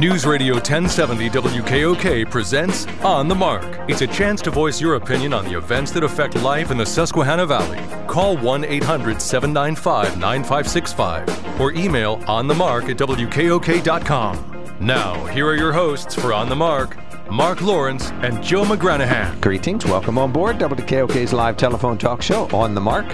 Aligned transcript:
News 0.00 0.24
Radio 0.24 0.54
1070 0.54 1.28
WKOK 1.28 2.30
presents 2.30 2.86
On 3.02 3.28
the 3.28 3.34
Mark. 3.34 3.66
It's 3.86 4.00
a 4.00 4.06
chance 4.06 4.40
to 4.40 4.50
voice 4.50 4.80
your 4.80 4.94
opinion 4.94 5.34
on 5.34 5.44
the 5.44 5.58
events 5.58 5.90
that 5.90 6.02
affect 6.02 6.36
life 6.36 6.70
in 6.70 6.78
the 6.78 6.86
Susquehanna 6.86 7.44
Valley. 7.44 7.78
Call 8.06 8.38
1 8.38 8.64
800 8.64 9.20
795 9.20 10.16
9565 10.16 11.60
or 11.60 11.72
email 11.72 12.16
onthemark 12.20 12.88
at 12.88 12.96
WKOK.com. 12.96 14.76
Now, 14.80 15.22
here 15.26 15.46
are 15.46 15.56
your 15.56 15.72
hosts 15.74 16.14
for 16.14 16.32
On 16.32 16.48
the 16.48 16.56
Mark 16.56 16.96
Mark 17.30 17.60
Lawrence 17.60 18.10
and 18.22 18.42
Joe 18.42 18.64
McGranahan. 18.64 19.38
Greetings. 19.42 19.84
Welcome 19.84 20.16
on 20.16 20.32
board 20.32 20.56
WKOK's 20.56 21.34
live 21.34 21.58
telephone 21.58 21.98
talk 21.98 22.22
show 22.22 22.48
on 22.56 22.74
the 22.74 22.80
mark. 22.80 23.06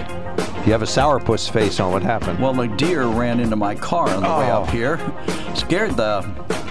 You 0.67 0.73
have 0.73 0.81
a 0.81 0.85
sourpuss 0.85 1.49
face 1.49 1.79
on. 1.79 1.93
What 1.93 2.03
happened? 2.03 2.39
Well, 2.39 2.59
a 2.59 2.67
deer 2.67 3.05
ran 3.05 3.39
into 3.39 3.55
my 3.55 3.73
car 3.73 4.09
on 4.09 4.21
the 4.21 4.27
way 4.27 4.51
Oh. 4.51 4.63
up 4.63 4.69
here. 4.69 4.99
Scared 5.55 5.95
the 5.95 6.23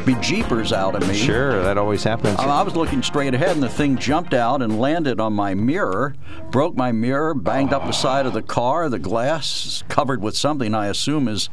bejeepers 0.04 0.70
out 0.70 0.94
of 0.94 1.08
me. 1.08 1.14
Sure, 1.14 1.62
that 1.62 1.78
always 1.78 2.04
happens. 2.04 2.38
I 2.38 2.44
I 2.44 2.60
was 2.62 2.76
looking 2.76 3.02
straight 3.02 3.32
ahead, 3.32 3.52
and 3.52 3.62
the 3.62 3.70
thing 3.70 3.96
jumped 3.96 4.34
out 4.34 4.60
and 4.60 4.78
landed 4.78 5.18
on 5.18 5.32
my 5.32 5.54
mirror, 5.54 6.14
broke 6.50 6.76
my 6.76 6.92
mirror, 6.92 7.32
banged 7.32 7.72
up 7.72 7.86
the 7.86 7.92
side 7.92 8.26
of 8.26 8.34
the 8.34 8.42
car. 8.42 8.90
The 8.90 8.98
glass 8.98 9.64
is 9.64 9.84
covered 9.88 10.20
with 10.20 10.36
something 10.36 10.74
I 10.74 10.88
assume 10.88 11.26
is 11.26 11.48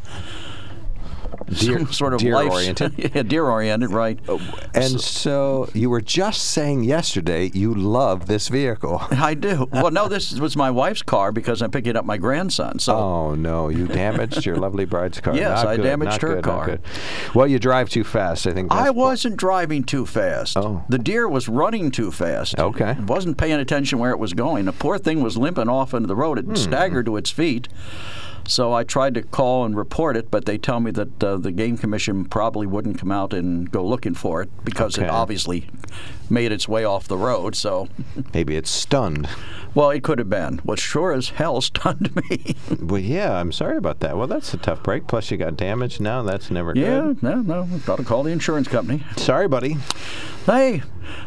Deer- 1.48 1.88
sort 1.92 2.14
of 2.14 2.20
deer-oriented? 2.20 2.94
yeah, 3.16 3.24
deer 3.24 3.46
oriented, 3.46 3.92
right? 3.92 4.20
and 4.74 5.00
so 5.00 5.70
you 5.74 5.90
were 5.90 6.02
just 6.02 6.44
saying 6.44 6.84
yesterday 6.84 7.52
you 7.54 7.74
love 7.74 8.28
this 8.28 8.48
vehicle. 8.48 9.02
I 9.12 9.34
do. 9.34 9.68
Well, 9.72 9.92
no, 9.92 10.08
this 10.08 10.34
was 10.40 10.56
my 10.56 10.72
wife's 10.72 11.02
car 11.02 11.32
because 11.32 11.62
I'm 11.62 11.72
picking 11.72 11.96
up 11.96 12.06
my 12.06 12.18
grandson. 12.18 12.80
So 12.80 12.96
Oh 12.96 13.36
no, 13.36 13.70
you 13.70 13.88
damaged 13.88 14.46
your 14.46 14.56
lovely 14.58 14.86
bride's 14.86 15.20
car. 15.20 15.36
Yes, 15.36 15.64
Not 15.64 15.68
I 15.68 15.76
good, 15.78 15.84
damaged 15.84 16.22
her 16.22 16.36
good, 16.36 16.44
car. 16.44 16.80
Well, 17.34 17.48
you 17.48 17.60
drive 17.60 17.90
too 17.90 18.04
fast. 18.04 18.48
I 18.48 18.54
think. 18.54 18.72
I 18.72 18.90
wasn't 18.90 19.38
driving 19.38 19.84
too 19.84 20.06
fast. 20.06 20.58
Oh. 20.58 20.84
The 20.90 20.98
deer 20.98 21.28
was 21.28 21.48
running 21.48 21.92
too 21.92 22.12
fast. 22.12 22.58
Okay. 22.60 22.92
It 22.92 23.08
Wasn't 23.08 23.38
paying 23.38 23.60
attention 23.60 24.00
where 24.00 24.12
it 24.12 24.20
was 24.20 24.34
going. 24.34 24.66
The 24.66 24.72
poor 24.74 24.98
thing 24.98 25.22
was 25.22 25.38
limping 25.38 25.70
off 25.70 25.94
into 25.94 26.08
the 26.08 26.16
road. 26.16 26.40
Hmm. 26.40 26.52
It 26.52 26.58
staggered 26.58 27.06
to 27.06 27.18
its 27.18 27.30
feet. 27.30 27.68
So 28.46 28.74
I 28.74 28.84
tried 28.84 29.14
to 29.16 29.22
call 29.24 29.64
and 29.66 29.76
report 29.76 30.18
it, 30.18 30.30
but 30.30 30.46
they 30.46 30.58
tell 30.58 30.80
me 30.80 30.92
that 30.92 31.24
uh, 31.24 31.38
the 31.38 31.52
game 31.52 31.78
commission 31.78 32.26
probably 32.26 32.68
wouldn't 32.68 32.98
come 33.00 33.12
out 33.12 33.34
and 33.34 33.72
go 33.72 33.86
looking 33.86 34.14
for 34.14 34.42
it 34.42 34.50
because 34.66 34.98
Okay. 34.98 35.08
it 35.08 35.10
obviously 35.10 35.70
made 36.34 36.52
its 36.52 36.68
way 36.68 36.84
off 36.84 37.08
the 37.08 37.18
road. 37.18 37.56
So, 37.56 37.88
Maybe 38.34 38.56
it's 38.56 38.70
stunned. 38.72 39.30
well, 39.76 39.92
it 39.92 40.04
could 40.04 40.20
have 40.20 40.30
been. 40.30 40.58
What 40.64 40.80
sure 40.80 41.14
as 41.14 41.30
hell 41.30 41.62
stunned 41.62 42.16
me. 42.16 42.56
Well, 42.84 43.00
yeah, 43.02 43.38
I'm 43.40 43.52
sorry 43.52 43.78
about 43.78 44.02
that. 44.02 44.18
Well, 44.18 44.28
that's 44.28 44.54
a 44.54 44.58
tough 44.58 44.84
break. 44.84 45.08
Plus, 45.08 45.32
you 45.32 45.38
got 45.38 45.56
damaged 45.56 46.02
now. 46.02 46.22
That's 46.22 46.52
never 46.52 46.74
yeah, 46.76 47.02
good. 47.02 47.18
Yeah, 47.22 47.30
no, 47.30 47.64
no. 47.66 47.80
Got 47.86 47.98
to 47.98 48.04
call 48.04 48.24
the 48.24 48.32
insurance 48.32 48.68
company. 48.68 49.04
Sorry, 49.16 49.48
buddy. 49.48 49.78
Hey, 50.46 50.82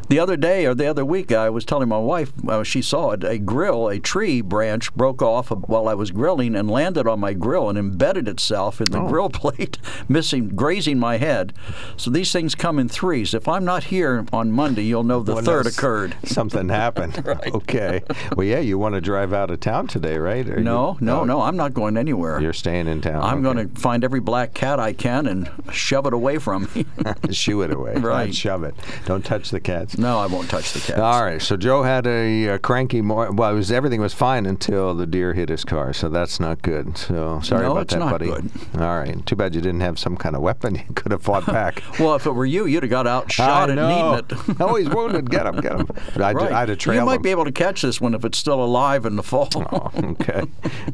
the 0.09 0.19
other 0.19 0.37
day 0.37 0.67
or 0.67 0.75
the 0.75 0.87
other 0.87 1.05
week, 1.05 1.33
I 1.33 1.49
was 1.49 1.65
telling 1.65 1.89
my 1.89 1.99
wife 1.99 2.31
uh, 2.47 2.63
she 2.63 2.83
saw 2.83 3.13
it. 3.13 3.25
A 3.25 3.39
grill, 3.39 3.89
a 3.89 3.99
tree 3.99 4.43
branch 4.43 4.93
broke 4.95 5.23
off 5.23 5.51
while 5.51 5.89
I 5.89 5.95
was 5.95 6.11
grilling 6.11 6.55
and 6.55 6.71
landed 6.71 7.07
on 7.09 7.21
my 7.21 7.33
grill 7.33 7.71
and 7.71 7.79
embedded 7.79 8.29
itself 8.29 8.81
in 8.81 8.91
the 8.91 9.01
Oh. 9.01 9.09
grill 9.09 9.31
plate, 9.43 9.79
missing, 10.09 10.49
grazing 10.51 10.99
my 10.99 11.17
head. 11.17 11.55
So 11.97 12.11
these 12.11 12.31
things 12.33 12.55
come 12.55 12.79
in 12.79 12.89
threes. 12.89 13.33
If 13.33 13.49
I'm 13.49 13.65
not 13.65 13.85
here 13.85 14.27
on 14.33 14.53
Monday, 14.53 14.83
you'll 14.97 15.05
know 15.05 15.23
the 15.23 15.35
Well, 15.35 15.45
third 15.45 15.67
occurred. 15.67 16.17
Something 16.25 16.69
happened. 16.71 17.23
Okay. 17.57 18.03
Well, 18.37 18.47
yeah, 18.47 18.59
you 18.61 18.79
want 18.79 18.95
to 18.95 19.01
drive 19.01 19.33
out 19.33 19.51
of 19.51 19.61
town 19.61 19.87
today, 19.89 20.19
right? 20.19 20.49
Or 20.49 20.59
No, 20.61 20.97
you- 21.01 21.07
no, 21.07 21.25
no. 21.25 21.43
I'm 21.43 21.57
not 21.57 21.75
going 21.75 21.97
anywhere. 21.97 22.41
You're 22.41 22.53
staying 22.53 22.87
in 22.89 23.01
town. 23.01 23.23
I'm 23.23 23.45
okay. 23.47 23.55
going 23.55 23.69
to 23.75 23.81
find 23.81 24.05
every 24.05 24.21
black 24.21 24.55
cat 24.55 24.81
I 24.81 24.93
can 24.93 25.27
and 25.27 25.51
shove 25.73 26.07
it 26.07 26.13
away 26.15 26.39
from 26.39 26.69
me. 26.75 26.87
shoo 27.31 27.63
it 27.63 27.73
away. 27.73 27.95
Right. 27.95 28.27
Not 28.27 28.35
shove 28.35 28.65
it. 28.65 28.75
Don't 29.05 29.25
touch 29.25 29.51
the 29.51 29.61
cats. 29.61 29.99
no, 29.99 30.19
I 30.19 30.27
won't 30.27 30.49
touch 30.49 30.73
the 30.73 30.81
cats. 30.81 30.99
All 30.99 31.25
right. 31.25 31.41
So 31.43 31.57
Joe 31.57 31.83
had 31.83 32.07
a, 32.07 32.49
uh 32.51 32.59
cranky 32.59 33.01
morning. 33.03 33.37
Well, 33.37 33.51
it 33.53 33.55
was 33.55 33.71
everything 33.71 34.01
was 34.01 34.15
fine 34.15 34.47
until 34.47 34.95
the 34.95 35.07
deer 35.07 35.35
hit 35.35 35.49
his 35.49 35.65
car. 35.65 35.93
So 35.93 36.09
that's 36.09 36.41
not 36.41 36.63
good. 36.63 36.97
So 36.97 37.41
sorry 37.43 37.65
No, 37.65 37.73
about 37.73 37.83
it's 37.83 37.95
that, 37.95 38.01
not 38.01 38.11
buddy. 38.13 38.27
good. 38.27 38.51
All 38.75 38.99
right. 38.99 39.25
Too 39.27 39.37
bad 39.37 39.55
you 39.55 39.61
didn't 39.61 39.81
have 39.81 39.99
some 39.99 40.17
kind 40.17 40.35
of 40.37 40.43
weapon. 40.43 40.77
You 40.77 40.95
could 40.95 41.13
have 41.13 41.23
fought 41.23 41.47
back. 41.47 41.83
Well, 41.99 42.15
if 42.15 42.27
it 42.27 42.33
were 42.33 42.47
you, 42.47 42.67
you'd 42.67 42.83
have 42.83 42.91
got 42.91 43.07
out, 43.07 43.31
shot 43.33 43.69
I 43.71 43.73
it, 43.73 43.77
know. 43.77 44.15
and 44.15 44.33
eaten 44.33 44.51
it. 44.51 44.59
Oh, 44.77 44.79
he's 44.79 44.89
wounded. 44.95 45.31
Get 45.31 45.47
him. 45.47 45.57
Get 45.61 45.73
him. 45.81 45.89
I'd, 46.17 46.37
Right. 46.37 46.53
I'd 46.53 46.69
have 46.69 46.79
trailed 46.79 47.01
you 47.01 47.07
might 47.07 47.17
him. 47.17 47.23
be 47.23 47.31
able 47.31 47.45
to 47.45 47.53
catch 47.53 47.83
this 47.83 48.01
one 48.01 48.15
if 48.15 48.25
it's 48.25 48.39
still 48.39 48.63
alive 48.63 49.07
in 49.07 49.17
the 49.17 49.23
fall. 49.23 49.49
Oh, 49.57 49.91
okay. 49.97 50.43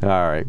All 0.03 0.09
right. 0.29 0.47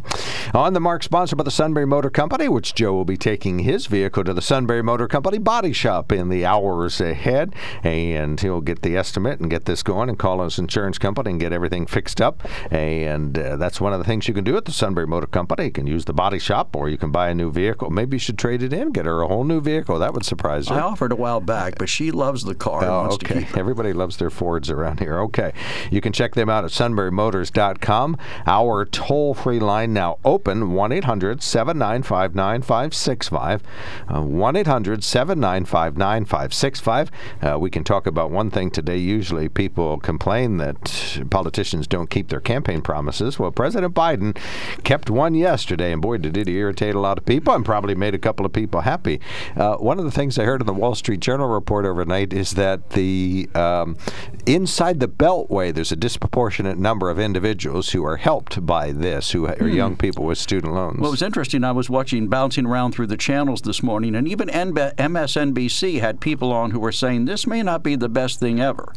On 0.54 0.74
the 0.74 0.80
mark, 0.80 1.04
sponsored 1.04 1.38
by 1.38 1.44
the 1.44 1.52
Sunbury 1.52 1.86
Motor 1.86 2.10
Company, 2.10 2.48
which 2.50 2.74
Joe 2.74 2.94
will 2.94 3.06
be 3.06 3.18
taking 3.18 3.60
his 3.60 3.86
vehicle 3.88 4.24
to 4.24 4.34
the 4.34 4.42
Sunbury 4.42 4.82
Motor 4.82 5.08
Company 5.08 5.38
body 5.38 5.74
shop 5.74 6.12
in 6.12 6.30
the 6.30 6.46
hours 6.46 7.00
ahead. 7.02 7.54
And 7.84 8.40
he'll 8.40 8.62
get 8.62 8.82
the 8.82 8.96
estimate 8.98 9.40
and 9.40 9.50
get 9.50 9.66
this 9.66 9.84
going 9.84 10.10
and 10.10 10.18
call 10.18 10.44
his 10.44 10.58
insurance 10.60 10.98
company 10.98 11.32
and 11.32 11.40
get 11.40 11.52
everything 11.54 11.86
fixed 11.86 12.22
up. 12.22 12.44
And 12.72 13.38
uh, 13.38 13.56
that's 13.58 13.80
one 13.82 13.94
of 13.94 14.00
the 14.00 14.06
things 14.06 14.28
you 14.28 14.34
can 14.34 14.44
do 14.44 14.58
at 14.58 14.66
the 14.66 14.72
Sunbury 14.72 15.08
Motor 15.08 15.28
Company. 15.28 15.66
You 15.66 15.72
can 15.72 15.88
use 15.88 16.06
the 16.06 16.14
body 16.14 16.40
shop 16.40 16.76
or 16.76 16.90
you 16.90 16.98
can 16.98 17.12
buy 17.12 17.30
a 17.30 17.36
new 17.36 17.52
vehicle. 17.52 17.90
Maybe 17.90 18.16
you 18.16 18.20
should 18.20 18.38
trade 18.38 18.64
it 18.64 18.74
in, 18.74 18.92
get 18.92 19.06
her 19.06 19.22
a 19.22 19.28
whole 19.28 19.44
new 19.44 19.62
vehicle. 19.62 20.00
That 20.00 20.14
would 20.14 20.26
surprise 20.26 20.68
her. 20.70 20.76
I 20.76 20.80
offered 20.82 21.12
a 21.12 21.16
while 21.16 21.40
back, 21.42 21.76
but 21.78 21.90
she 21.90 22.12
loves 22.12 22.44
the 22.44 22.56
car 22.56 22.82
and 22.82 22.92
Oh, 22.92 23.02
wants 23.02 23.18
to 23.18 23.23
okay. 23.32 23.48
Everybody 23.60 23.94
loves 23.94 24.18
their 24.18 24.30
Fords 24.30 24.70
around 24.70 25.00
here. 25.00 25.20
Okay. 25.20 25.54
You 25.92 26.02
can 26.02 26.14
check 26.14 26.34
them 26.36 26.50
out 26.50 26.64
at 26.64 26.72
sunburymotors.com. 26.72 28.18
Our 28.46 28.86
toll 28.86 29.34
free 29.34 29.60
line 29.60 29.94
now 29.94 30.18
open 30.26 30.72
1 30.74 30.92
800 30.92 31.42
795 31.42 32.36
9565. 32.36 33.64
1 34.10 34.56
800 34.56 35.04
795 35.04 35.98
9565. 35.98 37.12
Uh, 37.42 37.60
We 37.60 37.70
can 37.70 37.84
talk 37.84 38.08
about 38.08 38.32
one 38.32 38.50
thing 38.50 38.72
today. 38.72 38.98
Usually 38.98 39.50
people 39.50 40.00
complain 40.00 40.58
that 40.58 41.22
politicians 41.30 41.88
don't 41.88 42.10
keep 42.10 42.30
their 42.30 42.40
campaign 42.42 42.82
promises. 42.82 43.40
Well, 43.40 43.52
President 43.52 43.94
Biden 43.94 44.38
kept 44.84 45.10
one 45.10 45.36
yesterday, 45.36 45.92
and 45.92 46.02
boy, 46.02 46.18
did 46.18 46.38
it 46.38 46.48
irritate 46.50 46.96
a 46.96 47.00
lot 47.00 47.18
of 47.18 47.26
people 47.26 47.54
and 47.54 47.64
probably 47.66 47.96
made 47.96 48.16
a 48.16 48.20
couple 48.20 48.46
of 48.46 48.54
people 48.54 48.82
happy. 48.82 49.20
Uh, 49.56 49.76
one 49.76 50.00
of 50.00 50.06
the 50.06 50.12
things 50.12 50.38
I 50.38 50.44
heard 50.46 50.62
in 50.62 50.68
the 50.68 50.74
Wall 50.74 50.96
Street 50.96 51.20
Journal 51.20 51.48
report 51.48 51.86
overnight 51.86 52.34
is 52.34 52.52
that 52.52 52.92
the 52.92 53.12
um, 53.56 53.97
inside 54.46 55.00
the 55.00 55.08
Beltway, 55.08 55.74
there's 55.74 55.92
a 55.92 55.96
disproportionate 55.96 56.78
number 56.78 57.09
of 57.09 57.20
individuals 57.20 57.92
who 57.92 58.04
are 58.06 58.18
helped 58.18 58.66
by 58.66 58.92
this, 58.92 59.31
who 59.31 59.48
are 59.48 59.68
young 59.68 59.96
people 59.96 60.26
with 60.26 60.38
student 60.38 60.74
loans. 60.74 61.00
Well, 61.00 61.09
it 61.09 61.12
was 61.12 61.22
interesting. 61.22 61.64
I 61.64 61.72
was 61.72 61.90
watching, 61.90 62.28
bouncing 62.28 62.66
around 62.66 62.94
through 62.94 63.08
the 63.08 63.18
channels 63.18 63.62
this 63.62 63.81
morning, 63.81 64.16
and 64.16 64.28
even 64.28 64.50
MSNBC 64.50 66.00
had 66.00 66.20
people 66.20 66.52
on 66.52 66.72
who 66.72 66.80
were 66.80 66.92
saying 66.92 67.26
this 67.26 67.48
may 67.48 67.64
not 67.64 67.84
be 67.84 67.96
the 67.96 68.09
best 68.09 68.40
thing 68.40 68.59
ever. 68.59 68.94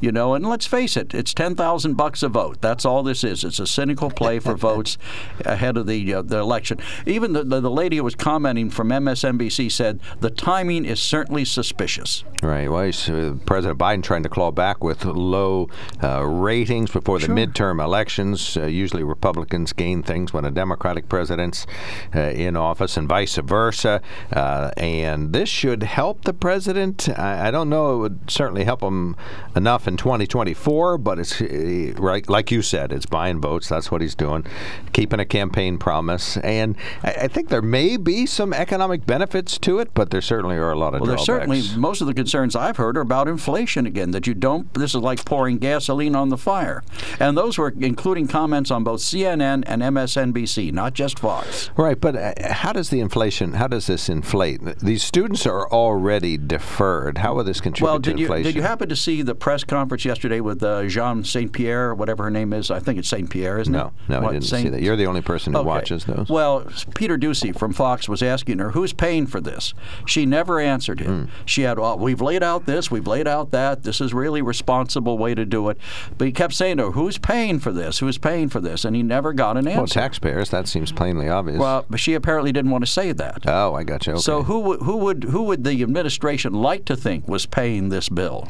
You 0.00 0.12
know, 0.12 0.34
and 0.34 0.48
let's 0.48 0.66
face 0.66 0.96
it, 0.96 1.12
it's 1.12 1.34
ten 1.34 1.54
thousand 1.54 1.94
bucks 1.94 2.22
a 2.22 2.28
vote. 2.28 2.60
That's 2.60 2.84
all 2.84 3.02
this 3.02 3.22
is. 3.24 3.44
It's 3.44 3.58
a 3.58 3.66
cynical 3.66 4.10
play 4.10 4.38
for 4.38 4.54
votes 4.56 4.96
ahead 5.44 5.76
of 5.76 5.86
the 5.86 6.14
uh, 6.14 6.22
the 6.22 6.38
election. 6.38 6.78
Even 7.04 7.32
the, 7.32 7.44
the 7.44 7.60
the 7.60 7.70
lady 7.70 7.96
who 7.96 8.04
was 8.04 8.14
commenting 8.14 8.70
from 8.70 8.88
MSNBC 8.88 9.70
said 9.70 10.00
the 10.20 10.30
timing 10.30 10.84
is 10.84 11.00
certainly 11.00 11.44
suspicious. 11.44 12.24
Right. 12.42 12.70
Well, 12.70 12.84
he's, 12.84 13.10
uh, 13.10 13.36
President 13.44 13.78
Biden 13.78 14.02
trying 14.02 14.22
to 14.22 14.28
claw 14.28 14.50
back 14.50 14.69
with 14.78 15.04
low 15.04 15.68
uh, 16.02 16.22
ratings 16.24 16.90
before 16.90 17.18
the 17.18 17.26
midterm 17.26 17.82
elections. 17.82 18.56
Uh, 18.56 18.66
usually, 18.66 19.02
Republicans 19.02 19.72
gain 19.72 20.02
things 20.02 20.32
when 20.32 20.44
a 20.44 20.50
Democratic 20.50 21.08
president's 21.08 21.66
uh, 22.14 22.20
in 22.20 22.56
office, 22.56 22.96
and 22.96 23.08
vice 23.08 23.36
versa. 23.36 24.00
Uh, 24.32 24.70
and 24.76 25.32
this 25.32 25.48
should 25.48 25.82
help 25.82 26.24
the 26.24 26.32
president. 26.32 27.08
I, 27.18 27.48
I 27.48 27.50
don't 27.50 27.68
know. 27.68 27.94
It 27.94 27.98
would 27.98 28.30
certainly 28.30 28.64
help 28.64 28.82
him 28.82 29.16
enough 29.56 29.88
in 29.88 29.96
2024, 29.96 30.98
but 30.98 31.18
it's 31.18 31.40
uh, 31.40 31.92
right, 31.98 32.28
like 32.28 32.50
you 32.50 32.62
said, 32.62 32.92
it's 32.92 33.06
buying 33.06 33.40
votes. 33.40 33.68
That's 33.68 33.90
what 33.90 34.00
he's 34.00 34.14
doing, 34.14 34.46
keeping 34.92 35.20
a 35.20 35.24
campaign 35.24 35.78
promise. 35.78 36.36
And 36.38 36.76
I, 37.02 37.12
I 37.12 37.28
think 37.28 37.48
there 37.48 37.62
may 37.62 37.96
be 37.96 38.26
some 38.26 38.52
economic 38.52 39.06
benefits 39.06 39.58
to 39.58 39.78
it, 39.78 39.92
but 39.94 40.10
there 40.10 40.20
certainly 40.20 40.56
are 40.56 40.72
a 40.72 40.78
lot 40.78 40.94
of 40.94 41.00
Well, 41.00 41.08
there's 41.08 41.24
certainly 41.24 41.62
most 41.76 42.00
of 42.00 42.06
the 42.06 42.14
concerns 42.14 42.54
I've 42.54 42.76
heard 42.76 42.96
are 42.96 43.00
about 43.00 43.28
inflation 43.28 43.86
again. 43.86 44.10
That 44.10 44.26
you 44.26 44.34
don't. 44.34 44.59
This 44.74 44.94
is 44.94 45.00
like 45.00 45.24
pouring 45.24 45.58
gasoline 45.58 46.14
on 46.14 46.28
the 46.28 46.36
fire, 46.38 46.82
and 47.18 47.36
those 47.36 47.58
were 47.58 47.72
including 47.80 48.28
comments 48.28 48.70
on 48.70 48.84
both 48.84 49.00
CNN 49.00 49.62
and 49.66 49.82
MSNBC, 49.82 50.72
not 50.72 50.94
just 50.94 51.18
Fox. 51.18 51.70
Right, 51.76 52.00
but 52.00 52.16
uh, 52.16 52.52
how 52.52 52.72
does 52.72 52.90
the 52.90 53.00
inflation? 53.00 53.54
How 53.54 53.66
does 53.66 53.86
this 53.86 54.08
inflate? 54.08 54.60
These 54.80 55.02
students 55.02 55.46
are 55.46 55.68
already 55.70 56.36
deferred. 56.38 57.18
How 57.18 57.34
will 57.34 57.44
this 57.44 57.60
contribute 57.60 57.90
Well, 57.90 57.98
did 57.98 58.18
you 58.18 58.26
inflation. 58.26 58.44
did 58.44 58.54
you 58.56 58.62
happen 58.62 58.88
to 58.88 58.96
see 58.96 59.22
the 59.22 59.34
press 59.34 59.64
conference 59.64 60.04
yesterday 60.04 60.40
with 60.40 60.62
uh, 60.62 60.86
Jean 60.86 61.24
Saint 61.24 61.52
Pierre, 61.52 61.94
whatever 61.94 62.24
her 62.24 62.30
name 62.30 62.52
is? 62.52 62.70
I 62.70 62.78
think 62.80 62.98
it's 62.98 63.08
Saint 63.08 63.30
Pierre, 63.30 63.58
isn't 63.58 63.72
no, 63.72 63.86
it? 63.86 63.92
no, 64.10 64.20
What, 64.20 64.30
I 64.30 64.32
didn't 64.34 64.44
see 64.46 64.68
that. 64.68 64.82
You're 64.82 64.96
the 64.96 65.06
only 65.06 65.22
person 65.22 65.52
who 65.52 65.60
Okay. 65.60 65.66
watches 65.68 66.04
those. 66.04 66.28
Well, 66.28 66.64
Peter 66.94 67.18
Doocy 67.18 67.56
from 67.56 67.72
Fox 67.72 68.08
was 68.08 68.22
asking 68.22 68.58
her, 68.58 68.70
"Who's 68.70 68.92
paying 68.92 69.26
for 69.26 69.40
this?" 69.40 69.74
She 70.06 70.26
never 70.26 70.58
answered 70.60 71.00
him. 71.00 71.26
Hmm. 71.26 71.30
She 71.44 71.62
had, 71.62 71.78
"Well, 71.78 71.98
we've 71.98 72.20
laid 72.20 72.42
out 72.42 72.66
this, 72.66 72.90
we've 72.90 73.06
laid 73.06 73.26
out 73.28 73.50
that. 73.52 73.82
This 73.82 74.00
is 74.00 74.12
really 74.14 74.42
responsible 74.50 75.16
way 75.16 75.34
to 75.34 75.46
do 75.46 75.68
it." 75.70 75.78
But 76.18 76.26
he 76.26 76.32
kept 76.32 76.52
saying 76.54 76.76
to 76.78 76.86
her, 76.86 76.90
"Who's 76.90 77.16
paying 77.18 77.58
for 77.60 77.72
this? 77.72 77.98
Who's 78.00 78.18
paying 78.18 78.48
for 78.48 78.60
this?" 78.60 78.84
And 78.84 78.94
he 78.96 79.02
never 79.02 79.32
got 79.32 79.56
an 79.56 79.66
answer. 79.66 79.78
well, 79.78 79.86
taxpayers. 79.86 80.50
That 80.50 80.68
seems 80.68 80.92
plainly 80.92 81.28
obvious. 81.28 81.58
Well, 81.58 81.86
but 81.88 82.00
she 82.00 82.14
apparently 82.14 82.52
didn't 82.52 82.70
want 82.70 82.84
to 82.84 82.90
say 82.90 83.12
that. 83.12 83.44
oh, 83.46 83.74
I 83.74 83.84
got 83.84 84.06
you. 84.06 84.14
Okay. 84.14 84.22
So 84.22 84.42
who 84.42 84.58
would 84.60 84.80
who 84.82 84.96
would 84.96 85.24
who 85.24 85.42
would 85.44 85.64
the 85.64 85.82
administration 85.82 86.52
like 86.52 86.84
to 86.86 86.96
think 86.96 87.28
was 87.28 87.46
paying 87.46 87.88
this 87.88 88.08
bill? 88.08 88.48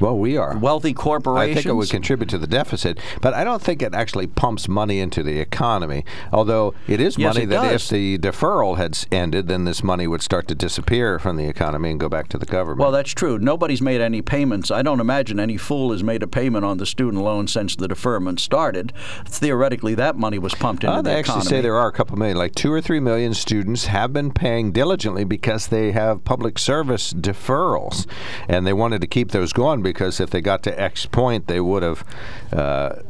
Well, 0.00 0.16
we 0.18 0.36
are. 0.36 0.56
Wealthy 0.56 0.92
corporations. 0.92 1.50
I 1.50 1.54
think 1.54 1.66
it 1.66 1.74
would 1.74 1.90
contribute 1.90 2.28
to 2.30 2.38
the 2.38 2.46
deficit, 2.46 2.98
but 3.20 3.34
I 3.34 3.44
don't 3.44 3.62
think 3.62 3.82
it 3.82 3.94
actually 3.94 4.26
pumps 4.26 4.68
money 4.68 5.00
into 5.00 5.22
the 5.22 5.38
economy. 5.38 6.04
Although 6.32 6.74
it 6.86 7.00
is 7.00 7.16
Yes, 7.18 7.34
money 7.34 7.44
it 7.44 7.48
that 7.50 7.62
does. 7.70 7.82
if 7.84 7.88
the 7.90 8.18
deferral 8.18 8.76
had 8.76 8.98
ended, 9.10 9.48
then 9.48 9.64
this 9.64 9.82
money 9.82 10.06
would 10.06 10.22
start 10.22 10.48
to 10.48 10.54
disappear 10.54 11.18
from 11.18 11.36
the 11.36 11.46
economy 11.46 11.90
and 11.90 12.00
go 12.00 12.08
back 12.08 12.28
to 12.28 12.38
the 12.38 12.46
government. 12.46 12.80
Well, 12.80 12.92
that's 12.92 13.12
true. 13.12 13.38
Nobody's 13.38 13.80
made 13.82 14.00
any 14.00 14.22
payments. 14.22 14.70
I 14.70 14.82
don't 14.82 15.00
imagine 15.00 15.40
any 15.40 15.56
fool 15.56 15.92
has 15.92 16.02
made 16.02 16.22
a 16.22 16.26
payment 16.26 16.64
on 16.64 16.78
the 16.78 16.86
student 16.86 17.22
loan 17.22 17.46
since 17.48 17.76
the 17.76 17.88
deferment 17.88 18.40
started. 18.40 18.92
Theoretically, 19.26 19.94
that 19.94 20.16
money 20.16 20.38
was 20.38 20.54
pumped 20.54 20.84
into 20.84 20.94
Uh, 20.94 21.02
the 21.02 21.10
they 21.10 21.16
actually 21.16 21.42
say 21.42 21.60
there 21.60 21.76
are 21.76 21.88
a 21.88 21.92
couple 21.92 22.16
million, 22.18 22.36
like 22.36 22.54
two 22.54 22.72
or 22.72 22.80
three 22.80 23.00
million 23.00 23.34
students 23.34 23.86
have 23.86 24.12
been 24.12 24.32
paying 24.32 24.72
diligently 24.72 25.24
because 25.24 25.68
they 25.68 25.92
have 25.92 26.24
public 26.24 26.58
service 26.58 27.12
deferrals, 27.12 28.06
and 28.48 28.66
they 28.66 28.72
wanted 28.72 29.00
to 29.00 29.06
keep 29.06 29.30
those 29.32 29.52
going 29.52 29.82
because 29.92 30.20
if 30.20 30.30
they 30.30 30.40
got 30.40 30.62
to 30.64 30.80
X 30.80 31.06
point, 31.06 31.46
they 31.46 31.60
would 31.60 31.82
have, 31.82 32.04
uh, 32.52 32.56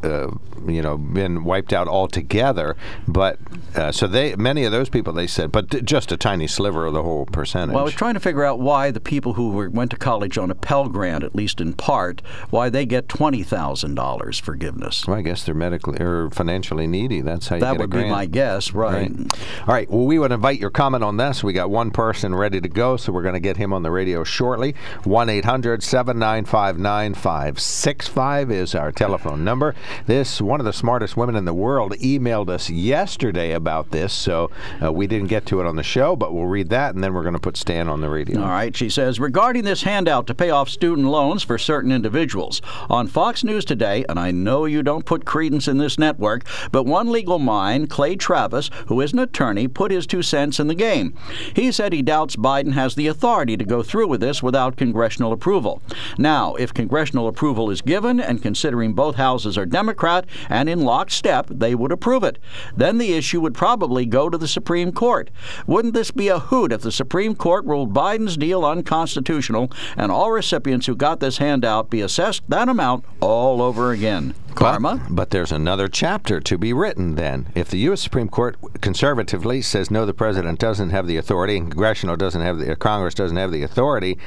uh, 0.03 0.31
you 0.67 0.83
know, 0.83 0.97
been 0.97 1.45
wiped 1.45 1.73
out 1.73 1.89
altogether. 1.89 2.77
But 3.09 3.39
uh, 3.75 3.93
so 3.93 4.07
they, 4.07 4.37
many 4.37 4.65
of 4.65 4.73
those 4.73 4.89
people, 4.89 5.13
they 5.13 5.27
said, 5.27 5.53
but 5.53 5.85
just 5.85 6.13
a 6.13 6.17
tiny 6.17 6.47
sliver 6.47 6.87
of 6.87 6.93
the 6.93 7.03
whole 7.03 7.27
percentage. 7.27 7.75
Well, 7.75 7.83
I 7.83 7.85
was 7.85 7.95
trying 7.95 8.15
to 8.15 8.21
figure 8.21 8.45
out 8.45 8.59
why 8.59 8.91
the 8.91 9.01
people 9.01 9.35
who 9.35 9.51
were, 9.51 9.71
went 9.71 9.91
to 9.93 9.97
college 9.97 10.39
on 10.39 10.51
a 10.51 10.55
Pell 10.55 10.89
Grant, 10.89 11.25
at 11.25 11.35
least 11.35 11.61
in 11.61 11.73
part, 11.75 12.21
why 12.51 12.69
they 12.69 12.85
get 12.87 13.09
twenty 13.09 13.43
thousand 13.43 13.95
dollars 13.95 14.39
forgiveness. 14.39 15.07
Well, 15.07 15.17
I 15.17 15.23
guess 15.23 15.45
they're 15.45 15.55
medically 15.55 16.01
or 16.01 16.31
financially 16.31 16.87
needy. 16.87 17.21
That's 17.21 17.49
how 17.49 17.57
you 17.57 17.61
That 17.61 17.73
get 17.73 17.77
a 17.77 17.83
would 17.83 17.91
be 17.91 18.05
my 18.05 18.27
guess, 18.27 18.73
right? 18.73 19.11
Right. 19.11 19.33
All 19.67 19.75
right. 19.75 19.91
Well, 19.91 20.05
we 20.05 20.19
would 20.19 20.33
invite 20.33 20.59
your 20.61 20.71
comment 20.71 21.05
on 21.05 21.17
this. 21.17 21.43
We 21.45 21.53
got 21.53 21.71
one 21.71 21.91
person 21.91 22.35
ready 22.35 22.61
to 22.61 22.69
go, 22.69 22.97
so 22.97 23.13
we're 23.13 23.23
going 23.23 23.35
to 23.35 23.41
get 23.41 23.57
him 23.57 23.73
on 23.73 23.83
the 23.83 23.91
radio 23.91 24.25
shortly. 24.25 24.75
1 25.05 25.29
800 25.29 25.83
795 25.83 26.66
9565 26.75 28.51
is 28.51 28.75
our 28.75 28.91
telephone 28.91 29.45
number. 29.45 29.75
This, 30.07 30.41
one 30.41 30.61
of 30.61 30.67
the 30.67 30.73
smartest 30.73 31.17
women 31.17 31.37
in 31.37 31.45
the 31.45 31.55
world, 31.55 31.93
emailed 31.93 32.49
us 32.49 32.69
yesterday 32.69 33.53
about 33.53 33.93
this, 33.93 34.13
so 34.13 34.51
uh, 34.83 34.93
we 34.93 35.07
didn't 35.07 35.29
get 35.29 35.47
to 35.47 35.61
it 35.61 35.67
on 35.67 35.77
the 35.77 35.83
show, 35.85 36.17
but 36.17 36.35
we'll 36.35 36.47
read 36.47 36.71
that, 36.71 36.95
and 36.95 37.05
then 37.05 37.15
we're 37.15 37.23
going 37.23 37.35
to 37.35 37.41
put 37.41 37.57
Stan 37.57 37.89
on 37.89 38.01
the 38.01 38.09
radio. 38.09 38.43
All 38.43 38.49
right, 38.49 38.77
she 38.77 38.91
says 38.91 39.21
regarding 39.21 39.65
this 39.65 39.83
handout 39.85 40.27
to 40.27 40.35
pay 40.35 40.51
off 40.51 40.69
student 40.69 41.07
loans 41.07 41.45
for 41.45 41.59
certain 41.59 41.93
individuals. 41.93 42.61
On 42.91 43.07
Fox 43.07 43.45
News 43.45 43.65
today, 43.65 44.05
and 44.09 44.19
I 44.19 44.33
know 44.33 44.65
you 44.65 44.83
don't 44.83 45.05
put 45.05 45.25
credence 45.25 45.69
in 45.69 45.79
this 45.79 45.99
network, 45.99 46.45
but 46.73 46.85
one 46.85 47.13
legal 47.13 47.39
mind, 47.39 47.91
Clay 47.91 48.17
Travis, 48.17 48.71
who 48.89 49.01
is 49.01 49.13
an 49.13 49.21
attorney, 49.21 49.69
put 49.69 49.93
his 49.93 50.07
two 50.07 50.23
cents 50.23 50.59
in 50.59 50.67
the 50.67 50.75
game. 50.75 51.17
He 51.55 51.71
said 51.71 51.93
he 51.93 52.03
doubts 52.03 52.37
Biden 52.37 52.73
has 52.73 52.95
the 52.95 53.07
authority 53.07 53.57
to 53.57 53.65
go 53.65 53.83
through 53.83 54.09
with 54.09 54.21
this 54.21 54.43
without 54.43 54.77
congressional 54.77 55.33
approval. 55.33 55.83
Now, 56.19 56.56
if 56.57 56.75
congressional 56.75 57.29
approval 57.29 57.71
is 57.71 57.81
given, 57.81 58.21
and 58.21 58.43
considering 58.43 58.93
both 58.93 59.17
houses 59.17 59.57
are 59.57 59.67
Democrat 59.67 60.27
and 60.49 60.69
in 60.69 60.81
lockstep, 60.81 61.47
they 61.49 61.75
would 61.75 61.93
approve 61.93 62.25
it. 62.25 62.39
Then 62.77 62.99
the 62.99 63.15
issue 63.15 63.41
would 63.41 63.55
probably 63.55 64.07
go 64.07 64.29
to 64.29 64.39
the 64.39 64.49
Supreme 64.49 64.93
Court. 64.93 65.31
Wouldn't 65.67 65.95
this 65.95 66.11
be 66.11 66.29
a 66.29 66.39
hoot 66.39 66.73
if 66.73 66.83
the 66.83 66.93
Supreme 66.93 67.35
Court 67.35 67.65
ruled 67.65 67.93
Biden's 67.93 68.37
deal 68.37 68.65
unconstitutional 68.65 69.71
and 69.97 70.11
all 70.11 70.31
recipients 70.31 70.87
who 70.87 70.97
got 70.97 71.21
this 71.21 71.39
handout 71.39 71.91
be 71.91 72.01
assessed 72.01 72.43
that 72.49 72.69
amount 72.69 73.05
all 73.21 73.63
over 73.63 73.93
again? 73.93 74.35
Karma? 74.57 74.97
But, 75.05 75.15
but 75.15 75.31
there's 75.31 75.53
another 75.53 75.87
chapter 75.87 76.41
to 76.41 76.59
be 76.59 76.73
written 76.73 77.15
then. 77.15 77.49
If 77.55 77.69
the 77.69 77.79
U.S. 77.81 78.01
Supreme 78.01 78.29
Court 78.29 78.57
conservatively 78.81 79.63
says 79.63 79.91
no, 79.91 80.07
the 80.07 80.15
president 80.15 80.59
doesn't 80.59 80.91
have 80.91 81.07
the 81.07 81.19
authority, 81.19 81.59
and 81.59 81.71
congressional 81.71 82.17
doesn't 82.17 82.41
have 82.41 82.59
the, 82.59 82.75
Congress 82.77 83.15
doesn't 83.15 83.37
have 83.37 83.53
the 83.53 83.63
authority, 83.63 84.19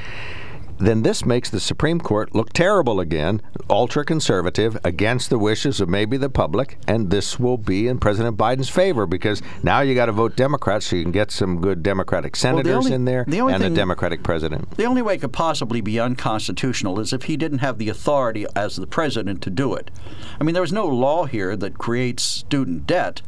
then 0.80 1.04
this 1.04 1.26
makes 1.26 1.50
the 1.50 1.60
Supreme 1.60 2.00
Court 2.00 2.34
look 2.34 2.54
terrible 2.54 3.00
again, 3.00 3.42
ultra 3.70 4.06
conservative, 4.06 4.78
against 4.84 5.30
the 5.30 5.38
wishes 5.38 5.82
of 5.82 5.90
maybe 5.90 6.18
the 6.18 6.30
public, 6.30 6.78
and 6.88 7.10
this 7.10 7.40
will 7.40 7.58
be 7.58 7.88
in 7.88 8.00
President 8.00 8.38
Biden's 8.38 8.70
favor 8.70 9.06
because 9.06 9.42
now 9.62 9.82
you 9.82 9.94
got 9.94 10.06
to 10.08 10.12
vote 10.12 10.36
Democrats 10.36 10.88
so 10.88 10.96
you 10.96 11.04
can 11.04 11.12
get 11.12 11.32
some 11.32 11.60
good 11.60 11.84
Democratic 11.84 12.36
senators 12.36 12.74
only- 12.74 12.94
in 12.94 13.06
there 13.06 13.26
the 13.28 13.40
and 13.40 13.64
a 13.64 13.70
Democratic 13.70 14.24
president. 14.24 14.72
The 14.78 14.86
only 14.86 15.02
way 15.02 15.16
it 15.16 15.22
could 15.22 15.34
possibly 15.34 15.82
be 15.82 16.00
unconstitutional 16.00 17.00
is 17.00 17.14
if 17.14 17.24
he 17.24 17.36
didn't 17.38 17.60
have 17.60 17.78
the 17.78 17.90
authority 17.90 18.46
as 18.56 18.76
the 18.78 18.88
president 18.88 19.42
to 19.44 19.50
do 19.50 19.74
it. 19.74 19.92
I 20.40 20.44
mean, 20.44 20.54
there 20.54 20.64
is 20.64 20.74
no 20.74 20.88
law 20.88 21.26
here 21.26 21.56
that 21.58 21.78
creates 21.78 22.24
student 22.24 22.88
debt. 22.88 23.22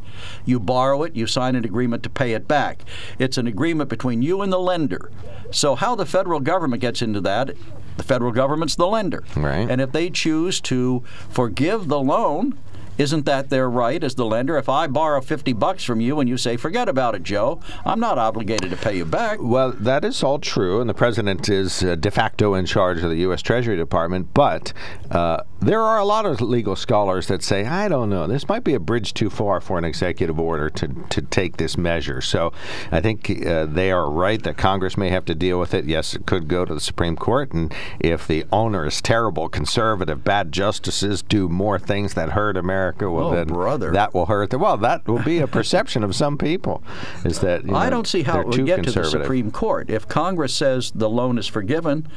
You 0.46 0.60
borrow 0.60 1.04
it, 1.04 1.16
you 1.16 1.28
sign 1.28 1.56
an 1.56 1.66
agreement 1.66 2.04
to 2.04 2.10
pay 2.10 2.34
it 2.34 2.48
back. 2.48 2.84
It's 3.20 3.38
an 3.38 3.48
agreement 3.48 3.90
between 3.90 4.22
you 4.22 4.42
and 4.42 4.52
the 4.52 4.60
lender. 4.60 5.12
So, 5.52 5.76
how 5.76 5.96
the 5.96 6.06
federal 6.06 6.40
government 6.40 6.82
gets 6.82 7.02
into 7.02 7.22
that, 7.22 7.52
the 7.98 8.04
federal 8.04 8.32
government's 8.32 8.76
the 8.76 8.88
lender. 8.88 9.24
Right. 9.36 9.70
And 9.70 9.82
if 9.82 9.92
they 9.92 10.10
choose 10.10 10.62
to 10.62 11.04
forgive 11.30 11.88
the 11.88 12.00
loan, 12.00 12.58
isn't 13.02 13.26
that 13.26 13.50
their 13.50 13.68
right 13.68 14.04
as 14.04 14.14
the 14.14 14.26
lender? 14.26 14.58
If 14.58 14.70
I 14.70 14.86
borrow 14.86 15.22
50 15.22 15.54
bucks 15.54 15.84
from 15.84 16.02
you 16.02 16.20
and 16.20 16.30
you 16.30 16.38
say, 16.38 16.56
forget 16.56 16.88
about 16.88 17.16
it, 17.16 17.24
Joe, 17.24 17.60
I'm 17.84 18.00
not 18.00 18.20
obligated 18.20 18.70
to 18.70 18.78
pay 18.78 18.96
you 18.96 19.06
back. 19.06 19.40
Well, 19.42 19.72
that 19.72 20.06
is 20.06 20.22
all 20.22 20.38
true, 20.38 20.80
and 20.80 20.90
the 20.90 20.94
president 20.94 21.50
is 21.50 21.84
uh, 21.84 21.96
de 21.96 22.12
facto 22.12 22.54
in 22.54 22.68
charge 22.68 23.02
of 23.04 23.10
the 23.10 23.18
U.S. 23.18 23.42
Treasury 23.42 23.76
Department. 23.76 24.34
But 24.36 24.72
uh, 25.10 25.44
there 25.62 25.82
are 25.82 25.98
a 26.00 26.06
lot 26.06 26.26
of 26.26 26.42
legal 26.42 26.76
scholars 26.76 27.28
that 27.28 27.42
say, 27.44 27.66
I 27.66 27.88
don't 27.88 28.10
know, 28.10 28.28
this 28.28 28.48
might 28.48 28.64
be 28.64 28.76
a 28.76 28.80
bridge 28.80 29.14
too 29.14 29.30
far 29.30 29.62
for 29.62 29.78
an 29.78 29.84
executive 29.84 30.40
order 30.40 30.70
to, 30.70 30.88
to 31.10 31.22
take 31.24 31.58
this 31.58 31.78
measure. 31.78 32.22
So 32.22 32.54
I 32.92 33.02
think 33.02 33.46
uh, 33.46 33.66
they 33.66 33.92
are 33.92 34.10
right 34.10 34.42
that 34.44 34.58
Congress 34.58 34.96
may 34.96 35.10
have 35.10 35.26
to 35.26 35.36
deal 35.36 35.60
with 35.60 35.74
it. 35.74 35.86
Yes, 35.86 36.16
it 36.16 36.28
could 36.28 36.48
go 36.48 36.66
to 36.66 36.74
the 36.74 36.80
Supreme 36.80 37.16
Court, 37.16 37.52
and 37.52 37.74
if 38.00 38.28
the 38.28 38.46
owners, 38.52 39.02
terrible, 39.02 39.50
conservative, 39.50 40.24
bad 40.24 40.52
justices 40.52 41.22
do 41.22 41.50
more 41.50 41.80
things 41.80 42.14
that 42.14 42.30
hurt 42.30 42.58
America, 42.58 42.91
well, 43.00 43.28
Oh, 43.28 43.36
then 43.36 43.48
brother. 43.48 43.92
that 43.92 44.14
will 44.14 44.26
hurt. 44.26 44.50
The, 44.50 44.58
well, 44.58 44.78
that 44.78 45.08
will 45.08 45.22
be 45.24 45.40
a 45.40 45.48
perception 45.60 46.04
of 46.04 46.16
some 46.16 46.38
people, 46.38 46.84
is 47.24 47.40
that 47.40 47.66
you 47.66 47.76
I 47.76 47.90
don't 47.90 48.08
see 48.08 48.24
how 48.24 48.40
it 48.42 48.48
would 48.48 48.66
get 48.66 48.84
to 48.84 48.92
the. 48.92 49.04
Supreme 49.06 49.52
Court. 49.52 49.90
If 49.90 50.08
Congress 50.08 50.54
says 50.54 50.92
the 50.94 51.10
loan 51.10 51.38
is 51.38 51.48
forgiven, 51.48 52.08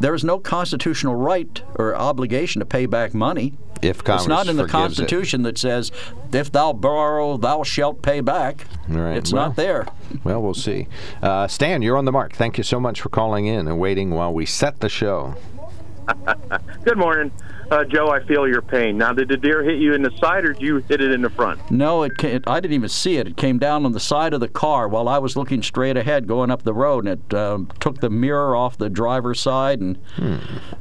there 0.00 0.14
is 0.14 0.24
no 0.24 0.38
constitutional 0.38 1.14
right 1.14 1.62
or 1.76 1.94
obligation 1.96 2.60
to 2.60 2.66
pay 2.66 2.86
back 2.86 3.14
money. 3.14 3.54
If 3.80 4.02
Congress 4.02 4.22
it's 4.22 4.28
not 4.28 4.48
in 4.48 4.56
the 4.56 4.64
forgives 4.64 4.98
it. 4.98 5.02
Constitution 5.02 5.42
that 5.42 5.56
says, 5.58 5.92
if 6.32 6.50
thou 6.50 6.72
borrow, 6.72 7.36
thou 7.36 7.62
shalt 7.62 8.02
pay 8.02 8.20
back. 8.20 8.66
Right, 8.88 9.16
It's 9.16 9.32
well. 9.32 9.46
not 9.48 9.56
there. 9.56 9.86
Well, 10.24 10.42
we'll 10.42 10.54
see. 10.54 10.88
Uh, 11.22 11.46
Stan, 11.46 11.82
you're 11.82 11.96
on 11.96 12.04
the 12.04 12.10
mark. 12.12 12.32
Thank 12.32 12.58
you 12.58 12.64
so 12.64 12.80
much 12.80 13.00
for 13.00 13.08
calling 13.08 13.46
in 13.46 13.68
and 13.68 13.78
waiting 13.78 14.10
while 14.10 14.32
we 14.32 14.46
set 14.46 14.80
the 14.80 14.88
show. 14.88 15.36
Good 16.84 16.96
morning, 16.98 17.30
uh, 17.70 17.84
Joe. 17.84 18.08
I 18.08 18.24
feel 18.24 18.48
your 18.48 18.62
pain. 18.62 18.98
Now, 18.98 19.12
did 19.12 19.28
the 19.28 19.36
deer 19.36 19.62
hit 19.62 19.78
you 19.78 19.94
in 19.94 20.02
the 20.02 20.10
side, 20.18 20.44
or 20.44 20.52
did 20.52 20.62
you 20.62 20.76
hit 20.88 21.00
it 21.00 21.12
in 21.12 21.22
the 21.22 21.30
front? 21.30 21.70
No, 21.70 22.02
it, 22.02 22.22
it 22.24 22.44
I 22.46 22.60
didn't 22.60 22.74
even 22.74 22.88
see 22.88 23.16
it. 23.16 23.28
It 23.28 23.36
came 23.36 23.58
down 23.58 23.84
on 23.84 23.92
the 23.92 24.00
side 24.00 24.34
of 24.34 24.40
the 24.40 24.48
car 24.48 24.88
while 24.88 25.08
I 25.08 25.18
was 25.18 25.36
looking 25.36 25.62
straight 25.62 25.96
ahead 25.96 26.26
going 26.26 26.50
up 26.50 26.62
the 26.62 26.74
road, 26.74 27.06
and 27.06 27.20
it 27.20 27.34
um, 27.34 27.70
took 27.80 28.00
the 28.00 28.10
mirror 28.10 28.56
off 28.56 28.78
the 28.78 28.90
driver's 28.90 29.40
side 29.40 29.80
and 29.80 29.98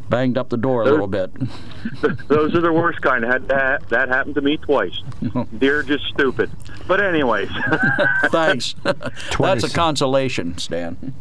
banged 0.10 0.38
up 0.38 0.50
the 0.50 0.58
door 0.58 0.84
a 0.84 0.86
little 0.86 1.08
bit. 1.08 1.32
Those 2.28 2.56
are 2.56 2.62
the 2.62 2.74
worst 2.74 3.02
kind. 3.02 3.24
Had 3.24 3.48
that 3.48 3.88
that 3.90 4.10
happened 4.10 4.36
to 4.36 4.42
me 4.42 4.58
twice. 4.58 4.98
Deer 5.58 5.84
just 5.84 6.06
stupid. 6.06 6.50
But 6.88 7.02
anyways, 7.02 7.50
Thanks. 8.26 8.76
That's 9.40 9.64
a 9.64 9.70
consolation, 9.70 10.58
Stan. 10.58 11.14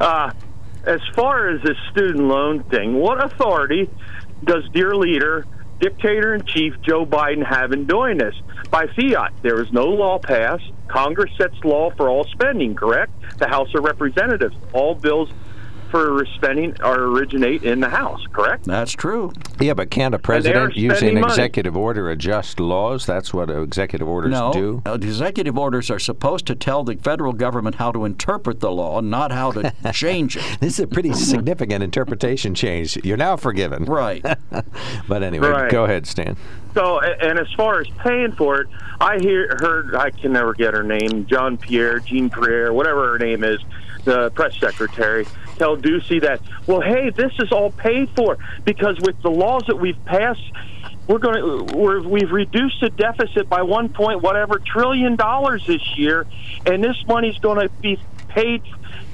uh, 0.00 0.32
as 0.86 1.00
far 1.14 1.48
as 1.48 1.62
this 1.62 1.76
student 1.90 2.24
loan 2.24 2.62
thing, 2.64 2.94
what 2.94 3.22
authority 3.22 3.90
does 4.44 4.68
dear 4.72 4.94
leader, 4.94 5.46
dictator 5.80 6.34
in 6.34 6.44
chief 6.44 6.74
Joe 6.82 7.06
Biden 7.06 7.44
have 7.44 7.72
in 7.72 7.86
doing 7.86 8.18
this? 8.18 8.34
By 8.70 8.86
fiat, 8.86 9.32
there 9.42 9.60
is 9.62 9.72
no 9.72 9.86
law 9.86 10.18
passed. 10.18 10.70
Congress 10.88 11.30
sets 11.38 11.56
law 11.64 11.90
for 11.90 12.08
all 12.08 12.24
spending. 12.24 12.74
Correct? 12.74 13.12
The 13.38 13.48
House 13.48 13.68
of 13.74 13.84
Representatives, 13.84 14.54
all 14.72 14.94
bills 14.94 15.30
for 15.94 16.26
spending 16.34 16.74
or 16.82 17.04
originate 17.04 17.62
in 17.62 17.78
the 17.78 17.88
House, 17.88 18.20
correct? 18.32 18.64
That's 18.64 18.90
true. 18.90 19.32
Yeah, 19.60 19.74
but 19.74 19.90
can't 19.90 20.12
a 20.12 20.16
are 20.16 20.18
president 20.18 20.74
using 20.74 20.96
spending 20.96 21.20
money. 21.20 21.32
executive 21.32 21.76
order 21.76 22.10
adjust 22.10 22.58
laws? 22.58 23.06
That's 23.06 23.32
what 23.32 23.48
executive 23.48 24.08
orders 24.08 24.32
No, 24.32 24.52
do. 24.52 24.82
uh, 24.86 24.96
the 24.96 25.06
executive 25.06 25.56
orders 25.56 25.92
are 25.92 26.00
supposed 26.00 26.46
to 26.48 26.56
tell 26.56 26.82
the 26.82 26.96
federal 26.96 27.32
government 27.32 27.76
how 27.76 27.92
to 27.92 28.04
interpret 28.04 28.58
the 28.58 28.72
law, 28.72 29.00
not 29.00 29.30
how 29.30 29.52
to 29.52 29.72
change 29.92 30.36
it. 30.36 30.42
This 30.58 30.72
is 30.72 30.80
a 30.80 30.88
pretty 30.88 31.12
significant 31.32 31.84
interpretation 31.84 32.56
change. 32.56 32.96
You're 33.04 33.16
now 33.16 33.36
forgiven. 33.36 33.84
Right. 33.84 34.24
But 35.08 35.22
anyway, 35.22 35.48
Right. 35.48 35.70
go 35.70 35.84
ahead, 35.84 36.06
Stan. 36.06 36.36
So, 36.72 36.98
and 37.00 37.38
as 37.38 37.46
far 37.52 37.80
as 37.80 37.86
paying 37.98 38.32
for 38.32 38.62
it, 38.62 38.68
I 39.00 39.18
hear 39.18 39.56
heard 39.60 39.94
I 39.94 40.10
can 40.10 40.32
never 40.32 40.54
get 40.54 40.74
her 40.74 40.82
name, 40.82 41.26
John 41.26 41.56
Pierre, 41.58 42.00
Jean 42.00 42.30
Pierre, 42.30 42.72
whatever 42.72 43.12
her 43.12 43.18
name 43.18 43.44
is, 43.44 43.60
the 44.04 44.30
press 44.30 44.56
secretary, 44.58 45.26
tell 45.54 45.76
Doocy 45.76 46.20
that, 46.22 46.40
well, 46.66 46.80
hey, 46.80 47.10
this 47.10 47.32
is 47.38 47.52
all 47.52 47.70
paid 47.70 48.10
for 48.16 48.38
because 48.64 48.98
with 49.00 49.20
the 49.22 49.30
laws 49.30 49.64
that 49.66 49.76
we've 49.76 50.02
passed, 50.04 50.42
we're 51.06 51.18
going 51.18 51.68
to 51.68 51.76
we're, 51.76 52.02
we've 52.02 52.30
reduced 52.30 52.80
the 52.80 52.90
deficit 52.90 53.48
by 53.48 53.62
one 53.62 53.88
point 53.88 54.22
whatever 54.22 54.58
trillion 54.58 55.16
dollars 55.16 55.66
this 55.66 55.96
year, 55.96 56.26
and 56.66 56.82
this 56.82 56.96
money's 57.06 57.38
going 57.38 57.60
to 57.60 57.74
be 57.80 57.98
paid 58.28 58.62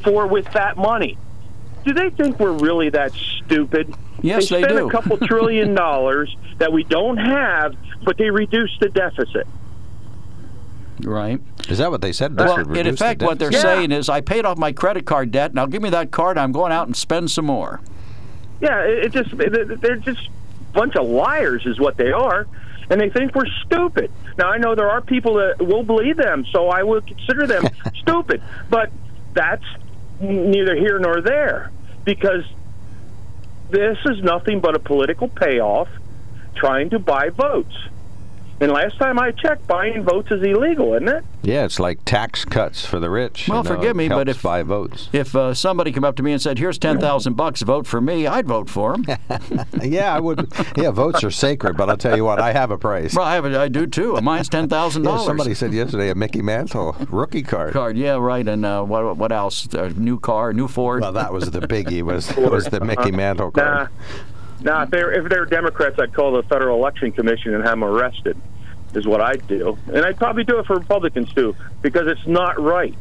for 0.02 0.26
with 0.26 0.50
that 0.52 0.76
money. 0.76 1.18
Do 1.84 1.92
they 1.94 2.10
think 2.10 2.38
we're 2.38 2.52
really 2.52 2.90
that 2.90 3.12
stupid? 3.12 3.94
Yes, 4.22 4.48
they 4.48 4.62
spend 4.62 4.78
do. 4.78 4.86
a 4.86 4.90
couple 4.90 5.16
trillion 5.26 5.74
dollars 5.74 6.36
that 6.58 6.72
we 6.72 6.84
don't 6.84 7.16
have, 7.16 7.74
but 8.04 8.18
they 8.18 8.30
reduce 8.30 8.76
the 8.80 8.88
deficit. 8.88 9.46
Right. 11.04 11.40
Is 11.68 11.78
that 11.78 11.90
what 11.90 12.00
they 12.00 12.12
said? 12.12 12.36
This 12.36 12.46
Well, 12.46 12.58
in 12.58 12.68
reduce 12.68 12.98
the 12.98 13.16
what 13.20 13.38
they're? 13.38 13.52
Yeah. 13.52 13.60
saying 13.60 13.92
is, 13.92 14.08
I 14.08 14.20
paid 14.20 14.44
off 14.44 14.58
my 14.58 14.72
credit 14.72 15.06
card 15.06 15.30
debt. 15.30 15.54
Now 15.54 15.66
give 15.66 15.82
me 15.82 15.90
that 15.90 16.10
card. 16.10 16.38
I'm 16.38 16.52
going 16.52 16.72
out 16.72 16.86
and 16.86 16.96
spend 16.96 17.30
some 17.30 17.46
more. 17.46 17.80
Yeah, 18.60 18.82
it, 18.82 19.06
it 19.06 19.12
just 19.12 19.32
it, 19.34 19.80
they're 19.80 19.96
just 19.96 20.26
a 20.26 20.72
bunch 20.72 20.96
of 20.96 21.06
liars, 21.06 21.66
is 21.66 21.78
what 21.78 21.96
they 21.96 22.12
are, 22.12 22.46
and 22.90 23.00
they 23.00 23.10
think 23.10 23.34
we're 23.34 23.50
stupid. 23.66 24.10
Now 24.38 24.50
I 24.50 24.58
know 24.58 24.74
there 24.74 24.90
are 24.90 25.00
people 25.00 25.34
that 25.34 25.58
will 25.60 25.82
believe 25.82 26.16
them, 26.16 26.44
so 26.52 26.68
I 26.68 26.82
will 26.82 27.00
consider 27.00 27.46
them 27.46 27.64
stupid, 28.00 28.42
but 28.68 28.90
that's 29.32 29.64
neither 30.20 30.76
here 30.76 30.98
nor 30.98 31.20
there 31.20 31.70
because 32.04 32.44
this 33.70 33.98
is 34.06 34.22
nothing 34.22 34.60
but 34.60 34.74
a 34.74 34.78
political 34.78 35.28
payoff 35.28 35.88
trying 36.54 36.90
to 36.90 36.98
buy 36.98 37.30
votes. 37.30 37.74
And 38.62 38.70
last 38.72 38.98
time 38.98 39.18
I 39.18 39.30
checked, 39.30 39.66
buying 39.66 40.04
votes 40.04 40.30
is 40.30 40.42
illegal, 40.42 40.92
isn't 40.92 41.08
it? 41.08 41.24
Yeah, 41.42 41.64
it's 41.64 41.80
like 41.80 42.04
tax 42.04 42.44
cuts 42.44 42.84
for 42.84 43.00
the 43.00 43.08
rich. 43.08 43.48
Well, 43.48 43.64
you 43.64 43.70
know, 43.70 43.76
forgive 43.76 43.96
me, 43.96 44.08
but 44.10 44.28
if- 44.28 44.42
buy 44.42 44.62
votes. 44.62 45.08
If 45.14 45.34
uh, 45.34 45.54
somebody 45.54 45.92
came 45.92 46.04
up 46.04 46.16
to 46.16 46.22
me 46.22 46.32
and 46.32 46.42
said, 46.42 46.58
"Here's 46.58 46.76
ten 46.78 47.00
thousand 47.00 47.34
bucks, 47.34 47.62
vote 47.62 47.86
for 47.86 48.02
me," 48.02 48.26
I'd 48.26 48.46
vote 48.46 48.68
for 48.68 48.94
him. 48.94 49.06
yeah, 49.82 50.14
I 50.14 50.20
would. 50.20 50.52
Yeah, 50.76 50.90
votes 50.90 51.24
are 51.24 51.30
sacred, 51.30 51.78
but 51.78 51.88
I'll 51.88 51.96
tell 51.96 52.14
you 52.16 52.24
what, 52.26 52.38
I 52.38 52.52
have 52.52 52.70
a 52.70 52.76
price. 52.76 53.14
well, 53.14 53.24
I, 53.24 53.34
have, 53.34 53.46
a- 53.46 53.58
I 53.58 53.68
do 53.68 53.86
too. 53.86 54.20
Mine's 54.20 54.50
ten 54.50 54.68
thousand 54.68 55.04
Yeah, 55.04 55.12
dollars. 55.12 55.24
somebody 55.24 55.54
said 55.54 55.72
yesterday 55.72 56.10
a 56.10 56.14
Mickey 56.14 56.42
Mantle 56.42 56.94
rookie 57.08 57.42
card. 57.42 57.72
card. 57.72 57.96
Yeah, 57.96 58.16
right. 58.18 58.46
And 58.46 58.66
uh, 58.66 58.82
what 58.84 59.16
what 59.16 59.32
else? 59.32 59.72
A 59.72 59.88
new 59.90 60.18
car, 60.20 60.52
new 60.52 60.68
Ford. 60.68 61.00
Well, 61.00 61.12
that 61.12 61.32
was 61.32 61.50
the 61.50 61.60
biggie. 61.60 62.02
Was 62.02 62.36
was 62.36 62.66
the 62.66 62.80
Mickey 62.80 63.10
Mantle 63.10 63.50
card? 63.52 63.88
nah. 63.90 64.14
Now, 64.62 64.82
if 64.82 64.90
they're 64.90 65.12
if 65.12 65.28
they're 65.28 65.46
Democrats, 65.46 65.98
I'd 65.98 66.12
call 66.12 66.32
the 66.32 66.42
Federal 66.44 66.78
Election 66.78 67.12
Commission 67.12 67.54
and 67.54 67.62
have 67.64 67.72
them 67.72 67.84
arrested. 67.84 68.36
Is 68.92 69.06
what 69.06 69.20
I'd 69.20 69.46
do, 69.46 69.78
and 69.94 70.04
I'd 70.04 70.16
probably 70.16 70.42
do 70.42 70.58
it 70.58 70.66
for 70.66 70.74
Republicans 70.74 71.32
too, 71.32 71.54
because 71.80 72.08
it's 72.08 72.26
not 72.26 72.60
right. 72.60 72.92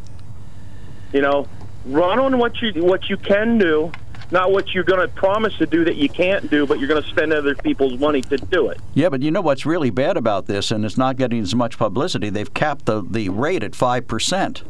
You 1.12 1.22
know, 1.22 1.48
run 1.88 2.20
on 2.20 2.38
what 2.38 2.62
you 2.62 2.84
what 2.84 3.10
you 3.10 3.18
can 3.18 3.58
do, 3.58 3.92
not 4.30 4.52
what 4.52 4.72
you're 4.72 4.84
going 4.84 5.00
to 5.00 5.08
promise 5.08 5.58
to 5.58 5.66
do 5.66 5.84
that 5.86 5.96
you 5.96 6.08
can't 6.08 6.48
do, 6.52 6.68
but 6.68 6.78
you're 6.78 6.88
going 6.88 7.02
to 7.02 7.10
spend 7.10 7.34
other 7.34 7.56
people's 7.56 8.00
money 8.00 8.22
to 8.22 8.38
do 8.38 8.70
it. 8.70 8.80
Yeah, 8.94 9.10
but 9.10 9.24
you 9.24 9.32
know 9.32 9.42
what's 9.42 9.66
really 9.66 9.90
bad 9.90 10.16
about 10.16 10.46
this, 10.46 10.70
and 10.70 10.86
it's 10.86 10.96
not 10.96 11.18
getting 11.18 11.40
as 11.40 11.56
much 11.56 11.80
publicity. 11.80 12.30
They've 12.30 12.54
capped 12.54 12.86
the, 12.86 13.02
the 13.02 13.30
rate 13.30 13.64
at 13.64 13.74
five 13.74 14.06
percent, 14.08 14.62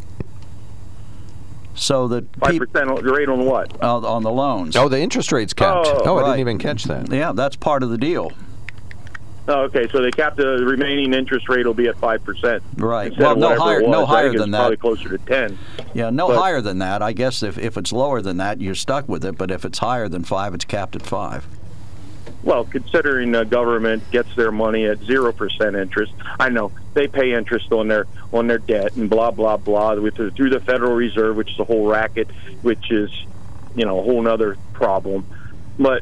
so 1.75 2.07
that 2.09 2.25
five 2.37 2.57
percent 2.57 3.03
rate 3.03 3.29
on 3.29 3.45
what? 3.45 3.81
uh, 3.83 3.97
on 3.99 4.23
the 4.23 4.31
loans. 4.31 4.75
Oh, 4.75 4.89
the 4.89 4.99
interest 4.99 5.31
rate's 5.31 5.53
capped. 5.53 5.87
Oh, 5.87 6.01
Oh, 6.05 6.17
I 6.17 6.23
didn't 6.25 6.39
even 6.41 6.57
catch 6.57 6.83
that. 6.85 7.11
Yeah, 7.11 7.31
that's 7.33 7.55
part 7.55 7.83
of 7.83 7.89
the 7.89 7.97
deal. 7.97 8.31
Oh, 9.47 9.61
okay, 9.61 9.87
so 9.87 9.99
they 10.03 10.11
capped 10.11 10.37
the 10.37 10.63
remaining 10.63 11.11
interest 11.11 11.49
rate 11.49 11.65
will 11.65 11.73
be 11.73 11.87
at 11.87 11.97
five 11.97 12.23
percent. 12.23 12.61
Right. 12.77 13.11
Well, 13.17 13.35
no 13.35 13.57
higher, 13.57 13.81
no 13.81 14.05
higher 14.05 14.31
than 14.31 14.51
that. 14.51 14.59
Probably 14.59 14.77
closer 14.77 15.09
to 15.09 15.17
ten. 15.25 15.57
Yeah, 15.95 16.11
no 16.11 16.27
but- 16.27 16.37
higher 16.37 16.61
than 16.61 16.77
that. 16.79 17.01
I 17.01 17.13
guess 17.13 17.41
if, 17.41 17.57
if 17.57 17.75
it's 17.75 17.91
lower 17.91 18.21
than 18.21 18.37
that, 18.37 18.61
you're 18.61 18.75
stuck 18.75 19.09
with 19.09 19.25
it. 19.25 19.37
But 19.39 19.49
if 19.49 19.65
it's 19.65 19.79
higher 19.79 20.07
than 20.07 20.23
five, 20.23 20.53
it's 20.53 20.65
capped 20.65 20.95
at 20.95 21.01
five. 21.01 21.47
Well, 22.49 22.65
considering 22.65 23.31
the 23.31 23.43
government 23.43 24.09
gets 24.09 24.29
their 24.35 24.51
money 24.51 24.87
at 24.87 24.97
zero 25.03 25.31
percent 25.31 25.75
interest, 25.75 26.11
I 26.39 26.49
know 26.49 26.71
they 26.95 27.07
pay 27.07 27.33
interest 27.33 27.71
on 27.71 27.89
their 27.89 28.07
on 28.33 28.47
their 28.47 28.57
debt 28.57 28.95
and 28.95 29.07
blah 29.07 29.29
blah 29.29 29.57
blah 29.57 29.93
with 29.93 30.15
the, 30.15 30.31
through 30.31 30.49
the 30.49 30.59
Federal 30.59 30.95
Reserve, 30.95 31.35
which 31.35 31.51
is 31.51 31.59
a 31.59 31.63
whole 31.63 31.85
racket, 31.85 32.31
which 32.63 32.89
is 32.89 33.11
you 33.75 33.85
know 33.85 33.99
a 33.99 34.01
whole 34.01 34.27
other 34.27 34.57
problem. 34.73 35.27
But 35.77 36.01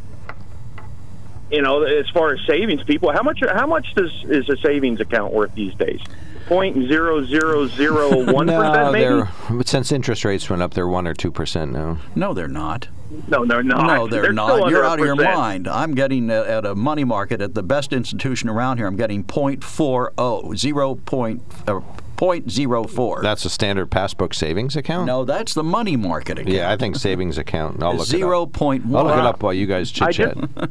you 1.52 1.62
know, 1.62 1.84
as 1.84 2.06
far 2.14 2.32
as 2.32 2.40
savings, 2.48 2.82
people, 2.86 3.12
how 3.12 3.24
much 3.24 3.40
how 3.46 3.68
much 3.68 3.86
does 3.98 4.14
is 4.24 4.48
a 4.48 4.56
savings 4.66 5.02
account 5.02 5.34
worth 5.34 5.54
these 5.54 5.76
days? 5.76 6.00
Point 6.48 6.88
zero 6.88 7.26
zero 7.26 7.68
zero 7.68 8.32
one 8.32 8.46
no, 8.48 8.62
percent, 8.62 8.92
maybe. 8.94 9.58
but 9.58 9.68
since 9.68 9.92
interest 9.92 10.24
rates 10.24 10.50
went 10.50 10.62
up, 10.62 10.74
they're 10.74 10.88
one 10.88 11.06
or 11.06 11.14
two 11.14 11.30
percent 11.32 11.74
now. 11.74 11.98
No, 12.16 12.34
they're 12.34 12.48
not. 12.48 12.88
No, 13.28 13.46
they're 13.46 13.64
not. 13.64 13.86
No, 13.88 14.08
they're, 14.08 14.24
still 14.24 14.34
not. 14.34 14.70
You're 14.70 14.86
out 14.86 15.00
of 15.00 15.06
your 15.06 15.16
mind. 15.16 15.68
I'm 15.68 15.94
getting 15.94 16.30
uh, 16.32 16.44
at 16.44 16.66
a 16.66 16.74
money 16.76 17.04
market 17.04 17.42
at 17.42 17.54
the 17.54 17.64
best 17.64 17.92
institution 17.92 18.48
around 18.50 18.78
here. 18.78 18.88
I'm 18.88 18.96
getting 18.96 19.24
.40, 19.26 20.58
zero 20.58 20.96
point, 20.96 21.42
uh, 21.68 21.82
.04. 22.18 23.22
That's 23.22 23.46
a 23.46 23.50
standard 23.50 23.92
passbook 23.92 24.34
savings 24.34 24.76
account. 24.76 25.06
no, 25.06 25.24
that's 25.26 25.54
the 25.54 25.64
money 25.64 25.96
market 25.96 26.40
account. 26.40 26.54
Yeah, 26.56 26.72
I 26.72 26.78
think 26.78 26.96
savings 26.96 27.38
account. 27.38 27.84
I'll 27.84 27.96
look 27.96 28.08
Zero 28.08 28.42
it 28.42 28.44
up. 28.44 28.54
point 28.54 28.86
I'll 28.86 29.04
look 29.06 29.18
it 29.18 29.26
up 29.26 29.44
while 29.44 29.54
you 29.54 29.68
guys 29.68 29.92
chit 29.92 30.12
chat. 30.14 30.36
just- 30.38 30.70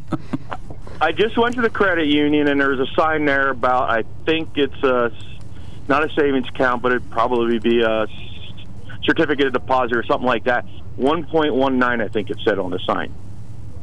I 1.01 1.13
just 1.13 1.37
went 1.37 1.55
to 1.57 1.61
the 1.61 1.69
credit 1.69 2.07
union 2.07 2.49
and 2.49 2.59
there's 2.59 2.81
a 2.81 2.87
sign 2.95 3.27
there 3.27 3.51
about 3.51 3.91
I 3.91 4.05
think 4.25 4.57
it's 4.57 4.83
a 4.83 5.13
not 5.89 6.05
a 6.09 6.13
savings 6.15 6.49
account, 6.49 6.83
but 6.83 6.93
it'd 6.93 7.11
probably 7.11 7.59
be 7.59 7.83
a 7.83 8.07
certificate 9.05 9.47
of 9.47 9.53
deposit 9.53 9.97
or 9.97 10.05
something 10.05 10.27
like 10.27 10.45
that. 10.45 10.65
One 10.97 11.25
point 11.27 11.55
one 11.55 11.79
nine, 11.79 12.01
I 12.01 12.09
think 12.09 12.31
it 12.31 12.39
said 12.45 12.59
on 12.59 12.71
the 12.71 12.79
sign, 12.81 13.13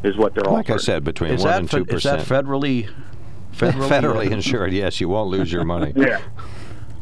is 0.04 0.18
what 0.18 0.34
they're 0.34 0.48
all. 0.48 0.54
Like 0.56 0.70
I 0.70 0.78
said, 0.78 1.04
between 1.04 1.32
Is 1.32 1.42
one 1.42 1.50
that, 1.52 1.60
and 1.60 1.70
fe- 1.70 1.78
two 1.84 1.96
is 1.96 2.04
that 2.04 2.20
percent. 2.20 2.48
federally, 2.48 2.90
federally, 3.54 3.90
Federally 3.90 4.32
insured, 4.32 4.74
yes, 4.74 5.00
you 5.00 5.10
won't 5.10 5.30
lose 5.30 5.52
your 5.52 5.64
money. 5.64 5.94
Yeah. 5.98 6.22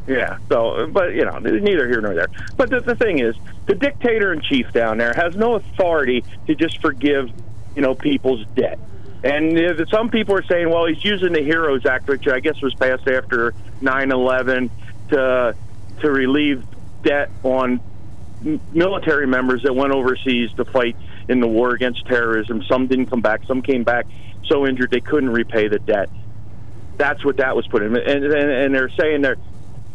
Yeah. 0.08 0.40
So, 0.50 0.88
but 0.88 1.14
you 1.14 1.24
know, 1.26 1.38
neither 1.38 1.88
here 1.88 2.02
nor 2.02 2.16
there. 2.16 2.28
But 2.58 2.72
the, 2.72 2.80
the 2.80 2.96
thing 2.96 3.20
is, 3.20 3.36
the 3.68 3.76
dictator 3.76 4.34
in 4.34 4.42
chief 4.42 4.72
down 4.74 4.98
there 4.98 5.14
has 5.14 5.36
no 5.36 5.54
authority 5.54 6.26
to 6.48 6.56
just 6.56 6.82
forgive, 6.82 7.30
you 7.76 7.84
know, 7.84 7.94
people's 7.94 8.44
debt. 8.56 8.80
And 9.24 9.56
uh, 9.58 9.86
some 9.92 10.10
people 10.10 10.36
are 10.36 10.44
saying, 10.44 10.70
well, 10.72 10.88
he's 10.88 11.06
using 11.06 11.34
the 11.34 11.42
Heroes 11.44 11.86
Act, 11.86 12.08
which 12.08 12.28
I 12.28 12.40
guess 12.40 12.60
was 12.62 12.74
passed 12.74 13.08
after 13.08 13.54
9/11, 13.84 14.72
to 15.12 15.56
to 16.02 16.12
relieve 16.12 16.64
debt 17.04 17.30
on 17.44 17.80
military 18.74 19.28
members 19.28 19.64
that 19.64 19.76
went 19.76 19.94
overseas 19.94 20.52
to 20.54 20.66
fight 20.66 20.96
in 21.30 21.40
the 21.40 21.48
war 21.48 21.72
against 21.72 22.06
terrorism. 22.08 22.64
Some 22.64 22.88
didn't 22.88 23.08
come 23.08 23.22
back. 23.22 23.42
Some 23.46 23.62
came 23.62 23.84
back 23.84 24.08
so 24.46 24.68
injured 24.68 24.92
they 24.92 25.00
couldn't 25.00 25.30
repay 25.30 25.68
the 25.68 25.80
debt. 25.80 26.10
That's 26.98 27.24
what 27.24 27.38
that 27.38 27.56
was 27.56 27.68
put 27.68 27.82
in, 27.84 27.96
and 27.96 28.26
and, 28.26 28.52
and 28.52 28.76
they're 28.76 28.90
saying 28.90 29.22
they're 29.22 29.38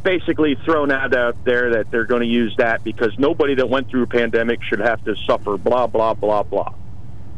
basically 0.03 0.55
thrown 0.65 0.91
out 0.91 1.15
out 1.15 1.45
there 1.45 1.71
that 1.75 1.91
they're 1.91 2.05
going 2.05 2.23
to 2.23 2.29
use 2.29 2.55
that 2.59 2.85
because 2.85 3.17
nobody 3.19 3.55
that 3.57 3.69
went 3.69 3.91
through 3.91 4.03
a 4.03 4.07
pandemic 4.07 4.63
should 4.63 4.81
have 4.81 5.05
to 5.05 5.15
suffer. 5.27 5.57
Blah 5.57 5.89
blah 5.89 6.15
blah 6.15 6.43
blah. 6.43 6.75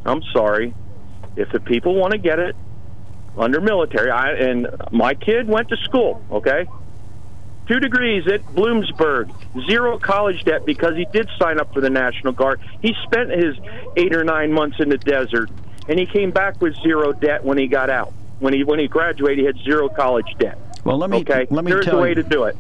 I'm 0.07 0.23
sorry, 0.33 0.75
if 1.37 1.51
the 1.51 1.61
people 1.61 1.95
want 1.95 2.13
to 2.13 2.19
get 2.19 2.39
it 2.39 2.57
under 3.37 3.61
military, 3.61 4.11
I 4.11 4.33
and 4.33 4.69
my 4.91 5.15
kid 5.15 5.49
went 5.49 5.69
to 5.69 5.77
school. 5.79 6.23
Okay, 6.31 6.67
two 7.69 7.79
degrees 7.79 8.27
at 8.27 8.43
Bloomsburg, 8.55 9.31
zero 9.67 9.99
college 9.99 10.43
debt 10.45 10.65
because 10.67 10.97
he 10.97 11.07
did 11.13 11.29
sign 11.39 11.61
up 11.61 11.73
for 11.73 11.81
the 11.81 11.91
National 11.91 12.33
Guard. 12.33 12.61
He 12.83 12.95
spent 13.05 13.31
his 13.31 13.57
eight 13.97 14.15
or 14.15 14.25
nine 14.25 14.53
months 14.53 14.81
in 14.81 14.89
the 14.89 14.99
desert, 14.99 15.51
and 15.89 15.99
he 15.99 16.07
came 16.07 16.31
back 16.31 16.61
with 16.61 16.75
zero 16.83 17.13
debt 17.13 17.45
when 17.45 17.59
he 17.59 17.67
got 17.69 17.91
out. 17.91 18.13
When 18.41 18.55
he 18.55 18.65
when 18.65 18.79
he 18.79 18.89
graduated, 18.89 19.39
he 19.39 19.45
had 19.45 19.57
zero 19.65 19.89
college 19.89 20.35
debt. 20.39 20.59
Well, 20.85 20.97
let 20.99 21.11
me 21.11 21.19
Okay, 21.19 21.47
let 21.51 21.65
me 21.65 21.71
there's 21.73 21.85
tell 21.85 21.99
a 21.99 22.03
way 22.03 22.11
you. 22.11 22.15
to 22.17 22.23
do 22.23 22.45
it. 22.45 22.57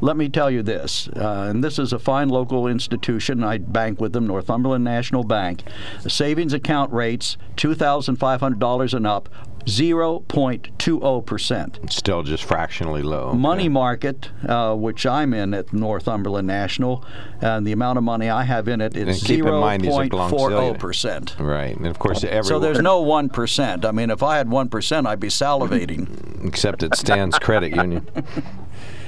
Let 0.00 0.16
me 0.16 0.28
tell 0.28 0.48
you 0.48 0.62
this, 0.62 1.08
uh, 1.16 1.46
and 1.50 1.64
this 1.64 1.78
is 1.80 1.92
a 1.92 1.98
fine 1.98 2.28
local 2.28 2.68
institution. 2.68 3.42
I 3.42 3.58
bank 3.58 4.00
with 4.00 4.12
them, 4.12 4.24
Northumberland 4.26 4.84
National 4.84 5.24
Bank. 5.24 5.64
The 6.04 6.10
savings 6.10 6.52
account 6.52 6.92
rates, 6.92 7.36
$2,500 7.56 8.94
and 8.94 9.06
up, 9.06 9.28
0.20%. 9.66 11.92
Still 11.92 12.22
just 12.22 12.44
fractionally 12.44 13.02
low. 13.02 13.32
Money 13.32 13.68
market, 13.68 14.30
uh, 14.48 14.72
which 14.74 15.04
I'm 15.04 15.34
in 15.34 15.52
at 15.54 15.72
Northumberland 15.72 16.46
National, 16.46 17.04
and 17.40 17.66
the 17.66 17.72
amount 17.72 17.98
of 17.98 18.04
money 18.04 18.30
I 18.30 18.44
have 18.44 18.68
in 18.68 18.80
it 18.80 18.96
is 18.96 19.18
And 19.18 19.26
keep 19.26 19.44
in 19.44 19.54
mind 19.54 19.82
these 19.82 19.92
are 19.92 20.06
belong 20.08 20.30
to 20.30 20.36
0.40%. 20.36 21.40
Right, 21.40 21.76
and 21.76 21.86
of 21.86 21.98
course, 21.98 22.22
every 22.24 22.44
So 22.44 22.58
there's 22.60 22.80
no 22.80 23.04
1%. 23.04 23.84
I 23.84 23.90
mean, 23.90 24.10
if 24.10 24.22
I 24.22 24.38
had 24.38 24.48
1%, 24.48 25.06
I'd 25.06 25.20
be 25.20 25.28
salivating. 25.28 26.46
except 26.46 26.82
it 26.82 26.94
stands 26.94 27.38
credit 27.38 27.74
union. 27.74 28.06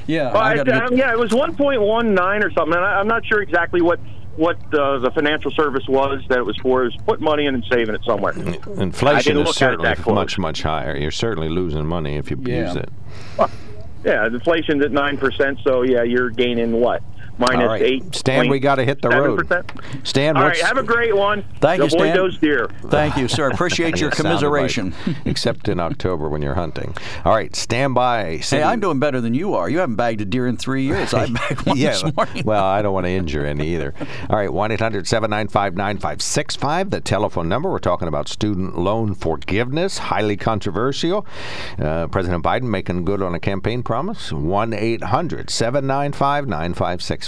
Yeah, 0.09 0.33
Well, 0.33 0.43
I 0.43 0.55
I, 0.55 0.87
um, 0.87 0.97
yeah, 0.97 1.13
it 1.13 1.19
was 1.19 1.33
1.19 1.33 2.43
or 2.43 2.51
something. 2.53 2.75
And 2.75 2.83
I, 2.83 2.99
I'm 2.99 3.07
not 3.07 3.27
sure 3.27 3.43
exactly 3.43 3.83
what 3.83 4.01
what 4.39 4.57
uh, 4.73 4.99
the 5.01 5.11
financial 5.11 5.51
service 5.51 5.85
was 5.89 6.23
that 6.29 6.39
it 6.39 6.47
was 6.47 6.57
for. 6.59 6.87
Is 6.87 6.95
was 6.95 7.03
put 7.05 7.21
money 7.21 7.47
in 7.47 7.55
and 7.55 7.65
saving 7.71 7.95
it 7.95 8.01
somewhere. 8.05 8.33
Inflation 8.79 9.37
is 9.39 9.47
look 9.47 9.47
at 9.49 9.49
it 9.49 9.55
certainly 9.99 10.15
much, 10.15 10.39
much 10.39 10.63
higher. 10.63 10.97
You're 10.97 11.11
certainly 11.11 11.49
losing 11.49 11.85
money 11.85 12.17
if 12.17 12.31
you 12.31 12.41
Yeah. 12.43 12.67
use 12.69 12.77
it. 12.77 12.89
Yeah, 14.05 14.27
inflation's 14.27 14.85
at 14.85 14.93
nine 14.93 15.19
percent, 15.19 15.59
so 15.65 15.83
yeah, 15.83 16.03
you're 16.05 16.31
gaining 16.31 16.73
what? 16.73 17.03
Minus 17.39 17.57
All 17.63 17.67
right. 17.69 17.83
eight. 17.83 18.15
Stan, 18.15 18.49
we 18.49 18.59
gotta 18.59 18.85
hit 18.85 19.01
the 19.01 19.09
road. 19.11 19.39
7%? 19.47 20.07
Stan, 20.07 20.37
All 20.37 20.43
right, 20.45 20.57
have 20.61 20.77
a 20.77 20.83
great 20.83 21.15
one. 21.17 21.45
Thank 21.61 21.79
the 21.81 21.87
you, 21.87 21.91
boy 21.91 22.05
Stan. 22.05 22.17
goes 22.17 22.39
deer. 22.39 22.69
Thank 22.87 23.17
you, 23.17 23.29
sir. 23.29 23.49
Appreciate 23.51 24.01
your 24.01 24.11
Sounded 24.11 24.31
like- 24.35 24.41
commiseration. 24.41 24.95
except 25.25 25.69
in 25.69 25.79
October 25.81 26.29
when 26.29 26.43
you're 26.43 26.55
hunting. 26.55 26.95
All 27.25 27.33
right, 27.35 27.55
stand 27.55 27.95
by. 27.95 28.39
Hey, 28.39 28.63
I'm 28.63 28.81
doing 28.81 28.99
better 28.99 29.21
than 29.21 29.35
you 29.35 29.55
are. 29.55 29.69
You 29.71 29.79
haven't 29.79 29.97
bagged 29.97 30.21
a 30.21 30.25
deer 30.25 30.47
in 30.47 30.57
three 30.57 30.83
years. 30.85 31.15
I 31.15 31.27
bagged 31.33 31.65
one 31.67 31.77
yeah, 31.77 31.91
this 31.91 32.17
morning. 32.17 32.43
well, 32.45 32.65
I 32.65 32.83
don't 32.83 32.93
want 32.93 33.07
to 33.07 33.11
injure 33.13 33.47
any 33.47 33.69
either. 33.75 33.95
All 34.29 34.37
right, 34.37 34.53
1 34.53 34.73
800 34.73 35.07
795 35.07 35.77
9565, 35.77 36.91
the 36.91 37.01
telephone 37.01 37.49
number. 37.49 37.71
We're 37.71 37.79
talking 37.79 38.09
about 38.09 38.29
student 38.29 38.77
loan 38.79 39.15
forgiveness, 39.15 39.99
highly 39.99 40.37
controversial. 40.37 41.27
Uh, 41.79 42.09
President 42.09 42.43
Biden 42.43 42.63
making 42.65 43.05
good 43.05 43.23
on 43.23 43.35
a 43.35 43.41
campaign 43.41 43.83
promise. 43.83 44.33
1 44.33 44.73
800 44.73 45.51
795 45.51 46.49
9565. 46.49 47.28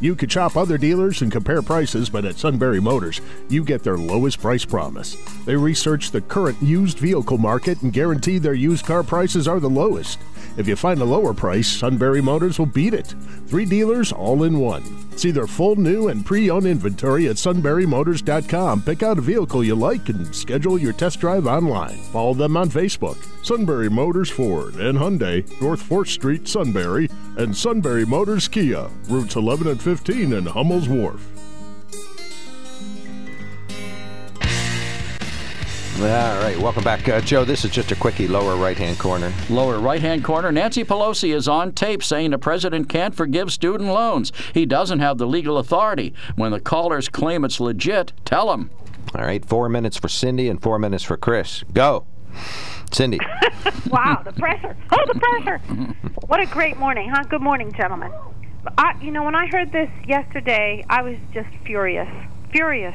You 0.00 0.14
could 0.14 0.32
shop 0.32 0.56
other 0.56 0.78
dealers 0.78 1.20
and 1.20 1.30
compare 1.30 1.60
prices, 1.60 2.08
but 2.08 2.24
at 2.24 2.38
Sunbury 2.38 2.80
Motors, 2.80 3.20
you 3.50 3.62
get 3.62 3.82
their 3.82 3.98
lowest 3.98 4.40
price 4.40 4.64
promise. 4.64 5.14
They 5.44 5.56
research 5.56 6.10
the 6.10 6.22
current 6.22 6.60
used 6.62 6.98
vehicle 6.98 7.36
market 7.36 7.82
and 7.82 7.92
guarantee 7.92 8.38
their 8.38 8.54
used 8.54 8.86
car 8.86 9.02
prices 9.02 9.46
are 9.46 9.60
the 9.60 9.68
lowest. 9.68 10.18
If 10.56 10.66
you 10.66 10.74
find 10.74 11.00
a 11.00 11.04
lower 11.04 11.34
price, 11.34 11.68
Sunbury 11.68 12.22
Motors 12.22 12.58
will 12.58 12.66
beat 12.66 12.94
it. 12.94 13.14
Three 13.46 13.66
dealers 13.66 14.10
all 14.10 14.42
in 14.44 14.58
one. 14.58 15.09
See 15.20 15.30
their 15.30 15.46
full 15.46 15.76
new 15.76 16.08
and 16.08 16.24
pre-owned 16.24 16.64
inventory 16.64 17.28
at 17.28 17.36
sunburymotors.com. 17.36 18.80
Pick 18.80 19.02
out 19.02 19.18
a 19.18 19.20
vehicle 19.20 19.62
you 19.62 19.74
like 19.74 20.08
and 20.08 20.34
schedule 20.34 20.78
your 20.78 20.94
test 20.94 21.20
drive 21.20 21.46
online. 21.46 21.98
Follow 22.04 22.32
them 22.32 22.56
on 22.56 22.70
Facebook. 22.70 23.18
Sunbury 23.44 23.90
Motors 23.90 24.30
Ford 24.30 24.76
and 24.76 24.96
Hyundai, 24.96 25.44
North 25.60 25.86
4th 25.86 26.08
Street, 26.08 26.48
Sunbury, 26.48 27.10
and 27.36 27.54
Sunbury 27.54 28.06
Motors 28.06 28.48
Kia, 28.48 28.88
routes 29.10 29.36
11 29.36 29.68
and 29.68 29.82
15 29.82 30.32
in 30.32 30.46
Hummel's 30.46 30.88
Wharf. 30.88 31.39
All 36.00 36.06
right, 36.06 36.56
welcome 36.58 36.82
back. 36.82 37.06
Uh, 37.06 37.20
Joe, 37.20 37.44
this 37.44 37.62
is 37.62 37.70
just 37.70 37.92
a 37.92 37.94
quickie 37.94 38.26
lower 38.26 38.56
right 38.56 38.78
hand 38.78 38.98
corner. 38.98 39.30
Lower 39.50 39.78
right 39.78 40.00
hand 40.00 40.24
corner, 40.24 40.50
Nancy 40.50 40.82
Pelosi 40.82 41.34
is 41.34 41.46
on 41.46 41.72
tape 41.72 42.02
saying 42.02 42.30
the 42.30 42.38
president 42.38 42.88
can't 42.88 43.14
forgive 43.14 43.52
student 43.52 43.90
loans. 43.90 44.32
He 44.54 44.64
doesn't 44.64 45.00
have 45.00 45.18
the 45.18 45.26
legal 45.26 45.58
authority. 45.58 46.14
When 46.36 46.52
the 46.52 46.60
callers 46.60 47.10
claim 47.10 47.44
it's 47.44 47.60
legit, 47.60 48.14
tell 48.24 48.48
them. 48.48 48.70
All 49.14 49.20
right, 49.20 49.44
four 49.44 49.68
minutes 49.68 49.98
for 49.98 50.08
Cindy 50.08 50.48
and 50.48 50.62
four 50.62 50.78
minutes 50.78 51.04
for 51.04 51.18
Chris. 51.18 51.64
Go. 51.74 52.06
Cindy. 52.90 53.20
Wow, 53.90 54.22
the 54.24 54.32
pressure. 54.32 54.76
Oh, 54.92 55.04
the 55.06 55.18
pressure. 55.18 55.58
What 56.28 56.40
a 56.40 56.46
great 56.46 56.76
morning, 56.78 57.10
huh? 57.10 57.24
Good 57.24 57.42
morning, 57.42 57.72
gentlemen. 57.72 58.10
I, 58.78 58.96
you 59.02 59.10
know, 59.10 59.24
when 59.24 59.34
I 59.34 59.48
heard 59.48 59.70
this 59.72 59.90
yesterday, 60.06 60.84
I 60.88 61.02
was 61.02 61.16
just 61.34 61.48
furious. 61.66 62.08
Furious. 62.52 62.94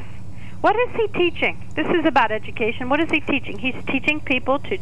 What 0.62 0.76
is 0.76 0.90
he 0.96 1.08
teaching? 1.10 1.68
This 1.76 1.88
is 1.88 2.06
about 2.06 2.32
education. 2.32 2.90
What 2.90 3.00
is 3.00 3.10
he 3.12 3.20
teaching? 3.20 3.60
He's 3.60 3.76
teaching 3.88 4.20
people 4.20 4.60
to 4.60 4.78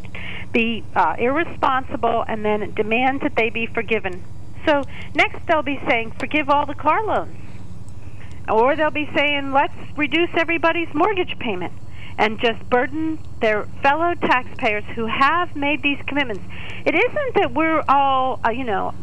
be 0.52 0.84
uh, 0.96 1.16
irresponsible 1.18 2.24
and 2.28 2.46
then 2.46 2.74
demand 2.74 3.22
that 3.22 3.36
they 3.36 3.50
be 3.50 3.66
forgiven. 3.66 4.24
So 4.66 4.84
next 5.14 5.46
they'll 5.48 5.62
be 5.62 5.80
saying, 5.88 6.12
forgive 6.20 6.50
all 6.50 6.66
the 6.66 6.76
car 6.76 7.04
loans. 7.04 7.38
Or 8.48 8.76
they'll 8.76 8.92
be 8.92 9.10
saying, 9.16 9.52
let's 9.52 9.74
reduce 9.98 10.30
everybody's 10.36 10.94
mortgage 10.94 11.38
payment 11.40 11.74
and 12.18 12.40
just 12.40 12.70
burden 12.70 13.20
their 13.42 13.66
fellow 13.82 14.14
taxpayers 14.16 14.84
who 14.96 15.06
have 15.06 15.56
made 15.56 15.82
these 15.82 16.00
commitments. 16.06 16.44
It 16.86 16.96
isn't 16.96 17.36
that 17.36 17.54
we're 17.54 17.84
all, 17.88 18.40
uh, 18.46 18.52
you 18.52 18.64
know, 18.64 18.94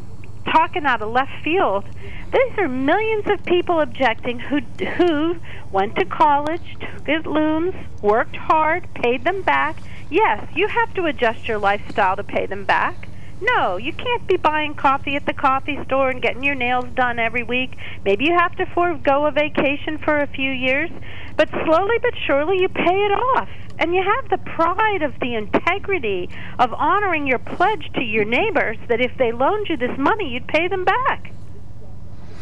talking 0.44 0.86
out 0.86 1.02
of 1.02 1.10
left 1.10 1.42
field. 1.42 1.84
These 2.32 2.58
are 2.58 2.68
millions 2.68 3.26
of 3.26 3.44
people 3.44 3.80
objecting 3.80 4.38
who 4.38 4.60
who 4.96 5.36
went 5.72 5.96
to 5.96 6.04
college, 6.04 6.76
took 6.80 7.08
out 7.08 7.26
loans, 7.26 7.74
worked 8.02 8.36
hard, 8.36 8.92
paid 8.94 9.24
them 9.24 9.42
back. 9.42 9.76
Yes, 10.10 10.46
you 10.54 10.68
have 10.68 10.92
to 10.94 11.06
adjust 11.06 11.46
your 11.46 11.58
lifestyle 11.58 12.16
to 12.16 12.24
pay 12.24 12.46
them 12.46 12.64
back. 12.64 13.08
No, 13.40 13.78
you 13.78 13.92
can't 13.92 14.26
be 14.26 14.36
buying 14.36 14.74
coffee 14.74 15.16
at 15.16 15.24
the 15.24 15.32
coffee 15.32 15.82
store 15.86 16.10
and 16.10 16.20
getting 16.20 16.44
your 16.44 16.54
nails 16.54 16.84
done 16.94 17.18
every 17.18 17.42
week. 17.42 17.74
Maybe 18.04 18.26
you 18.26 18.34
have 18.34 18.54
to 18.56 18.66
forego 18.66 19.24
a 19.24 19.30
vacation 19.30 19.96
for 19.96 20.18
a 20.18 20.26
few 20.26 20.50
years, 20.50 20.90
but 21.36 21.48
slowly 21.48 21.98
but 22.02 22.12
surely 22.26 22.60
you 22.60 22.68
pay 22.68 22.82
it 23.06 23.12
off. 23.12 23.48
And 23.80 23.94
you 23.94 24.02
have 24.02 24.28
the 24.28 24.38
pride 24.38 25.02
of 25.02 25.18
the 25.20 25.34
integrity 25.34 26.28
of 26.58 26.72
honoring 26.74 27.26
your 27.26 27.38
pledge 27.38 27.90
to 27.94 28.02
your 28.02 28.26
neighbors 28.26 28.76
that 28.88 29.00
if 29.00 29.16
they 29.16 29.32
loaned 29.32 29.68
you 29.68 29.78
this 29.78 29.96
money, 29.98 30.28
you'd 30.28 30.46
pay 30.46 30.68
them 30.68 30.84
back. 30.84 31.32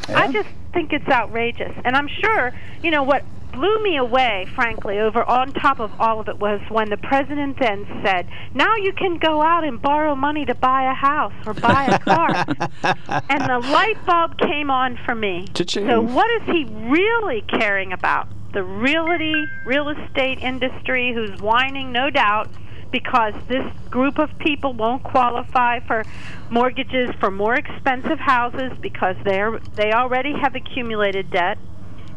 I 0.09 0.33
just 0.33 0.49
think 0.73 0.93
it's 0.93 1.09
outrageous. 1.09 1.73
And 1.85 1.97
I'm 1.97 2.09
sure, 2.09 2.53
you 2.83 2.91
know, 2.91 3.05
what 3.05 3.25
blew 3.53 3.83
me 3.83 3.97
away, 3.97 4.47
frankly, 4.55 4.99
over 4.99 5.23
on 5.25 5.53
top 5.53 5.79
of 5.79 5.93
all 6.01 6.21
of 6.21 6.29
it 6.29 6.39
was 6.39 6.61
when 6.71 6.91
the 6.91 6.97
president 6.97 7.59
then 7.61 7.87
said, 8.05 8.27
now 8.55 8.75
you 8.77 8.93
can 8.93 9.19
go 9.19 9.41
out 9.41 9.65
and 9.65 9.81
borrow 9.81 10.15
money 10.15 10.45
to 10.45 10.55
buy 10.55 10.91
a 10.91 10.95
house 10.95 11.33
or 11.47 11.55
buy 11.55 11.87
a 11.87 11.99
car. 12.01 12.29
and 13.29 13.43
the 13.49 13.69
light 13.71 14.05
bulb 14.07 14.39
came 14.39 14.71
on 14.71 14.99
for 15.05 15.15
me. 15.15 15.47
Cha-ching. 15.55 15.87
So, 15.87 16.01
what 16.01 16.29
is 16.43 16.49
he 16.49 16.65
really 16.65 17.43
caring 17.43 17.93
about? 17.93 18.29
The 18.59 18.65
realty, 18.65 19.49
real 19.65 19.89
estate 19.89 20.41
industry 20.41 21.13
who's 21.15 21.41
whining, 21.41 21.93
no 21.93 22.11
doubt, 22.11 22.49
because 22.91 23.33
this 23.47 23.65
group 23.89 24.19
of 24.19 24.37
people 24.41 24.73
won't 24.73 25.05
qualify 25.05 25.79
for 25.79 26.05
mortgages 26.51 27.11
for 27.21 27.31
more 27.31 27.55
expensive 27.55 28.19
houses 28.19 28.73
because 28.81 29.15
they're 29.23 29.61
they 29.77 29.93
already 29.93 30.33
have 30.33 30.57
accumulated 30.57 31.31
debt. 31.31 31.57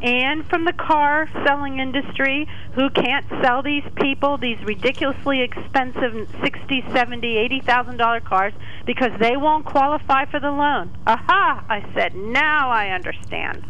And 0.01 0.43
from 0.49 0.65
the 0.65 0.73
car 0.73 1.29
selling 1.45 1.77
industry 1.77 2.47
who 2.73 2.89
can't 2.89 3.27
sell 3.43 3.61
these 3.61 3.85
people 3.93 4.39
these 4.39 4.57
ridiculously 4.63 5.41
expensive 5.41 6.27
60 6.41 6.85
70 6.91 7.37
80,000 7.37 7.97
dollar 7.97 8.19
cars 8.19 8.53
because 8.87 9.11
they 9.19 9.37
won't 9.37 9.63
qualify 9.63 10.25
for 10.25 10.39
the 10.39 10.49
loan. 10.49 10.97
Aha! 11.05 11.63
I 11.69 11.85
said 11.93 12.15
now 12.15 12.71
i 12.71 12.89
understand 12.89 13.63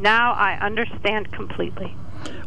now 0.00 0.32
i 0.32 0.58
understand 0.60 1.30
completely 1.32 1.94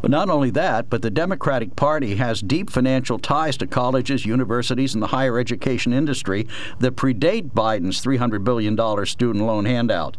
Well, 0.02 0.10
not 0.10 0.30
only 0.30 0.50
that, 0.52 0.90
but 0.90 1.02
the 1.02 1.10
Democratic 1.10 1.76
Party 1.76 2.16
has 2.16 2.42
deep 2.42 2.70
financial 2.70 3.18
ties 3.18 3.58
to 3.58 3.68
colleges, 3.68 4.26
universities, 4.26 4.94
and 4.94 5.02
the 5.02 5.08
higher 5.08 5.40
education 5.40 5.94
industry 5.94 6.48
that 6.80 6.96
predate 6.96 7.52
Biden's 7.52 8.04
$300 8.04 8.44
billion 8.44 9.06
student 9.06 9.46
loan 9.46 9.66
handout. 9.66 10.18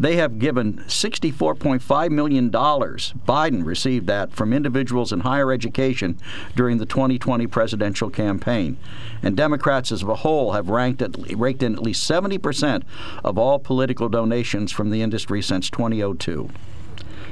They 0.00 0.16
have 0.16 0.38
given 0.38 0.78
$64.5 0.86 2.10
million. 2.10 2.50
Biden 2.50 3.64
received 3.64 4.06
that 4.06 4.32
from 4.32 4.52
individuals 4.52 5.12
in 5.12 5.20
higher 5.20 5.52
education 5.52 6.18
during 6.54 6.78
the 6.78 6.86
2020 6.86 7.46
presidential 7.46 8.10
campaign. 8.10 8.78
And 9.22 9.36
Democrats 9.36 9.92
as 9.92 10.02
a 10.02 10.14
whole 10.14 10.52
have 10.52 10.70
ranked 10.70 11.02
at, 11.02 11.14
raked 11.36 11.62
in 11.62 11.74
at 11.74 11.82
least 11.82 12.08
70% 12.08 12.82
of 13.22 13.38
all 13.38 13.58
political 13.58 14.08
donations 14.08 14.72
from 14.72 14.90
the 14.90 15.02
industry 15.02 15.42
since 15.42 15.68
2002. 15.70 16.48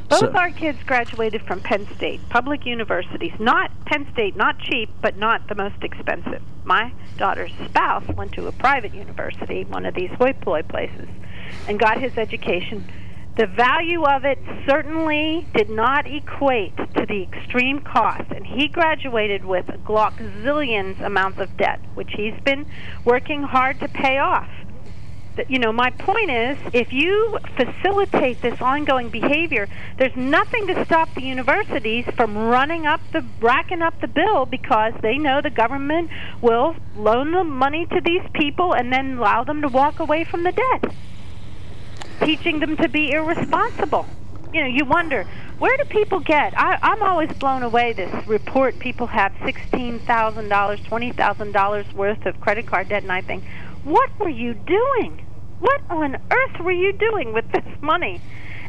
Both 0.09 0.21
So- 0.21 0.33
our 0.33 0.51
kids 0.51 0.79
graduated 0.85 1.43
from 1.43 1.61
Penn 1.61 1.87
State, 1.97 2.21
public 2.29 2.67
universities. 2.67 3.33
Not 3.39 3.71
Penn 3.87 4.07
State, 4.13 4.37
not 4.37 4.59
cheap, 4.59 4.91
but 5.01 5.17
not 5.17 5.49
the 5.49 5.55
most 5.55 5.83
expensive. 5.83 6.43
My 6.65 6.93
daughter's 7.17 7.53
spouse 7.65 8.07
went 8.09 8.33
to 8.33 8.47
a 8.47 8.53
private 8.53 8.95
university, 8.95 9.65
one 9.65 9.87
of 9.87 9.95
these 9.95 10.11
hoi 10.19 10.33
polloi 10.33 10.63
places, 10.63 11.09
and 11.69 11.79
got 11.79 12.01
his 12.01 12.17
education 12.19 12.85
The 13.37 13.47
value 13.47 14.05
of 14.05 14.25
it 14.25 14.39
certainly 14.65 15.45
did 15.57 15.69
not 15.69 16.07
equate 16.07 16.77
to 16.77 17.05
the 17.05 17.21
extreme 17.25 17.81
cost, 17.81 18.31
and 18.31 18.47
he 18.47 18.69
graduated 18.69 19.45
with 19.45 19.67
zillions 19.67 21.01
amounts 21.01 21.41
of 21.41 21.57
debt, 21.57 21.81
which 21.95 22.13
he's 22.13 22.39
been 22.45 22.65
working 23.05 23.43
hard 23.43 23.81
to 23.81 23.89
pay 23.89 24.19
off 24.19 24.49
you 25.49 25.59
know, 25.59 25.73
my 25.73 25.91
point 25.91 26.31
is 26.31 26.57
if 26.73 26.93
you 26.93 27.39
facilitate 27.57 28.41
this 28.43 28.61
ongoing 28.61 29.09
behavior, 29.11 29.69
there's 29.99 30.17
nothing 30.17 30.67
to 30.69 30.85
stop 30.85 31.15
the 31.15 31.23
universities 31.23 32.05
from 32.17 32.37
running 32.37 32.87
up 32.87 33.01
the 33.13 33.25
racking 33.41 33.83
up 33.83 34.01
the 34.01 34.09
bill 34.09 34.47
because 34.47 34.93
they 35.03 35.19
know 35.19 35.41
the 35.41 35.51
government 35.51 36.11
will 36.41 36.77
loan 36.97 37.33
the 37.33 37.45
money 37.45 37.87
to 37.87 38.01
these 38.01 38.23
people 38.35 38.75
and 38.75 38.93
then 38.93 39.19
allow 39.19 39.45
them 39.45 39.63
to 39.63 39.69
walk 39.69 40.01
away 40.01 40.25
from 40.25 40.45
the 40.45 40.53
debt. 40.53 40.95
Teaching 42.21 42.61
them 42.61 42.77
to 42.77 42.89
be 42.89 43.11
irresponsible. 43.11 44.07
You 44.53 44.61
know, 44.61 44.69
you 44.69 44.85
wonder 44.85 45.27
where 45.59 45.77
do 45.77 45.85
people 45.85 46.21
get? 46.21 46.53
I, 46.57 46.79
I'm 46.83 47.03
always 47.03 47.33
blown 47.33 47.63
away. 47.63 47.93
This 47.93 48.27
report 48.27 48.79
people 48.79 49.07
have 49.07 49.33
sixteen 49.45 49.99
thousand 50.01 50.49
dollars, 50.49 50.81
twenty 50.83 51.13
thousand 51.13 51.53
dollars 51.53 51.87
worth 51.95 52.27
of 52.27 52.41
credit 52.41 52.67
card 52.67 52.89
debt, 52.89 53.03
and 53.03 53.13
I 53.13 53.21
think, 53.21 53.45
what 53.85 54.11
were 54.21 54.31
you 54.31 54.55
doing? 54.55 55.21
what 55.61 55.81
on 55.89 56.15
earth 56.15 56.61
were 56.65 56.73
you 56.73 56.93
doing 56.99 57.33
with 57.33 57.47
this 57.55 57.65
money? 57.83 58.21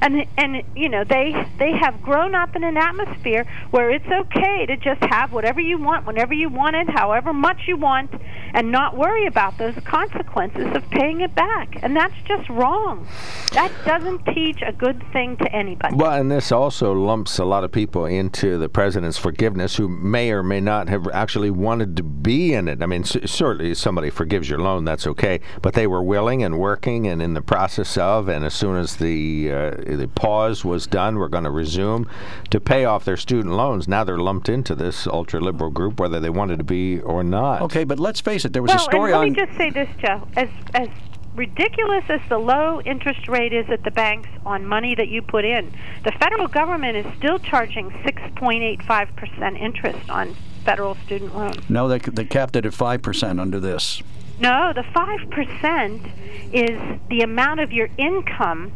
And 0.01 0.25
and 0.37 0.63
you 0.75 0.89
know 0.89 1.03
they 1.03 1.47
they 1.57 1.71
have 1.71 2.01
grown 2.01 2.35
up 2.35 2.55
in 2.55 2.63
an 2.63 2.77
atmosphere 2.77 3.45
where 3.71 3.89
it's 3.89 4.07
okay 4.07 4.65
to 4.65 4.77
just 4.77 5.01
have 5.03 5.31
whatever 5.31 5.61
you 5.61 5.77
want 5.77 6.05
whenever 6.05 6.33
you 6.33 6.49
want 6.49 6.75
it 6.75 6.89
however 6.89 7.33
much 7.33 7.61
you 7.67 7.77
want 7.77 8.11
and 8.55 8.71
not 8.71 8.95
worry 8.95 9.27
about 9.27 9.57
those 9.57 9.75
consequences 9.83 10.73
of 10.75 10.89
paying 10.89 11.19
it 11.19 11.35
back. 11.35 11.77
And 11.83 11.95
that's 11.95 12.15
just 12.25 12.49
wrong. 12.49 13.05
That 13.51 13.71
doesn't 13.85 14.25
teach 14.33 14.61
a 14.65 14.71
good 14.71 15.03
thing 15.11 15.35
to 15.37 15.53
anybody. 15.53 15.95
Well 15.95 16.13
and 16.13 16.31
this 16.31 16.51
also 16.51 16.93
lumps 16.93 17.37
a 17.37 17.45
lot 17.45 17.65
of 17.65 17.71
people 17.71 18.05
into 18.05 18.57
the 18.57 18.69
president's 18.69 19.17
forgiveness 19.17 19.75
who 19.75 19.89
may 19.89 20.31
or 20.31 20.41
may 20.41 20.61
not 20.61 20.87
have 20.87 21.07
actually 21.09 21.51
wanted 21.51 21.97
to 21.97 22.03
be 22.03 22.53
in 22.53 22.69
it. 22.69 22.81
I 22.81 22.85
mean 22.85 23.03
certainly 23.03 23.75
somebody 23.75 24.09
forgives 24.09 24.49
your 24.49 24.59
loan 24.59 24.85
that's 24.85 25.05
okay. 25.05 25.41
But 25.61 25.73
they 25.73 25.85
were 25.85 26.01
willing 26.01 26.41
and 26.41 26.57
working 26.57 27.07
and 27.07 27.21
in 27.21 27.33
the 27.33 27.41
process 27.41 27.97
of 27.97 28.29
and 28.29 28.45
as 28.45 28.53
soon 28.53 28.77
as 28.77 28.95
the 28.95 29.51
uh, 29.51 29.71
the 29.85 30.07
pause 30.07 30.65
was 30.65 30.87
done. 30.87 31.17
We're 31.17 31.27
going 31.27 31.43
to 31.43 31.51
resume 31.51 32.09
to 32.49 32.59
pay 32.59 32.85
off 32.85 33.05
their 33.05 33.17
student 33.17 33.55
loans. 33.55 33.87
Now 33.87 34.03
they're 34.03 34.17
lumped 34.17 34.49
into 34.49 34.75
this 34.75 35.07
ultra 35.07 35.39
liberal 35.39 35.71
group, 35.71 35.99
whether 35.99 36.19
they 36.19 36.29
wanted 36.29 36.57
to 36.57 36.63
be 36.63 36.99
or 37.01 37.23
not. 37.23 37.61
Okay, 37.61 37.83
but 37.83 37.99
let's 37.99 38.21
face 38.21 38.45
it. 38.45 38.53
There 38.53 38.61
was 38.61 38.69
well, 38.69 38.77
a 38.77 38.81
story 38.81 39.11
and 39.13 39.21
let 39.21 39.27
on. 39.27 39.33
Let 39.33 39.37
me 39.37 39.45
just 39.45 39.57
say 39.57 39.69
this, 39.69 39.89
Joe. 40.01 40.27
As 40.35 40.49
as 40.73 40.89
ridiculous 41.35 42.03
as 42.09 42.21
the 42.29 42.37
low 42.37 42.81
interest 42.81 43.27
rate 43.27 43.53
is 43.53 43.69
at 43.69 43.83
the 43.83 43.91
banks 43.91 44.29
on 44.45 44.65
money 44.65 44.95
that 44.95 45.09
you 45.09 45.21
put 45.21 45.45
in, 45.45 45.71
the 46.03 46.11
federal 46.13 46.47
government 46.47 46.95
is 46.95 47.05
still 47.17 47.39
charging 47.39 47.89
6.85% 47.89 49.59
interest 49.59 50.09
on 50.09 50.35
federal 50.63 50.95
student 51.05 51.35
loans. 51.35 51.69
No, 51.69 51.87
they, 51.87 51.99
they 51.99 52.25
capped 52.25 52.55
it 52.55 52.65
at 52.65 52.71
5% 52.73 53.39
under 53.39 53.59
this. 53.59 54.01
No, 54.39 54.73
the 54.73 54.81
5% 54.81 56.11
is 56.53 56.99
the 57.09 57.21
amount 57.21 57.59
of 57.59 57.71
your 57.71 57.89
income 57.97 58.73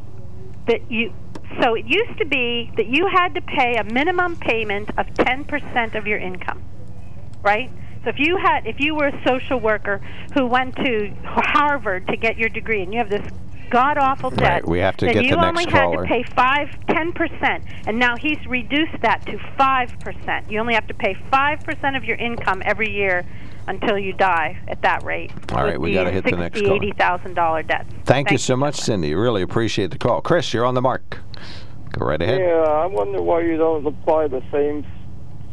that 0.70 0.90
you 0.90 1.12
so 1.62 1.74
it 1.74 1.86
used 1.86 2.18
to 2.20 2.26
be 2.26 2.72
that 2.78 2.86
you 2.86 3.10
had 3.12 3.34
to 3.34 3.42
pay 3.42 3.76
a 3.76 3.84
minimum 3.84 4.36
payment 4.38 4.90
of 4.98 5.08
10% 5.08 5.96
of 5.96 6.06
your 6.06 6.20
income 6.20 6.64
right? 7.42 7.72
So 8.04 8.10
if 8.10 8.20
you 8.20 8.38
had 8.38 8.66
if 8.66 8.80
you 8.80 8.96
were 8.96 9.08
a 9.08 9.24
social 9.28 9.60
worker 9.60 10.00
who 10.34 10.46
went 10.46 10.76
to 10.78 11.14
Harvard 11.26 12.08
to 12.08 12.18
get 12.18 12.38
your 12.38 12.50
degree 12.50 12.82
and 12.82 12.94
you 12.94 13.00
have 13.00 13.10
this 13.10 13.26
god 13.70 13.98
awful 14.00 14.32
debt 14.32 14.64
right, 14.64 14.68
we 14.68 14.80
have 14.80 14.98
to 14.98 15.06
then 15.06 15.24
you 15.24 15.36
only 15.36 15.66
had 15.70 15.92
to 15.92 16.04
pay 16.04 16.24
5 16.24 16.68
10% 16.88 17.64
and 17.86 18.00
now 18.00 18.16
he's 18.18 18.44
reduced 18.48 19.00
that 19.02 19.24
to 19.28 19.38
5% 19.38 20.52
you 20.52 20.60
only 20.60 20.74
have 20.74 20.88
to 20.88 20.94
pay 20.96 21.14
5% 21.14 21.98
of 21.98 22.04
your 22.04 22.18
income 22.18 22.64
every 22.66 22.90
year 22.90 23.26
until 23.70 24.00
you 24.00 24.12
die 24.14 24.60
at 24.68 24.82
that 24.82 25.04
rate. 25.04 25.32
All 25.54 25.64
right, 25.64 25.80
we 25.80 25.94
got 25.94 26.06
to 26.06 26.12
hit 26.12 26.26
the 26.26 26.32
next 26.32 26.60
call. 26.60 26.74
Eighty 26.74 26.92
thousand 26.92 27.36
dollar 27.36 27.64
debt. 27.64 27.86
Thank, 27.90 28.06
Thank 28.06 28.32
you 28.32 28.38
so 28.38 28.58
much, 28.58 28.76
Cindy. 28.76 29.14
Really 29.14 29.44
appreciate 29.44 29.92
the 29.92 29.98
call. 29.98 30.22
Chris, 30.22 30.54
you're 30.54 30.66
on 30.66 30.74
the 30.74 30.82
mark. 30.82 31.20
Go 31.92 32.06
right 32.06 32.22
ahead. 32.22 32.42
Yeah, 32.42 32.64
I 32.64 32.88
wonder 32.88 33.22
why 33.22 33.42
you 33.42 33.58
don't 33.58 33.86
apply 33.86 34.28
the 34.28 34.44
same 34.52 34.86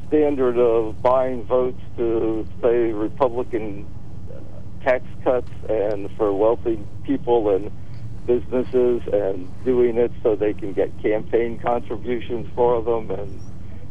standard 0.09 0.59
of 0.59 1.01
buying 1.03 1.45
votes 1.45 1.81
to 1.99 2.47
say 2.63 2.93
Republican 2.93 3.87
tax 4.83 5.05
cuts 5.23 5.51
and 5.69 6.09
for 6.17 6.33
wealthy 6.33 6.79
people 7.05 7.55
and 7.55 7.71
businesses 8.27 9.03
and 9.13 9.49
doing 9.65 9.99
it 9.99 10.13
so 10.23 10.37
they 10.37 10.55
can 10.55 10.73
get 10.73 10.91
campaign 11.03 11.59
contributions 11.59 12.47
for 12.55 12.83
them 12.83 13.11
and 13.11 13.41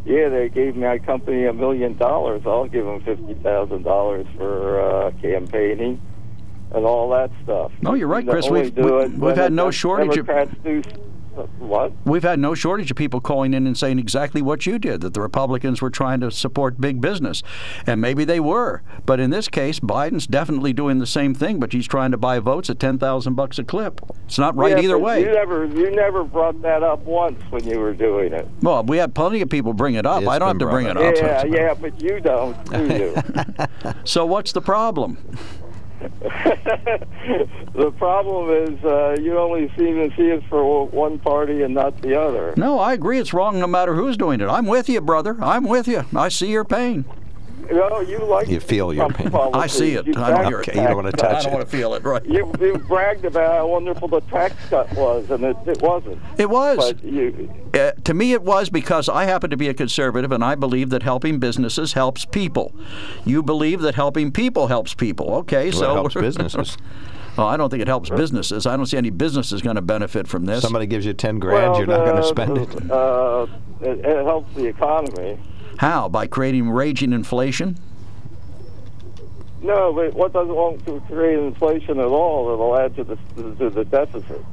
yeah, 0.06 0.30
they 0.30 0.50
gave 0.50 0.76
my 0.76 1.00
company 1.00 1.46
a 1.46 1.54
million 1.54 1.98
dollars. 1.98 2.44
I'll 2.46 2.68
give 2.68 2.86
them 2.86 3.02
fifty 3.02 3.34
thousand 3.36 3.84
dollars 3.84 4.28
for 4.38 4.82
uh, 4.82 5.12
campaigning 5.22 6.00
and 6.72 6.86
all 6.86 7.10
that 7.10 7.32
stuff. 7.44 7.72
No, 7.82 7.94
you're 7.94 8.08
right, 8.08 8.28
Chris. 8.28 8.50
We've, 8.50 8.76
we, 8.76 9.28
have 9.28 9.38
had 9.38 9.54
no 9.54 9.72
shortage 9.72 10.13
Democrats 10.13 10.52
of. 10.52 10.63
Do, 10.63 10.82
what? 11.60 11.93
We've 12.06 12.24
had 12.24 12.39
no 12.39 12.56
shortage 12.56 12.91
of 12.91 12.98
people 12.98 13.21
calling 13.21 13.54
in 13.54 13.67
and 13.67 13.78
saying 13.78 14.00
exactly 14.00 14.41
what 14.41 14.65
you 14.65 14.80
did 14.80 15.02
that 15.02 15.13
the 15.13 15.21
Republicans 15.21 15.82
were 15.82 15.89
trying 15.89 16.19
to 16.21 16.32
support 16.32 16.80
big 16.80 17.02
business. 17.02 17.43
And 17.86 18.02
maybe 18.02 18.26
they 18.26 18.39
were. 18.39 18.82
But 19.06 19.19
in 19.19 19.30
this 19.30 19.48
case, 19.48 19.80
Biden's 19.80 20.28
definitely 20.28 20.74
doing 20.74 21.00
the 21.00 21.08
same 21.08 21.34
thing, 21.34 21.60
but 21.60 21.74
he's 21.74 21.88
trying 21.88 22.12
to 22.12 22.17
buy 22.17 22.39
votes 22.39 22.69
at 22.69 22.80
10,000 22.80 23.36
bucks 23.36 23.60
a 23.60 23.63
clip. 23.63 24.02
It's 24.26 24.39
not 24.39 24.56
right 24.56 24.78
yeah, 24.78 24.84
either 24.84 24.98
way. 24.98 25.21
You 25.21 25.32
never 25.32 25.65
you 25.65 25.91
never 25.91 26.24
brought 26.24 26.62
that 26.62 26.84
up 26.84 27.02
once 27.02 27.41
when 27.52 27.67
you 27.67 27.80
were 27.80 27.93
doing 27.93 28.34
it. 28.34 28.48
Well, 28.62 28.84
we 28.84 28.98
had 28.98 29.13
plenty 29.13 29.41
of 29.41 29.50
people 29.50 29.74
bring 29.74 29.95
it 29.95 30.06
up. 30.06 30.24
It's 30.24 30.32
I 30.32 30.39
don't 30.39 30.48
have 30.48 30.58
to 30.60 30.65
bring 30.65 30.88
up. 30.88 30.98
it 30.98 31.24
up. 31.24 31.45
Yeah, 31.48 31.56
yeah, 31.56 31.74
but 31.74 32.02
you 32.02 32.19
don't, 32.19 32.71
do 32.71 32.88
you? 32.88 33.93
so 34.04 34.26
what's 34.26 34.52
the 34.52 34.62
problem? 34.62 35.17
the 37.74 37.91
problem 37.98 38.50
is 38.50 38.84
uh, 38.84 39.18
you 39.22 39.38
only 39.38 39.72
seem 39.78 40.10
to 40.10 40.15
see 40.15 40.28
it 40.30 40.44
for 40.50 40.86
one 40.88 41.20
party 41.20 41.62
and 41.63 41.74
not 41.74 42.02
the 42.02 42.20
other. 42.20 42.54
No, 42.58 42.80
I 42.80 42.94
agree. 42.94 43.20
It's 43.20 43.34
wrong 43.34 43.60
no 43.60 43.68
matter 43.68 43.96
who's 43.96 44.18
doing 44.18 44.41
it. 44.41 44.48
I'm 44.48 44.65
with 44.65 44.89
you, 44.89 45.02
brother. 45.02 45.38
I'm 45.41 45.65
with 45.65 45.88
you. 45.88 46.06
I 46.15 46.30
see 46.30 46.48
your 46.52 46.65
pain. 46.65 47.06
No, 47.71 48.01
you 48.01 48.19
like 48.19 48.47
you 48.47 48.60
feel 48.60 48.93
your 48.93 49.10
pain. 49.10 49.34
I 49.34 49.67
see 49.67 49.93
it. 49.93 50.06
You 50.06 50.13
I 50.17 50.32
don't 50.32 50.45
hear 50.47 50.62
it. 50.62 50.67
You 50.67 50.73
don't 50.73 50.95
want 50.95 51.08
to 51.08 51.12
touch 51.13 51.32
it. 51.32 51.38
I 51.38 51.41
don't 51.43 51.54
want 51.54 51.69
to 51.69 51.78
feel 51.78 51.93
it. 51.93 52.04
Right. 52.04 52.25
You, 52.25 52.51
you 52.60 52.78
bragged 52.78 53.25
about 53.25 53.51
how 53.51 53.67
wonderful 53.67 54.08
the 54.08 54.21
tax 54.21 54.56
cut 54.69 54.91
was, 54.93 55.30
and 55.32 55.43
it, 55.43 55.58
it 55.65 55.82
wasn't. 55.82 56.19
It 56.38 56.49
was. 56.49 56.78
But 56.78 57.04
you, 57.04 57.49
uh, 57.73 57.91
to 58.04 58.13
me, 58.13 58.34
it 58.34 58.41
was 58.41 58.69
because 58.69 59.10
I 59.10 59.25
happen 59.25 59.49
to 59.49 59.58
be 59.58 59.67
a 59.67 59.73
conservative, 59.73 60.32
and 60.32 60.43
I 60.43 60.56
believe 60.56 60.89
that 60.91 61.04
helping 61.04 61.39
businesses 61.39 61.93
helps 61.93 62.25
people. 62.25 62.73
You 63.25 63.43
believe 63.43 63.82
that 63.82 63.95
helping 63.95 64.32
people 64.32 64.67
helps 64.67 64.93
people. 64.93 65.34
Okay, 65.36 65.69
well, 65.71 65.80
so 65.80 65.91
it 65.91 65.95
helps 65.95 66.13
businesses. 66.15 66.78
Well, 67.38 67.47
I 67.47 67.58
don't 67.58 67.69
think 67.69 67.82
it 67.82 67.88
helps 67.88 68.10
businesses. 68.10 68.65
I 68.65 68.78
don't 68.78 68.86
see 68.86 68.97
any 68.97 69.10
businesses 69.10 69.62
going 69.62 69.75
to 69.75 69.82
benefit 69.82 70.28
from 70.28 70.45
this. 70.45 70.62
Somebody 70.62 70.86
gives 70.88 71.06
you 71.06 71.13
ten 71.13 71.39
grand, 71.39 71.71
well, 71.71 71.80
you're 71.80 71.88
not 71.88 72.06
going 72.06 72.21
to 72.21 72.28
spend 72.28 72.58
it. 72.58 72.91
Uh, 72.91 73.47
it. 73.82 73.99
It 73.99 74.25
helps 74.25 74.54
the 74.56 74.65
economy. 74.65 75.38
How? 75.78 76.10
By 76.10 76.28
creating 76.28 76.70
raging 76.70 77.14
inflation? 77.14 77.78
No, 79.62 79.92
but 79.94 80.14
what 80.14 80.32
doesn't 80.34 80.54
want 80.54 80.86
to 80.86 81.02
create 81.08 81.40
inflation 81.40 82.00
at 82.00 82.06
all? 82.06 82.54
It'll 82.54 82.78
add 82.78 82.96
to 82.98 83.04
the 83.04 83.16
to 83.58 83.70
the 83.70 83.84
deficit. 83.86 84.44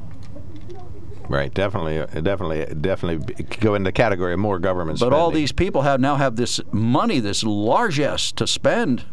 Right, 1.29 1.53
definitely, 1.53 1.99
uh, 1.99 2.05
definitely, 2.05 2.65
definitely 2.75 3.45
go 3.59 3.75
in 3.75 3.83
the 3.83 3.91
category 3.91 4.33
of 4.33 4.39
more 4.39 4.59
government. 4.59 4.99
Spending 4.99 5.11
But 5.11 5.15
spending. 5.15 5.23
all 5.23 5.31
these 5.31 5.51
people 5.51 5.83
have 5.83 6.01
now 6.01 6.15
have 6.15 6.35
this 6.35 6.59
money, 6.71 7.19
this 7.19 7.43
largesse 7.43 8.31
to 8.33 8.45
spend. 8.45 9.05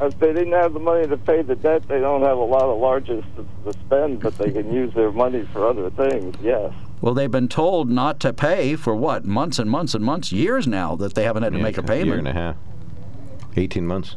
If 0.00 0.18
they 0.20 0.32
didn't 0.32 0.52
have 0.52 0.74
the 0.74 0.78
money 0.80 1.08
to 1.08 1.16
pay 1.16 1.42
the 1.42 1.56
debt, 1.56 1.88
they 1.88 1.98
don't 1.98 2.22
have 2.22 2.38
a 2.38 2.44
lot 2.44 2.62
of 2.62 2.78
largesse 2.78 3.24
to, 3.36 3.46
to 3.64 3.78
spend, 3.80 4.20
but 4.20 4.38
they 4.38 4.52
can 4.52 4.72
use 4.72 4.94
their 4.94 5.10
money 5.10 5.42
for 5.52 5.66
other 5.66 5.90
things. 5.90 6.36
Yes. 6.40 6.72
Well, 7.00 7.14
they've 7.14 7.30
been 7.30 7.48
told 7.48 7.90
not 7.90 8.18
to 8.20 8.32
pay 8.32 8.74
for 8.76 8.94
what 8.94 9.24
months 9.24 9.58
and 9.58 9.70
months 9.70 9.94
and 9.94 10.04
months, 10.04 10.32
years 10.32 10.66
now 10.66 10.96
that 10.96 11.14
they 11.14 11.24
haven't 11.24 11.44
had 11.44 11.52
to 11.52 11.58
yeah, 11.58 11.64
make 11.64 11.78
a 11.78 11.82
payment. 11.82 12.06
Year 12.06 12.18
and 12.18 12.28
a 12.28 12.32
half, 12.32 12.56
eighteen 13.56 13.86
months. 13.86 14.16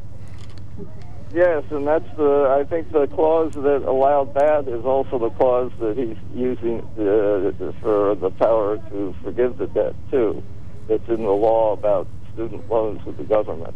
Yes, 1.33 1.63
and 1.69 1.87
that's 1.87 2.09
the. 2.17 2.57
I 2.59 2.65
think 2.65 2.91
the 2.91 3.07
clause 3.07 3.53
that 3.53 3.83
allowed 3.87 4.33
that 4.33 4.67
is 4.67 4.83
also 4.83 5.17
the 5.17 5.29
clause 5.29 5.71
that 5.79 5.97
he's 5.97 6.17
using 6.33 6.79
uh, 6.97 7.71
for 7.81 8.15
the 8.15 8.31
power 8.31 8.77
to 8.89 9.15
forgive 9.23 9.57
the 9.57 9.67
debt 9.67 9.95
too. 10.09 10.43
That's 10.87 11.07
in 11.07 11.23
the 11.23 11.31
law 11.31 11.73
about 11.73 12.07
student 12.33 12.69
loans 12.69 13.05
with 13.05 13.17
the 13.17 13.23
government. 13.23 13.75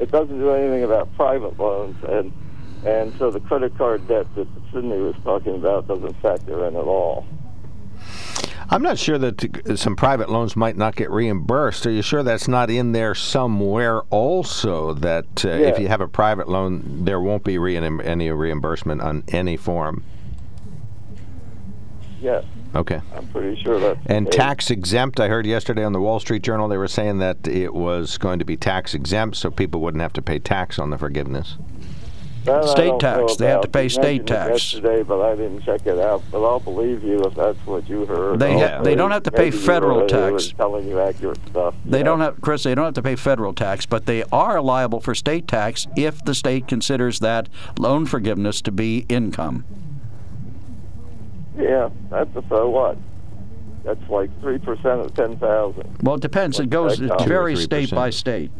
It 0.00 0.10
doesn't 0.10 0.38
do 0.38 0.50
anything 0.50 0.84
about 0.84 1.14
private 1.16 1.58
loans, 1.58 1.96
and 2.08 2.32
and 2.86 3.12
so 3.18 3.30
the 3.30 3.40
credit 3.40 3.76
card 3.76 4.06
debt 4.06 4.26
that 4.36 4.46
Sydney 4.72 4.98
was 4.98 5.16
talking 5.24 5.56
about 5.56 5.88
doesn't 5.88 6.14
factor 6.22 6.66
in 6.66 6.76
at 6.76 6.84
all. 6.84 7.26
I'm 8.70 8.82
not 8.82 8.98
sure 8.98 9.16
that 9.18 9.78
some 9.78 9.96
private 9.96 10.28
loans 10.28 10.54
might 10.54 10.76
not 10.76 10.94
get 10.94 11.10
reimbursed. 11.10 11.86
Are 11.86 11.90
you 11.90 12.02
sure 12.02 12.22
that's 12.22 12.48
not 12.48 12.68
in 12.68 12.92
there 12.92 13.14
somewhere 13.14 14.02
also? 14.10 14.92
That 14.92 15.44
uh, 15.44 15.48
yeah. 15.48 15.68
if 15.68 15.78
you 15.78 15.88
have 15.88 16.02
a 16.02 16.08
private 16.08 16.48
loan, 16.48 17.04
there 17.04 17.20
won't 17.20 17.44
be 17.44 17.56
re- 17.56 17.76
any 17.76 18.30
reimbursement 18.30 19.00
on 19.00 19.24
any 19.28 19.56
form. 19.56 20.04
Yes, 22.20 22.44
Okay. 22.74 23.00
I'm 23.14 23.26
pretty 23.28 23.60
sure 23.62 23.80
that. 23.80 23.98
And 24.06 24.30
tax 24.30 24.70
exempt, 24.70 25.20
I 25.20 25.28
heard 25.28 25.46
yesterday 25.46 25.84
on 25.84 25.92
the 25.92 26.00
Wall 26.00 26.20
Street 26.20 26.42
Journal, 26.42 26.68
they 26.68 26.76
were 26.76 26.88
saying 26.88 27.18
that 27.18 27.46
it 27.48 27.74
was 27.74 28.18
going 28.18 28.38
to 28.38 28.44
be 28.44 28.56
tax 28.56 28.94
exempt 28.94 29.36
so 29.36 29.50
people 29.50 29.80
wouldn't 29.80 30.02
have 30.02 30.12
to 30.14 30.22
pay 30.22 30.38
tax 30.38 30.78
on 30.78 30.90
the 30.90 30.98
forgiveness. 30.98 31.56
That 32.48 32.64
State 32.68 32.98
tax. 32.98 33.36
They 33.36 33.46
have 33.46 33.60
to 33.60 33.68
pay 33.68 33.88
state 33.88 34.26
tax. 34.26 34.72
Yesterday, 34.72 35.02
but 35.02 35.20
I 35.20 35.36
didn't 35.36 35.62
check 35.62 35.86
it 35.86 35.98
out. 35.98 36.22
But 36.32 36.44
I'll 36.44 36.60
believe 36.60 37.02
you 37.04 37.20
if 37.24 37.34
that's 37.34 37.58
what 37.66 37.88
you 37.88 38.06
heard. 38.06 38.38
They 38.40 38.58
ha- 38.58 38.82
they 38.82 38.94
don't 38.94 39.10
have 39.10 39.22
to 39.24 39.30
pay 39.30 39.44
Maybe 39.50 39.56
federal 39.58 39.98
were- 40.00 40.08
tax. 40.08 40.52
telling 40.56 40.88
you 40.88 40.98
accurate 41.00 41.38
stuff. 41.50 41.74
They 41.84 41.98
Yeah. 41.98 42.04
don't 42.04 42.20
have, 42.20 42.40
Chris. 42.40 42.62
They 42.64 42.74
don't 42.74 42.86
have 42.86 42.94
to 42.94 43.02
pay 43.02 43.16
federal 43.16 43.52
tax, 43.52 43.86
but 43.86 44.06
they 44.06 44.24
are 44.32 44.60
liable 44.62 45.00
for 45.00 45.14
state 45.14 45.46
tax 45.46 45.86
if 45.96 46.24
the 46.24 46.34
state 46.34 46.66
considers 46.66 47.18
that 47.20 47.48
loan 47.78 48.06
forgiveness 48.06 48.60
to 48.62 48.72
be 48.72 49.04
income. 49.08 49.64
Yeah, 51.58 51.90
that's 52.10 52.34
a 52.36 52.42
so 52.48 52.68
what? 52.68 52.96
That's 53.84 54.08
like 54.10 54.30
three 54.40 54.58
percent 54.58 55.00
of 55.00 55.14
ten 55.14 55.36
thousand. 55.38 55.88
Well, 56.02 56.16
it 56.16 56.20
depends. 56.20 56.60
It 56.60 56.70
goes. 56.70 57.00
Uh, 57.00 57.14
it 57.18 57.26
varies 57.26 57.62
state 57.62 57.90
by 57.90 58.10
state. 58.10 58.50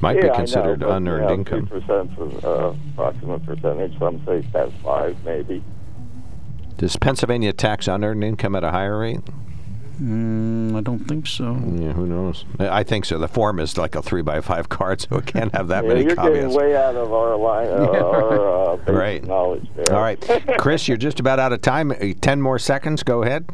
Might 0.00 0.16
yeah, 0.16 0.30
be 0.30 0.36
considered 0.36 0.80
know, 0.80 0.90
unearned 0.90 1.28
yeah, 1.28 1.34
income. 1.34 1.66
Percent 1.66 2.10
is 2.18 2.44
uh, 2.44 2.74
approximate 2.92 3.44
percentage. 3.44 3.98
Some 3.98 4.22
states 4.22 4.46
have 4.54 4.72
five, 4.82 5.16
maybe. 5.24 5.62
Does 6.78 6.96
Pennsylvania 6.96 7.52
tax 7.52 7.86
unearned 7.88 8.24
income 8.24 8.56
at 8.56 8.64
a 8.64 8.70
higher 8.70 8.98
rate? 8.98 9.20
Mm, 10.00 10.74
I 10.74 10.80
don't 10.80 11.00
think 11.00 11.26
so. 11.26 11.52
Yeah, 11.52 11.92
who 11.92 12.06
knows? 12.06 12.46
I 12.58 12.82
think 12.82 13.04
so. 13.04 13.18
The 13.18 13.28
form 13.28 13.60
is 13.60 13.76
like 13.76 13.94
a 13.94 14.00
three 14.00 14.22
by 14.22 14.40
five 14.40 14.70
card, 14.70 15.02
so 15.02 15.16
it 15.16 15.26
can't 15.26 15.54
have 15.54 15.68
that 15.68 15.84
Yeah, 15.84 15.88
many 15.90 16.04
you're 16.04 16.16
getting 16.16 16.54
way 16.54 16.74
out 16.74 16.96
of 16.96 17.12
our 17.12 17.36
line, 17.36 17.68
uh, 17.68 18.02
our 18.02 18.70
uh, 18.88 18.92
Right. 18.92 19.22
knowledge 19.22 19.68
there. 19.76 19.94
All 19.94 20.00
right, 20.00 20.18
Chris, 20.56 20.88
you're 20.88 20.96
just 20.96 21.20
about 21.20 21.38
out 21.38 21.52
of 21.52 21.60
time. 21.60 21.90
Uh, 21.90 22.14
Ten 22.22 22.40
more 22.40 22.58
seconds. 22.58 23.02
Go 23.02 23.22
ahead. 23.22 23.44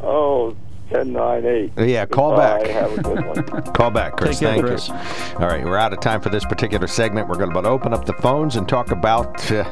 Oh, 0.00 0.56
ten 0.90 1.12
nine 1.12 1.44
eight. 1.44 1.72
Yeah, 1.78 2.06
call 2.06 2.30
Goodbye. 2.30 2.58
back. 2.62 2.66
Have 2.68 2.98
a 2.98 3.02
good 3.02 3.26
one. 3.26 3.62
Call 3.74 3.90
back, 3.90 4.16
Chris. 4.16 4.38
Take 4.38 4.48
care, 4.48 4.56
Thank 4.56 4.66
Chris. 4.66 4.88
you. 4.88 4.94
All 5.38 5.46
right, 5.48 5.64
we're 5.64 5.76
out 5.76 5.92
of 5.92 6.00
time 6.00 6.20
for 6.20 6.30
this 6.30 6.44
particular 6.44 6.86
segment. 6.86 7.28
We're 7.28 7.36
going 7.36 7.52
to 7.52 7.68
open 7.68 7.92
up 7.92 8.04
the 8.06 8.14
phones 8.14 8.56
and 8.56 8.68
talk 8.68 8.90
about 8.90 9.50
uh, 9.52 9.64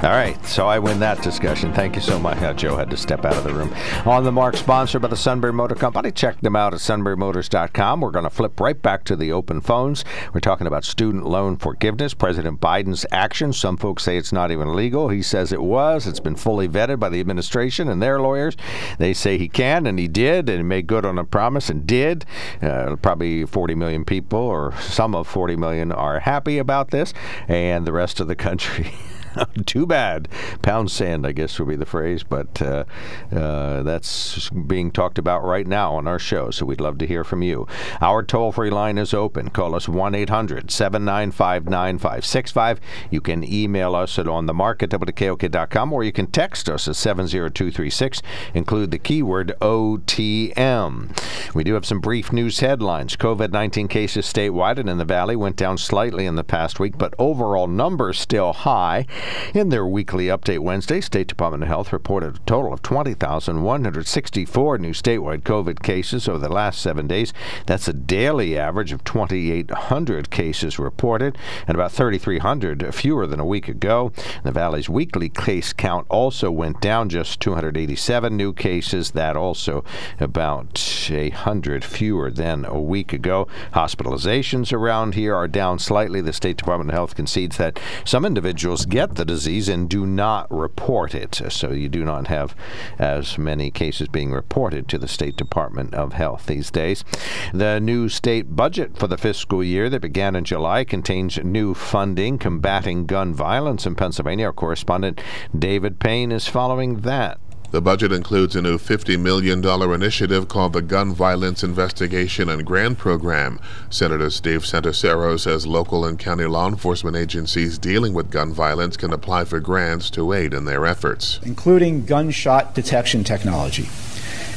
All 0.00 0.10
right, 0.10 0.42
so 0.46 0.68
I 0.68 0.78
win 0.78 1.00
that 1.00 1.20
discussion. 1.22 1.72
Thank 1.72 1.96
you 1.96 2.00
so 2.00 2.20
much. 2.20 2.38
Joe 2.56 2.76
had 2.76 2.88
to 2.90 2.96
step 2.96 3.24
out 3.24 3.36
of 3.36 3.42
the 3.42 3.52
room. 3.52 3.74
On 4.06 4.22
the 4.22 4.30
Mark, 4.30 4.56
sponsored 4.56 5.02
by 5.02 5.08
the 5.08 5.16
Sunbury 5.16 5.52
Motor 5.52 5.74
Company. 5.74 6.12
Check 6.12 6.40
them 6.40 6.54
out 6.54 6.72
at 6.72 6.78
sunburymotors.com. 6.78 8.00
We're 8.00 8.12
going 8.12 8.22
to 8.22 8.30
flip 8.30 8.60
right 8.60 8.80
back 8.80 9.02
to 9.06 9.16
the 9.16 9.32
open 9.32 9.60
phones. 9.60 10.04
We're 10.32 10.38
talking 10.38 10.68
about 10.68 10.84
student 10.84 11.26
loan 11.26 11.56
forgiveness, 11.56 12.14
President 12.14 12.60
Biden's 12.60 13.06
actions. 13.10 13.58
Some 13.58 13.76
folks 13.76 14.04
say 14.04 14.16
it's 14.16 14.32
not 14.32 14.52
even 14.52 14.76
legal. 14.76 15.08
He 15.08 15.20
says 15.20 15.50
it 15.50 15.62
was. 15.62 16.06
It's 16.06 16.20
been 16.20 16.36
fully 16.36 16.68
vetted 16.68 17.00
by 17.00 17.08
the 17.08 17.18
administration 17.18 17.88
and 17.88 18.00
their 18.00 18.20
lawyers. 18.20 18.56
They 19.00 19.12
say 19.12 19.36
he 19.36 19.48
can, 19.48 19.84
and 19.84 19.98
he 19.98 20.06
did, 20.06 20.48
and 20.48 20.58
he 20.58 20.62
made 20.62 20.86
good 20.86 21.04
on 21.04 21.18
a 21.18 21.24
promise 21.24 21.68
and 21.68 21.84
did. 21.84 22.24
Uh, 22.62 22.94
probably 23.02 23.44
40 23.44 23.74
million 23.74 24.04
people, 24.04 24.38
or 24.38 24.78
some 24.80 25.16
of 25.16 25.26
40 25.26 25.56
million, 25.56 25.90
are 25.90 26.20
happy 26.20 26.58
about 26.58 26.92
this, 26.92 27.12
and 27.48 27.84
the 27.84 27.92
rest 27.92 28.20
of 28.20 28.28
the 28.28 28.36
country. 28.36 28.92
Too 29.66 29.86
bad. 29.86 30.28
Pound 30.62 30.90
sand, 30.90 31.26
I 31.26 31.32
guess, 31.32 31.58
would 31.58 31.68
be 31.68 31.76
the 31.76 31.86
phrase, 31.86 32.22
but 32.22 32.60
uh, 32.62 32.84
uh, 33.32 33.82
that's 33.82 34.50
being 34.50 34.90
talked 34.90 35.18
about 35.18 35.44
right 35.44 35.66
now 35.66 35.94
on 35.94 36.06
our 36.06 36.18
show, 36.18 36.50
so 36.50 36.66
we'd 36.66 36.80
love 36.80 36.98
to 36.98 37.06
hear 37.06 37.24
from 37.24 37.42
you. 37.42 37.66
Our 38.00 38.22
toll 38.22 38.52
free 38.52 38.70
line 38.70 38.98
is 38.98 39.14
open. 39.14 39.50
Call 39.50 39.74
us 39.74 39.88
1 39.88 40.14
800 40.14 40.70
795 40.70 41.64
9565. 41.64 42.80
You 43.10 43.20
can 43.20 43.44
email 43.44 43.94
us 43.94 44.18
at 44.18 44.26
onthemark 44.26 44.82
at 44.82 44.90
WKOK.com 44.90 45.92
or 45.92 46.04
you 46.04 46.12
can 46.12 46.26
text 46.26 46.68
us 46.68 46.88
at 46.88 46.96
70236. 46.96 48.22
Include 48.54 48.90
the 48.90 48.98
keyword 48.98 49.54
OTM. 49.60 51.54
We 51.54 51.64
do 51.64 51.74
have 51.74 51.86
some 51.86 52.00
brief 52.00 52.32
news 52.32 52.60
headlines. 52.60 53.16
COVID 53.16 53.52
19 53.52 53.88
cases 53.88 54.26
statewide 54.26 54.78
and 54.78 54.88
in 54.88 54.98
the 54.98 55.04
Valley 55.04 55.36
went 55.36 55.56
down 55.56 55.78
slightly 55.78 56.26
in 56.26 56.36
the 56.36 56.44
past 56.44 56.78
week, 56.78 56.98
but 56.98 57.14
overall 57.18 57.66
numbers 57.66 58.18
still 58.18 58.52
high. 58.52 59.06
In 59.54 59.70
their 59.70 59.86
weekly 59.86 60.26
update 60.26 60.58
Wednesday, 60.60 61.00
State 61.00 61.26
Department 61.26 61.62
of 61.62 61.68
Health 61.68 61.92
reported 61.92 62.36
a 62.36 62.40
total 62.40 62.72
of 62.72 62.82
20,164 62.82 64.78
new 64.78 64.92
statewide 64.92 65.42
COVID 65.42 65.82
cases 65.82 66.28
over 66.28 66.38
the 66.38 66.48
last 66.48 66.80
seven 66.80 67.06
days. 67.06 67.32
That's 67.66 67.88
a 67.88 67.92
daily 67.92 68.58
average 68.58 68.92
of 68.92 69.04
2,800 69.04 70.30
cases 70.30 70.78
reported 70.78 71.38
and 71.66 71.74
about 71.74 71.92
3,300 71.92 72.94
fewer 72.94 73.26
than 73.26 73.40
a 73.40 73.46
week 73.46 73.68
ago. 73.68 74.12
The 74.42 74.52
Valley's 74.52 74.88
weekly 74.88 75.28
case 75.28 75.72
count 75.72 76.06
also 76.08 76.50
went 76.50 76.80
down 76.80 77.08
just 77.08 77.40
287 77.40 78.36
new 78.36 78.52
cases. 78.52 79.12
That 79.12 79.36
also 79.36 79.84
about 80.20 81.08
a 81.10 81.30
hundred 81.30 81.84
fewer 81.84 82.30
than 82.30 82.64
a 82.64 82.80
week 82.80 83.12
ago. 83.12 83.48
Hospitalizations 83.74 84.72
around 84.72 85.14
here 85.14 85.34
are 85.34 85.48
down 85.48 85.78
slightly. 85.78 86.20
The 86.20 86.32
State 86.32 86.56
Department 86.56 86.90
of 86.90 86.94
Health 86.94 87.14
concedes 87.14 87.56
that 87.56 87.80
some 88.04 88.24
individuals 88.24 88.84
get 88.86 89.07
the 89.14 89.24
disease 89.24 89.68
and 89.68 89.88
do 89.88 90.06
not 90.06 90.50
report 90.50 91.14
it. 91.14 91.40
So 91.50 91.72
you 91.72 91.88
do 91.88 92.04
not 92.04 92.26
have 92.28 92.54
as 92.98 93.38
many 93.38 93.70
cases 93.70 94.08
being 94.08 94.32
reported 94.32 94.88
to 94.88 94.98
the 94.98 95.08
State 95.08 95.36
Department 95.36 95.94
of 95.94 96.12
Health 96.12 96.46
these 96.46 96.70
days. 96.70 97.04
The 97.52 97.80
new 97.80 98.08
state 98.08 98.54
budget 98.56 98.96
for 98.96 99.06
the 99.06 99.18
fiscal 99.18 99.62
year 99.62 99.88
that 99.90 100.00
began 100.00 100.36
in 100.36 100.44
July 100.44 100.84
contains 100.84 101.38
new 101.38 101.74
funding 101.74 102.38
combating 102.38 103.06
gun 103.06 103.34
violence 103.34 103.86
in 103.86 103.94
Pennsylvania. 103.94 104.46
Our 104.46 104.52
correspondent 104.52 105.20
David 105.56 105.98
Payne 105.98 106.32
is 106.32 106.48
following 106.48 107.00
that. 107.00 107.38
The 107.70 107.82
budget 107.82 108.12
includes 108.12 108.56
a 108.56 108.62
new 108.62 108.78
$50 108.78 109.20
million 109.20 109.62
initiative 109.62 110.48
called 110.48 110.72
the 110.72 110.80
Gun 110.80 111.12
Violence 111.12 111.62
Investigation 111.62 112.48
and 112.48 112.64
Grant 112.64 112.96
Program. 112.96 113.60
Senator 113.90 114.30
Steve 114.30 114.62
Santarsiero 114.62 115.38
says 115.38 115.66
local 115.66 116.06
and 116.06 116.18
county 116.18 116.46
law 116.46 116.66
enforcement 116.66 117.14
agencies 117.14 117.76
dealing 117.76 118.14
with 118.14 118.30
gun 118.30 118.54
violence 118.54 118.96
can 118.96 119.12
apply 119.12 119.44
for 119.44 119.60
grants 119.60 120.08
to 120.12 120.32
aid 120.32 120.54
in 120.54 120.64
their 120.64 120.86
efforts. 120.86 121.40
including 121.42 122.06
gunshot 122.06 122.74
detection 122.74 123.22
technology, 123.22 123.86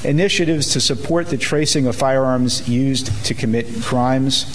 initiatives 0.06 0.72
to 0.72 0.80
support 0.80 1.28
the 1.28 1.38
tracing 1.38 1.88
of 1.88 1.96
firearms 1.98 2.70
used 2.70 3.26
to 3.26 3.34
commit 3.34 3.68
crimes, 3.82 4.46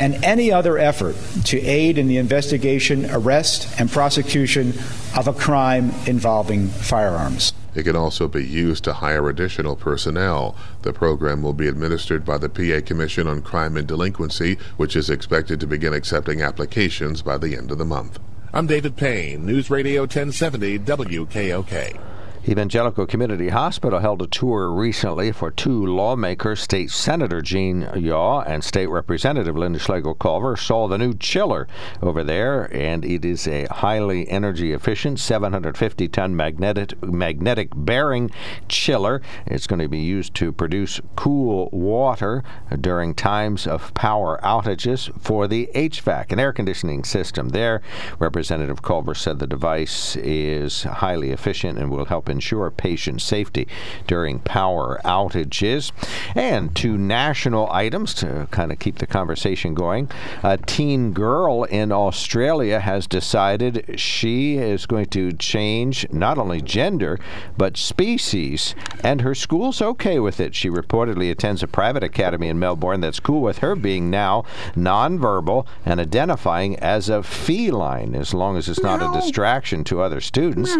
and 0.00 0.14
any 0.24 0.50
other 0.50 0.76
effort 0.76 1.14
to 1.44 1.60
aid 1.60 1.96
in 1.98 2.08
the 2.08 2.16
investigation, 2.16 3.08
arrest, 3.10 3.68
and 3.78 3.92
prosecution 3.92 4.70
of 5.16 5.28
a 5.28 5.32
crime 5.32 5.92
involving 6.06 6.66
firearms. 6.66 7.52
It 7.74 7.84
can 7.84 7.96
also 7.96 8.28
be 8.28 8.44
used 8.44 8.84
to 8.84 8.92
hire 8.92 9.28
additional 9.28 9.76
personnel. 9.76 10.54
The 10.82 10.92
program 10.92 11.42
will 11.42 11.52
be 11.52 11.68
administered 11.68 12.24
by 12.24 12.38
the 12.38 12.48
PA 12.48 12.84
Commission 12.86 13.26
on 13.26 13.42
Crime 13.42 13.76
and 13.76 13.86
Delinquency, 13.86 14.58
which 14.76 14.94
is 14.96 15.08
expected 15.08 15.60
to 15.60 15.66
begin 15.66 15.94
accepting 15.94 16.42
applications 16.42 17.22
by 17.22 17.38
the 17.38 17.56
end 17.56 17.70
of 17.70 17.78
the 17.78 17.84
month. 17.84 18.18
I'm 18.52 18.66
David 18.66 18.96
Payne, 18.96 19.46
News 19.46 19.70
Radio 19.70 20.02
1070 20.02 20.80
WKOK. 20.80 22.11
Evangelical 22.48 23.06
Community 23.06 23.50
Hospital 23.50 24.00
held 24.00 24.20
a 24.20 24.26
tour 24.26 24.68
recently 24.68 25.30
for 25.30 25.52
two 25.52 25.86
lawmakers. 25.86 26.60
State 26.60 26.90
Senator 26.90 27.40
Gene 27.40 27.88
Yaw 27.94 28.40
and 28.40 28.64
State 28.64 28.88
Representative 28.88 29.54
Lynda 29.54 29.78
Schlegel 29.78 30.14
Culver 30.14 30.56
saw 30.56 30.88
the 30.88 30.98
new 30.98 31.14
chiller 31.14 31.68
over 32.02 32.24
there, 32.24 32.68
and 32.74 33.04
it 33.04 33.24
is 33.24 33.46
a 33.46 33.66
highly 33.66 34.28
energy 34.28 34.72
efficient 34.72 35.20
750 35.20 36.08
ton 36.08 36.34
magnetic, 36.34 37.00
magnetic 37.00 37.68
bearing 37.76 38.28
chiller. 38.66 39.22
It's 39.46 39.68
going 39.68 39.80
to 39.80 39.88
be 39.88 40.00
used 40.00 40.34
to 40.34 40.50
produce 40.50 41.00
cool 41.14 41.68
water 41.70 42.42
during 42.80 43.14
times 43.14 43.68
of 43.68 43.94
power 43.94 44.40
outages 44.42 45.16
for 45.22 45.46
the 45.46 45.70
HVAC, 45.76 46.32
and 46.32 46.40
air 46.40 46.52
conditioning 46.52 47.04
system 47.04 47.50
there. 47.50 47.82
Representative 48.18 48.82
Culver 48.82 49.14
said 49.14 49.38
the 49.38 49.46
device 49.46 50.16
is 50.16 50.82
highly 50.82 51.30
efficient 51.30 51.78
and 51.78 51.88
will 51.88 52.06
help 52.06 52.31
ensure 52.32 52.70
patient 52.70 53.22
safety 53.22 53.68
during 54.08 54.40
power 54.40 55.00
outages. 55.04 55.92
And 56.34 56.74
two 56.74 56.98
national 56.98 57.70
items 57.70 58.14
to 58.14 58.48
kind 58.50 58.72
of 58.72 58.78
keep 58.78 58.98
the 58.98 59.06
conversation 59.06 59.74
going. 59.74 60.10
A 60.42 60.56
teen 60.58 61.12
girl 61.12 61.64
in 61.64 61.92
Australia 61.92 62.80
has 62.80 63.06
decided 63.06 63.94
she 64.00 64.56
is 64.56 64.86
going 64.86 65.06
to 65.06 65.32
change 65.32 66.10
not 66.10 66.38
only 66.38 66.60
gender, 66.60 67.18
but 67.56 67.76
species, 67.76 68.74
and 69.04 69.20
her 69.20 69.34
school's 69.34 69.82
okay 69.82 70.18
with 70.18 70.40
it. 70.40 70.54
She 70.54 70.68
reportedly 70.70 71.30
attends 71.30 71.62
a 71.62 71.68
private 71.68 72.02
academy 72.02 72.48
in 72.48 72.58
Melbourne 72.58 73.00
that's 73.00 73.20
cool 73.20 73.42
with 73.42 73.58
her 73.58 73.76
being 73.76 74.10
now 74.10 74.44
nonverbal 74.74 75.66
and 75.84 76.00
identifying 76.00 76.78
as 76.78 77.08
a 77.08 77.22
feline, 77.22 78.14
as 78.14 78.32
long 78.32 78.56
as 78.56 78.68
it's 78.68 78.82
not 78.82 79.02
a 79.02 79.20
distraction 79.20 79.84
to 79.84 80.00
other 80.00 80.20
students. 80.20 80.74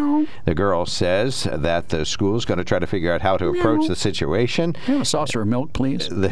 The 0.44 0.54
girl 0.54 0.86
says 0.86 1.41
that 1.44 1.88
the 1.90 2.04
school's 2.04 2.44
going 2.44 2.58
to 2.58 2.64
try 2.64 2.78
to 2.78 2.86
figure 2.86 3.12
out 3.12 3.20
how 3.22 3.36
to 3.36 3.48
approach 3.48 3.86
the 3.88 3.96
situation. 3.96 4.74
Have 4.86 5.00
a 5.02 5.04
saucer 5.04 5.42
of 5.42 5.48
milk, 5.48 5.72
please. 5.72 6.08
The, 6.08 6.30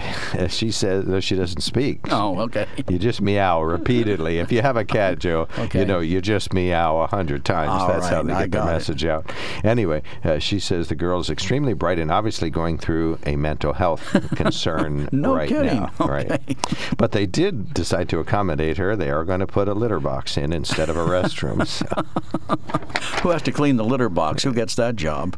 she 0.51 0.71
says 0.71 1.23
she 1.25 1.37
doesn't 1.37 1.61
speak. 1.63 2.01
Oh, 2.11 2.41
okay. 2.43 2.67
You 2.89 2.99
just 2.99 3.21
meow 3.21 3.63
repeatedly. 3.63 4.39
if 4.39 4.51
you 4.53 4.63
have 4.63 4.77
a 4.77 4.85
cat, 4.85 5.19
Joe, 5.19 5.49
Okay. 5.59 5.81
you 5.81 5.85
know 5.85 6.01
you 6.01 6.21
just 6.21 6.53
meow 6.53 6.99
a 6.99 7.07
hundred 7.07 7.45
times. 7.45 7.71
All 7.71 7.89
That's 7.89 8.09
how 8.09 8.19
right, 8.19 8.27
they 8.27 8.33
I 8.33 8.43
get 8.43 8.51
the 8.53 8.59
got 8.59 8.69
it. 8.69 8.73
message 8.73 9.05
out. 9.05 9.33
Anyway, 9.65 10.03
uh, 10.25 10.39
she 10.39 10.59
says 10.61 10.89
the 10.89 10.95
girl 10.95 11.21
is 11.21 11.31
extremely 11.31 11.75
bright 11.75 11.99
and 11.99 12.11
obviously 12.11 12.51
going 12.51 12.79
through 12.79 13.19
a 13.27 13.37
mental 13.37 13.73
health 13.75 14.03
concern 14.37 15.09
No 15.13 15.35
right 15.35 15.49
kidding. 15.49 15.81
now. 15.81 15.93
Right. 15.99 16.41
But 16.97 17.13
they 17.13 17.27
did 17.27 17.73
decide 17.75 18.09
to 18.11 18.19
accommodate 18.19 18.77
her. 18.79 18.97
They 18.97 19.11
are 19.11 19.25
going 19.25 19.41
to 19.41 19.47
put 19.47 19.69
a 19.69 19.75
litter 19.75 20.01
box 20.01 20.37
in 20.37 20.53
instead 20.53 20.89
of 20.89 20.97
a 20.97 21.05
restroom. 21.05 21.67
So, 21.67 21.87
Who 23.23 23.31
has 23.31 23.43
to 23.43 23.53
clean 23.53 23.77
the 23.77 23.85
litter 23.85 24.09
box? 24.09 24.43
Who 24.43 24.53
gets 24.53 24.75
that 24.77 24.97
job? 25.01 25.37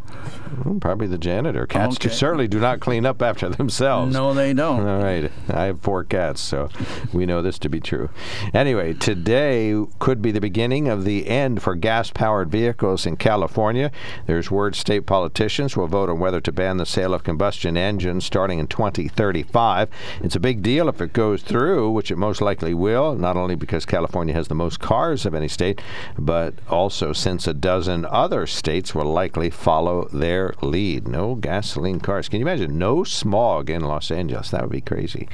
well, 0.65 0.79
probably 0.81 1.07
the 1.07 1.17
janitor. 1.19 1.67
Cats 1.67 1.97
Okay. 1.97 2.09
certainly 2.11 2.47
do 2.47 2.61
not 2.61 2.81
clean 2.81 3.07
up 3.07 3.23
after 3.23 3.49
themselves. 3.49 4.13
No, 4.13 4.35
they 4.35 4.53
don't. 4.53 4.87
All 4.87 5.03
right. 5.03 5.31
I 5.49 5.65
have 5.65 5.81
four 5.81 6.05
cats, 6.05 6.41
so 6.41 6.69
we 7.13 7.25
know 7.25 7.41
this 7.41 7.59
to 7.61 7.69
be 7.69 7.81
true. 7.81 8.11
Anyway, 8.53 8.93
today 8.95 9.75
could 9.99 10.21
be 10.21 10.31
the 10.31 10.41
beginning 10.41 10.89
of 10.89 11.05
the 11.05 11.27
end 11.29 11.63
for 11.63 11.75
gas 11.75 12.11
powered 12.11 12.51
vehicles 12.51 13.07
in 13.07 13.17
California. 13.17 13.91
There's 14.27 14.51
word 14.51 14.75
state 14.77 15.07
politicians 15.07 15.77
will 15.77 15.87
vote 15.89 16.11
on 16.11 16.19
whether 16.19 16.41
to 16.43 16.53
ban 16.53 16.77
the 16.77 16.87
sale 16.87 17.15
of 17.15 17.25
combustion 17.25 17.77
engines 17.77 18.25
starting 18.27 18.59
in 18.59 18.67
2035. 18.67 19.89
It's 20.23 20.37
a 20.37 20.41
big 20.41 20.63
deal 20.63 20.89
if 20.89 21.01
it 21.01 21.13
goes 21.13 21.43
through, 21.43 21.91
which 21.91 22.11
it 22.11 22.17
most 22.19 22.41
likely 22.41 22.75
will, 22.75 23.15
not 23.15 23.37
only 23.37 23.55
because 23.55 23.87
California 23.87 24.35
has 24.35 24.49
the 24.49 24.55
most 24.55 24.81
cars 24.81 25.25
of 25.25 25.35
any 25.35 25.49
state, 25.49 25.81
but 26.19 26.55
also 26.69 27.13
since 27.13 27.47
a 27.47 27.55
dozen 27.55 28.05
other 28.07 28.47
states 28.47 28.95
will 28.95 29.05
likely 29.13 29.51
follow 29.53 30.09
their 30.13 30.55
lead. 30.63 31.07
No 31.07 31.35
gasoline 31.35 32.01
cars. 32.01 32.29
Can 32.29 32.41
you 32.41 32.47
imagine? 32.47 32.79
No 32.79 33.05
smog 33.05 33.71
in 33.71 33.83
Los 33.83 34.11
Angeles. 34.11 34.51
That 34.51 34.63
would 34.63 34.73
be 34.73 34.81
crazy. 34.81 35.29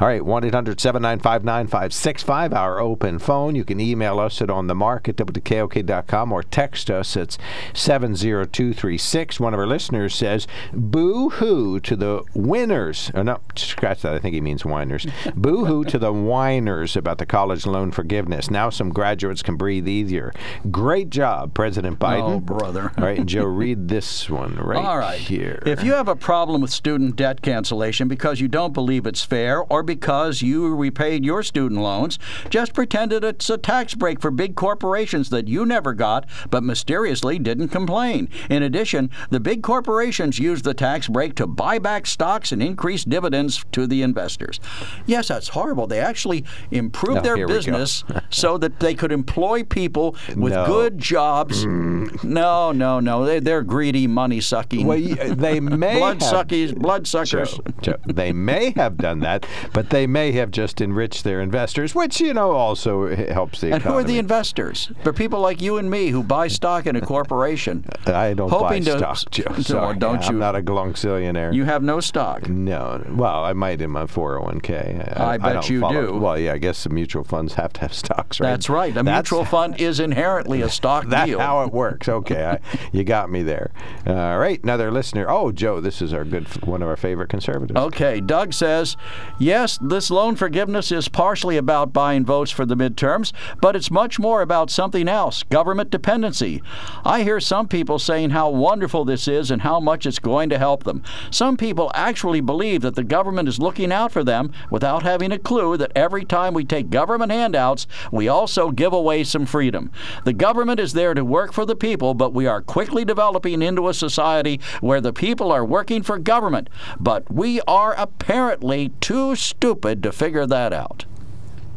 All 0.00 0.08
right, 0.08 0.24
1 0.24 0.44
800 0.44 0.80
795 0.80 1.44
9565, 1.44 2.52
our 2.52 2.78
open 2.80 3.18
phone. 3.18 3.54
You 3.54 3.64
can 3.64 3.80
email 3.80 4.18
us 4.20 4.40
at 4.40 4.48
onthemark 4.48 5.08
at 5.08 5.16
WKOK.com 5.16 6.32
or 6.32 6.42
text 6.42 6.90
us. 6.90 7.16
It's 7.16 7.38
70236. 7.72 9.40
One 9.40 9.54
of 9.54 9.60
our 9.60 9.66
listeners 9.66 10.14
says, 10.14 10.46
Boo 10.72 11.30
hoo 11.30 11.80
to 11.80 11.96
the 11.96 12.22
winners. 12.34 13.10
Oh, 13.14 13.22
no, 13.22 13.40
scratch 13.56 14.02
that. 14.02 14.14
I 14.14 14.18
think 14.18 14.34
he 14.34 14.40
means 14.40 14.64
whiners. 14.64 15.06
Boo 15.34 15.64
hoo 15.64 15.84
to 15.84 15.98
the 15.98 16.12
whiners 16.12 16.96
about 16.96 17.18
the 17.18 17.26
college 17.26 17.66
loan 17.66 17.90
forgiveness. 17.90 18.50
Now 18.50 18.70
some 18.70 18.90
graduates 18.90 19.42
can 19.42 19.56
breathe 19.56 19.88
easier. 19.88 20.32
Great 20.70 21.10
job, 21.10 21.54
President 21.54 21.98
Biden. 21.98 22.34
Oh, 22.34 22.40
brother. 22.40 22.92
All 22.96 23.04
right, 23.04 23.24
Joe, 23.24 23.44
read 23.54 23.88
this 23.88 24.28
one 24.28 24.56
right, 24.56 24.84
All 24.84 24.98
right. 24.98 25.18
here. 25.18 25.62
If 25.64 25.82
you 25.82 25.92
have 25.94 26.08
a 26.08 26.16
problem 26.16 26.60
with 26.60 26.70
student 26.70 27.16
debt 27.16 27.40
cancellation 27.42 28.08
because 28.08 28.40
you 28.40 28.48
don't 28.48 28.72
believe 28.74 29.06
it's 29.06 29.22
fair 29.24 29.60
or 29.62 29.82
because 29.82 30.42
you 30.42 30.74
repaid 30.74 31.24
your 31.24 31.42
student 31.42 31.80
loans, 31.80 32.18
just 32.50 32.74
pretend 32.74 33.12
that 33.12 33.24
it's 33.24 33.48
a 33.48 33.56
tax 33.58 33.94
break 33.94 34.20
for 34.20 34.30
big 34.30 34.56
corporations 34.56 35.30
that 35.30 35.48
you 35.48 35.64
never 35.64 35.94
got 35.94 36.26
but 36.50 36.62
mysteriously 36.62 37.38
didn't 37.38 37.68
complain. 37.68 38.28
In 38.50 38.62
addition, 38.62 39.10
the 39.30 39.40
big 39.40 39.62
corporations 39.62 40.38
use 40.38 40.62
the 40.62 40.74
tax 40.74 41.08
break 41.08 41.34
to 41.36 41.46
buy 41.46 41.78
back 41.78 42.06
stocks 42.06 42.52
and 42.52 42.62
increase 42.62 43.04
dividends 43.04 43.64
to 43.72 43.86
the 43.86 44.02
investors. 44.02 44.60
Yes, 45.06 45.28
that's 45.28 45.48
horrible. 45.48 45.86
They 45.86 46.00
actually 46.00 46.44
improved 46.70 47.18
Oh, 47.18 47.22
their 47.22 47.36
here 47.36 47.46
we 47.46 47.52
go. 47.52 47.58
business 47.58 48.04
so 48.30 48.58
that 48.58 48.80
they 48.80 48.94
could 48.94 49.12
employ 49.12 49.62
people 49.62 50.16
with 50.36 50.52
No. 50.54 50.66
good 50.66 50.98
jobs. 50.98 51.64
Mm. 51.64 52.24
No, 52.24 52.72
no, 52.72 53.00
no. 53.00 53.24
They, 53.24 53.40
they're 53.44 53.62
greedy, 53.62 54.06
money 54.06 54.40
sucking. 54.40 54.86
Well, 54.86 54.98
they 54.98 55.60
may 55.60 55.98
blood 55.98 56.22
have, 56.22 56.32
suckies, 56.48 56.74
blood 56.76 57.06
suckers. 57.06 57.58
Joe, 57.82 57.96
they 58.06 58.32
may 58.32 58.70
have 58.76 58.96
done 58.96 59.20
that, 59.20 59.46
but 59.72 59.90
they 59.90 60.06
may 60.06 60.32
have 60.32 60.50
just 60.50 60.80
enriched 60.80 61.24
their 61.24 61.40
investors, 61.40 61.94
which 61.94 62.20
you 62.20 62.34
know 62.34 62.52
also 62.52 63.14
helps 63.14 63.60
the 63.60 63.72
And 63.72 63.82
who 63.82 63.94
are 63.94 64.04
the 64.04 64.18
investors? 64.18 64.90
They're 65.02 65.12
people 65.12 65.40
like 65.40 65.60
you 65.62 65.76
and 65.78 65.90
me 65.90 66.08
who 66.08 66.22
buy 66.22 66.48
stock 66.48 66.86
in 66.86 66.96
a 66.96 67.00
corporation. 67.00 67.84
I 68.06 68.34
don't 68.34 68.50
buy 68.50 68.78
to- 68.80 68.98
stock, 68.98 69.30
Joe. 69.30 69.44
No, 69.54 69.62
Sorry, 69.62 69.98
don't 69.98 70.24
I'm 70.24 70.32
you? 70.34 70.38
not 70.38 70.56
a 70.56 70.62
glonzillionaire. 70.62 71.54
You 71.54 71.64
have 71.64 71.82
no 71.82 72.00
stock. 72.00 72.48
no, 72.48 73.02
well, 73.10 73.44
I 73.44 73.52
might 73.52 73.80
in 73.80 73.90
my 73.90 74.04
401k. 74.04 75.18
I 75.20 75.38
bet 75.38 75.52
don't 75.54 75.70
you 75.70 75.80
follow- 75.80 76.06
do. 76.06 76.18
Well, 76.18 76.38
yeah, 76.38 76.52
I 76.54 76.58
guess 76.58 76.84
the 76.84 76.90
mutual 76.90 77.24
funds 77.24 77.54
have 77.54 77.72
to 77.74 77.80
have 77.82 77.92
stocks, 77.94 78.40
right? 78.40 78.50
That's 78.50 78.68
right. 78.68 78.90
A 78.96 79.02
That's- 79.02 79.24
mutual 79.30 79.44
fund 79.44 79.80
is 79.80 80.00
inherently 80.00 80.62
a 80.62 80.68
stock 80.68 81.04
That's 81.08 81.26
deal. 81.28 81.38
That's 81.38 81.46
how 81.46 81.64
it 81.64 81.72
works. 81.72 82.08
Okay, 82.08 82.44
I, 82.44 82.58
you 82.92 83.04
got 83.04 83.30
me 83.30 83.33
there. 83.42 83.70
All 84.06 84.38
right, 84.38 84.62
another 84.62 84.90
listener. 84.90 85.26
Oh, 85.28 85.52
Joe, 85.52 85.80
this 85.80 86.00
is 86.00 86.12
our 86.12 86.24
good, 86.24 86.46
one 86.64 86.82
of 86.82 86.88
our 86.88 86.96
favorite 86.96 87.28
conservatives. 87.28 87.78
Okay, 87.78 88.20
Doug 88.20 88.52
says, 88.52 88.96
yes, 89.38 89.78
this 89.82 90.10
loan 90.10 90.36
forgiveness 90.36 90.92
is 90.92 91.08
partially 91.08 91.56
about 91.56 91.92
buying 91.92 92.24
votes 92.24 92.50
for 92.50 92.64
the 92.64 92.76
midterms, 92.76 93.32
but 93.60 93.76
it's 93.76 93.90
much 93.90 94.18
more 94.18 94.42
about 94.42 94.70
something 94.70 95.08
else 95.08 95.42
government 95.44 95.90
dependency. 95.90 96.62
I 97.04 97.22
hear 97.22 97.40
some 97.40 97.68
people 97.68 97.98
saying 97.98 98.30
how 98.30 98.50
wonderful 98.50 99.04
this 99.04 99.26
is 99.28 99.50
and 99.50 99.62
how 99.62 99.80
much 99.80 100.06
it's 100.06 100.18
going 100.18 100.48
to 100.50 100.58
help 100.58 100.84
them. 100.84 101.02
Some 101.30 101.56
people 101.56 101.90
actually 101.94 102.40
believe 102.40 102.82
that 102.82 102.94
the 102.94 103.04
government 103.04 103.48
is 103.48 103.58
looking 103.58 103.92
out 103.92 104.12
for 104.12 104.24
them 104.24 104.52
without 104.70 105.02
having 105.02 105.32
a 105.32 105.38
clue 105.38 105.76
that 105.76 105.92
every 105.94 106.24
time 106.24 106.54
we 106.54 106.64
take 106.64 106.90
government 106.90 107.32
handouts, 107.32 107.86
we 108.12 108.28
also 108.28 108.70
give 108.70 108.92
away 108.92 109.24
some 109.24 109.46
freedom. 109.46 109.90
The 110.24 110.32
government 110.32 110.80
is 110.80 110.92
there 110.92 111.14
to 111.14 111.24
work 111.24 111.52
for 111.52 111.66
the 111.66 111.76
people, 111.76 112.14
but 112.14 112.32
we 112.32 112.46
are 112.46 112.62
quickly 112.62 113.04
developing 113.04 113.23
into 113.62 113.88
a 113.88 113.94
society 113.94 114.60
where 114.80 115.00
the 115.00 115.12
people 115.12 115.50
are 115.50 115.64
working 115.64 116.02
for 116.02 116.18
government. 116.18 116.68
But 117.00 117.32
we 117.32 117.60
are 117.62 117.94
apparently 117.94 118.90
too 119.00 119.36
stupid 119.36 120.02
to 120.02 120.12
figure 120.12 120.46
that 120.46 120.72
out. 120.72 121.06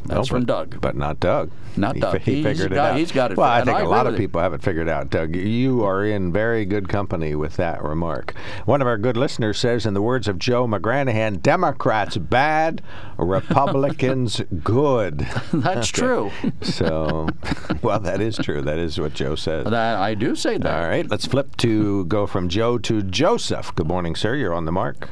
That's 0.05 0.29
No, 0.31 0.37
from 0.37 0.45
Doug. 0.45 0.79
But 0.79 0.95
not 0.95 1.19
Doug. 1.19 1.51
Not 1.75 1.95
he, 1.95 2.01
Doug. 2.01 2.21
He 2.21 2.35
He's 2.35 2.45
figured 2.45 2.71
it 2.71 2.75
got- 2.75 2.91
out. 2.91 2.97
he's 2.97 3.11
got 3.11 3.31
it 3.31 3.37
Well, 3.37 3.49
I 3.49 3.63
think 3.63 3.77
I 3.77 3.81
a 3.81 3.87
lot 3.87 4.07
of 4.07 4.13
with 4.13 4.19
people 4.21 4.39
haven't 4.41 4.63
figured 4.63 4.87
out. 4.87 5.09
Doug, 5.09 5.35
you 5.35 5.83
are 5.85 6.05
in 6.05 6.31
very 6.31 6.65
good 6.65 6.87
company 6.87 7.35
with 7.35 7.57
that 7.57 7.83
remark. 7.83 8.33
One 8.65 8.81
of 8.81 8.87
our 8.87 8.97
good 8.97 9.17
listeners 9.17 9.57
says, 9.59 9.85
in 9.85 9.93
the 9.93 10.01
words 10.01 10.27
of 10.27 10.39
Joe 10.39 10.65
McGranahan, 10.65 11.41
Democrats 11.41 12.15
bad, 12.17 12.81
Republicans 13.17 14.41
good. 14.63 15.19
That's 15.53 15.89
true. 15.89 16.31
So, 16.61 17.27
well, 17.81 17.99
that 17.99 18.21
is 18.21 18.37
true. 18.37 18.61
That 18.61 18.77
is 18.79 18.99
what 18.99 19.13
Joe 19.13 19.35
says. 19.35 19.65
That, 19.65 19.97
I 19.97 20.13
do 20.15 20.35
say 20.35 20.57
that. 20.57 20.73
All 20.83 20.87
right, 20.87 21.09
let's 21.09 21.25
flip 21.25 21.55
to 21.57 22.05
go 22.05 22.25
from 22.27 22.49
Joe 22.49 22.77
to 22.79 23.01
Joseph. 23.03 23.73
Good 23.75 23.87
morning, 23.87 24.15
sir. 24.15 24.35
You're 24.35 24.53
on 24.53 24.65
the 24.65 24.71
mark. 24.71 25.09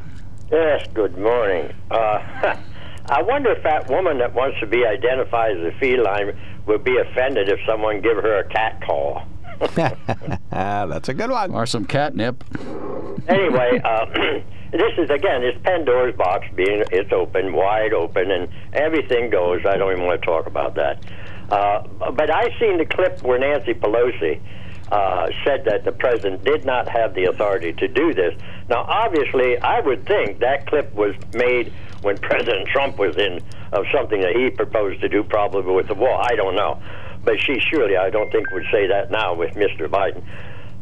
Yes, 0.51 0.87
good 0.93 1.17
morning. 1.17 1.73
Uh, 1.91 2.55
I 3.07 3.21
wonder 3.21 3.51
if 3.51 3.63
that 3.63 3.89
woman 3.89 4.17
that 4.19 4.33
wants 4.33 4.59
to 4.59 4.67
be 4.67 4.85
identified 4.85 5.57
as 5.57 5.73
a 5.73 5.77
feline 5.79 6.37
would 6.65 6.83
be 6.83 6.97
offended 6.97 7.49
if 7.49 7.59
someone 7.65 8.01
give 8.01 8.17
her 8.17 8.39
a 8.39 8.49
cat 8.49 8.81
call. 8.85 9.23
Ah, 10.51 10.85
that's 10.89 11.09
a 11.09 11.13
good 11.13 11.29
one. 11.29 11.53
Or 11.53 11.65
some 11.65 11.85
catnip. 11.85 12.43
Anyway, 13.27 13.79
uh, 13.83 14.05
this 14.71 14.93
is 14.97 15.09
again, 15.09 15.43
it's 15.43 15.57
Pandora's 15.63 16.15
box 16.15 16.47
being 16.55 16.83
it's 16.91 17.11
open, 17.13 17.53
wide 17.53 17.93
open, 17.93 18.31
and 18.31 18.49
everything 18.73 19.29
goes. 19.29 19.61
I 19.65 19.77
don't 19.77 19.91
even 19.91 20.05
want 20.05 20.21
to 20.21 20.25
talk 20.25 20.47
about 20.47 20.75
that. 20.75 21.05
Uh, 21.49 21.87
but 22.11 22.29
I 22.31 22.47
seen 22.59 22.77
the 22.77 22.85
clip 22.85 23.21
where 23.21 23.37
Nancy 23.37 23.73
Pelosi 23.73 24.41
uh, 24.91 25.27
said 25.43 25.65
that 25.65 25.83
the 25.83 25.91
president 25.91 26.43
did 26.43 26.65
not 26.65 26.87
have 26.87 27.13
the 27.15 27.25
authority 27.25 27.73
to 27.73 27.87
do 27.87 28.13
this. 28.13 28.33
Now, 28.69 28.85
obviously, 28.87 29.57
I 29.57 29.79
would 29.79 30.05
think 30.05 30.39
that 30.39 30.67
clip 30.67 30.93
was 30.93 31.15
made 31.33 31.73
when 32.01 32.17
President 32.17 32.67
Trump 32.67 32.97
was 32.97 33.17
in 33.17 33.41
of 33.71 33.85
something 33.93 34.21
that 34.21 34.35
he 34.35 34.49
proposed 34.51 35.01
to 35.01 35.09
do, 35.09 35.23
probably 35.23 35.73
with 35.73 35.87
the 35.87 35.95
wall. 35.95 36.21
I 36.21 36.35
don't 36.35 36.55
know, 36.55 36.81
but 37.23 37.39
she 37.39 37.59
surely, 37.59 37.97
I 37.97 38.09
don't 38.09 38.31
think, 38.31 38.51
would 38.51 38.65
say 38.71 38.87
that 38.87 39.09
now 39.11 39.33
with 39.33 39.55
Mr. 39.55 39.89
Biden. 39.89 40.23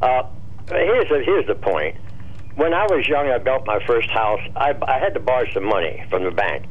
Uh, 0.02 0.24
here's 0.70 1.10
the, 1.10 1.24
here's 1.24 1.48
the 1.48 1.56
point. 1.56 1.96
When 2.56 2.74
I 2.74 2.84
was 2.84 3.08
young, 3.08 3.30
I 3.30 3.38
built 3.40 3.66
my 3.66 3.80
first 3.88 4.10
house. 4.12 4.42
I, 4.56 4.76
I 4.86 5.00
had 5.00 5.14
to 5.16 5.20
borrow 5.20 5.50
some 5.54 5.64
money 5.64 6.06
from 6.10 6.24
the 6.24 6.32
bank. 6.32 6.66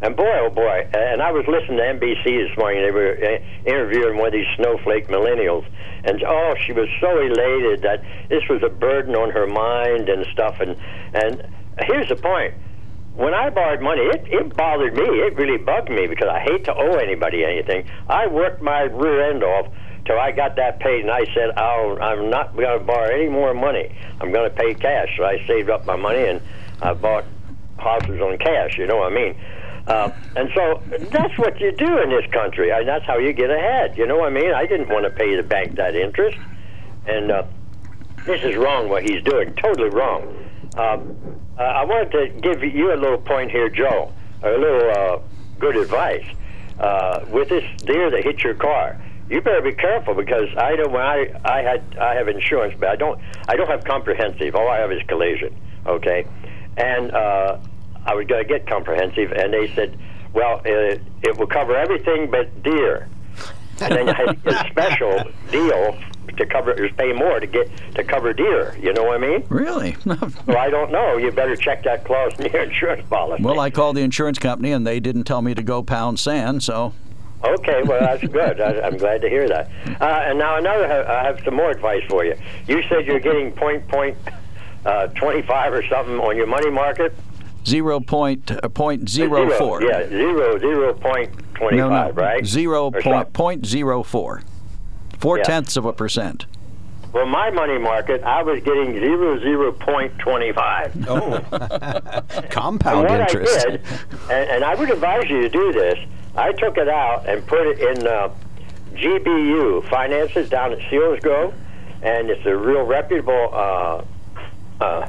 And 0.00 0.16
boy, 0.16 0.30
oh 0.40 0.50
boy, 0.50 0.88
and 0.94 1.20
I 1.20 1.32
was 1.32 1.44
listening 1.48 1.78
to 1.78 1.82
NBC 1.82 2.48
this 2.48 2.56
morning. 2.56 2.82
They 2.82 2.92
were 2.92 3.18
uh, 3.20 3.68
interviewing 3.68 4.16
one 4.18 4.28
of 4.28 4.32
these 4.32 4.46
snowflake 4.56 5.08
millennials. 5.08 5.66
And 6.04 6.22
oh, 6.22 6.54
she 6.64 6.72
was 6.72 6.88
so 7.00 7.18
elated 7.18 7.82
that 7.82 8.04
this 8.28 8.42
was 8.48 8.62
a 8.62 8.68
burden 8.68 9.16
on 9.16 9.30
her 9.30 9.46
mind 9.46 10.08
and 10.08 10.24
stuff. 10.32 10.60
And, 10.60 10.76
and 11.14 11.42
here's 11.80 12.08
the 12.08 12.16
point 12.16 12.54
when 13.18 13.34
I 13.34 13.50
borrowed 13.50 13.82
money, 13.82 14.02
it, 14.02 14.28
it 14.28 14.56
bothered 14.56 14.94
me. 14.94 15.02
It 15.02 15.34
really 15.34 15.58
bugged 15.58 15.90
me 15.90 16.06
because 16.06 16.28
I 16.28 16.38
hate 16.38 16.64
to 16.66 16.74
owe 16.74 16.94
anybody 16.98 17.44
anything. 17.44 17.90
I 18.08 18.28
worked 18.28 18.62
my 18.62 18.82
rear 18.82 19.28
end 19.28 19.42
off 19.42 19.66
till 20.06 20.20
I 20.20 20.30
got 20.30 20.54
that 20.54 20.78
paid, 20.78 21.00
and 21.00 21.10
I 21.10 21.24
said, 21.34 21.50
oh, 21.56 21.98
I'm 22.00 22.30
not 22.30 22.54
going 22.54 22.78
to 22.78 22.84
borrow 22.84 23.12
any 23.12 23.28
more 23.28 23.52
money. 23.54 23.92
I'm 24.20 24.30
going 24.30 24.48
to 24.48 24.56
pay 24.56 24.72
cash. 24.74 25.08
So 25.16 25.24
I 25.24 25.44
saved 25.48 25.68
up 25.68 25.84
my 25.84 25.96
money 25.96 26.26
and 26.26 26.40
I 26.80 26.94
bought 26.94 27.24
houses 27.76 28.20
on 28.20 28.38
cash. 28.38 28.78
You 28.78 28.86
know 28.86 28.98
what 28.98 29.12
I 29.12 29.14
mean? 29.14 29.36
Uh, 29.88 30.10
and 30.36 30.50
so 30.54 30.82
that's 31.10 31.36
what 31.38 31.58
you 31.60 31.72
do 31.72 31.98
in 32.02 32.10
this 32.10 32.30
country. 32.30 32.70
and 32.70 32.86
that's 32.86 33.06
how 33.06 33.16
you 33.16 33.32
get 33.32 33.50
ahead. 33.50 33.96
You 33.96 34.06
know 34.06 34.18
what 34.18 34.28
I 34.28 34.34
mean? 34.34 34.52
I 34.52 34.66
didn't 34.66 34.90
want 34.90 35.04
to 35.04 35.10
pay 35.10 35.34
the 35.34 35.42
bank 35.42 35.76
that 35.76 35.96
interest, 35.96 36.36
and 37.06 37.30
uh, 37.30 37.44
this 38.26 38.42
is 38.44 38.54
wrong 38.56 38.90
what 38.90 39.02
he's 39.08 39.22
doing. 39.22 39.54
Totally 39.54 39.88
wrong. 39.88 40.22
Um, 40.76 41.16
uh, 41.58 41.62
I 41.62 41.84
wanted 41.84 42.12
to 42.12 42.40
give 42.40 42.62
you 42.62 42.92
a 42.92 42.96
little 42.96 43.18
point 43.18 43.50
here, 43.50 43.70
Joe. 43.70 44.12
A 44.42 44.50
little 44.50 44.90
uh, 44.90 45.18
good 45.58 45.76
advice 45.76 46.24
uh, 46.78 47.24
with 47.30 47.48
this 47.48 47.64
deer 47.82 48.10
that 48.10 48.22
hit 48.22 48.42
your 48.44 48.54
car. 48.54 49.00
You 49.30 49.40
better 49.40 49.62
be 49.62 49.72
careful 49.72 50.14
because 50.14 50.48
I 50.56 50.76
know 50.76 50.88
when 50.88 51.02
I 51.02 51.30
I 51.44 51.62
had 51.62 51.98
I 51.98 52.14
have 52.14 52.28
insurance, 52.28 52.74
but 52.78 52.90
I 52.90 52.96
don't 52.96 53.20
I 53.48 53.56
don't 53.56 53.68
have 53.68 53.84
comprehensive. 53.84 54.54
All 54.54 54.68
I 54.68 54.78
have 54.78 54.92
is 54.92 55.02
collision. 55.08 55.54
Okay, 55.86 56.26
and 56.76 57.10
uh, 57.10 57.58
I 58.06 58.14
was 58.14 58.26
going 58.26 58.42
to 58.42 58.48
get 58.48 58.66
comprehensive, 58.66 59.32
and 59.32 59.52
they 59.52 59.72
said, 59.74 59.98
well, 60.32 60.60
it, 60.64 61.02
it 61.22 61.36
will 61.36 61.46
cover 61.46 61.76
everything 61.76 62.30
but 62.30 62.62
deer. 62.62 63.08
And 63.80 63.94
then 63.94 64.06
you 64.08 64.12
had 64.14 64.38
a 64.46 64.70
special 64.70 65.22
deal 65.50 65.98
to 66.36 66.46
cover 66.46 66.72
is 66.72 66.92
pay 66.96 67.12
more 67.12 67.40
to 67.40 67.46
get 67.46 67.70
to 67.94 68.04
cover 68.04 68.32
deer. 68.32 68.76
You 68.80 68.92
know 68.92 69.04
what 69.04 69.16
I 69.16 69.18
mean? 69.18 69.44
Really? 69.48 69.96
well, 70.04 70.58
I 70.58 70.70
don't 70.70 70.90
know. 70.90 71.16
You 71.16 71.30
better 71.32 71.56
check 71.56 71.82
that 71.84 72.04
clause 72.04 72.32
in 72.38 72.52
your 72.52 72.62
insurance 72.64 73.06
policy. 73.08 73.42
Well, 73.42 73.60
I 73.60 73.70
called 73.70 73.96
the 73.96 74.02
insurance 74.02 74.38
company 74.38 74.72
and 74.72 74.86
they 74.86 75.00
didn't 75.00 75.24
tell 75.24 75.42
me 75.42 75.54
to 75.54 75.62
go 75.62 75.82
pound 75.82 76.18
sand, 76.18 76.62
so. 76.62 76.92
Okay, 77.44 77.82
well 77.84 78.00
that's 78.00 78.22
good. 78.32 78.60
I, 78.60 78.86
am 78.86 78.96
glad 78.96 79.20
to 79.22 79.28
hear 79.28 79.48
that. 79.48 79.70
Uh, 80.00 80.04
and 80.24 80.38
now 80.38 80.56
another, 80.56 81.08
I 81.08 81.24
have 81.24 81.40
some 81.44 81.54
more 81.54 81.70
advice 81.70 82.02
for 82.08 82.24
you. 82.24 82.34
You 82.66 82.82
said 82.88 83.06
you're 83.06 83.20
getting 83.20 83.52
point 83.52 83.86
point 83.86 84.16
uh, 84.84 85.06
25 85.08 85.72
or 85.72 85.86
something 85.86 86.18
on 86.18 86.36
your 86.36 86.46
money 86.46 86.70
market 86.70 87.14
zero 87.66 88.00
point 88.00 88.50
uh, 88.50 88.68
point 88.68 89.08
zero 89.08 89.50
four. 89.58 89.82
Yeah, 89.82 90.08
zero 90.08 90.58
zero 90.58 90.94
point 90.94 91.32
twenty 91.54 91.78
five, 91.78 91.90
no, 91.90 92.08
no. 92.08 92.10
right? 92.12 92.44
Zero 92.44 92.90
point, 92.90 93.32
point 93.32 93.66
zero 93.66 94.02
four. 94.02 94.42
Four 95.18 95.38
yeah. 95.38 95.44
tenths 95.44 95.76
of 95.76 95.84
a 95.84 95.92
percent. 95.92 96.46
Well, 97.12 97.26
my 97.26 97.50
money 97.50 97.78
market, 97.78 98.22
I 98.22 98.42
was 98.42 98.62
getting 98.62 98.92
zero 98.92 99.40
zero 99.40 99.72
point 99.72 100.16
twenty 100.18 100.52
five. 100.52 100.94
Oh, 101.08 101.40
compound 102.50 103.08
and 103.08 103.18
what 103.18 103.20
interest. 103.20 103.66
I 103.66 103.70
did, 103.70 103.86
and, 104.30 104.50
and, 104.50 104.64
I 104.64 104.74
would 104.74 104.90
advise 104.90 105.28
you 105.28 105.40
to 105.42 105.48
do 105.48 105.72
this. 105.72 105.98
I 106.36 106.52
took 106.52 106.76
it 106.76 106.88
out 106.88 107.28
and 107.28 107.44
put 107.46 107.66
it 107.66 107.80
in 107.80 108.06
uh, 108.06 108.28
GBU 108.92 109.88
Finances 109.88 110.50
down 110.50 110.72
at 110.72 110.78
Selinsgrove, 110.80 111.54
and 112.02 112.30
it's 112.30 112.44
a 112.46 112.54
real 112.54 112.82
reputable 112.82 113.50
uh, 113.52 114.04
uh, 114.80 115.08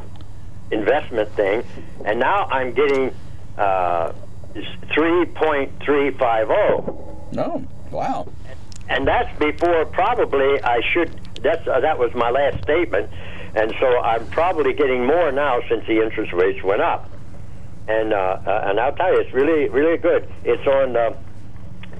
investment 0.72 1.30
thing, 1.36 1.64
and 2.06 2.20
now 2.20 2.46
I'm 2.46 2.74
getting 2.74 3.14
uh, 3.58 4.14
3.350. 4.54 7.34
No, 7.34 7.66
wow. 7.92 8.28
And 8.88 9.06
that's 9.08 9.38
before 9.40 9.86
probably 9.86 10.62
I 10.64 10.82
should. 10.92 11.12
That's 11.44 11.68
uh, 11.68 11.80
that 11.82 12.00
was 12.00 12.12
my 12.16 12.32
last 12.32 12.64
statement, 12.64 13.10
and 13.56 13.74
so 13.80 14.00
I'm 14.00 14.26
probably 14.28 14.74
getting 14.74 15.06
more 15.06 15.32
now 15.32 15.62
since 15.70 15.86
the 15.88 16.02
interest 16.02 16.34
rates 16.34 16.64
went 16.64 16.82
up. 16.82 17.10
And 17.88 18.14
uh, 18.14 18.40
uh, 18.46 18.64
and 18.66 18.80
I'll 18.80 18.96
tell 18.96 19.14
you, 19.14 19.20
it's 19.20 19.34
really 19.34 19.70
really 19.70 19.98
good. 19.98 20.28
It's 20.44 20.66
on 20.68 20.98
uh, 20.98 21.14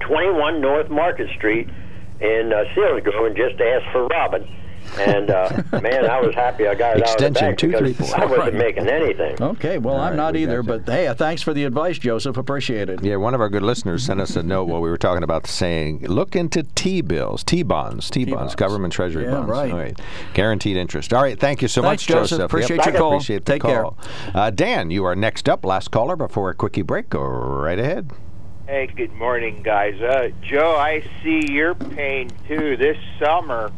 21 0.00 0.60
North 0.60 0.90
Market 0.90 1.30
Street 1.36 1.68
in 2.20 2.52
uh, 2.52 2.64
Selinsgrove, 2.74 3.26
and 3.28 3.36
just 3.36 3.60
ask 3.60 3.84
for 3.92 4.06
Robin 4.08 4.48
and 4.98 5.30
uh, 5.30 5.62
man, 5.80 6.06
I 6.08 6.20
was 6.20 6.34
happy 6.34 6.66
I 6.66 6.74
got 6.74 6.96
it 6.96 7.02
Extension 7.02 7.44
out 7.44 7.52
of 7.52 7.58
the 7.58 7.68
bank 7.68 7.96
because 7.96 8.12
I 8.12 8.24
wasn't 8.24 8.56
making 8.56 8.88
anything. 8.88 9.40
Okay, 9.40 9.78
well, 9.78 9.94
All 9.94 10.00
I'm 10.00 10.10
right, 10.10 10.16
not 10.16 10.34
we 10.34 10.42
either, 10.42 10.62
but 10.62 10.86
hey, 10.86 11.12
thanks 11.16 11.42
for 11.42 11.54
the 11.54 11.64
advice, 11.64 11.98
Joseph. 11.98 12.36
Appreciate 12.36 12.88
it. 12.88 13.02
Yeah, 13.02 13.16
one 13.16 13.34
of 13.34 13.40
our 13.40 13.48
good 13.48 13.62
listeners 13.62 14.04
sent 14.04 14.20
us 14.20 14.36
a 14.36 14.42
note 14.42 14.64
while 14.64 14.80
we 14.80 14.90
were 14.90 14.98
talking 14.98 15.22
about 15.22 15.46
saying, 15.46 16.06
look 16.06 16.36
into 16.36 16.62
T 16.62 17.00
bills, 17.00 17.44
T 17.44 17.62
bonds, 17.62 18.10
T 18.10 18.24
bonds, 18.24 18.54
government 18.54 18.92
treasury 18.92 19.24
yeah, 19.24 19.32
bonds. 19.32 19.50
Right. 19.50 19.72
All 19.72 19.78
right, 19.78 20.00
guaranteed 20.34 20.76
interest. 20.76 21.12
All 21.12 21.22
right, 21.22 21.38
thank 21.38 21.62
you 21.62 21.68
so 21.68 21.82
thanks, 21.82 22.02
much, 22.02 22.08
Joseph. 22.08 22.30
Joseph. 22.30 22.44
Appreciate 22.46 22.76
yep. 22.78 22.86
your 22.86 22.94
call. 22.94 23.12
Appreciate 23.14 23.44
the 23.44 23.52
Take 23.52 23.62
call. 23.62 23.92
care. 23.92 24.34
Uh, 24.34 24.50
Dan, 24.50 24.90
you 24.90 25.04
are 25.04 25.16
next 25.16 25.48
up. 25.48 25.64
Last 25.64 25.90
caller 25.90 26.16
before 26.16 26.50
a 26.50 26.54
quickie 26.54 26.82
break. 26.82 27.10
Go 27.10 27.22
right 27.22 27.78
ahead. 27.78 28.10
Hey, 28.70 28.86
good 28.86 29.12
morning, 29.14 29.64
guys. 29.64 30.00
Uh, 30.00 30.28
Joe, 30.42 30.76
I 30.76 31.02
see 31.24 31.50
your 31.50 31.74
pain 31.74 32.30
too. 32.46 32.76
This 32.76 32.96
summer, 33.18 33.72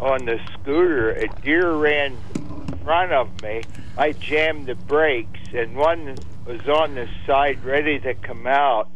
on 0.00 0.24
the 0.24 0.40
scooter, 0.54 1.10
a 1.10 1.28
deer 1.42 1.72
ran 1.72 2.16
in 2.34 2.78
front 2.84 3.12
of 3.12 3.42
me. 3.42 3.62
I 3.96 4.12
jammed 4.12 4.66
the 4.66 4.74
brakes, 4.74 5.40
and 5.52 5.76
one 5.76 6.16
was 6.46 6.68
on 6.68 6.94
the 6.94 7.08
side 7.26 7.64
ready 7.64 7.98
to 8.00 8.14
come 8.14 8.46
out, 8.46 8.88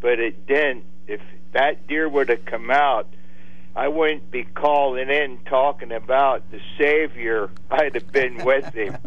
but 0.00 0.20
it 0.20 0.46
didn't. 0.46 0.84
If 1.06 1.20
that 1.52 1.86
deer 1.86 2.08
would 2.08 2.28
have 2.28 2.44
come 2.44 2.70
out, 2.70 3.08
I 3.74 3.88
wouldn't 3.88 4.30
be 4.30 4.44
calling 4.44 5.08
in 5.08 5.38
talking 5.46 5.92
about 5.92 6.50
the 6.50 6.60
Savior. 6.76 7.50
I'd 7.70 7.94
have 7.94 8.10
been 8.10 8.44
with 8.44 8.74
him 8.74 8.96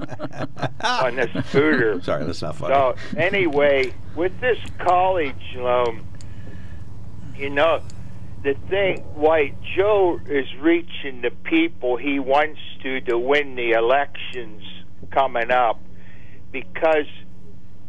on 0.83 1.15
the 1.17 1.43
scooter. 1.49 2.01
Sorry, 2.01 2.25
that's 2.25 2.41
not 2.41 2.55
funny. 2.55 2.73
So, 2.73 2.95
anyway, 3.17 3.93
with 4.15 4.39
this 4.39 4.57
college 4.79 5.55
loan, 5.55 6.05
you 7.35 7.49
know, 7.49 7.81
the 8.43 8.55
thing 8.69 8.99
why 9.15 9.53
Joe 9.75 10.19
is 10.27 10.45
reaching 10.59 11.21
the 11.21 11.31
people 11.43 11.95
he 11.95 12.19
wants 12.19 12.59
to 12.83 12.99
to 13.01 13.17
win 13.17 13.55
the 13.55 13.71
elections 13.71 14.61
coming 15.11 15.49
up 15.49 15.79
because 16.51 17.07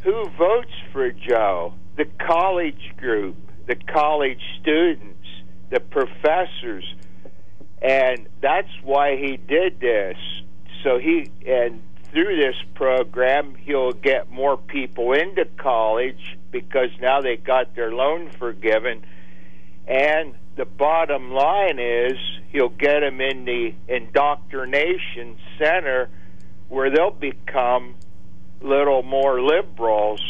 who 0.05 0.29
votes 0.39 0.73
for 0.93 1.11
Joe? 1.11 1.75
The 1.97 2.05
college 2.25 2.93
group, 2.97 3.37
the 3.67 3.75
college 3.75 4.41
students, 4.61 5.27
the 5.71 5.81
professors. 5.81 6.85
And 7.83 8.29
that's 8.41 8.71
why 8.83 9.17
he 9.17 9.37
did 9.37 9.81
this. 9.81 10.17
So 10.85 10.99
he 10.99 11.31
and 11.47 11.83
through 12.13 12.37
this 12.37 12.57
program 12.75 13.57
he'll 13.57 13.93
get 13.93 14.31
more 14.31 14.57
people 14.57 15.13
into 15.15 15.47
college 15.57 16.39
because 16.53 16.91
now 17.01 17.21
they 17.21 17.37
got 17.37 17.75
their 17.75 17.93
loan 17.93 18.31
forgiven 18.39 19.05
and 19.87 20.35
the 20.57 20.65
bottom 20.65 21.33
line 21.33 21.79
is 21.79 22.13
he'll 22.51 22.69
get 22.69 23.01
them 23.01 23.21
in 23.21 23.45
the 23.45 23.75
indoctrination 23.89 25.37
center 25.59 26.09
where 26.69 26.91
they'll 26.91 27.11
become 27.11 27.95
little 28.61 29.03
more 29.03 29.43
liberals 29.43 30.21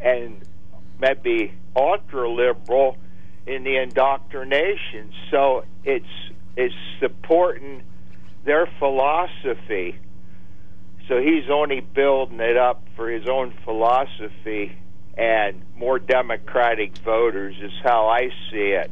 and 0.00 0.40
maybe 1.00 1.52
ultra 1.76 2.30
liberal 2.30 2.96
in 3.46 3.64
the 3.64 3.76
indoctrination. 3.76 5.12
So 5.30 5.64
it's 5.84 6.06
it's 6.56 6.74
supporting 7.00 7.82
their 8.44 8.66
philosophy. 8.78 9.98
So 11.08 11.20
he's 11.20 11.50
only 11.50 11.80
building 11.80 12.40
it 12.40 12.56
up 12.56 12.86
for 12.96 13.10
his 13.10 13.28
own 13.28 13.52
philosophy 13.64 14.78
and 15.16 15.62
more 15.76 15.98
democratic 15.98 16.96
voters 16.98 17.56
is 17.60 17.72
how 17.82 18.08
I 18.08 18.28
see 18.50 18.72
it. 18.72 18.90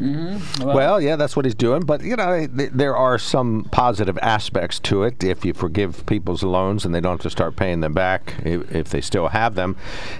Mm-hmm. 0.00 0.64
Well, 0.64 0.76
well, 0.76 1.00
yeah, 1.00 1.16
that's 1.16 1.36
what 1.36 1.44
he's 1.44 1.54
doing. 1.54 1.82
But 1.82 2.02
you 2.02 2.16
know, 2.16 2.46
th- 2.46 2.70
there 2.72 2.96
are 2.96 3.18
some 3.18 3.68
positive 3.70 4.18
aspects 4.22 4.78
to 4.80 5.02
it. 5.04 5.22
If 5.22 5.44
you 5.44 5.54
forgive 5.54 6.04
people's 6.06 6.42
loans 6.42 6.84
and 6.84 6.94
they 6.94 7.00
don't 7.00 7.12
have 7.12 7.22
to 7.22 7.30
start 7.30 7.56
paying 7.56 7.80
them 7.80 7.92
back, 7.92 8.34
if, 8.44 8.74
if 8.74 8.88
they 8.90 9.00
still 9.00 9.28
have 9.28 9.54
them, 9.54 9.76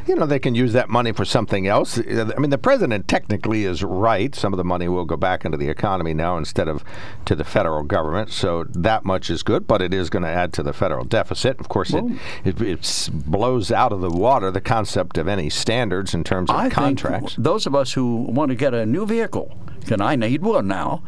you 0.06 0.14
know, 0.14 0.26
they 0.26 0.38
can 0.38 0.54
use 0.54 0.72
that 0.72 0.88
money 0.88 1.12
for 1.12 1.24
something 1.24 1.66
else. 1.66 1.98
I 1.98 2.38
mean, 2.38 2.50
the 2.50 2.58
president 2.58 3.08
technically 3.08 3.64
is 3.64 3.82
right. 3.82 4.34
Some 4.34 4.52
of 4.52 4.58
the 4.58 4.64
money 4.64 4.88
will 4.88 5.04
go 5.04 5.16
back 5.16 5.44
into 5.44 5.58
the 5.58 5.68
economy 5.68 6.14
now 6.14 6.36
instead 6.38 6.68
of 6.68 6.84
to 7.24 7.34
the 7.34 7.44
federal 7.44 7.82
government. 7.82 8.30
So 8.30 8.64
that 8.64 9.04
much 9.04 9.30
is 9.30 9.42
good, 9.42 9.66
but 9.66 9.82
it 9.82 9.92
is 9.92 10.10
going 10.10 10.22
to 10.22 10.28
add 10.28 10.52
to 10.54 10.62
the 10.62 10.72
federal 10.72 11.04
deficit. 11.04 11.60
Of 11.60 11.68
course, 11.68 11.92
it, 11.92 12.04
it, 12.44 12.60
it 12.60 13.10
blows 13.12 13.70
out 13.70 13.92
of 13.92 14.00
the 14.00 14.10
water 14.10 14.50
the 14.50 14.60
concept 14.60 15.18
of 15.18 15.28
any 15.28 15.50
standards 15.50 16.14
in 16.14 16.24
terms 16.24 16.50
of 16.50 16.56
I 16.56 16.70
contracts. 16.70 17.36
Those 17.38 17.66
of 17.66 17.74
us 17.74 17.92
who 17.92 18.22
want 18.22 18.50
to 18.50 18.54
get 18.54 18.74
a 18.74 18.86
new 18.86 19.06
vehicle, 19.06 19.56
and 19.90 20.02
I 20.02 20.16
need 20.16 20.42
one 20.42 20.66
now, 20.68 21.02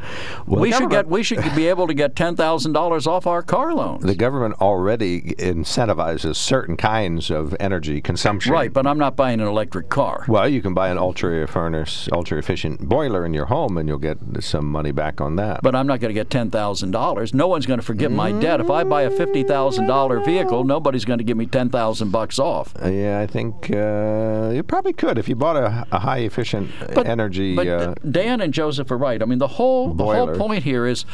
Well, 0.47 0.61
we 0.61 0.72
should 0.72 0.91
get 0.91 1.09
we 1.09 1.22
should 1.22 1.43
be 1.55 1.66
able 1.68 1.87
to 1.87 1.95
get 1.95 2.16
ten 2.16 2.37
thousand 2.37 2.72
dollars 2.72 3.07
off 3.07 3.27
our 3.27 3.43
car 3.43 3.74
loans. 3.74 4.03
The 4.05 4.14
government 4.14 4.55
already 4.61 5.35
incentivizes 5.39 6.37
certain 6.37 6.77
kinds 6.77 7.31
of 7.31 7.55
energy 7.61 8.01
consumption. 8.01 8.53
Right, 8.53 8.72
but 8.72 8.87
I'm 8.87 8.99
not 8.99 9.16
buying 9.16 9.41
an 9.41 9.47
electric 9.47 9.89
car. 9.89 10.24
Well, 10.29 10.49
you 10.49 10.62
can 10.62 10.74
buy 10.74 10.89
an 10.89 10.99
ultra 10.99 11.47
furnace, 11.47 12.09
ultra 12.12 12.39
efficient 12.39 12.89
boiler 12.89 13.24
in 13.24 13.35
your 13.35 13.47
home, 13.47 13.77
and 13.79 13.89
you'll 13.89 13.99
get 13.99 14.18
some 14.41 14.70
money 14.70 14.93
back 14.93 15.20
on 15.20 15.37
that. 15.37 15.61
But 15.62 15.74
I'm 15.74 15.87
not 15.87 16.01
going 16.01 16.11
to 16.11 16.14
get 16.14 16.31
ten 16.31 16.51
thousand 16.51 16.91
dollars. 16.91 17.35
No 17.35 17.49
one's 17.49 17.66
going 17.66 17.81
to 17.81 17.87
forgive 17.87 18.12
my 18.12 18.33
debt. 18.33 18.61
If 18.61 18.70
I 18.70 18.85
buy 18.85 19.03
a 19.03 19.11
fifty 19.11 19.43
thousand 19.43 19.87
dollar 19.87 20.20
vehicle, 20.20 20.64
nobody's 20.64 21.05
going 21.05 21.18
to 21.18 21.24
give 21.24 21.37
me 21.37 21.47
ten 21.47 21.68
thousand 21.70 22.11
bucks 22.11 22.39
off. 22.39 22.74
Uh, 22.83 22.89
yeah, 22.89 23.20
I 23.20 23.27
think 23.27 23.70
uh, 23.70 24.51
you 24.55 24.62
probably 24.62 24.93
could 24.93 25.18
if 25.18 25.29
you 25.29 25.35
bought 25.35 25.57
a, 25.57 25.87
a 25.93 25.99
high 25.99 26.18
efficient 26.18 26.70
energy. 26.97 27.55
But 27.57 27.68
uh, 27.68 27.95
Dan 28.11 28.41
and 28.41 28.53
Joseph 28.66 28.90
are 28.90 28.98
right. 28.98 29.22
I 29.22 29.26
mean, 29.26 29.38
the 29.38 29.46
whole 29.46 29.94
the 29.94 30.02
whole 30.04 30.34
point 30.34 30.64
here 30.64 30.86
is, 30.86 31.04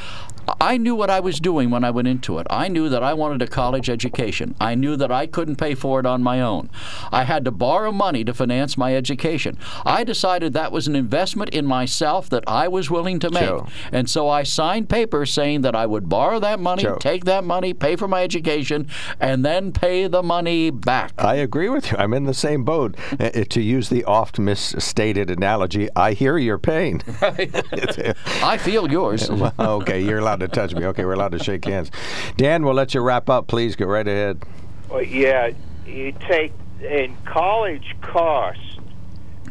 I 0.59 0.79
knew 0.79 0.95
what 0.95 1.11
I 1.11 1.21
was 1.21 1.39
doing 1.39 1.69
when 1.71 1.85
I 1.85 1.91
went 1.91 2.09
into 2.09 2.39
it. 2.39 2.47
I 2.49 2.69
knew 2.69 2.89
that 2.89 3.03
I 3.03 3.13
wanted 3.13 3.43
a 3.43 3.47
college 3.47 3.91
education. 3.91 4.55
I 4.59 4.75
knew 4.75 4.97
that 4.97 5.13
I 5.13 5.27
couldn't 5.27 5.57
pay 5.57 5.75
for 5.75 6.01
it 6.01 6.07
on 6.07 6.23
my 6.23 6.41
own. 6.41 6.71
I 7.13 7.25
had 7.25 7.45
to 7.45 7.51
borrow 7.51 7.93
money 7.93 8.25
to 8.25 8.33
finance 8.33 8.79
my 8.79 8.97
education. 8.97 9.59
I 9.85 10.03
decided 10.03 10.55
that 10.55 10.73
was 10.73 10.89
an 10.89 10.97
investment 10.97 11.51
in 11.51 11.67
myself 11.67 12.31
that 12.31 12.43
I 12.47 12.69
was 12.69 12.91
willing 12.91 13.19
to 13.21 13.31
make, 13.31 13.43
Joe. 13.45 13.67
and 13.93 14.09
so 14.09 14.29
I 14.31 14.43
signed 14.45 14.89
papers 14.89 15.31
saying 15.31 15.61
that 15.61 15.75
I 15.77 15.85
would 15.85 16.09
borrow 16.09 16.41
that 16.41 16.59
money, 16.59 16.85
Joe. 16.85 16.97
take 16.99 17.25
that 17.27 17.45
money, 17.45 17.75
pay 17.75 17.97
for 17.97 18.09
my 18.09 18.23
education, 18.23 18.89
and 19.21 19.45
then 19.45 19.73
pay 19.73 20.07
the 20.09 20.23
money 20.23 20.71
back. 20.71 21.13
I 21.19 21.35
agree 21.35 21.69
with 21.69 21.91
you. 21.93 21.99
I'm 21.99 22.15
in 22.15 22.25
the 22.25 22.35
same 22.35 22.65
boat. 22.65 22.97
Uh, 23.23 23.45
to 23.51 23.61
use 23.61 23.89
the 23.89 24.05
oft 24.05 24.39
misstated 24.39 25.31
analogy, 25.31 25.89
I 25.95 26.13
hear 26.15 26.39
your 26.39 26.59
pain. 26.59 27.03
I 28.43 28.59
feel 28.59 28.91
yours. 28.91 29.31
well, 29.31 29.55
okay, 29.59 30.01
you're 30.01 30.19
allowed 30.19 30.41
to 30.41 30.49
touch 30.49 30.75
me. 30.75 30.85
Okay, 30.87 31.05
we're 31.05 31.15
allowed 31.15 31.33
to 31.33 31.39
shake 31.39 31.65
hands. 31.65 31.91
Dan, 32.37 32.65
we'll 32.65 32.75
let 32.75 32.95
you 32.95 33.01
wrap 33.01 33.29
up. 33.29 33.47
Please 33.47 33.77
go 33.77 33.87
right 33.87 34.07
ahead. 34.07 34.43
Well, 34.89 35.03
yeah, 35.03 35.51
you 35.87 36.13
take 36.29 36.53
in 36.83 37.17
college 37.25 37.97
costs 38.01 38.79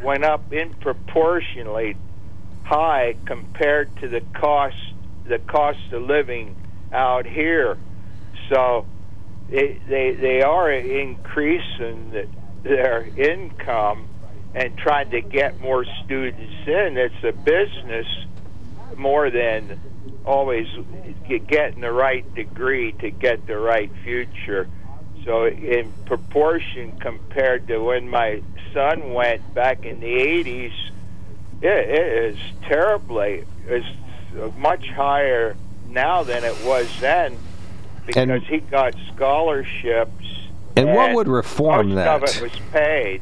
went 0.01 0.23
up 0.23 0.51
in 0.51 0.73
proportionally 0.75 1.95
high 2.63 3.15
compared 3.25 3.95
to 3.97 4.07
the 4.07 4.21
cost 4.33 4.75
the 5.25 5.39
cost 5.39 5.79
of 5.91 6.01
living 6.01 6.55
out 6.91 7.25
here. 7.25 7.77
So 8.49 8.85
it, 9.49 9.87
they 9.87 10.13
they 10.13 10.41
are 10.41 10.71
increasing 10.71 12.11
the, 12.11 12.27
their 12.63 13.07
income 13.17 14.07
and 14.53 14.77
trying 14.77 15.09
to 15.11 15.21
get 15.21 15.59
more 15.61 15.85
students 16.05 16.67
in. 16.67 16.97
It's 16.97 17.23
a 17.23 17.31
business 17.31 18.07
more 18.97 19.29
than 19.29 19.79
always 20.25 20.67
getting 21.47 21.81
the 21.81 21.91
right 21.91 22.31
degree 22.35 22.91
to 22.93 23.09
get 23.09 23.47
the 23.47 23.57
right 23.57 23.91
future. 24.03 24.67
So, 25.25 25.45
in 25.45 25.91
proportion 26.05 26.93
compared 26.99 27.67
to 27.67 27.77
when 27.79 28.09
my 28.09 28.41
son 28.73 29.13
went 29.13 29.53
back 29.53 29.85
in 29.85 29.99
the 29.99 30.07
80s, 30.07 30.73
it, 31.61 31.67
it 31.67 32.23
is 32.33 32.37
terribly, 32.63 33.45
it's 33.67 33.85
much 34.57 34.87
higher 34.87 35.55
now 35.89 36.23
than 36.23 36.43
it 36.43 36.63
was 36.63 36.87
then 36.99 37.37
because 38.05 38.43
he 38.47 38.59
got 38.59 38.95
scholarships. 39.13 40.25
And 40.75 40.93
what 40.93 41.13
would 41.13 41.27
reform 41.27 41.89
most 41.89 41.95
that? 41.95 42.23
of 42.23 42.23
it 42.23 42.41
was 42.41 42.59
paid. 42.71 43.21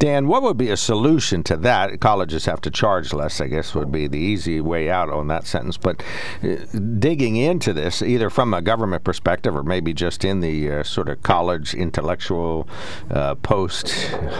Dan, 0.00 0.28
what 0.28 0.42
would 0.42 0.56
be 0.56 0.70
a 0.70 0.78
solution 0.78 1.42
to 1.42 1.58
that? 1.58 2.00
Colleges 2.00 2.46
have 2.46 2.62
to 2.62 2.70
charge 2.70 3.12
less, 3.12 3.38
I 3.38 3.48
guess, 3.48 3.74
would 3.74 3.92
be 3.92 4.06
the 4.06 4.18
easy 4.18 4.58
way 4.58 4.88
out 4.88 5.10
on 5.10 5.28
that 5.28 5.46
sentence. 5.46 5.76
But 5.76 6.02
uh, 6.42 6.56
digging 6.98 7.36
into 7.36 7.74
this, 7.74 8.00
either 8.00 8.30
from 8.30 8.54
a 8.54 8.62
government 8.62 9.04
perspective 9.04 9.54
or 9.54 9.62
maybe 9.62 9.92
just 9.92 10.24
in 10.24 10.40
the 10.40 10.70
uh, 10.72 10.82
sort 10.84 11.10
of 11.10 11.22
college 11.22 11.74
intellectual 11.74 12.66
uh, 13.10 13.34
post 13.34 13.90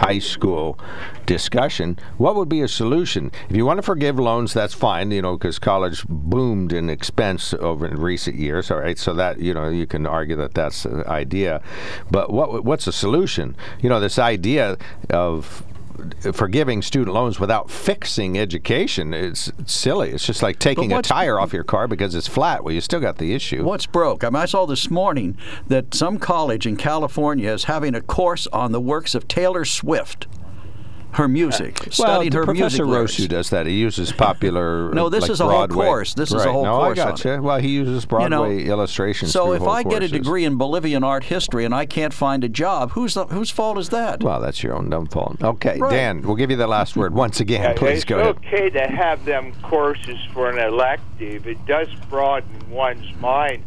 high 0.01 0.17
school 0.17 0.79
discussion, 1.27 1.99
what 2.17 2.35
would 2.35 2.49
be 2.49 2.61
a 2.61 2.67
solution? 2.67 3.31
If 3.47 3.55
you 3.55 3.63
want 3.63 3.77
to 3.77 3.83
forgive 3.83 4.17
loans, 4.17 4.55
that's 4.55 4.73
fine, 4.73 5.11
you 5.11 5.21
know, 5.21 5.37
because 5.37 5.59
college 5.59 6.03
boomed 6.09 6.73
in 6.73 6.89
expense 6.89 7.53
over 7.53 7.85
in 7.85 8.01
recent 8.01 8.35
years. 8.35 8.71
All 8.71 8.79
right, 8.79 8.97
so 8.97 9.13
that 9.13 9.39
you 9.39 9.53
know 9.53 9.69
you 9.69 9.85
can 9.85 10.07
argue 10.07 10.37
that 10.37 10.55
that's 10.55 10.83
the 10.83 11.07
idea. 11.07 11.61
But 12.09 12.33
what 12.33 12.65
what's 12.65 12.85
the 12.85 12.91
solution? 12.91 13.55
You 13.79 13.89
know, 13.89 13.99
this 13.99 14.17
idea 14.17 14.77
of 15.11 15.50
forgiving 16.33 16.81
student 16.81 17.13
loans 17.13 17.39
without 17.39 17.69
fixing 17.69 18.37
education 18.37 19.13
is 19.13 19.51
silly. 19.65 20.11
It's 20.11 20.25
just 20.25 20.41
like 20.43 20.59
taking 20.59 20.91
a 20.93 21.01
tire 21.01 21.39
off 21.39 21.53
your 21.53 21.63
car 21.63 21.87
because 21.87 22.15
it's 22.15 22.27
flat. 22.27 22.63
Well, 22.63 22.73
you 22.73 22.81
still 22.81 22.99
got 22.99 23.17
the 23.17 23.33
issue. 23.33 23.63
What's 23.63 23.85
broke? 23.85 24.23
I 24.23 24.29
mean, 24.29 24.37
I 24.37 24.45
saw 24.45 24.65
this 24.65 24.89
morning 24.89 25.37
that 25.67 25.93
some 25.93 26.19
college 26.19 26.65
in 26.65 26.77
California 26.77 27.51
is 27.51 27.65
having 27.65 27.95
a 27.95 28.01
course 28.01 28.47
on 28.47 28.71
the 28.71 28.81
works 28.81 29.15
of 29.15 29.27
Taylor 29.27 29.65
Swift, 29.65 30.27
her 31.13 31.27
music, 31.27 31.79
Well, 31.81 31.91
studying 31.91 32.31
her 32.33 32.45
Professor 32.45 32.85
music. 32.85 32.85
lyrics. 32.85 33.15
Rosu 33.17 33.27
does 33.27 33.49
that. 33.49 33.65
He 33.65 33.73
uses 33.73 34.11
popular. 34.11 34.91
No, 34.93 35.09
this 35.09 35.23
like 35.23 35.31
is 35.31 35.39
a 35.41 35.45
whole 35.47 35.67
course. 35.67 36.13
This 36.13 36.29
is 36.29 36.35
a 36.35 36.37
Right. 36.39 36.47
whole 36.49 36.63
no, 36.63 36.77
course 36.77 36.99
I 36.99 37.01
on 37.03 37.09
got 37.09 37.25
you. 37.25 37.41
Well, 37.41 37.57
he 37.59 37.69
uses 37.69 38.07
You 38.09 38.17
know, 38.29 38.43
Broadway 38.43 38.63
illustrations. 38.65 39.31
So 39.31 39.53
if 39.53 39.59
whole 39.59 39.69
I 39.69 39.83
get 39.83 40.03
a 40.03 40.07
degree 40.07 40.45
in 40.45 40.57
Bolivian 40.57 41.03
art 41.03 41.25
history 41.25 41.65
and 41.65 41.73
I 41.75 41.85
can't 41.85 42.13
find 42.13 42.43
a 42.43 42.49
job, 42.49 42.91
whose 42.91 43.15
whose 43.29 43.49
fault 43.49 43.77
is 43.77 43.89
that? 43.89 44.23
Well, 44.23 44.39
that's 44.39 44.63
your 44.63 44.73
own 44.75 44.89
dumb 44.89 45.07
fault. 45.07 45.37
Okay, 45.43 45.77
Right. 45.79 45.91
Dan, 45.91 46.21
we'll 46.21 46.35
give 46.35 46.49
you 46.51 46.57
the 46.57 46.67
last 46.67 46.95
word 46.95 47.13
once 47.13 47.39
again. 47.39 47.61
Yeah, 47.61 47.73
Please 47.73 47.97
it's 47.97 48.05
go 48.05 48.19
ahead. 48.19 48.37
okay 48.37 48.69
to 48.69 48.87
have 48.87 49.25
them 49.25 49.53
courses 49.63 50.17
for 50.33 50.49
an 50.49 50.57
elective. 50.59 51.45
It 51.47 51.65
does 51.65 51.87
broaden 52.09 52.69
one's 52.69 53.13
mind, 53.19 53.63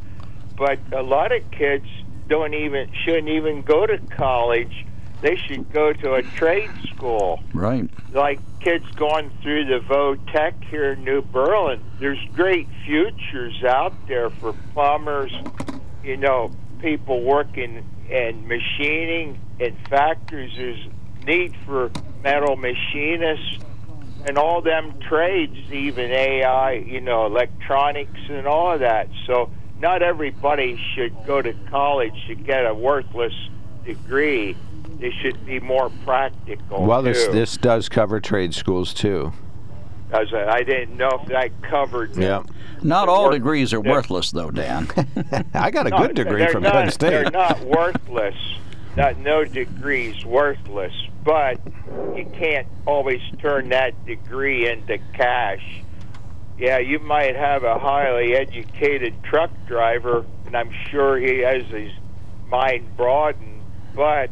but 0.56 0.78
a 0.92 1.02
lot 1.02 1.32
of 1.32 1.42
kids 1.50 1.86
don't 2.28 2.54
even 2.54 2.88
shouldn't 3.04 3.28
even 3.28 3.62
go 3.62 3.86
to 3.86 3.98
college. 4.16 4.86
They 5.24 5.36
should 5.36 5.72
go 5.72 5.90
to 5.90 6.12
a 6.12 6.22
trade 6.22 6.70
school. 6.94 7.42
Right. 7.54 7.88
Like 8.12 8.40
kids 8.60 8.84
going 8.94 9.30
through 9.42 9.64
the 9.64 9.80
VOTech 9.80 10.62
here 10.64 10.92
in 10.92 11.02
New 11.02 11.22
Berlin. 11.22 11.82
There's 11.98 12.22
great 12.34 12.68
futures 12.84 13.64
out 13.66 13.94
there 14.06 14.28
for 14.28 14.52
plumbers, 14.74 15.32
you 16.02 16.18
know, 16.18 16.50
people 16.78 17.22
working 17.22 17.88
in 18.10 18.46
machining 18.46 19.40
in 19.58 19.74
factories. 19.88 20.52
There's 20.58 20.86
need 21.24 21.54
for 21.64 21.90
metal 22.22 22.56
machinists 22.56 23.60
and 24.26 24.36
all 24.36 24.60
them 24.60 24.92
trades, 25.08 25.56
even 25.72 26.10
AI, 26.10 26.72
you 26.72 27.00
know, 27.00 27.24
electronics 27.24 28.20
and 28.28 28.46
all 28.46 28.74
of 28.74 28.80
that. 28.80 29.08
So 29.26 29.50
not 29.80 30.02
everybody 30.02 30.78
should 30.94 31.14
go 31.26 31.40
to 31.40 31.54
college 31.70 32.26
to 32.26 32.34
get 32.34 32.66
a 32.66 32.74
worthless 32.74 33.32
degree. 33.86 34.54
They 35.04 35.10
should 35.20 35.44
be 35.44 35.60
more 35.60 35.90
practical. 36.06 36.82
Well, 36.82 37.02
this 37.02 37.26
too. 37.26 37.32
this 37.32 37.58
does 37.58 37.90
cover 37.90 38.20
trade 38.22 38.54
schools 38.54 38.94
too. 38.94 39.34
As 40.10 40.32
I, 40.32 40.46
I 40.46 40.62
didn't 40.62 40.96
know 40.96 41.10
if 41.20 41.28
that 41.28 41.50
covered. 41.60 42.16
Yeah. 42.16 42.42
Not 42.82 43.10
all 43.10 43.24
work- 43.24 43.34
degrees 43.34 43.74
are 43.74 43.82
worthless, 43.82 44.30
though, 44.30 44.50
Dan. 44.50 44.88
I 45.52 45.70
got 45.70 45.86
a 45.86 45.90
No, 45.90 45.98
good 45.98 46.14
degree 46.16 46.38
they're 46.38 46.48
from 46.48 46.62
not, 46.62 46.72
Penn 46.72 46.90
State. 46.90 47.10
They're 47.10 47.30
not 47.30 47.60
worthless. 47.60 48.34
Not 48.96 49.18
no 49.18 49.44
degree's 49.44 50.24
worthless, 50.24 50.94
but 51.22 51.60
you 52.16 52.24
can't 52.32 52.66
always 52.86 53.20
turn 53.42 53.68
that 53.70 54.06
degree 54.06 54.70
into 54.70 54.96
cash. 55.12 55.82
Yeah, 56.58 56.78
you 56.78 56.98
might 56.98 57.36
have 57.36 57.62
a 57.62 57.78
highly 57.78 58.34
educated 58.34 59.22
truck 59.22 59.50
driver, 59.66 60.24
and 60.46 60.56
I'm 60.56 60.70
sure 60.90 61.18
he 61.18 61.40
has 61.40 61.64
his 61.66 61.92
mind 62.48 62.96
broadened, 62.96 63.60
but 63.94 64.30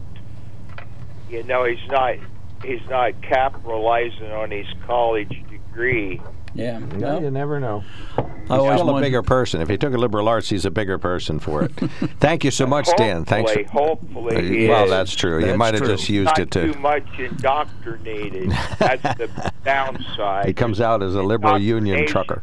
you 1.33 1.43
know 1.45 1.65
he's 1.65 1.89
not 1.89 2.17
he's 2.63 2.87
not 2.89 3.21
capitalizing 3.23 4.31
on 4.31 4.51
his 4.51 4.67
college 4.87 5.43
degree. 5.51 6.21
Yeah. 6.55 6.79
No, 6.79 7.19
you 7.19 7.31
never 7.31 7.59
know. 7.59 7.83
He's 8.17 8.51
always 8.51 8.79
still 8.79 8.99
a 8.99 9.01
bigger 9.01 9.23
person. 9.23 9.63
If 9.63 9.71
he 9.71 9.79
took 9.79 9.95
a 9.95 9.97
liberal 9.97 10.29
arts, 10.29 10.51
he's 10.51 10.67
a 10.67 10.71
bigger 10.71 10.99
person 10.99 11.39
for 11.41 11.65
it. 11.65 11.73
Thank 12.21 12.45
you 12.45 12.51
so 12.51 12.67
much, 12.67 12.89
Dan. 12.99 13.25
Thanks. 13.25 13.53
Hopefully, 13.53 13.73
hopefully 13.73 14.59
he 14.59 14.69
well, 14.69 14.85
is. 14.85 14.91
that's 14.91 15.15
true. 15.15 15.45
you 15.45 15.57
might 15.57 15.73
have 15.73 15.85
just 15.87 16.11
used 16.11 16.27
Not 16.27 16.39
it 16.41 16.51
to. 16.51 16.73
too 16.75 16.79
much 16.79 17.07
indoctrinated. 17.19 18.51
That's 18.79 19.03
the 19.03 19.53
downside. 19.65 20.47
He 20.47 20.53
comes 20.53 20.81
out 20.81 21.03
as 21.03 21.15
a 21.15 21.23
liberal 21.23 21.59
union 21.59 22.07
trucker. 22.07 22.43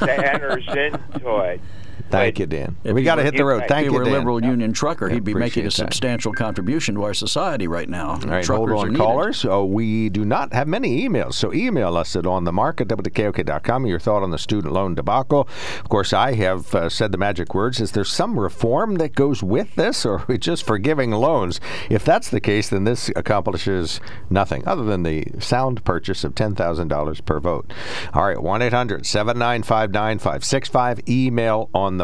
that 0.00 0.34
enters 0.34 0.66
into 0.68 1.36
it. 1.38 1.60
Thank 2.14 2.38
you, 2.38 2.46
Dan. 2.46 2.76
If 2.84 2.94
we 2.94 3.02
got 3.02 3.16
to 3.16 3.22
hit 3.22 3.36
the 3.36 3.44
road. 3.44 3.64
Thank 3.68 3.86
if 3.86 3.90
he 3.90 3.92
you, 3.92 3.92
were 3.92 4.02
a 4.02 4.04
Dan. 4.06 4.14
liberal 4.14 4.44
union 4.44 4.72
trucker, 4.72 5.08
he'd 5.08 5.24
be 5.24 5.34
making 5.34 5.64
a 5.64 5.66
appreciate 5.66 5.86
that. 5.86 5.92
substantial 5.92 6.32
contribution 6.32 6.94
to 6.96 7.04
our 7.04 7.14
society 7.14 7.66
right 7.68 7.88
now. 7.88 8.10
All 8.10 8.18
right, 8.18 8.46
hold 8.46 8.70
on, 8.70 8.96
callers. 8.96 9.44
Oh, 9.44 9.64
we 9.64 10.08
do 10.08 10.24
not 10.24 10.52
have 10.52 10.68
many 10.68 11.06
emails, 11.08 11.34
so 11.34 11.52
email 11.52 11.96
us 11.96 12.16
at 12.16 12.26
on 12.26 12.44
the 12.44 12.52
mark 12.52 12.80
at 12.80 12.88
WKOK.com 12.88 13.86
your 13.86 13.98
thought 13.98 14.22
on 14.22 14.30
the 14.30 14.38
student 14.38 14.72
loan 14.72 14.94
debacle. 14.94 15.48
Of 15.80 15.88
course, 15.88 16.12
I 16.12 16.34
have 16.34 16.74
uh, 16.74 16.88
said 16.88 17.12
the 17.12 17.18
magic 17.18 17.54
words. 17.54 17.80
Is 17.80 17.92
there 17.92 18.04
some 18.04 18.38
reform 18.38 18.96
that 18.96 19.14
goes 19.14 19.42
with 19.42 19.74
this, 19.74 20.06
or 20.06 20.14
are 20.14 20.24
we 20.28 20.38
just 20.38 20.64
forgiving 20.66 21.10
loans? 21.10 21.60
If 21.90 22.04
that's 22.04 22.30
the 22.30 22.40
case, 22.40 22.68
then 22.70 22.84
this 22.84 23.10
accomplishes 23.16 24.00
nothing 24.30 24.66
other 24.66 24.84
than 24.84 25.02
the 25.02 25.24
sound 25.38 25.84
purchase 25.84 26.24
of 26.24 26.34
$10,000 26.34 27.24
per 27.24 27.40
vote. 27.40 27.72
All 28.12 28.24
right, 28.24 28.40
1 28.40 28.62
800 28.62 29.06
795 29.06 29.90
9565. 29.92 31.08
Email 31.08 31.68
on 31.74 31.98
the 31.98 32.03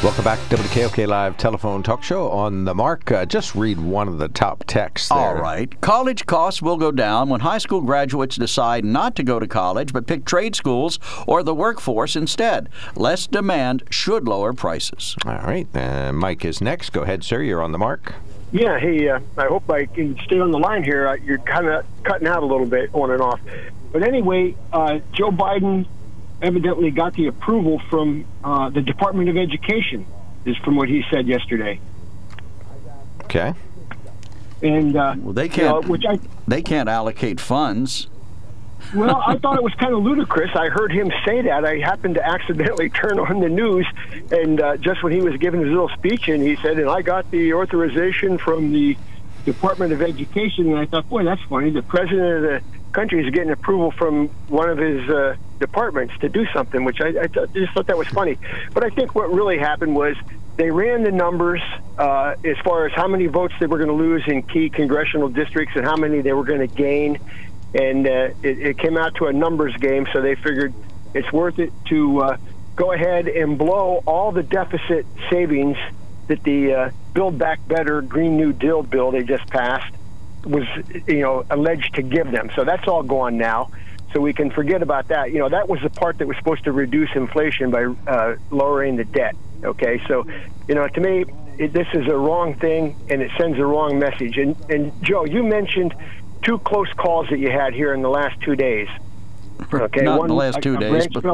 Welcome 0.00 0.22
back 0.22 0.38
to 0.50 0.56
WKOK 0.56 1.08
Live 1.08 1.36
Telephone 1.38 1.82
Talk 1.82 2.04
Show 2.04 2.30
on 2.30 2.64
the 2.64 2.72
mark. 2.72 3.10
Uh, 3.10 3.26
just 3.26 3.56
read 3.56 3.80
one 3.80 4.06
of 4.06 4.18
the 4.18 4.28
top 4.28 4.62
texts 4.68 5.08
there. 5.08 5.18
All 5.18 5.34
right. 5.34 5.68
College 5.80 6.24
costs 6.24 6.62
will 6.62 6.76
go 6.76 6.92
down 6.92 7.28
when 7.28 7.40
high 7.40 7.58
school 7.58 7.80
graduates 7.80 8.36
decide 8.36 8.84
not 8.84 9.16
to 9.16 9.24
go 9.24 9.40
to 9.40 9.48
college 9.48 9.92
but 9.92 10.06
pick 10.06 10.24
trade 10.24 10.54
schools 10.54 11.00
or 11.26 11.42
the 11.42 11.52
workforce 11.52 12.14
instead. 12.14 12.68
Less 12.94 13.26
demand 13.26 13.82
should 13.90 14.28
lower 14.28 14.52
prices. 14.52 15.16
All 15.26 15.32
right. 15.32 15.66
Uh, 15.74 16.12
Mike 16.12 16.44
is 16.44 16.60
next. 16.60 16.90
Go 16.90 17.02
ahead, 17.02 17.24
sir. 17.24 17.42
You're 17.42 17.60
on 17.60 17.72
the 17.72 17.78
mark. 17.78 18.14
Yeah, 18.52 18.78
hey, 18.78 19.08
uh, 19.08 19.18
I 19.36 19.46
hope 19.46 19.68
I 19.68 19.86
can 19.86 20.16
stay 20.20 20.38
on 20.38 20.52
the 20.52 20.60
line 20.60 20.84
here. 20.84 21.08
Uh, 21.08 21.14
you're 21.14 21.38
kind 21.38 21.66
of 21.66 21.84
cutting 22.04 22.28
out 22.28 22.44
a 22.44 22.46
little 22.46 22.66
bit 22.66 22.90
on 22.92 23.10
and 23.10 23.20
off. 23.20 23.40
But 23.90 24.04
anyway, 24.04 24.54
uh, 24.72 25.00
Joe 25.12 25.32
Biden 25.32 25.88
evidently 26.42 26.90
got 26.90 27.14
the 27.14 27.26
approval 27.26 27.80
from 27.90 28.24
uh, 28.44 28.70
the 28.70 28.82
Department 28.82 29.28
of 29.28 29.36
Education, 29.36 30.06
is 30.44 30.56
from 30.58 30.76
what 30.76 30.88
he 30.88 31.04
said 31.10 31.26
yesterday. 31.26 31.80
Okay. 33.24 33.54
And 34.62 34.96
uh, 34.96 35.14
Well, 35.18 35.32
they 35.34 35.48
can't. 35.48 35.82
know, 35.84 35.88
which 35.88 36.04
I 36.08 36.18
they 36.46 36.62
can't 36.62 36.88
allocate 36.88 37.40
funds. 37.40 38.08
well, 38.94 39.22
I 39.24 39.36
thought 39.42 39.56
it 39.56 39.62
was 39.62 39.74
kind 39.74 39.92
of 39.94 40.02
ludicrous. 40.02 40.50
I 40.54 40.68
heard 40.68 40.90
him 40.90 41.12
say 41.24 41.42
that. 41.42 41.64
I 41.64 41.78
happened 41.78 42.14
to 42.16 42.26
accidentally 42.26 42.88
turn 43.02 43.18
on 43.18 43.40
the 43.40 43.48
news, 43.48 43.86
and 44.32 44.60
uh, 44.60 44.76
just 44.78 45.02
when 45.02 45.12
he 45.12 45.20
was 45.20 45.36
giving 45.36 45.60
his 45.60 45.68
little 45.70 45.90
speech, 45.90 46.28
and 46.28 46.42
he 46.42 46.56
said, 46.56 46.78
"And 46.78 46.88
I 46.88 47.02
got 47.02 47.30
the 47.30 47.54
authorization 47.54 48.38
from 48.38 48.72
the 48.72 48.96
Department 49.44 49.92
of 49.92 50.02
Education." 50.02 50.68
And 50.68 50.78
I 50.78 50.86
thought, 50.86 51.08
boy, 51.08 51.24
that's 51.24 51.42
funny. 51.42 51.70
The 51.70 51.82
president 51.82 52.36
of 52.36 52.42
the 52.42 52.62
country 52.92 53.24
is 53.24 53.32
getting 53.32 53.50
approval 53.50 53.90
from 53.90 54.28
one 54.48 54.68
of 54.68 54.78
his 54.78 55.08
uh, 55.08 55.36
departments 55.58 56.14
to 56.20 56.28
do 56.28 56.46
something, 56.52 56.84
which 56.84 57.00
I, 57.00 57.08
I 57.08 57.26
just 57.26 57.72
thought 57.72 57.86
that 57.86 57.98
was 57.98 58.08
funny. 58.08 58.38
But 58.72 58.84
I 58.84 58.90
think 58.90 59.14
what 59.14 59.32
really 59.32 59.58
happened 59.58 59.94
was 59.94 60.16
they 60.56 60.70
ran 60.70 61.02
the 61.02 61.12
numbers 61.12 61.62
uh, 61.98 62.34
as 62.44 62.56
far 62.58 62.86
as 62.86 62.92
how 62.92 63.06
many 63.06 63.26
votes 63.26 63.54
they 63.60 63.66
were 63.66 63.78
going 63.78 63.90
to 63.90 63.94
lose 63.94 64.24
in 64.26 64.42
key 64.42 64.70
congressional 64.70 65.28
districts 65.28 65.76
and 65.76 65.84
how 65.84 65.96
many 65.96 66.20
they 66.20 66.32
were 66.32 66.44
going 66.44 66.60
to 66.60 66.74
gain 66.74 67.18
and 67.74 68.06
uh, 68.06 68.30
it, 68.42 68.58
it 68.58 68.78
came 68.78 68.96
out 68.96 69.14
to 69.16 69.26
a 69.26 69.32
numbers 69.32 69.76
game. 69.76 70.06
So 70.12 70.22
they 70.22 70.34
figured 70.34 70.72
it's 71.14 71.30
worth 71.32 71.58
it 71.58 71.72
to 71.86 72.20
uh, 72.20 72.36
go 72.76 72.92
ahead 72.92 73.28
and 73.28 73.58
blow 73.58 74.02
all 74.06 74.32
the 74.32 74.42
deficit 74.42 75.06
savings 75.30 75.76
that 76.28 76.42
the 76.42 76.74
uh, 76.74 76.90
Build 77.12 77.38
Back 77.38 77.66
Better 77.66 78.02
Green 78.02 78.36
New 78.36 78.52
Deal 78.52 78.82
bill 78.82 79.10
they 79.10 79.22
just 79.22 79.46
passed 79.48 79.94
was, 80.48 80.64
you 81.06 81.20
know, 81.20 81.44
alleged 81.50 81.94
to 81.94 82.02
give 82.02 82.30
them. 82.30 82.50
So 82.56 82.64
that's 82.64 82.86
all 82.88 83.02
gone 83.02 83.36
now. 83.36 83.70
So 84.12 84.20
we 84.20 84.32
can 84.32 84.50
forget 84.50 84.82
about 84.82 85.08
that. 85.08 85.32
You 85.32 85.38
know, 85.38 85.48
that 85.50 85.68
was 85.68 85.80
the 85.82 85.90
part 85.90 86.18
that 86.18 86.26
was 86.26 86.36
supposed 86.38 86.64
to 86.64 86.72
reduce 86.72 87.10
inflation 87.14 87.70
by 87.70 87.84
uh, 88.06 88.36
lowering 88.50 88.96
the 88.96 89.04
debt. 89.04 89.36
Okay, 89.62 90.00
so 90.06 90.24
you 90.66 90.74
know, 90.74 90.86
to 90.88 91.00
me, 91.00 91.24
it, 91.58 91.72
this 91.72 91.88
is 91.92 92.06
a 92.06 92.16
wrong 92.16 92.54
thing, 92.54 92.96
and 93.10 93.20
it 93.20 93.30
sends 93.36 93.58
a 93.58 93.66
wrong 93.66 93.98
message. 93.98 94.38
And 94.38 94.56
and 94.70 94.92
Joe, 95.02 95.24
you 95.24 95.42
mentioned 95.42 95.94
two 96.42 96.58
close 96.60 96.90
calls 96.94 97.28
that 97.28 97.38
you 97.38 97.50
had 97.50 97.74
here 97.74 97.92
in 97.92 98.00
the 98.02 98.08
last 98.08 98.40
two 98.40 98.56
days. 98.56 98.88
Okay, 99.74 100.02
Not 100.02 100.12
in 100.14 100.18
one 100.18 100.28
the 100.28 100.34
last 100.34 100.62
two 100.62 100.76
a 100.76 100.78
days, 100.78 100.90
branch 101.08 101.12
but- 101.12 101.24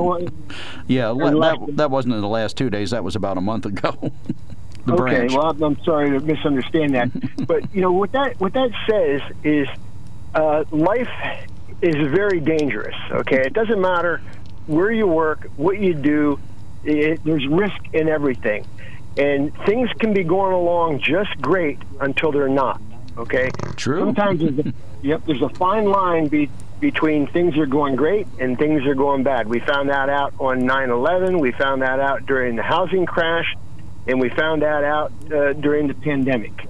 Yeah, 0.89 1.13
that, 1.13 1.77
that 1.77 1.91
wasn't 1.91 2.15
in 2.15 2.23
the 2.23 2.29
last 2.29 2.57
two 2.57 2.71
days. 2.71 2.91
That 2.91 3.05
was 3.05 3.15
about 3.17 3.37
a 3.37 3.43
month 3.43 3.67
ago. 3.67 4.13
the 4.87 4.95
okay, 4.95 5.03
branch. 5.03 5.33
well, 5.33 5.47
I'm- 5.47 5.63
I'm 5.63 5.83
sorry 5.85 6.11
to 6.11 6.21
misunderstand 6.21 6.95
that, 6.95 7.11
but 7.47 7.75
you 7.75 7.81
know 7.81 7.93
what 7.93 8.13
that 8.13 8.41
what 8.41 8.53
that 8.55 8.71
says 8.89 9.21
is 9.43 9.69
uh, 10.35 10.65
life 10.71 11.09
is 11.83 11.95
very 12.09 12.41
dangerous. 12.41 12.95
Okay, 13.11 13.41
it 13.41 13.53
doesn't 13.53 13.81
matter 13.81 14.21
where 14.67 14.91
you 14.91 15.07
work, 15.07 15.49
what 15.57 15.79
you 15.79 15.95
do. 15.95 16.39
It, 16.85 17.25
there's 17.25 17.47
risk 17.47 17.77
in 17.95 18.09
everything, 18.09 18.67
and 19.17 19.55
things 19.65 19.89
can 19.99 20.13
be 20.13 20.23
going 20.23 20.53
along 20.53 21.01
just 21.01 21.41
great 21.41 21.79
until 22.01 22.31
they're 22.33 22.49
not. 22.49 22.81
Okay, 23.17 23.51
True. 23.77 24.01
Sometimes 24.01 24.41
there's 24.41 24.59
a, 24.67 24.73
yep, 25.03 25.23
there's 25.25 25.41
a 25.41 25.49
fine 25.51 25.85
line 25.85 26.27
be, 26.29 26.51
between 26.81 27.27
things 27.29 27.57
are 27.57 27.65
going 27.67 27.97
great 27.97 28.27
and 28.39 28.59
things 28.59 28.85
are 28.87 28.95
going 28.95 29.23
bad. 29.23 29.49
We 29.49 29.61
found 29.61 29.89
that 29.89 30.09
out 30.11 30.35
on 30.39 30.63
9/11. 30.63 31.41
We 31.41 31.53
found 31.53 31.81
that 31.83 32.01
out 32.01 32.27
during 32.27 32.57
the 32.57 32.63
housing 32.63 33.07
crash, 33.07 33.55
and 34.07 34.21
we 34.21 34.29
found 34.29 34.63
that 34.63 34.85
out 34.85 35.13
uh, 35.33 35.53
during 35.55 35.89
the 35.89 35.95
pandemic. 35.95 36.67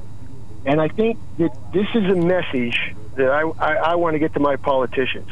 And 0.66 0.80
I 0.80 0.88
think 0.88 1.18
that 1.38 1.56
this 1.72 1.86
is 1.94 2.04
a 2.10 2.16
message 2.16 2.94
that 3.16 3.30
I, 3.30 3.42
I, 3.42 3.74
I 3.74 3.94
want 3.96 4.14
to 4.14 4.18
get 4.18 4.34
to 4.34 4.40
my 4.40 4.56
politicians. 4.56 5.28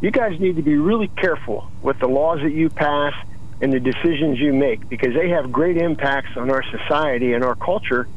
You 0.00 0.10
guys 0.10 0.38
need 0.40 0.56
to 0.56 0.62
be 0.62 0.76
really 0.76 1.08
careful 1.08 1.70
with 1.82 1.98
the 1.98 2.08
laws 2.08 2.40
that 2.42 2.52
you 2.52 2.70
pass 2.70 3.14
and 3.60 3.72
the 3.72 3.80
decisions 3.80 4.38
you 4.38 4.52
make 4.52 4.88
because 4.88 5.14
they 5.14 5.30
have 5.30 5.52
great 5.52 5.76
impacts 5.76 6.36
on 6.36 6.50
our 6.50 6.64
society 6.64 7.32
and 7.32 7.44
our 7.44 7.54
culture. 7.54 8.08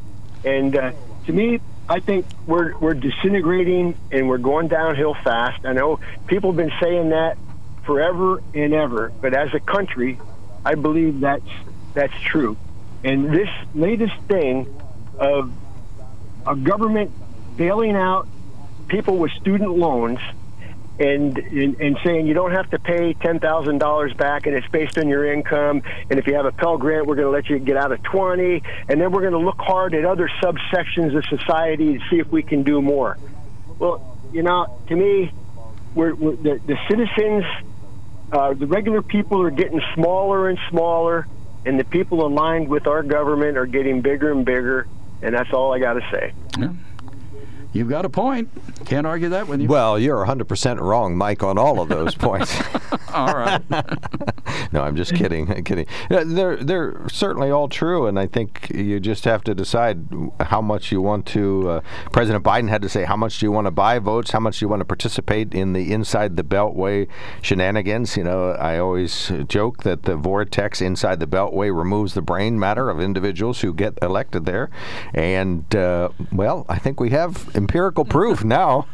And 0.43 0.75
uh, 0.75 0.91
to 1.27 1.33
me, 1.33 1.59
I 1.87 1.99
think 1.99 2.25
we're 2.47 2.75
we're 2.77 2.95
disintegrating 2.95 3.95
and 4.11 4.27
we're 4.27 4.39
going 4.39 4.67
downhill 4.67 5.13
fast. 5.13 5.65
I 5.65 5.73
know 5.73 5.99
people 6.25 6.51
have 6.51 6.57
been 6.57 6.73
saying 6.81 7.09
that 7.09 7.37
forever 7.85 8.41
and 8.55 8.73
ever, 8.73 9.11
but 9.21 9.35
as 9.35 9.53
a 9.53 9.59
country, 9.59 10.19
I 10.65 10.73
believe 10.73 11.19
that's 11.19 11.45
that's 11.93 12.19
true. 12.21 12.57
And 13.05 13.31
this 13.31 13.49
latest 13.75 14.15
thing 14.27 14.67
of 15.19 15.51
a 16.45 16.55
government 16.55 17.11
bailing 17.55 17.95
out 17.95 18.27
people 18.87 19.17
with 19.17 19.31
student 19.33 19.77
loans 19.77 20.19
and, 20.97 21.37
and 21.37 21.79
and 21.81 21.97
saying 22.03 22.25
you 22.25 22.33
don't 22.33 22.53
have 22.53 22.69
to 22.71 22.79
pay 22.79 23.13
ten 23.13 23.39
thousand 23.39 23.77
dollars 23.77 24.13
back, 24.13 24.47
and 24.47 24.55
it's 24.55 24.67
based 24.69 24.97
on 24.97 25.07
your 25.07 25.31
income. 25.31 25.83
And 26.09 26.17
if 26.17 26.25
you 26.25 26.33
have 26.35 26.45
a 26.45 26.51
Pell 26.51 26.77
Grant, 26.77 27.05
we're 27.05 27.15
going 27.15 27.27
to 27.27 27.31
let 27.31 27.49
you 27.49 27.59
get 27.59 27.77
out 27.77 27.91
of 27.91 28.01
twenty, 28.01 28.63
and 28.89 28.99
then 28.99 29.11
we're 29.11 29.21
going 29.21 29.33
to 29.33 29.45
look 29.49 29.59
hard 29.59 29.93
at 29.93 30.05
other 30.05 30.29
subsections 30.41 31.15
of 31.15 31.25
society 31.25 31.99
to 31.99 32.03
see 32.09 32.19
if 32.19 32.31
we 32.31 32.43
can 32.43 32.63
do 32.63 32.81
more. 32.81 33.17
Well, 33.77 34.17
you 34.31 34.41
know, 34.41 34.79
to 34.87 34.95
me, 34.95 35.31
we're, 35.93 36.15
we're 36.15 36.37
the, 36.37 36.59
the 36.65 36.77
citizens, 36.89 37.43
uh, 38.31 38.53
the 38.53 38.65
regular 38.65 39.01
people 39.01 39.41
are 39.41 39.51
getting 39.51 39.81
smaller 39.93 40.49
and 40.49 40.57
smaller, 40.69 41.27
and 41.65 41.79
the 41.79 41.83
people 41.83 42.25
aligned 42.25 42.67
with 42.67 42.87
our 42.87 43.03
government 43.03 43.57
are 43.57 43.65
getting 43.65 44.01
bigger 44.01 44.31
and 44.31 44.45
bigger. 44.45 44.87
And 45.21 45.33
that's 45.33 45.51
all 45.53 45.73
I 45.73 45.79
got 45.79 45.93
to 45.93 46.01
say. 46.11 46.33
Yeah. 46.59 46.73
You've 47.75 47.89
got 47.89 48.05
a 48.05 48.09
point. 48.09 48.49
Can't 48.85 49.05
argue 49.05 49.27
that 49.29 49.49
with 49.49 49.59
you. 49.59 49.67
Well, 49.67 49.99
you're 49.99 50.25
100% 50.25 50.79
wrong, 50.79 51.17
Mike, 51.17 51.43
on 51.43 51.57
all 51.57 51.81
of 51.81 51.89
those 51.89 52.15
points. 52.15 52.55
all 53.13 53.33
right. 53.35 53.61
no, 54.71 54.81
I'm 54.81 54.95
just 54.95 55.13
kidding. 55.13 55.51
I'm 55.51 55.63
kidding. 55.65 55.85
They're 56.09 56.55
they're 56.55 57.09
certainly 57.09 57.51
all 57.51 57.67
true, 57.67 58.07
and 58.07 58.17
I 58.19 58.27
think 58.27 58.69
you 58.73 59.01
just 59.01 59.25
have 59.25 59.43
to 59.43 59.55
decide 59.55 60.07
how 60.39 60.61
much 60.61 60.91
you 60.91 61.01
want 61.01 61.25
to. 61.27 61.69
Uh, 61.69 61.81
President 62.11 62.45
Biden 62.45 62.69
had 62.69 62.81
to 62.81 62.89
say 62.89 63.03
how 63.03 63.17
much 63.17 63.39
do 63.39 63.45
you 63.45 63.51
want 63.51 63.65
to 63.65 63.71
buy 63.71 63.99
votes, 63.99 64.31
how 64.31 64.39
much 64.39 64.59
do 64.59 64.65
you 64.65 64.69
want 64.69 64.79
to 64.79 64.85
participate 64.85 65.53
in 65.53 65.73
the 65.73 65.91
inside 65.91 66.37
the 66.37 66.43
Beltway 66.43 67.07
shenanigans. 67.41 68.15
You 68.15 68.23
know, 68.23 68.51
I 68.51 68.77
always 68.77 69.31
joke 69.47 69.83
that 69.83 70.03
the 70.03 70.15
vortex 70.15 70.81
inside 70.81 71.19
the 71.19 71.27
Beltway 71.27 71.75
removes 71.75 72.13
the 72.13 72.21
brain 72.21 72.59
matter 72.59 72.89
of 72.89 72.99
individuals 72.99 73.61
who 73.61 73.73
get 73.73 73.97
elected 74.01 74.45
there, 74.45 74.69
and 75.13 75.75
uh, 75.75 76.09
well, 76.31 76.65
I 76.69 76.77
think 76.77 76.99
we 76.99 77.09
have 77.09 77.49
empirical 77.65 78.05
proof 78.05 78.43
now. 78.59 78.87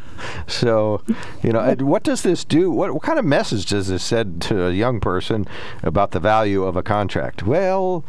So, 0.46 1.02
you 1.42 1.52
know, 1.52 1.76
what 1.80 2.04
does 2.04 2.22
this 2.22 2.46
do? 2.46 2.70
What, 2.70 2.94
what 2.94 3.02
kind 3.02 3.18
of 3.18 3.26
message 3.26 3.66
does 3.66 3.88
this 3.88 4.04
send 4.04 4.42
to 4.44 4.68
a 4.68 4.72
young 4.72 5.00
person 5.00 5.48
about 5.82 6.12
the 6.12 6.20
value 6.20 6.64
of 6.64 6.76
a 6.76 6.84
contract? 6.84 7.42
Well, 7.42 8.06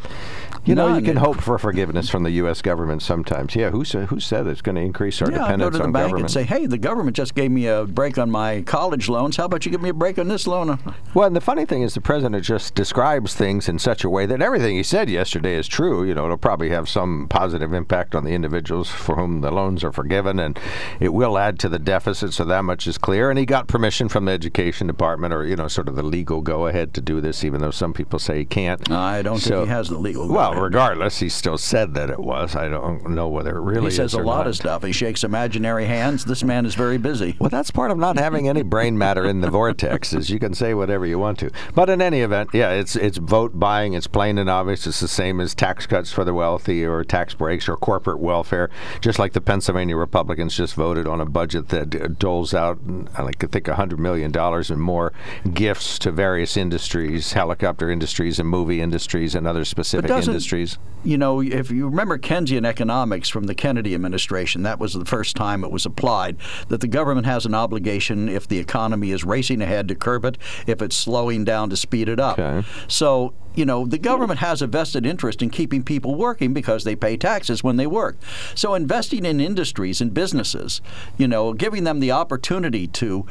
you 0.65 0.75
know, 0.75 0.87
None. 0.89 0.99
you 0.99 1.05
can 1.05 1.17
hope 1.17 1.41
for 1.41 1.57
forgiveness 1.57 2.09
from 2.09 2.23
the 2.23 2.31
U.S. 2.31 2.61
government 2.61 3.01
sometimes. 3.01 3.55
Yeah, 3.55 3.69
who 3.71 3.83
said 3.83 4.07
who 4.07 4.19
said 4.19 4.47
it's 4.47 4.61
going 4.61 4.75
to 4.75 4.81
increase 4.81 5.21
our 5.21 5.29
yeah, 5.31 5.39
I'll 5.39 5.43
dependence 5.45 5.67
go 5.67 5.71
to 5.71 5.77
the 5.79 5.83
on 5.85 5.91
bank 5.91 6.03
government? 6.05 6.23
and 6.25 6.31
say, 6.31 6.43
"Hey, 6.43 6.65
the 6.65 6.77
government 6.77 7.15
just 7.15 7.35
gave 7.35 7.51
me 7.51 7.67
a 7.67 7.85
break 7.85 8.17
on 8.17 8.29
my 8.31 8.61
college 8.61 9.09
loans. 9.09 9.35
How 9.37 9.45
about 9.45 9.65
you 9.65 9.71
give 9.71 9.81
me 9.81 9.89
a 9.89 9.93
break 9.93 10.17
on 10.17 10.27
this 10.27 10.47
loan?" 10.47 10.79
Well, 11.13 11.27
and 11.27 11.35
the 11.35 11.41
funny 11.41 11.65
thing 11.65 11.81
is, 11.81 11.93
the 11.93 12.01
president 12.01 12.43
just 12.45 12.75
describes 12.75 13.35
things 13.35 13.67
in 13.67 13.77
such 13.79 14.03
a 14.03 14.09
way 14.09 14.25
that 14.25 14.41
everything 14.41 14.75
he 14.75 14.83
said 14.83 15.09
yesterday 15.09 15.55
is 15.55 15.67
true. 15.67 16.03
You 16.03 16.15
know, 16.15 16.25
it'll 16.25 16.37
probably 16.37 16.69
have 16.69 16.87
some 16.87 17.27
positive 17.29 17.73
impact 17.73 18.15
on 18.15 18.23
the 18.23 18.31
individuals 18.31 18.89
for 18.89 19.15
whom 19.15 19.41
the 19.41 19.51
loans 19.51 19.83
are 19.83 19.91
forgiven, 19.91 20.39
and 20.39 20.57
it 20.99 21.13
will 21.13 21.37
add 21.37 21.59
to 21.59 21.69
the 21.69 21.79
deficit. 21.79 22.33
So 22.33 22.45
that 22.45 22.63
much 22.63 22.87
is 22.87 22.97
clear. 22.97 23.29
And 23.29 23.37
he 23.37 23.45
got 23.45 23.67
permission 23.67 24.07
from 24.09 24.25
the 24.25 24.31
education 24.31 24.87
department, 24.87 25.33
or 25.33 25.45
you 25.45 25.55
know, 25.55 25.67
sort 25.67 25.87
of 25.89 25.95
the 25.95 26.03
legal 26.03 26.41
go-ahead 26.41 26.93
to 26.93 27.01
do 27.01 27.19
this, 27.21 27.43
even 27.43 27.61
though 27.61 27.71
some 27.71 27.93
people 27.93 28.17
say 28.19 28.39
he 28.39 28.45
can't. 28.45 28.89
I 28.91 29.21
don't 29.21 29.39
So- 29.39 29.49
think 29.57 29.67
he 29.67 29.69
has 29.73 29.89
the 29.89 29.97
legal. 29.97 30.27
Well, 30.27 30.52
go-ahead. 30.53 30.63
regardless, 30.63 31.19
he 31.19 31.29
still 31.29 31.57
said 31.57 31.93
that 31.95 32.09
it 32.09 32.19
was. 32.19 32.55
I 32.55 32.69
don't 32.69 33.09
know 33.09 33.27
whether 33.27 33.55
it 33.57 33.61
really 33.61 33.87
is. 33.87 33.93
he 33.93 33.97
says 33.97 34.13
a 34.13 34.19
lot 34.21 34.37
not. 34.39 34.47
of 34.47 34.55
stuff. 34.55 34.83
He 34.83 34.91
shakes 34.91 35.23
imaginary 35.23 35.85
hands. 35.85 36.25
This 36.25 36.43
man 36.43 36.65
is 36.65 36.75
very 36.75 36.97
busy. 36.97 37.35
Well, 37.39 37.49
that's 37.49 37.71
part 37.71 37.91
of 37.91 37.97
not 37.97 38.17
having 38.17 38.47
any 38.47 38.63
brain 38.63 38.97
matter 38.97 39.25
in 39.25 39.41
the 39.41 39.49
vortex. 39.49 40.13
Is 40.13 40.29
you 40.29 40.39
can 40.39 40.53
say 40.53 40.73
whatever 40.73 41.05
you 41.05 41.19
want 41.19 41.39
to. 41.39 41.51
But 41.75 41.89
in 41.89 42.01
any 42.01 42.21
event, 42.21 42.49
yeah, 42.53 42.71
it's 42.71 42.95
it's 42.95 43.17
vote 43.17 43.59
buying. 43.59 43.93
It's 43.93 44.07
plain 44.07 44.37
and 44.37 44.49
obvious. 44.49 44.87
It's 44.87 44.99
the 44.99 45.07
same 45.07 45.39
as 45.39 45.53
tax 45.55 45.85
cuts 45.85 46.11
for 46.11 46.23
the 46.23 46.33
wealthy, 46.33 46.85
or 46.85 47.03
tax 47.03 47.33
breaks, 47.33 47.67
or 47.67 47.75
corporate 47.75 48.19
welfare. 48.19 48.69
Just 49.01 49.19
like 49.19 49.33
the 49.33 49.41
Pennsylvania 49.41 49.95
Republicans 49.97 50.55
just 50.55 50.75
voted 50.75 51.07
on 51.07 51.19
a 51.21 51.25
budget 51.25 51.69
that 51.69 52.19
doles 52.19 52.53
out, 52.53 52.79
I 53.17 53.31
think, 53.31 53.67
hundred 53.67 53.99
million 53.99 54.31
dollars 54.31 54.69
and 54.69 54.81
more 54.81 55.13
gifts 55.53 55.99
to 55.99 56.11
various 56.11 56.57
industries, 56.57 57.33
helicopter 57.33 57.89
industries, 57.89 58.39
and 58.39 58.47
movie 58.47 58.81
industries, 58.81 59.35
and 59.35 59.47
other 59.47 59.65
specific 59.65 60.07
doesn't- 60.07 60.33
industries. 60.43 60.77
You 61.05 61.17
know, 61.17 61.41
if 61.41 61.69
you 61.69 61.89
remember 61.89 62.17
Keynesian 62.17 62.65
economics 62.65 63.27
from 63.27 63.43
the 63.43 63.53
Kennedy 63.53 63.93
administration, 63.93 64.63
that 64.63 64.79
was 64.79 64.93
the 64.93 65.03
first 65.03 65.35
time 65.35 65.65
it 65.65 65.71
was 65.71 65.85
applied 65.85 66.37
that 66.69 66.79
the 66.79 66.87
government 66.87 67.25
has 67.25 67.45
an 67.45 67.53
obligation 67.53 68.29
if 68.29 68.47
the 68.47 68.57
economy 68.57 69.11
is 69.11 69.25
racing 69.25 69.61
ahead 69.61 69.89
to 69.89 69.95
curb 69.95 70.23
it, 70.23 70.37
if 70.65 70.81
it's 70.81 70.95
slowing 70.95 71.43
down 71.43 71.69
to 71.69 71.75
speed 71.75 72.07
it 72.07 72.21
up. 72.21 72.39
Okay. 72.39 72.65
So, 72.87 73.33
you 73.55 73.65
know, 73.65 73.85
the 73.85 73.97
government 73.97 74.39
has 74.39 74.61
a 74.61 74.67
vested 74.67 75.05
interest 75.05 75.41
in 75.41 75.49
keeping 75.49 75.83
people 75.83 76.15
working 76.15 76.53
because 76.53 76.83
they 76.83 76.95
pay 76.95 77.17
taxes 77.17 77.63
when 77.63 77.77
they 77.77 77.87
work. 77.87 78.17
So, 78.55 78.73
investing 78.73 79.25
in 79.25 79.39
industries 79.39 80.01
and 80.01 80.13
businesses, 80.13 80.81
you 81.17 81.27
know, 81.27 81.53
giving 81.53 81.83
them 81.83 81.99
the 81.99 82.11
opportunity 82.11 82.87
to 82.87 83.25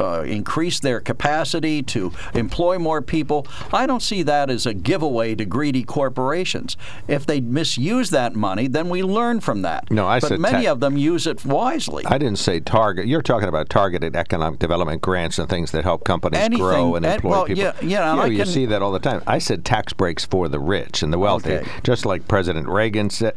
uh, 0.00 0.22
increase 0.22 0.80
their 0.80 1.00
capacity, 1.00 1.82
to 1.82 2.12
employ 2.34 2.78
more 2.78 3.02
people, 3.02 3.46
I 3.72 3.86
don't 3.86 4.02
see 4.02 4.22
that 4.22 4.50
as 4.50 4.66
a 4.66 4.74
giveaway 4.74 5.34
to 5.34 5.44
greedy 5.44 5.84
corporations. 5.84 6.76
If 7.08 7.26
they 7.26 7.40
misuse 7.40 8.10
that 8.10 8.34
money, 8.34 8.68
then 8.68 8.88
we 8.88 9.02
learn 9.02 9.40
from 9.40 9.62
that. 9.62 9.90
No, 9.90 10.06
I 10.06 10.20
but 10.20 10.28
said 10.28 10.40
many 10.40 10.64
ta- 10.66 10.72
of 10.72 10.80
them 10.80 10.96
use 10.96 11.26
it 11.26 11.44
wisely. 11.44 12.04
I 12.06 12.16
didn't 12.18 12.38
say 12.38 12.60
target. 12.60 13.06
You're 13.06 13.22
talking 13.22 13.48
about 13.48 13.68
targeted 13.68 14.16
economic 14.16 14.58
development 14.58 15.02
grants 15.02 15.38
and 15.38 15.48
things 15.48 15.72
that 15.72 15.84
help 15.84 16.04
companies 16.04 16.40
Anything- 16.40 16.64
grow 16.64 16.94
and 16.96 17.04
employ 17.04 17.14
and- 17.14 17.30
well, 17.30 17.44
people. 17.44 17.62
yeah, 17.62 17.72
yeah, 17.82 18.12
and 18.12 18.20
I 18.20 18.26
you 18.26 18.38
can- 18.38 18.46
see 18.46 18.66
that 18.66 18.80
all 18.82 18.92
the 18.92 18.98
time. 18.98 19.22
I 19.26 19.38
said 19.38 19.64
tax 19.66 19.92
breaks 19.92 20.24
for 20.24 20.48
the 20.48 20.60
rich 20.60 21.02
and 21.02 21.12
the 21.12 21.18
wealthy, 21.18 21.54
Okay. 21.54 21.68
just 21.82 22.06
like 22.06 22.28
President 22.28 22.68
Reagan 22.68 23.10
said. 23.10 23.34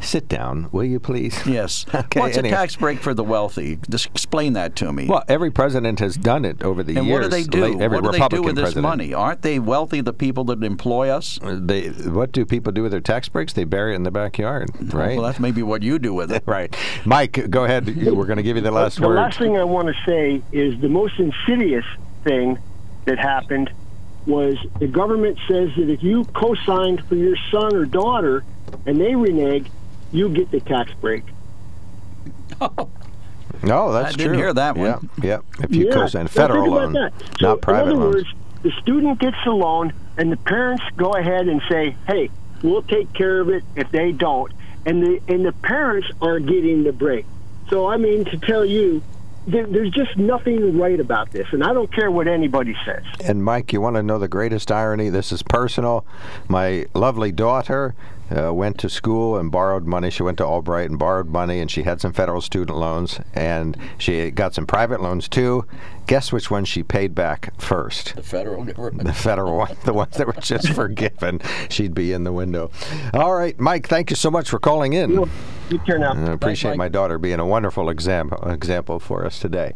Sit 0.00 0.26
down, 0.26 0.68
will 0.72 0.84
you 0.84 0.98
please? 0.98 1.38
Yes. 1.50 1.84
Okay, 1.94 2.20
What's 2.20 2.36
anyway. 2.36 2.54
a 2.54 2.56
tax 2.56 2.76
break 2.76 2.98
for 2.98 3.12
the 3.14 3.22
wealthy? 3.24 3.78
Just 3.88 4.06
explain 4.06 4.54
that 4.54 4.74
to 4.76 4.92
me. 4.92 5.06
Well, 5.06 5.22
every 5.28 5.50
president 5.50 6.00
has 6.00 6.16
done 6.16 6.44
it 6.44 6.62
over 6.62 6.82
the 6.82 6.96
and 6.96 7.06
years. 7.06 7.20
what 7.20 7.22
do 7.22 7.28
they 7.28 7.42
do? 7.44 7.80
Every 7.80 8.00
what 8.00 8.04
do 8.04 8.10
they 8.12 8.18
Republican 8.18 8.36
do 8.38 8.42
with 8.42 8.56
this 8.56 8.62
president. 8.64 8.82
money? 8.82 9.14
Aren't 9.14 9.42
they 9.42 9.58
wealthy, 9.58 10.00
the 10.00 10.12
people 10.12 10.44
that 10.44 10.62
employ 10.62 11.08
us? 11.08 11.38
They, 11.42 11.88
what 11.88 12.32
do 12.32 12.44
people 12.44 12.72
do 12.72 12.82
with 12.82 12.92
their 12.92 13.00
tax 13.00 13.28
breaks? 13.28 13.52
They 13.52 13.64
bury 13.64 13.92
it 13.92 13.96
in 13.96 14.02
the 14.02 14.10
backyard, 14.10 14.70
oh, 14.74 14.84
right? 14.96 15.16
Well, 15.16 15.26
that's 15.26 15.40
maybe 15.40 15.62
what 15.62 15.82
you 15.82 15.98
do 15.98 16.14
with 16.14 16.32
it. 16.32 16.42
right. 16.46 16.74
Mike, 17.04 17.50
go 17.50 17.64
ahead. 17.64 17.86
We're 17.86 18.26
going 18.26 18.38
to 18.38 18.42
give 18.42 18.56
you 18.56 18.62
the 18.62 18.70
last 18.72 18.96
the 19.00 19.06
word. 19.06 19.16
The 19.16 19.20
last 19.20 19.38
thing 19.38 19.56
I 19.56 19.64
want 19.64 19.88
to 19.88 19.94
say 20.04 20.42
is 20.52 20.80
the 20.80 20.88
most 20.88 21.18
insidious 21.18 21.84
thing 22.24 22.58
that 23.04 23.18
happened 23.18 23.70
was 24.26 24.56
the 24.78 24.86
government 24.86 25.38
says 25.48 25.70
that 25.76 25.88
if 25.88 26.02
you 26.02 26.24
co-signed 26.24 27.04
for 27.06 27.14
your 27.14 27.36
son 27.50 27.74
or 27.74 27.84
daughter 27.84 28.44
and 28.86 29.00
they 29.00 29.14
renege, 29.14 29.66
you 30.12 30.28
get 30.28 30.50
the 30.50 30.60
tax 30.60 30.92
break. 31.00 31.24
No, 32.60 32.70
oh, 33.64 33.92
that's 33.92 34.14
I 34.14 34.16
didn't 34.16 34.28
true. 34.28 34.36
hear 34.36 34.54
that 34.54 34.76
one. 34.76 35.10
Yeah, 35.22 35.42
yeah. 35.58 35.64
If 35.64 35.74
you 35.74 35.86
yeah. 35.86 35.94
co-sign 35.94 36.28
federal 36.28 36.64
think 36.64 36.74
about 36.74 36.92
loan, 36.92 36.92
that. 36.94 37.12
So, 37.40 37.48
not 37.48 37.60
private 37.60 37.90
in 37.90 37.96
other 37.96 38.04
loans. 38.04 38.14
words, 38.16 38.28
the 38.62 38.72
student 38.82 39.18
gets 39.18 39.36
the 39.44 39.52
loan, 39.52 39.92
and 40.16 40.30
the 40.30 40.36
parents 40.36 40.84
go 40.96 41.14
ahead 41.14 41.48
and 41.48 41.62
say, 41.68 41.96
"Hey, 42.06 42.30
we'll 42.62 42.82
take 42.82 43.12
care 43.12 43.40
of 43.40 43.48
it 43.48 43.64
if 43.76 43.90
they 43.90 44.12
don't," 44.12 44.52
and 44.84 45.02
the 45.02 45.20
and 45.28 45.44
the 45.44 45.52
parents 45.52 46.08
are 46.20 46.38
getting 46.38 46.84
the 46.84 46.92
break. 46.92 47.26
So 47.70 47.86
I 47.86 47.96
mean, 47.96 48.24
to 48.26 48.38
tell 48.38 48.64
you, 48.64 49.02
there, 49.46 49.66
there's 49.66 49.90
just 49.90 50.16
nothing 50.16 50.78
right 50.78 51.00
about 51.00 51.30
this, 51.32 51.46
and 51.52 51.64
I 51.64 51.72
don't 51.72 51.92
care 51.92 52.10
what 52.10 52.28
anybody 52.28 52.74
says. 52.84 53.02
And 53.24 53.44
Mike, 53.44 53.72
you 53.72 53.80
want 53.80 53.96
to 53.96 54.02
know 54.02 54.18
the 54.18 54.28
greatest 54.28 54.70
irony? 54.70 55.08
This 55.08 55.32
is 55.32 55.42
personal. 55.42 56.04
My 56.48 56.86
lovely 56.94 57.32
daughter 57.32 57.94
uh, 58.36 58.52
went 58.52 58.78
to 58.78 58.88
school 58.88 59.36
and 59.36 59.50
borrowed 59.50 59.86
money. 59.86 60.10
She 60.10 60.22
went 60.22 60.38
to 60.38 60.44
Albright 60.44 60.90
and 60.90 60.98
borrowed 60.98 61.28
money, 61.28 61.60
and 61.60 61.70
she 61.70 61.82
had 61.82 62.00
some 62.00 62.12
federal 62.12 62.40
student 62.40 62.78
loans, 62.78 63.20
and 63.34 63.76
she 63.98 64.30
got 64.30 64.54
some 64.54 64.66
private 64.66 65.00
loans 65.00 65.28
too. 65.28 65.66
Guess 66.06 66.32
which 66.32 66.50
one 66.50 66.64
she 66.64 66.82
paid 66.82 67.14
back 67.14 67.52
first? 67.60 68.16
The 68.16 68.22
federal 68.22 68.64
government. 68.64 69.06
The 69.06 69.12
federal 69.12 69.56
one, 69.56 69.76
the 69.84 69.92
ones 69.92 70.16
that 70.16 70.26
were 70.26 70.32
just 70.34 70.68
forgiven. 70.74 71.40
She'd 71.68 71.94
be 71.94 72.12
in 72.12 72.24
the 72.24 72.32
window. 72.32 72.70
All 73.14 73.34
right, 73.34 73.58
Mike, 73.60 73.88
thank 73.88 74.10
you 74.10 74.16
so 74.16 74.30
much 74.30 74.50
for 74.50 74.58
calling 74.58 74.92
in. 74.92 75.10
You 75.70 75.78
turn 75.86 76.02
out. 76.02 76.16
I 76.16 76.32
appreciate 76.32 76.72
Mike. 76.72 76.78
my 76.78 76.88
daughter 76.88 77.16
being 77.18 77.38
a 77.38 77.46
wonderful 77.46 77.90
example 77.90 78.50
example 78.50 78.98
for 78.98 79.24
us 79.24 79.38
today. 79.38 79.74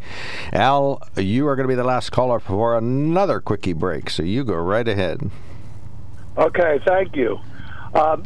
Al, 0.53 1.01
you 1.17 1.47
are 1.47 1.55
going 1.55 1.65
to 1.65 1.69
be 1.69 1.77
the 1.77 1.85
last 1.85 2.11
caller 2.11 2.41
for 2.41 2.77
another 2.77 3.41
quickie 3.41 3.73
break, 3.73 4.11
so 4.11 4.25
you 4.25 4.43
go 4.43 4.57
right 4.57 4.89
ahead. 4.89 5.31
Okay, 6.37 6.81
thank 6.85 7.15
you. 7.15 7.39
Um, 7.95 8.25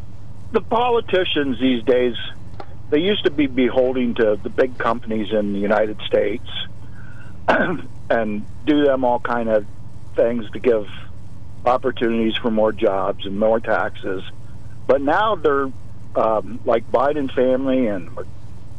the 0.53 0.61
politicians 0.61 1.59
these 1.61 1.83
days, 1.85 2.15
they 2.91 3.01
used 3.01 3.25
to 3.25 3.31
be 3.31 3.47
beholding 3.47 4.15
to 4.15 4.39
the 4.43 4.49
big 4.49 4.79
companies 4.79 5.33
in 5.33 5.53
the 5.53 5.59
United 5.59 6.01
States 6.07 6.49
and 7.49 8.47
do 8.65 8.85
them 8.85 9.05
all 9.05 9.21
kind 9.21 9.49
of 9.49 9.67
things 10.17 10.51
to 10.53 10.59
give 10.59 10.87
opportunities 11.65 12.37
for 12.37 12.51
more 12.51 12.73
jobs 12.73 13.27
and 13.27 13.39
more 13.39 13.61
taxes. 13.61 14.23
But 14.87 15.03
now 15.03 15.35
they're 15.37 15.71
um, 16.15 16.61
like 16.65 16.91
Biden 16.91 17.33
family 17.33 17.87
and 17.87 18.11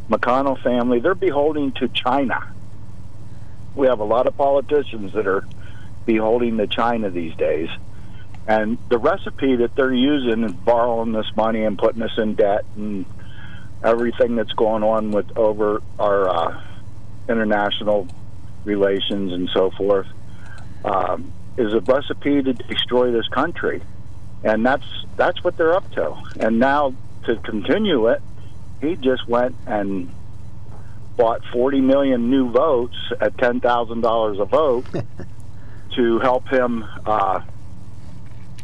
McConnell 0.10 0.62
family. 0.62 1.00
They're 1.00 1.16
beholding 1.16 1.72
to 1.74 1.88
China. 1.88 2.52
We 3.76 3.88
have 3.88 4.00
a 4.00 4.06
lot 4.06 4.26
of 4.26 4.36
politicians 4.36 5.14
that 5.14 5.28
are 5.28 5.46
beholding 6.06 6.58
to 6.58 6.68
China 6.68 7.12
these 7.12 7.36
days. 7.36 7.70
And 8.50 8.80
the 8.90 8.98
recipe 8.98 9.58
that 9.58 9.76
they're 9.76 9.94
using 9.94 10.44
is 10.44 10.54
borrowing 10.54 11.12
this 11.12 11.28
money 11.36 11.66
and 11.66 11.78
putting 11.78 12.02
us 12.02 12.18
in 12.18 12.34
debt 12.34 12.66
and 12.76 13.06
everything 13.84 14.36
that's 14.36 14.54
going 14.54 14.82
on 14.82 15.12
with 15.12 15.38
over 15.38 15.84
our 16.00 16.28
uh, 16.28 16.62
international 17.30 18.08
relations 18.66 19.34
and 19.34 19.52
so 19.54 19.70
forth 19.70 20.08
um, 20.84 21.32
is 21.58 21.76
a 21.76 21.80
recipe 21.82 22.42
to 22.42 22.54
destroy 22.54 23.12
this 23.12 23.28
country, 23.28 23.84
and 24.44 24.66
that's 24.66 25.06
that's 25.16 25.44
what 25.44 25.56
they're 25.56 25.76
up 25.76 25.88
to. 25.92 26.16
And 26.40 26.58
now 26.58 26.96
to 27.26 27.36
continue 27.36 28.08
it, 28.08 28.20
he 28.82 28.96
just 28.96 29.28
went 29.28 29.56
and 29.68 30.12
bought 31.18 31.46
40 31.54 31.82
million 31.82 32.32
new 32.32 32.50
votes 32.50 32.98
at 33.22 33.38
$10,000 33.38 34.42
a 34.42 34.46
vote 34.46 34.86
to 35.96 36.20
help 36.20 36.48
him 36.48 36.84
uh, 37.06 37.42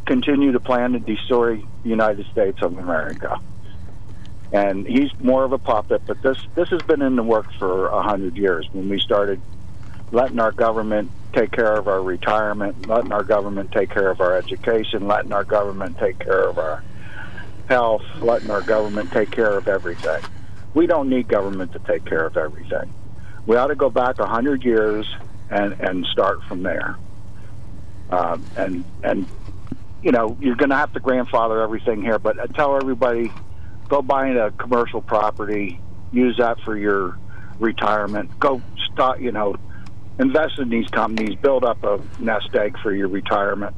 continue 0.06 0.52
to 0.52 0.60
plan 0.60 0.94
to 0.94 1.00
destroy 1.00 1.58
the 1.84 1.90
United 1.90 2.26
States 2.28 2.62
of 2.62 2.78
America. 2.78 3.40
And 4.52 4.88
he's 4.88 5.12
more 5.20 5.44
of 5.44 5.52
a 5.52 5.58
puppet, 5.58 6.04
but 6.06 6.22
this 6.22 6.38
this 6.54 6.70
has 6.70 6.82
been 6.84 7.02
in 7.02 7.16
the 7.16 7.24
works 7.24 7.54
for 7.56 7.88
a 7.88 8.02
hundred 8.02 8.38
years. 8.38 8.68
When 8.72 8.88
we 8.90 9.00
started 9.00 9.42
letting 10.12 10.40
our 10.40 10.52
government 10.52 11.12
take 11.34 11.52
care 11.52 11.76
of 11.76 11.88
our 11.88 12.02
retirement, 12.02 12.88
letting 12.88 13.12
our 13.12 13.24
government 13.24 13.72
take 13.72 13.90
care 13.90 14.10
of 14.10 14.22
our 14.22 14.38
education, 14.38 15.08
letting 15.08 15.34
our 15.34 15.44
government 15.44 15.98
take 15.98 16.20
care 16.20 16.48
of 16.48 16.58
our 16.58 16.84
health, 17.68 18.04
letting 18.22 18.52
our 18.52 18.62
government 18.62 19.12
take 19.12 19.32
care 19.32 19.58
of 19.58 19.68
everything. 19.68 20.22
We 20.74 20.88
don't 20.88 21.10
need 21.10 21.28
government 21.28 21.74
to 21.74 21.80
take 21.80 22.06
care 22.06 22.26
of 22.26 22.38
everything. 22.38 22.94
We 23.48 23.58
ought 23.58 23.68
to 23.68 23.76
go 23.76 23.90
back 23.90 24.20
a 24.20 24.28
hundred 24.28 24.64
years 24.64 25.08
and 25.50 25.74
and 25.82 26.06
start 26.06 26.44
from 26.44 26.64
there. 26.64 26.96
Um, 28.12 28.46
and 28.56 28.86
and 29.04 29.26
you 30.06 30.12
know 30.12 30.38
you're 30.40 30.56
going 30.56 30.70
to 30.70 30.78
have 30.78 30.94
to 30.94 31.00
grandfather 31.02 31.62
everything 31.62 32.02
here, 32.02 32.20
but 32.20 32.40
I 32.40 32.46
tell 32.46 32.78
everybody 32.78 33.32
go 33.90 34.02
buy 34.02 34.30
a 34.30 34.52
commercial 34.52 35.02
property, 35.02 35.82
use 36.12 36.38
that 36.38 36.60
for 36.64 36.78
your 36.78 37.18
retirement. 37.60 38.40
Go 38.40 38.62
start, 38.92 39.20
you 39.20 39.32
know, 39.32 39.56
invest 40.20 40.60
in 40.60 40.70
these 40.70 40.88
companies, 40.90 41.36
build 41.42 41.64
up 41.64 41.84
a 41.84 42.00
nest 42.20 42.50
egg 42.54 42.78
for 42.82 42.94
your 42.94 43.08
retirement. 43.08 43.76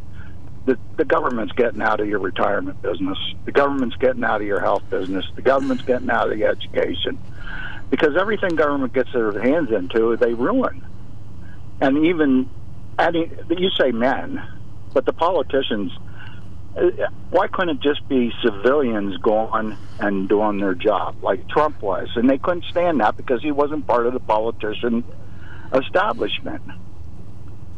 The, 0.66 0.78
the 0.98 1.06
government's 1.06 1.54
getting 1.54 1.82
out 1.82 2.02
of 2.02 2.08
your 2.08 2.20
retirement 2.20 2.82
business. 2.82 3.18
The 3.46 3.54
government's 3.54 3.96
getting 3.96 4.24
out 4.24 4.42
of 4.42 4.48
your 4.48 4.60
health 4.60 4.84
business. 4.90 5.26
The 5.36 5.42
government's 5.42 5.84
getting 5.84 6.10
out 6.10 6.30
of 6.30 6.38
the 6.38 6.44
education. 6.44 7.18
Because 7.90 8.18
everything 8.20 8.56
government 8.56 8.94
gets 8.94 9.14
their 9.14 9.42
hands 9.42 9.70
into, 9.72 10.18
they 10.18 10.34
ruin. 10.34 10.84
And 11.80 12.06
even, 12.06 12.50
adding, 13.00 13.32
you 13.50 13.70
say 13.80 13.92
men, 13.92 14.44
but 14.94 15.06
the 15.06 15.14
politicians, 15.14 15.94
uh, 15.96 16.02
Uh, 16.78 17.10
why 17.32 17.48
couldn't 17.48 17.78
it 17.78 17.82
just 17.82 18.08
be 18.08 18.32
civilians 18.44 19.18
going 19.18 19.76
and 20.00 20.30
doing 20.30 20.60
their 20.60 20.76
job 20.76 21.16
like 21.24 21.48
Trump 21.50 21.82
was? 21.82 22.08
And 22.16 22.30
they 22.30 22.38
couldn't 22.38 22.66
stand 22.66 23.00
that 23.00 23.18
because 23.18 23.42
he 23.42 23.52
wasn't 23.52 23.88
part 23.88 24.06
of 24.06 24.14
the 24.14 24.20
politician 24.20 25.04
establishment. 25.74 26.62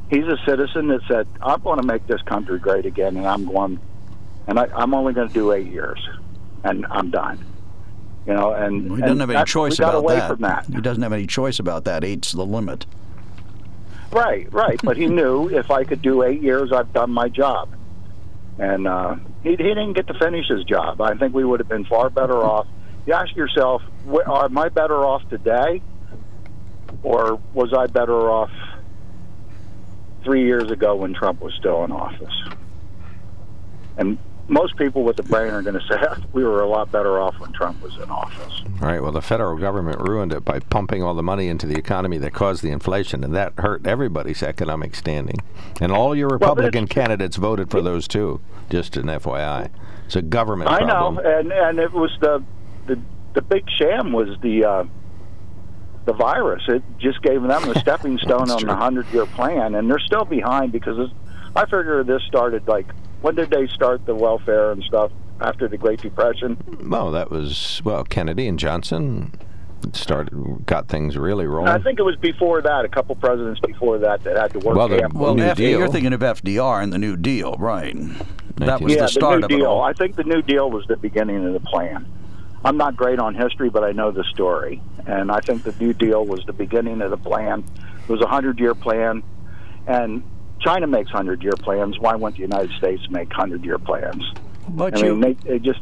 He's 0.09 0.25
a 0.25 0.37
citizen 0.45 0.87
that 0.87 1.01
said, 1.07 1.27
"I 1.41 1.55
want 1.57 1.81
to 1.81 1.87
make 1.87 2.07
this 2.07 2.21
country 2.23 2.59
great 2.59 2.85
again," 2.85 3.15
and 3.15 3.27
I'm 3.27 3.45
going, 3.45 3.79
and 4.47 4.59
I, 4.59 4.67
I'm 4.75 4.93
only 4.93 5.13
going 5.13 5.27
to 5.27 5.33
do 5.33 5.51
eight 5.53 5.67
years, 5.67 5.99
and 6.63 6.85
I'm 6.89 7.11
done. 7.11 7.45
You 8.25 8.33
know, 8.33 8.51
and 8.51 8.83
He 8.83 8.87
doesn't 8.89 9.03
and 9.03 9.21
have 9.21 9.29
any 9.29 9.45
choice 9.45 9.79
about 9.79 9.95
away 9.95 10.15
that. 10.15 10.29
From 10.29 10.41
that. 10.41 10.65
He 10.65 10.81
doesn't 10.81 11.01
have 11.03 11.13
any 11.13 11.27
choice 11.27 11.59
about 11.59 11.85
that. 11.85 12.03
Eight's 12.03 12.31
the 12.31 12.45
limit. 12.45 12.85
Right, 14.11 14.51
right. 14.51 14.79
But 14.83 14.97
he 14.97 15.07
knew 15.07 15.47
if 15.49 15.71
I 15.71 15.83
could 15.83 16.01
do 16.01 16.23
eight 16.23 16.41
years, 16.41 16.71
I've 16.71 16.91
done 16.93 17.11
my 17.11 17.29
job. 17.29 17.69
And 18.59 18.87
uh, 18.87 19.15
he, 19.41 19.51
he 19.51 19.55
didn't 19.55 19.93
get 19.93 20.07
to 20.07 20.13
finish 20.13 20.47
his 20.47 20.63
job. 20.65 20.99
I 21.01 21.15
think 21.15 21.33
we 21.33 21.45
would 21.45 21.61
have 21.61 21.69
been 21.69 21.85
far 21.85 22.09
better 22.09 22.43
off. 22.43 22.67
You 23.05 23.13
ask 23.13 23.35
yourself, 23.35 23.81
am 24.05 24.57
I 24.57 24.69
better 24.69 25.03
off 25.05 25.27
today, 25.29 25.81
or 27.01 27.41
was 27.53 27.73
I 27.73 27.87
better 27.87 28.29
off 28.29 28.51
three 30.23 30.45
years 30.45 30.69
ago 30.69 30.95
when 30.95 31.13
Trump 31.13 31.41
was 31.41 31.53
still 31.53 31.85
in 31.85 31.91
office? 31.91 32.33
And 33.97 34.17
most 34.49 34.75
people 34.77 35.03
with 35.03 35.19
a 35.19 35.23
brain 35.23 35.53
are 35.53 35.61
going 35.61 35.79
to 35.79 35.87
say 35.87 35.97
we 36.33 36.43
were 36.43 36.61
a 36.61 36.67
lot 36.67 36.91
better 36.91 37.19
off 37.19 37.39
when 37.39 37.51
Trump 37.53 37.81
was 37.81 37.95
in 37.97 38.09
office. 38.09 38.61
All 38.81 38.87
right. 38.87 39.01
Well, 39.01 39.11
the 39.11 39.21
federal 39.21 39.57
government 39.57 39.99
ruined 39.99 40.33
it 40.33 40.43
by 40.43 40.59
pumping 40.59 41.03
all 41.03 41.13
the 41.13 41.23
money 41.23 41.47
into 41.47 41.67
the 41.67 41.77
economy 41.77 42.17
that 42.17 42.33
caused 42.33 42.63
the 42.63 42.71
inflation, 42.71 43.23
and 43.23 43.35
that 43.35 43.53
hurt 43.57 43.85
everybody's 43.85 44.41
economic 44.41 44.95
standing. 44.95 45.37
And 45.79 45.91
all 45.91 46.15
your 46.15 46.29
Republican 46.29 46.87
candidates 46.87 47.37
voted 47.37 47.69
for 47.69 47.81
those 47.81 48.07
too. 48.07 48.41
Just 48.69 48.97
an 48.97 49.05
FYI. 49.05 49.69
It's 50.05 50.15
a 50.15 50.21
government 50.21 50.71
I 50.71 50.79
problem. 50.79 51.23
know, 51.23 51.39
and 51.39 51.51
and 51.51 51.79
it 51.79 51.91
was 51.91 52.11
the 52.19 52.43
the 52.87 52.99
the 53.33 53.41
big 53.41 53.69
sham 53.77 54.11
was 54.11 54.37
the 54.41 54.65
uh, 54.65 54.83
the 56.05 56.13
virus. 56.13 56.63
It 56.67 56.83
just 56.97 57.21
gave 57.21 57.41
them 57.43 57.69
a 57.69 57.79
stepping 57.79 58.17
stone 58.17 58.49
on 58.49 58.65
the 58.65 58.75
hundred 58.75 59.07
year 59.13 59.25
plan, 59.27 59.75
and 59.75 59.89
they're 59.89 59.99
still 59.99 60.25
behind 60.25 60.71
because 60.71 61.11
I 61.55 61.65
figure 61.65 62.03
this 62.03 62.23
started 62.23 62.67
like 62.67 62.87
when 63.21 63.35
did 63.35 63.49
they 63.49 63.67
start 63.67 64.05
the 64.05 64.15
welfare 64.15 64.71
and 64.71 64.83
stuff 64.83 65.11
after 65.41 65.67
the 65.67 65.77
Great 65.77 66.01
Depression? 66.01 66.57
Well, 66.89 67.11
that 67.11 67.31
was 67.31 67.81
well 67.83 68.03
Kennedy 68.03 68.47
and 68.47 68.57
Johnson 68.59 69.31
started 69.93 70.65
got 70.65 70.87
things 70.89 71.17
really 71.17 71.47
rolling. 71.47 71.69
I 71.69 71.79
think 71.79 71.99
it 71.99 72.03
was 72.03 72.17
before 72.17 72.61
that, 72.61 72.83
a 72.83 72.89
couple 72.89 73.15
presidents 73.15 73.59
before 73.61 73.97
that 73.99 74.23
that 74.25 74.35
had 74.35 74.51
to 74.51 74.59
work. 74.59 74.75
Well, 74.75 74.87
the 74.89 75.09
Well, 75.13 75.35
New 75.35 75.43
F- 75.43 75.57
Deal. 75.57 75.79
you're 75.79 75.87
thinking 75.87 76.11
of 76.13 76.19
FDR 76.21 76.83
and 76.83 76.91
the 76.91 76.97
New 76.97 77.15
Deal, 77.15 77.55
right? 77.57 77.95
That 78.57 78.81
was 78.81 78.93
yeah, 78.93 79.03
the 79.03 79.07
start 79.07 79.39
New 79.39 79.45
of 79.45 79.51
it 79.51 79.55
Deal. 79.57 79.65
all. 79.67 79.81
I 79.81 79.93
think 79.93 80.17
the 80.17 80.25
New 80.25 80.41
Deal 80.41 80.69
was 80.69 80.85
the 80.87 80.97
beginning 80.97 81.45
of 81.45 81.53
the 81.53 81.61
plan. 81.61 82.05
I'm 82.65 82.75
not 82.75 82.97
great 82.97 83.19
on 83.19 83.35
history, 83.35 83.69
but 83.69 83.85
I 83.85 83.93
know 83.93 84.11
the 84.11 84.25
story, 84.25 84.81
and 85.07 85.31
I 85.31 85.39
think 85.39 85.63
the 85.63 85.71
New 85.79 85.93
Deal 85.93 86.25
was 86.25 86.43
the 86.45 86.51
beginning 86.51 87.01
of 87.01 87.09
the 87.09 87.15
plan. 87.17 87.63
It 88.03 88.09
was 88.09 88.19
a 88.19 88.27
hundred-year 88.27 88.75
plan, 88.75 89.23
and 89.87 90.23
China 90.61 90.87
makes 90.87 91.09
hundred-year 91.11 91.53
plans. 91.59 91.99
Why 91.99 92.15
wouldn't 92.15 92.35
the 92.35 92.41
United 92.41 92.71
States 92.77 93.01
make 93.09 93.31
hundred-year 93.31 93.79
plans? 93.79 94.23
But 94.69 94.97
I 94.97 95.05
you, 95.05 95.15
mean, 95.15 95.21
they, 95.43 95.49
they 95.49 95.59
just 95.59 95.79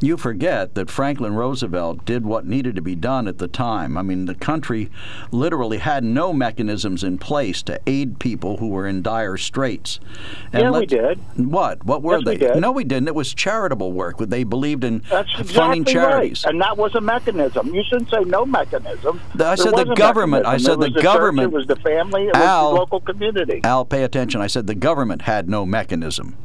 you 0.00 0.16
forget 0.16 0.74
that 0.74 0.90
Franklin 0.90 1.34
Roosevelt 1.34 2.04
did 2.04 2.24
what 2.26 2.44
needed 2.46 2.76
to 2.76 2.82
be 2.82 2.94
done 2.94 3.26
at 3.26 3.38
the 3.38 3.48
time. 3.48 3.96
I 3.96 4.02
mean, 4.02 4.26
the 4.26 4.34
country 4.34 4.90
literally 5.30 5.78
had 5.78 6.04
no 6.04 6.32
mechanisms 6.32 7.02
in 7.02 7.16
place 7.18 7.62
to 7.62 7.80
aid 7.86 8.18
people 8.18 8.58
who 8.58 8.68
were 8.68 8.86
in 8.86 9.00
dire 9.02 9.36
straits. 9.36 9.98
Yeah, 10.52 10.70
we 10.70 10.86
did. 10.86 11.18
What? 11.38 11.84
What 11.84 12.02
were 12.02 12.18
Yes, 12.18 12.38
they? 12.38 12.52
we. 12.54 12.60
No, 12.60 12.72
we 12.72 12.84
didn't. 12.84 13.08
It 13.08 13.14
was 13.14 13.32
charitable 13.32 13.92
work. 13.92 14.18
They 14.18 14.44
believed 14.44 14.84
in 14.84 15.02
that's 15.08 15.32
funding 15.32 15.82
exactly 15.82 15.84
charities. 15.92 16.44
right, 16.44 16.52
and 16.52 16.60
that 16.60 16.76
was 16.76 16.94
a 16.94 17.00
mechanism. 17.00 17.74
You 17.74 17.82
shouldn't 17.88 18.10
say 18.10 18.20
no 18.24 18.44
mechanism. 18.44 19.20
I 19.34 19.36
There 19.38 19.56
said 19.56 19.76
the 19.76 19.94
government- 19.94 20.46
I 20.46 20.58
said 20.58 20.80
the 20.80 20.90
church, 20.90 21.02
government- 21.02 21.52
it 21.52 21.56
was 21.56 21.66
the 21.66 21.76
family. 21.76 22.24
It 22.26 22.34
was 22.36 22.72
the 22.72 22.78
local 22.78 23.00
community. 23.00 23.60
Al, 23.64 23.84
pay 23.84 24.02
attention. 24.02 24.40
I 24.40 24.46
said 24.46 24.66
the 24.66 24.74
government 24.74 25.22
had 25.22 25.48
no 25.48 25.64
mechanism. 25.64 26.36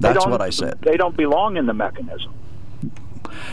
That's 0.00 0.26
what 0.26 0.40
I 0.40 0.50
said. 0.50 0.78
They 0.82 0.96
don't 0.96 1.16
belong 1.16 1.56
in 1.56 1.66
the 1.66 1.74
mechanism. 1.74 2.32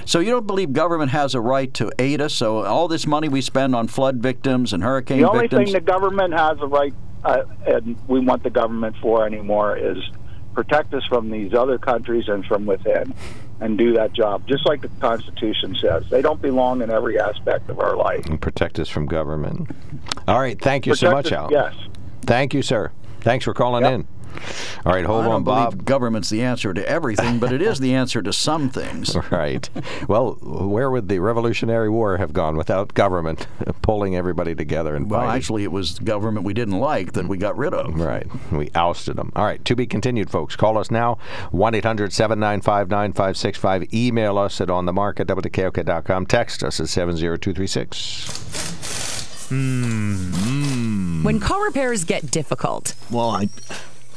So 0.06 0.20
you 0.20 0.32
don't 0.32 0.48
believe 0.48 0.74
government 0.74 1.12
has 1.12 1.36
a 1.36 1.42
right 1.42 1.74
to 1.76 1.92
aid 2.00 2.22
us? 2.22 2.34
So 2.34 2.64
all 2.66 2.88
this 2.88 3.06
money 3.08 3.30
we 3.30 3.42
spend 3.42 3.76
on 3.76 3.88
flood 3.88 4.18
victims 4.18 4.74
and 4.74 4.84
hurricane 4.84 5.18
victims. 5.20 5.32
The 5.32 5.36
only 5.38 5.48
victims. 5.48 5.66
thing 5.66 5.74
the 5.74 5.92
government 5.92 6.34
has 6.34 6.58
a 6.62 6.68
right, 6.68 6.94
uh, 7.24 7.44
and 7.66 7.98
we 8.08 8.20
want 8.20 8.44
the 8.44 8.50
government 8.50 8.96
for 9.02 9.26
anymore, 9.26 9.78
is 9.78 9.98
protect 10.54 10.94
us 10.94 11.06
from 11.06 11.30
these 11.30 11.54
other 11.54 11.78
countries 11.78 12.28
and 12.28 12.46
from 12.46 12.66
within, 12.66 13.14
and 13.62 13.78
do 13.78 13.94
that 13.94 14.12
job, 14.14 14.46
just 14.48 14.66
like 14.66 14.82
the 14.82 14.90
Constitution 15.00 15.76
says. 15.80 16.04
They 16.10 16.22
don't 16.22 16.42
belong 16.42 16.82
in 16.82 16.90
every 16.90 17.20
aspect 17.20 17.70
of 17.70 17.80
our 17.80 17.96
life. 17.96 18.26
and 18.26 18.42
protect 18.42 18.80
us 18.80 18.90
from 18.90 19.06
government. 19.06 19.70
All 20.28 20.40
right. 20.40 20.60
Thank 20.60 20.86
you 20.86 20.96
so 20.96 21.12
much, 21.12 21.28
us- 21.28 21.32
Al. 21.34 21.50
Yes. 21.52 21.74
Thank 22.24 22.54
you, 22.54 22.62
sir. 22.62 22.92
Thanks 23.22 23.46
for 23.46 23.54
calling 23.54 23.86
in. 23.86 24.08
All 24.86 24.94
right, 24.94 25.06
hold 25.06 25.22
I 25.22 25.24
don't 25.26 25.34
on, 25.36 25.44
believe 25.44 25.70
Bob. 25.78 25.86
government's 25.86 26.30
the 26.30 26.42
answer 26.42 26.74
to 26.74 26.88
everything, 26.90 27.40
but 27.40 27.52
it 27.52 27.62
is 27.62 27.80
the 27.80 27.94
answer 27.94 28.22
to 28.22 28.34
some 28.34 28.70
things. 28.70 29.16
Right. 29.32 29.70
Well, 30.08 30.34
where 30.42 30.90
would 30.90 31.08
the 31.08 31.20
Revolutionary 31.20 31.90
War 31.90 32.18
have 32.18 32.34
gone 32.34 32.58
without 32.58 32.94
government 32.94 33.48
pulling 33.82 34.16
everybody 34.16 34.56
together 34.56 34.96
and 34.96 35.10
Well, 35.10 35.22
fighting? 35.22 35.36
actually, 35.36 35.64
it 35.64 35.72
was 35.72 36.00
government 36.00 36.46
we 36.46 36.54
didn't 36.54 36.80
like 36.80 37.14
that 37.14 37.28
we 37.28 37.38
got 37.38 37.58
rid 37.58 37.74
of. 37.74 37.96
Right. 38.00 38.26
We 38.52 38.72
ousted 38.74 39.18
them. 39.18 39.32
All 39.36 39.46
right. 39.46 39.64
To 39.66 39.76
be 39.76 39.86
continued, 39.86 40.30
folks. 40.32 40.56
Call 40.56 40.78
us 40.78 40.90
now. 40.90 41.18
1 41.52 41.76
800 41.76 42.12
795 42.14 42.90
9565. 42.90 43.94
Email 43.94 44.38
us 44.38 44.60
at 44.62 44.70
onthemark 44.70 45.20
at 45.20 45.28
WKOK.com. 45.28 46.26
Text 46.26 46.64
us 46.64 46.80
at 46.80 46.90
70236. 46.90 49.48
Hmm. 49.50 51.24
When 51.24 51.40
car 51.40 51.64
repairs 51.66 52.04
get 52.04 52.32
difficult, 52.32 52.96
Well, 53.12 53.30
I 53.32 53.50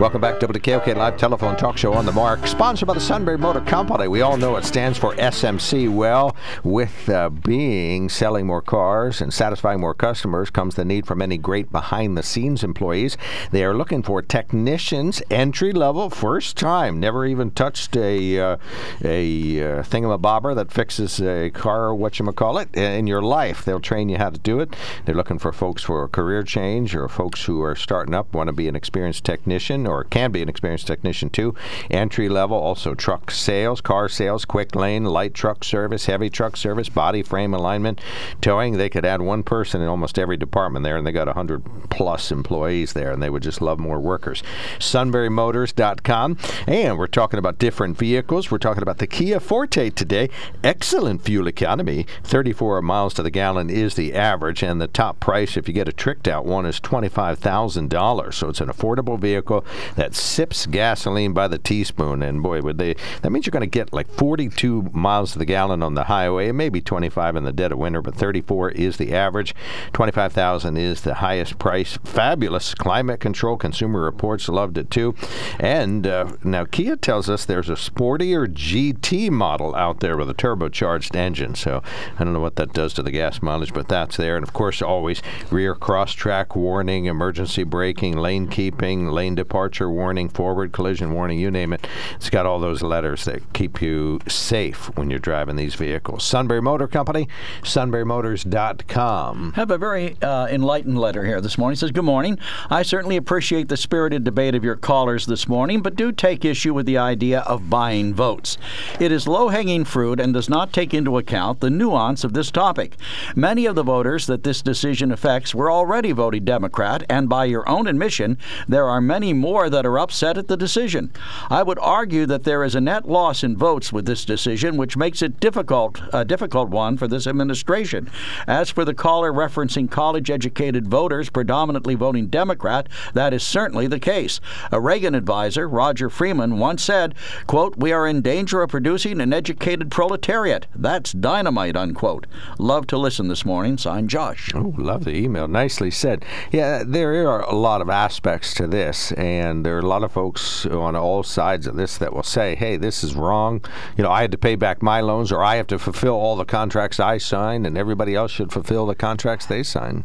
Welcome 0.00 0.20
back 0.20 0.40
to 0.40 0.48
WKOK 0.48 0.96
Live 0.96 1.16
Telephone 1.16 1.56
Talk 1.56 1.76
Show 1.76 1.92
on 1.92 2.04
the 2.04 2.10
Mark, 2.12 2.46
sponsored 2.46 2.88
by 2.88 2.94
the 2.94 3.00
Sunbury 3.00 3.38
Motor 3.38 3.60
Company. 3.60 4.08
We 4.08 4.22
all 4.22 4.36
know 4.36 4.56
it 4.56 4.64
stands 4.64 4.98
for 4.98 5.14
SMC. 5.14 5.94
Well, 5.94 6.34
with 6.64 7.08
uh, 7.08 7.28
being 7.28 8.08
selling 8.08 8.46
more 8.46 8.62
cars 8.62 9.20
and 9.20 9.32
satisfying 9.32 9.78
more 9.78 9.94
customers 9.94 10.50
comes 10.50 10.74
the 10.74 10.84
need 10.84 11.06
for 11.06 11.14
many 11.14 11.38
great 11.38 11.70
behind 11.70 12.16
the 12.16 12.22
scenes 12.22 12.64
employees. 12.64 13.16
They 13.52 13.62
are 13.62 13.74
looking 13.74 14.02
for 14.02 14.22
technicians, 14.22 15.22
entry 15.30 15.72
level, 15.72 16.10
first 16.10 16.56
time, 16.56 16.98
never 16.98 17.24
even 17.26 17.50
touched 17.50 17.94
a 17.96 18.40
uh, 18.40 18.56
a 19.04 19.60
uh, 19.60 19.82
thingamabobber 19.82 20.54
that 20.56 20.72
fixes 20.72 21.20
a 21.20 21.50
car, 21.50 21.94
what 21.94 22.18
you 22.18 22.32
call 22.32 22.58
it, 22.58 22.74
in 22.74 23.06
your 23.06 23.22
life. 23.22 23.64
They'll 23.64 23.80
train 23.80 24.08
you 24.08 24.16
how 24.16 24.30
to 24.30 24.38
do 24.38 24.60
it. 24.60 24.74
They're 25.04 25.14
looking 25.14 25.38
for 25.38 25.52
folks 25.52 25.82
for 25.82 26.02
a 26.04 26.08
career 26.08 26.42
change 26.42 26.96
or 26.96 27.08
folks 27.08 27.44
who 27.44 27.62
are 27.62 27.76
starting 27.76 28.14
up, 28.14 28.34
want 28.34 28.48
to 28.48 28.52
be 28.52 28.66
an 28.66 28.74
experienced 28.74 29.24
technician 29.24 29.59
or 29.86 30.04
can 30.04 30.32
be 30.32 30.42
an 30.42 30.48
experienced 30.48 30.86
technician 30.86 31.30
too. 31.30 31.54
Entry 31.90 32.28
level, 32.28 32.56
also 32.56 32.94
truck 32.94 33.30
sales, 33.30 33.80
car 33.80 34.08
sales, 34.08 34.44
quick 34.44 34.74
lane, 34.74 35.04
light 35.04 35.34
truck 35.34 35.64
service, 35.64 36.06
heavy 36.06 36.30
truck 36.30 36.56
service, 36.56 36.88
body 36.88 37.22
frame 37.22 37.52
alignment, 37.52 38.00
towing. 38.40 38.76
They 38.76 38.88
could 38.88 39.04
add 39.04 39.20
one 39.20 39.42
person 39.42 39.80
in 39.82 39.88
almost 39.88 40.18
every 40.18 40.36
department 40.36 40.84
there, 40.84 40.96
and 40.96 41.06
they 41.06 41.12
got 41.12 41.26
100 41.26 41.90
plus 41.90 42.32
employees 42.32 42.92
there, 42.94 43.12
and 43.12 43.22
they 43.22 43.30
would 43.30 43.42
just 43.42 43.60
love 43.60 43.78
more 43.78 44.00
workers. 44.00 44.42
SunburyMotors.com. 44.78 46.38
And 46.66 46.98
we're 46.98 47.06
talking 47.06 47.38
about 47.38 47.58
different 47.58 47.98
vehicles. 47.98 48.50
We're 48.50 48.58
talking 48.58 48.82
about 48.82 48.98
the 48.98 49.06
Kia 49.06 49.40
Forte 49.40 49.90
today. 49.90 50.30
Excellent 50.64 51.22
fuel 51.22 51.48
economy. 51.48 52.06
34 52.24 52.82
miles 52.82 53.14
to 53.14 53.22
the 53.22 53.30
gallon 53.30 53.68
is 53.70 53.94
the 53.94 54.14
average, 54.14 54.62
and 54.62 54.80
the 54.80 54.86
top 54.86 55.20
price, 55.20 55.56
if 55.56 55.68
you 55.68 55.74
get 55.74 55.88
a 55.88 55.92
tricked 55.92 56.28
out 56.28 56.44
one, 56.44 56.66
is 56.66 56.80
$25,000. 56.80 58.34
So 58.34 58.48
it's 58.48 58.60
an 58.60 58.68
affordable 58.68 59.18
vehicle 59.18 59.49
that 59.96 60.14
sips 60.14 60.66
gasoline 60.66 61.32
by 61.32 61.48
the 61.48 61.58
teaspoon. 61.58 62.22
And 62.22 62.42
boy, 62.42 62.60
would 62.62 62.78
they! 62.78 62.94
That 63.22 63.30
means 63.30 63.46
you're 63.46 63.52
going 63.52 63.60
to 63.60 63.66
get 63.66 63.92
like 63.92 64.10
42 64.10 64.90
miles 64.92 65.32
to 65.32 65.38
the 65.38 65.44
gallon 65.44 65.82
on 65.82 65.94
the 65.94 66.04
highway, 66.04 66.52
maybe 66.52 66.80
25 66.80 67.36
in 67.36 67.44
the 67.44 67.52
dead 67.52 67.72
of 67.72 67.78
winter, 67.78 68.02
but 68.02 68.14
34 68.14 68.70
is 68.70 68.96
the 68.96 69.12
average. 69.14 69.54
25,000 69.92 70.76
is 70.76 71.02
the 71.02 71.14
highest 71.14 71.58
price. 71.58 71.98
Fabulous 72.04 72.74
climate 72.74 73.20
control. 73.20 73.56
Consumer 73.56 74.00
Reports 74.00 74.48
loved 74.48 74.78
it 74.78 74.90
too. 74.90 75.14
And 75.58 76.06
uh, 76.06 76.32
now 76.44 76.64
Kia 76.64 76.96
tells 76.96 77.28
us 77.28 77.44
there's 77.44 77.68
a 77.68 77.74
sportier 77.74 78.46
GT 78.46 79.30
model 79.30 79.74
out 79.74 80.00
there 80.00 80.16
with 80.16 80.30
a 80.30 80.34
turbocharged 80.34 81.14
engine. 81.16 81.54
So 81.54 81.82
I 82.18 82.24
don't 82.24 82.32
know 82.32 82.40
what 82.40 82.56
that 82.56 82.72
does 82.72 82.94
to 82.94 83.02
the 83.02 83.10
gas 83.10 83.42
mileage, 83.42 83.72
but 83.72 83.88
that's 83.88 84.16
there. 84.16 84.36
And 84.36 84.46
of 84.46 84.52
course, 84.52 84.82
always 84.82 85.22
rear 85.50 85.74
cross 85.74 86.12
track 86.12 86.54
warning, 86.54 87.06
emergency 87.06 87.64
braking, 87.64 88.16
lane 88.16 88.48
keeping, 88.48 89.08
lane 89.08 89.34
departure 89.40 89.88
warning, 89.88 90.28
forward 90.28 90.70
collision 90.70 91.14
warning, 91.14 91.38
you 91.38 91.50
name 91.50 91.72
it. 91.72 91.86
It's 92.16 92.28
got 92.28 92.44
all 92.44 92.60
those 92.60 92.82
letters 92.82 93.24
that 93.24 93.54
keep 93.54 93.80
you 93.80 94.20
safe 94.28 94.94
when 94.98 95.08
you're 95.08 95.18
driving 95.18 95.56
these 95.56 95.76
vehicles. 95.76 96.24
Sunbury 96.24 96.60
Motor 96.60 96.86
Company, 96.86 97.26
sunburymotors.com. 97.62 99.54
Have 99.54 99.70
a 99.70 99.78
very 99.78 100.16
uh, 100.20 100.46
enlightened 100.48 100.98
letter 100.98 101.24
here 101.24 101.40
this 101.40 101.56
morning. 101.56 101.72
It 101.72 101.78
says, 101.78 101.90
Good 101.90 102.04
morning. 102.04 102.38
I 102.68 102.82
certainly 102.82 103.16
appreciate 103.16 103.68
the 103.68 103.78
spirited 103.78 104.24
debate 104.24 104.54
of 104.54 104.62
your 104.62 104.76
callers 104.76 105.24
this 105.24 105.48
morning, 105.48 105.80
but 105.80 105.96
do 105.96 106.12
take 106.12 106.44
issue 106.44 106.74
with 106.74 106.84
the 106.84 106.98
idea 106.98 107.40
of 107.40 107.70
buying 107.70 108.12
votes. 108.12 108.58
It 109.00 109.10
is 109.10 109.26
low 109.26 109.48
hanging 109.48 109.86
fruit 109.86 110.20
and 110.20 110.34
does 110.34 110.50
not 110.50 110.74
take 110.74 110.92
into 110.92 111.16
account 111.16 111.60
the 111.60 111.70
nuance 111.70 112.24
of 112.24 112.34
this 112.34 112.50
topic. 112.50 112.96
Many 113.34 113.64
of 113.64 113.74
the 113.74 113.82
voters 113.82 114.26
that 114.26 114.42
this 114.42 114.60
decision 114.60 115.10
affects 115.10 115.54
were 115.54 115.72
already 115.72 116.12
voting 116.12 116.44
Democrat, 116.44 117.04
and 117.08 117.26
by 117.26 117.46
your 117.46 117.66
own 117.66 117.86
admission, 117.86 118.36
there 118.68 118.86
are 118.86 119.00
many 119.00 119.29
more 119.32 119.70
that 119.70 119.86
are 119.86 119.98
upset 119.98 120.38
at 120.38 120.48
the 120.48 120.56
decision. 120.56 121.12
I 121.48 121.62
would 121.62 121.78
argue 121.78 122.26
that 122.26 122.44
there 122.44 122.64
is 122.64 122.74
a 122.74 122.80
net 122.80 123.08
loss 123.08 123.42
in 123.42 123.56
votes 123.56 123.92
with 123.92 124.06
this 124.06 124.24
decision, 124.24 124.76
which 124.76 124.96
makes 124.96 125.22
it 125.22 125.40
difficult 125.40 126.00
a 126.12 126.24
difficult 126.24 126.68
one 126.68 126.96
for 126.96 127.08
this 127.08 127.26
administration. 127.26 128.10
As 128.46 128.70
for 128.70 128.84
the 128.84 128.94
caller 128.94 129.32
referencing 129.32 129.90
college 129.90 130.30
educated 130.30 130.88
voters 130.88 131.30
predominantly 131.30 131.94
voting 131.94 132.26
Democrat, 132.26 132.88
that 133.14 133.32
is 133.32 133.42
certainly 133.42 133.86
the 133.86 134.00
case. 134.00 134.40
A 134.72 134.80
Reagan 134.80 135.14
advisor, 135.14 135.68
Roger 135.68 136.10
Freeman, 136.10 136.58
once 136.58 136.82
said, 136.82 137.14
quote, 137.46 137.76
We 137.76 137.92
are 137.92 138.06
in 138.06 138.22
danger 138.22 138.62
of 138.62 138.70
producing 138.70 139.20
an 139.20 139.32
educated 139.32 139.90
proletariat. 139.90 140.66
That's 140.74 141.12
dynamite, 141.12 141.76
unquote. 141.76 142.26
Love 142.58 142.86
to 142.88 142.98
listen 142.98 143.28
this 143.28 143.44
morning. 143.44 143.78
Signed 143.78 144.10
Josh. 144.10 144.50
Oh, 144.54 144.74
love 144.76 145.04
the 145.04 145.16
email. 145.16 145.48
Nicely 145.48 145.90
said. 145.90 146.24
Yeah, 146.50 146.82
there 146.86 147.28
are 147.28 147.42
a 147.42 147.54
lot 147.54 147.80
of 147.80 147.90
aspects 147.90 148.54
to 148.54 148.66
this, 148.66 149.12
and 149.20 149.66
there 149.66 149.76
are 149.76 149.80
a 149.80 149.86
lot 149.86 150.02
of 150.02 150.10
folks 150.10 150.64
on 150.64 150.96
all 150.96 151.22
sides 151.22 151.66
of 151.66 151.76
this 151.76 151.98
that 151.98 152.14
will 152.14 152.22
say, 152.22 152.54
hey, 152.54 152.78
this 152.78 153.04
is 153.04 153.14
wrong. 153.14 153.62
You 153.98 154.02
know, 154.02 154.10
I 154.10 154.22
had 154.22 154.32
to 154.32 154.38
pay 154.38 154.56
back 154.56 154.82
my 154.82 155.02
loans, 155.02 155.30
or 155.30 155.44
I 155.44 155.56
have 155.56 155.66
to 155.66 155.78
fulfill 155.78 156.14
all 156.14 156.36
the 156.36 156.46
contracts 156.46 156.98
I 156.98 157.18
signed, 157.18 157.66
and 157.66 157.76
everybody 157.76 158.14
else 158.14 158.30
should 158.30 158.50
fulfill 158.50 158.86
the 158.86 158.94
contracts 158.94 159.44
they 159.44 159.62
sign. 159.62 160.04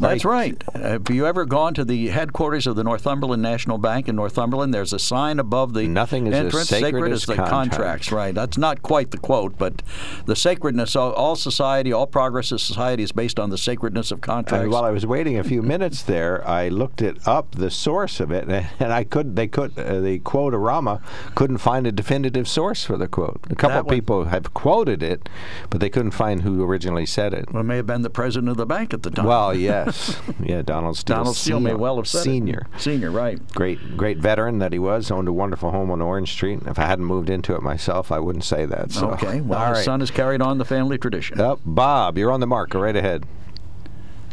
That's 0.00 0.24
right. 0.24 0.62
Have 0.74 1.08
you 1.10 1.26
ever 1.26 1.44
gone 1.44 1.74
to 1.74 1.84
the 1.84 2.08
headquarters 2.08 2.66
of 2.66 2.76
the 2.76 2.84
Northumberland 2.84 3.42
National 3.42 3.78
Bank 3.78 4.08
in 4.08 4.16
Northumberland? 4.16 4.72
There's 4.74 4.92
a 4.92 4.98
sign 4.98 5.38
above 5.38 5.74
the 5.74 5.86
Nothing 5.88 6.26
is 6.26 6.34
as 6.34 6.44
entrance. 6.46 6.68
sacred 6.68 7.12
as 7.12 7.22
as 7.22 7.26
the 7.26 7.34
contract. 7.34 7.50
contracts. 7.50 8.12
Right. 8.12 8.34
That's 8.34 8.58
not 8.58 8.82
quite 8.82 9.10
the 9.10 9.18
quote, 9.18 9.58
but 9.58 9.82
the 10.26 10.36
sacredness. 10.36 10.94
of 10.96 11.14
all 11.14 11.36
society, 11.36 11.92
all 11.92 12.06
progress 12.06 12.52
of 12.52 12.60
society 12.60 13.02
is 13.02 13.12
based 13.12 13.38
on 13.38 13.50
the 13.50 13.58
sacredness 13.58 14.10
of 14.10 14.20
contracts. 14.20 14.62
And 14.62 14.70
while 14.70 14.84
I 14.84 14.90
was 14.90 15.06
waiting 15.06 15.38
a 15.38 15.44
few 15.44 15.62
minutes 15.62 16.02
there, 16.02 16.46
I 16.46 16.68
looked 16.68 17.02
it 17.02 17.26
up, 17.26 17.52
the 17.54 17.70
source 17.70 18.20
of 18.20 18.30
it, 18.30 18.48
and 18.80 18.92
I 18.92 19.04
could 19.04 19.36
they 19.36 19.46
could 19.46 19.78
uh, 19.78 20.00
the 20.00 20.18
quote-orama 20.20 21.00
couldn't 21.34 21.58
find 21.58 21.86
a 21.86 21.92
definitive 21.92 22.48
source 22.48 22.84
for 22.84 22.96
the 22.96 23.08
quote. 23.08 23.40
A 23.50 23.54
couple 23.54 23.78
of 23.78 23.88
people 23.88 24.26
have 24.26 24.52
quoted 24.54 25.02
it, 25.02 25.28
but 25.70 25.80
they 25.80 25.90
couldn't 25.90 26.12
find 26.12 26.42
who 26.42 26.62
originally 26.64 27.06
said 27.06 27.32
it. 27.34 27.52
Well, 27.52 27.62
it 27.62 27.64
may 27.64 27.76
have 27.76 27.86
been 27.86 28.02
the 28.02 28.10
president 28.10 28.50
of 28.50 28.56
the 28.56 28.66
bank 28.66 28.92
at 28.94 29.02
the 29.02 29.10
time. 29.10 29.26
Well, 29.26 29.54
yes, 29.86 30.20
yeah, 30.42 30.62
Donald 30.62 30.96
Steele. 30.96 31.16
Donald 31.16 31.36
Steele 31.36 31.60
may 31.60 31.74
well 31.74 31.96
have 31.96 32.08
said 32.08 32.20
it. 32.20 32.24
senior. 32.24 32.66
Senior, 32.78 33.10
right? 33.10 33.40
Great, 33.52 33.96
great 33.96 34.18
veteran 34.18 34.58
that 34.58 34.72
he 34.72 34.78
was. 34.78 35.10
Owned 35.10 35.28
a 35.28 35.32
wonderful 35.32 35.70
home 35.70 35.90
on 35.90 36.02
Orange 36.02 36.32
Street. 36.32 36.60
If 36.66 36.78
I 36.78 36.86
hadn't 36.86 37.04
moved 37.04 37.30
into 37.30 37.54
it 37.54 37.62
myself, 37.62 38.12
I 38.12 38.18
wouldn't 38.18 38.44
say 38.44 38.66
that. 38.66 38.92
So. 38.92 39.10
Okay. 39.12 39.40
Well, 39.40 39.58
all 39.58 39.68
his 39.68 39.78
right. 39.78 39.84
son 39.84 40.00
has 40.00 40.10
carried 40.10 40.42
on 40.42 40.58
the 40.58 40.64
family 40.64 40.98
tradition. 40.98 41.40
Up, 41.40 41.60
Bob, 41.64 42.18
you're 42.18 42.30
on 42.30 42.40
the 42.40 42.46
mark. 42.46 42.70
Go 42.70 42.80
right 42.80 42.96
ahead. 42.96 43.24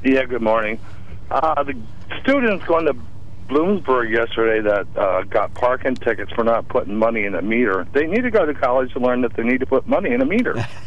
Yeah, 0.03 0.25
good 0.25 0.41
morning. 0.41 0.79
Uh, 1.31 1.63
the 1.63 1.73
students 2.21 2.65
going 2.65 2.85
to 2.85 2.95
Bloomsburg 3.47 4.09
yesterday 4.11 4.61
that 4.67 4.87
uh, 4.97 5.23
got 5.23 5.53
parking 5.53 5.95
tickets 5.95 6.31
for 6.33 6.43
not 6.43 6.67
putting 6.67 6.95
money 6.95 7.23
in 7.25 7.35
a 7.35 7.41
meter. 7.41 7.85
They 7.93 8.05
need 8.07 8.21
to 8.23 8.31
go 8.31 8.45
to 8.45 8.53
college 8.53 8.91
to 8.93 8.99
learn 8.99 9.21
that 9.21 9.33
they 9.35 9.43
need 9.43 9.59
to 9.59 9.65
put 9.65 9.87
money 9.87 10.11
in 10.11 10.21
a 10.21 10.25
meter. 10.25 10.53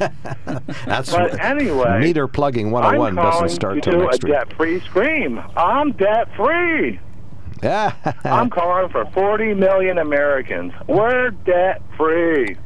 That's 0.87 1.11
But 1.13 1.33
what- 1.33 1.41
anyway, 1.45 2.01
meter 2.01 2.27
plugging 2.29 2.71
101 2.71 3.19
I'm 3.19 3.25
doesn't 3.25 3.49
start 3.51 3.83
to 3.83 3.91
till 3.91 4.01
next 4.01 4.25
week. 4.25 4.33
debt-free 4.33 4.81
scream. 4.81 5.41
I'm 5.57 5.93
debt-free. 5.93 7.01
Yeah. 7.63 7.95
I'm 8.25 8.51
calling 8.51 8.91
for 8.91 9.07
40 9.13 9.55
million 9.55 9.99
Americans. 9.99 10.73
We're 10.87 11.31
debt-free. 11.31 12.57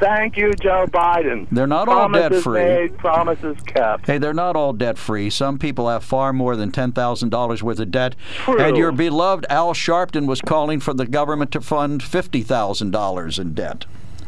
Thank 0.00 0.36
you, 0.36 0.52
Joe 0.60 0.86
Biden. 0.88 1.46
They're 1.50 1.66
not 1.66 1.88
all 1.88 2.08
promises 2.08 2.44
debt-free. 2.44 2.62
Made, 2.64 2.98
promises 2.98 3.56
kept. 3.66 4.06
Hey, 4.06 4.18
they're 4.18 4.34
not 4.34 4.56
all 4.56 4.72
debt 4.72 4.98
free. 4.98 5.30
Some 5.30 5.58
people 5.58 5.88
have 5.88 6.04
far 6.04 6.32
more 6.32 6.56
than 6.56 6.72
$10,000 6.72 7.62
worth 7.62 7.78
of 7.78 7.90
debt. 7.90 8.14
True. 8.44 8.60
And 8.60 8.76
your 8.76 8.92
beloved 8.92 9.46
Al 9.48 9.72
Sharpton 9.72 10.26
was 10.26 10.40
calling 10.40 10.80
for 10.80 10.92
the 10.94 11.06
government 11.06 11.52
to 11.52 11.60
fund 11.60 12.02
$50,000 12.02 13.38
in 13.38 13.54
debt. 13.54 13.86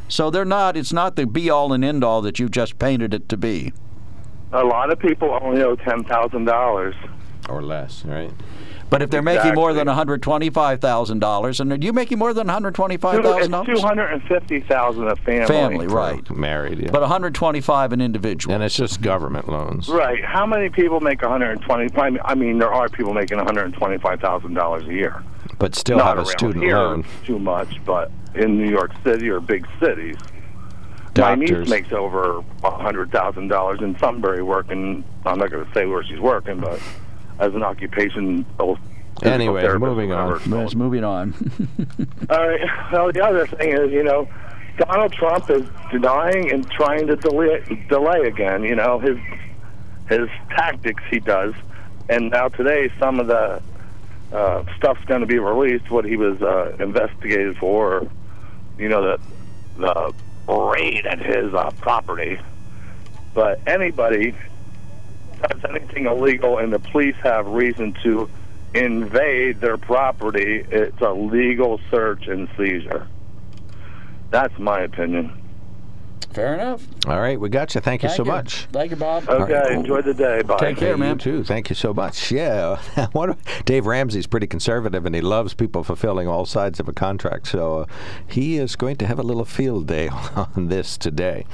So 0.08 0.30
they're 0.30 0.44
not, 0.44 0.76
it's 0.76 0.92
not 0.92 1.16
the 1.16 1.26
be 1.26 1.50
all 1.50 1.72
and 1.72 1.84
end 1.84 2.04
all 2.04 2.22
that 2.22 2.38
you've 2.38 2.52
just 2.52 2.78
painted 2.78 3.12
it 3.12 3.28
to 3.28 3.36
be. 3.36 3.72
A 4.52 4.64
lot 4.64 4.92
of 4.92 4.98
people 5.00 5.36
only 5.42 5.62
owe 5.62 5.74
ten 5.74 6.04
thousand 6.04 6.44
dollars. 6.44 6.94
or 7.48 7.60
less, 7.62 8.04
right? 8.04 8.30
But 8.88 9.02
if 9.02 9.10
they're 9.10 9.20
making 9.22 9.54
more 9.54 9.72
than 9.72 9.88
$125,000, 9.88 11.60
and 11.60 11.72
are 11.72 11.76
you 11.76 11.92
making 11.92 12.18
more 12.18 12.32
than 12.32 12.46
$125,000? 12.46 13.66
Two 13.66 13.80
hundred 13.80 14.06
and 14.12 14.22
fifty 14.24 14.60
thousand 14.60 15.08
a 15.08 15.16
family. 15.16 15.46
Family, 15.46 15.86
right. 15.88 16.30
Married, 16.30 16.78
yeah. 16.78 16.90
But 16.90 17.00
125 17.02 17.92
an 17.92 18.00
individual. 18.00 18.54
and 18.54 18.62
it's 18.62 18.76
just 18.76 19.00
government 19.02 19.48
loans. 19.48 19.88
Right. 19.88 20.24
How 20.24 20.46
many 20.46 20.68
people 20.68 21.00
make 21.00 21.22
one 21.22 21.30
hundred 21.30 21.50
and 21.52 21.62
twenty? 21.62 21.88
I 21.96 22.10
mean- 22.10 22.20
I 22.24 22.34
mean, 22.34 22.58
there 22.58 22.72
are 22.72 22.88
people 22.88 23.12
making 23.14 23.38
one 23.38 23.46
hundred 23.46 23.64
and 23.64 23.74
twenty-five 23.74 24.20
thousand 24.20 24.54
dollars 24.54 24.86
a 24.86 24.92
year. 24.92 25.22
But 25.58 25.74
still 25.74 25.98
Not 25.98 26.16
have 26.18 26.26
a 26.26 26.30
student 26.30 26.64
here 26.64 26.76
loan. 26.76 27.04
Too 27.24 27.38
much, 27.38 27.84
but 27.84 28.10
in 28.34 28.58
New 28.58 28.68
York 28.70 28.92
City 29.04 29.28
or 29.30 29.40
big 29.40 29.66
cities. 29.80 30.16
My 31.16 31.34
niece 31.34 31.68
makes 31.70 31.92
over 31.92 32.42
a 32.62 32.70
hundred 32.70 33.10
thousand 33.10 33.48
dollars 33.48 33.80
in 33.80 33.98
Sunbury 33.98 34.42
working. 34.42 35.02
I'm 35.24 35.38
not 35.38 35.50
going 35.50 35.64
to 35.64 35.72
say 35.72 35.86
where 35.86 36.04
she's 36.04 36.20
working, 36.20 36.60
but 36.60 36.78
as 37.38 37.54
an 37.54 37.62
occupation. 37.62 38.44
physical 38.44 38.78
Anyways, 39.22 39.62
therapist 39.64 39.80
moving 39.88 40.12
on. 40.12 40.30
whatever. 40.30 40.62
Yes, 40.62 40.74
moving 40.74 41.04
on. 41.04 41.34
All 42.30 42.48
right. 42.48 42.60
Well, 42.92 43.12
the 43.12 43.24
other 43.24 43.46
thing 43.46 43.72
is, 43.72 43.90
you 43.90 44.02
know, 44.02 44.28
Donald 44.78 45.12
Trump 45.12 45.48
is 45.50 45.66
denying 45.90 46.52
and 46.52 46.68
trying 46.70 47.06
to 47.06 47.16
delay, 47.16 47.62
delay 47.88 48.28
again. 48.28 48.62
You 48.62 48.76
know, 48.76 48.98
his 48.98 49.18
his 50.08 50.28
tactics 50.50 51.02
he 51.10 51.18
does, 51.20 51.54
and 52.08 52.30
now 52.30 52.48
today 52.48 52.90
some 52.98 53.18
of 53.18 53.26
the 53.26 53.62
uh, 54.32 54.64
stuff's 54.76 55.04
going 55.06 55.22
to 55.22 55.26
be 55.26 55.38
released. 55.38 55.90
What 55.90 56.04
he 56.04 56.16
was 56.16 56.40
uh, 56.42 56.76
investigated 56.78 57.56
for, 57.56 58.06
you 58.78 58.88
know, 58.88 59.18
the 59.76 60.12
the 60.46 60.52
raid 60.52 61.06
at 61.06 61.18
his 61.18 61.52
uh, 61.54 61.70
property. 61.80 62.38
But 63.34 63.60
anybody 63.66 64.34
does 65.48 65.60
anything 65.68 66.06
illegal, 66.06 66.58
and 66.58 66.72
the 66.72 66.78
police 66.78 67.16
have 67.22 67.46
reason 67.46 67.94
to 68.04 68.28
invade 68.74 69.60
their 69.60 69.78
property, 69.78 70.62
it's 70.70 71.00
a 71.00 71.12
legal 71.12 71.80
search 71.90 72.24
and 72.26 72.48
seizure. 72.56 73.06
That's 74.30 74.58
my 74.58 74.80
opinion. 74.80 75.32
Fair 76.32 76.54
enough. 76.54 76.84
All 77.06 77.18
right, 77.20 77.38
we 77.40 77.48
got 77.48 77.74
you. 77.74 77.80
Thank 77.80 78.02
you 78.02 78.08
Thank 78.10 78.16
so 78.18 78.24
you. 78.24 78.30
much. 78.30 78.66
Thank 78.72 78.90
you, 78.90 78.96
Bob. 78.96 79.26
Okay, 79.28 79.72
enjoy 79.72 80.02
the 80.02 80.12
day. 80.12 80.42
Bye. 80.42 80.58
Take 80.58 80.76
care, 80.76 80.92
Hey, 80.94 81.00
man. 81.00 81.12
You 81.14 81.18
too. 81.18 81.42
Thank 81.44 81.70
you 81.70 81.76
so 81.76 81.94
much. 81.94 82.30
Yeah, 82.30 82.76
What- 83.12 83.38
Dave 83.64 83.86
Ramsey's 83.86 84.26
pretty 84.26 84.46
conservative, 84.46 85.06
and 85.06 85.14
he 85.14 85.22
loves 85.22 85.54
people 85.54 85.82
fulfilling 85.82 86.28
all 86.28 86.44
sides 86.44 86.78
of 86.78 86.88
a 86.88 86.92
contract. 86.92 87.46
So 87.48 87.78
uh, 87.80 87.86
he 88.26 88.58
is 88.58 88.76
going 88.76 88.96
to 88.96 89.06
have 89.06 89.18
a 89.18 89.22
little 89.22 89.46
field 89.46 89.86
day 89.86 90.08
on 90.36 90.68
this 90.68 90.98
today. 90.98 91.46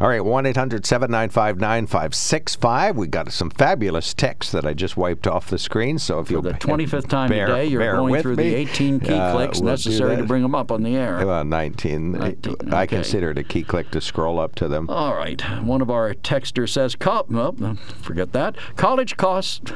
All 0.00 0.08
right, 0.08 0.24
one 0.24 0.44
9565 0.44 2.96
We 2.96 3.06
got 3.06 3.30
some 3.32 3.50
fabulous 3.50 4.14
texts 4.14 4.52
that 4.52 4.64
I 4.64 4.72
just 4.72 4.96
wiped 4.96 5.26
off 5.26 5.50
the 5.50 5.58
screen. 5.58 5.98
So 5.98 6.18
if 6.20 6.30
you'll 6.30 6.40
The 6.42 6.52
25th 6.54 7.08
time 7.08 7.28
bear, 7.28 7.46
today, 7.46 7.66
you're 7.66 7.94
going 7.94 8.22
through 8.22 8.36
me, 8.36 8.50
the 8.50 8.54
18 8.56 9.00
key 9.00 9.12
uh, 9.12 9.32
clicks 9.32 9.60
we'll 9.60 9.70
necessary 9.70 10.16
to 10.16 10.24
bring 10.24 10.40
them 10.42 10.54
up 10.54 10.72
on 10.72 10.82
the 10.82 10.96
air. 10.96 11.24
Well, 11.26 11.44
19. 11.44 12.12
19, 12.12 12.56
I 12.72 12.84
okay. 12.84 12.96
consider 12.96 13.30
it 13.30 13.38
a 13.38 13.44
key 13.44 13.62
click 13.64 13.90
to 13.90 14.00
scroll 14.10 14.40
up 14.40 14.56
to 14.56 14.66
them. 14.66 14.90
All 14.90 15.14
right. 15.14 15.40
One 15.62 15.80
of 15.80 15.88
our 15.88 16.14
texters 16.14 16.70
says, 16.70 16.96
Co- 16.96 17.24
well, 17.30 17.54
no, 17.58 17.76
forget 18.02 18.32
that. 18.32 18.56
College 18.76 19.16
costs. 19.16 19.72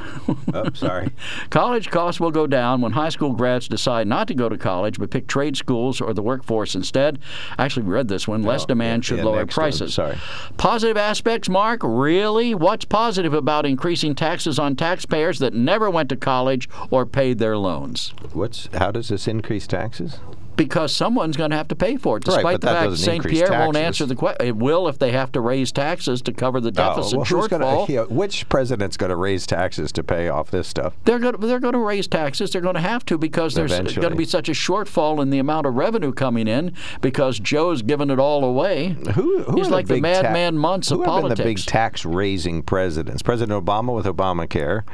oh, 0.53 0.71
sorry. 0.75 1.11
College 1.51 1.89
costs 1.91 2.21
will 2.21 2.33
go 2.33 2.47
down 2.49 2.81
when 2.81 2.91
high 2.93 3.11
school 3.11 3.33
grads 3.33 3.69
decide 3.69 4.09
not 4.09 4.27
to 4.29 4.35
go 4.35 4.49
to 4.49 4.59
college 4.59 4.99
but 4.99 5.11
pick 5.11 5.29
trade 5.29 5.57
schools 5.57 6.01
or 6.01 6.13
the 6.13 6.23
workforce 6.23 6.75
instead. 6.75 7.21
Actually, 7.59 7.85
we 7.85 7.93
read 7.95 8.09
this 8.09 8.27
one. 8.27 8.43
Less 8.43 8.65
Oh, 8.65 8.67
demand 8.67 9.05
should 9.05 9.19
yeah, 9.19 9.25
lower 9.25 9.37
one. 9.37 9.47
prices. 9.47 9.95
Sorry. 9.95 10.19
Positive 10.57 10.97
aspects, 10.97 11.49
Mark? 11.49 11.81
Really? 11.85 12.55
What's 12.57 12.85
positive 12.85 13.35
about 13.35 13.65
increasing 13.65 14.17
taxes 14.17 14.59
on 14.59 14.75
taxpayers 14.75 15.39
that 15.39 15.55
never 15.55 15.89
went 15.89 16.09
to 16.09 16.17
college 16.17 16.69
or 16.91 17.07
paid 17.07 17.39
their 17.39 17.57
loans? 17.57 18.13
What's 18.33 18.69
how 18.75 18.91
does 18.91 19.09
this 19.09 19.29
increase 19.29 19.69
taxes? 19.69 20.19
Because 20.57 20.95
someone's 20.95 21.37
going 21.37 21.51
to 21.51 21.57
have 21.57 21.69
to 21.69 21.77
pay 21.77 21.97
for 21.97 22.19
it. 22.19 22.25
Despite 22.25 22.61
but 22.61 22.61
the 22.61 22.67
fact 22.67 22.97
St. 22.97 23.25
Pierre 23.25 23.51
won't 23.51 23.77
answer 23.77 24.07
the 24.07 24.15
question. 24.15 24.47
It 24.47 24.57
will 24.57 24.89
if 24.89 24.99
they 24.99 25.13
have 25.13 25.33
to 25.33 25.41
raise 25.41 25.73
taxes 25.73 26.23
to 26.23 26.33
cover 26.33 26.61
the 26.61 26.69
oh, 26.69 26.71
deficit 26.71 27.15
Oh, 27.15 27.19
well, 27.19 27.27
shortfall. 27.27 27.89
Gonna, 27.89 28.09
which 28.09 28.49
president's 28.49 28.97
going 28.97 29.11
to 29.11 29.17
raise 29.17 29.47
taxes 29.47 29.93
to 29.93 30.03
pay 30.03 30.29
off 30.29 30.51
this 30.51 30.69
stuff? 30.69 30.95
They're 31.05 31.19
going, 31.19 31.39
to, 31.39 31.47
they're 31.47 31.61
going 31.61 31.75
to 31.75 31.79
raise 31.79 32.07
taxes. 32.07 32.53
They're 32.53 32.63
going 32.63 32.75
to 32.75 32.81
have 32.81 33.05
to 33.07 33.19
because 33.19 33.55
there's 33.55 33.73
going 33.73 34.11
to 34.11 34.17
be 34.17 34.25
such 34.25 34.49
a 34.49 34.53
shortfall 34.53 35.21
in 35.21 35.31
the 35.31 35.39
amount 35.39 35.67
of 35.67 35.75
revenue 35.75 36.13
coming 36.13 36.47
in 36.47 36.73
because 37.01 37.39
Joe's 37.39 37.83
giving 37.83 38.11
it 38.11 38.19
all 38.19 38.45
away. 38.45 38.97
Who, 39.15 39.43
who 39.43 39.57
He's 39.57 39.69
like 39.69 39.87
the, 39.87 39.97
ta- 39.97 40.01
madman 40.01 40.57
months 40.57 40.89
who 40.89 41.03
of 41.03 41.07
have 41.07 41.23
been 41.23 41.37
the 41.37 41.43
big 41.43 41.59
tax-raising 41.59 42.63
presidents? 42.63 43.23
President 43.23 43.65
Obama 43.65 43.95
with 43.95 44.07
Obamacare. 44.07 44.85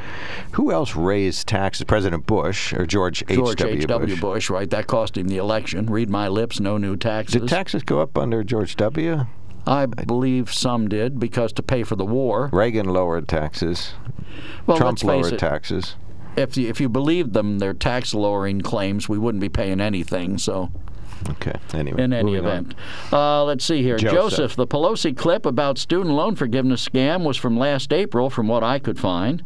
Who 0.53 0.73
else 0.73 0.97
raised 0.97 1.47
taxes? 1.47 1.85
President 1.85 2.27
Bush 2.27 2.73
or 2.73 2.87
George 2.87 3.25
George 3.29 3.61
H.W. 3.61 3.79
H.W. 3.79 4.15
Bush? 4.15 4.21
Bush, 4.21 4.51
right? 4.51 4.71
That 4.71 4.87
cost 4.87 5.17
him 5.17 5.29
the 5.29 5.37
election. 5.37 5.50
Read 5.91 6.11
my 6.11 6.29
lips, 6.29 6.61
no 6.61 6.79
new 6.79 6.97
taxes. 6.97 7.41
Did 7.41 7.49
taxes 7.49 7.83
go 7.83 8.01
up 8.01 8.17
under 8.17 8.45
George 8.45 8.77
W? 8.77 9.27
I 9.67 9.87
believe 9.87 10.53
some 10.53 10.89
did 10.89 11.21
because 11.21 11.53
to 11.55 11.63
pay 11.63 11.83
for 11.83 11.97
the 11.97 12.05
war. 12.05 12.49
Reagan 12.53 12.87
lowered 12.87 13.29
taxes. 13.29 13.93
Well, 14.67 14.77
Trump 14.77 15.03
lowered 15.03 15.35
it. 15.35 15.39
taxes. 15.39 15.97
If 16.37 16.57
you, 16.57 16.69
if 16.69 16.81
you 16.81 16.89
believed 16.89 17.33
them, 17.33 17.59
their 17.59 17.75
tax 17.75 18.15
lowering 18.15 18.61
claims, 18.61 19.09
we 19.09 19.19
wouldn't 19.19 19.43
be 19.43 19.49
paying 19.49 19.81
anything. 19.81 20.39
So. 20.39 20.71
Okay. 21.29 21.53
Anyway, 21.75 22.03
in 22.03 22.13
any 22.13 22.37
event. 22.37 22.75
Uh, 23.13 23.45
let's 23.45 23.65
see 23.65 23.83
here. 23.83 23.97
Joseph. 23.99 24.57
the 24.57 24.67
Pelosi 24.67 25.15
clip 25.17 25.45
about 25.45 25.77
student 25.79 26.15
loan 26.15 26.35
forgiveness 26.35 26.87
scam 26.89 27.25
was 27.25 27.37
from 27.37 27.59
last 27.59 27.93
April, 27.93 28.31
from 28.31 28.49
what 28.49 28.65
I 28.65 28.79
could 28.79 28.99
find. 28.99 29.43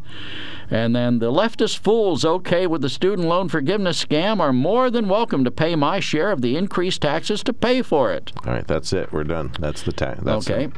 And 0.71 0.95
then 0.95 1.19
the 1.19 1.31
leftist 1.31 1.77
fools 1.77 2.25
okay 2.25 2.65
with 2.65 2.81
the 2.81 2.89
student 2.89 3.27
loan 3.27 3.49
forgiveness 3.49 4.03
scam 4.03 4.39
are 4.39 4.53
more 4.53 4.89
than 4.89 5.07
welcome 5.09 5.43
to 5.43 5.51
pay 5.51 5.75
my 5.75 5.99
share 5.99 6.31
of 6.31 6.41
the 6.41 6.55
increased 6.55 7.01
taxes 7.01 7.43
to 7.43 7.53
pay 7.53 7.81
for 7.81 8.11
it. 8.13 8.31
All 8.45 8.53
right, 8.53 8.65
that's 8.65 8.91
it. 8.93 9.11
We're 9.11 9.25
done. 9.25 9.51
That's 9.59 9.83
the 9.83 9.91
tax. 9.91 10.21
That's 10.23 10.49
Okay. 10.49 10.71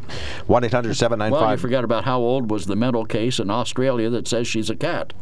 One 0.48 0.64
eight 0.64 0.74
hundred 0.74 0.95
seven 0.95 1.20
nine 1.20 1.32
Well, 1.32 1.41
you 1.41 1.48
five. 1.48 1.62
forgot 1.62 1.84
about 1.84 2.04
how 2.06 2.20
old 2.20 2.50
was 2.50 2.66
the 2.66 2.76
mental 2.76 3.06
case 3.06 3.39
in 3.39 3.50
Australia 3.50 4.10
that 4.10 4.28
says 4.28 4.48
she's 4.48 4.70
a 4.70 4.76
cat. 4.76 5.14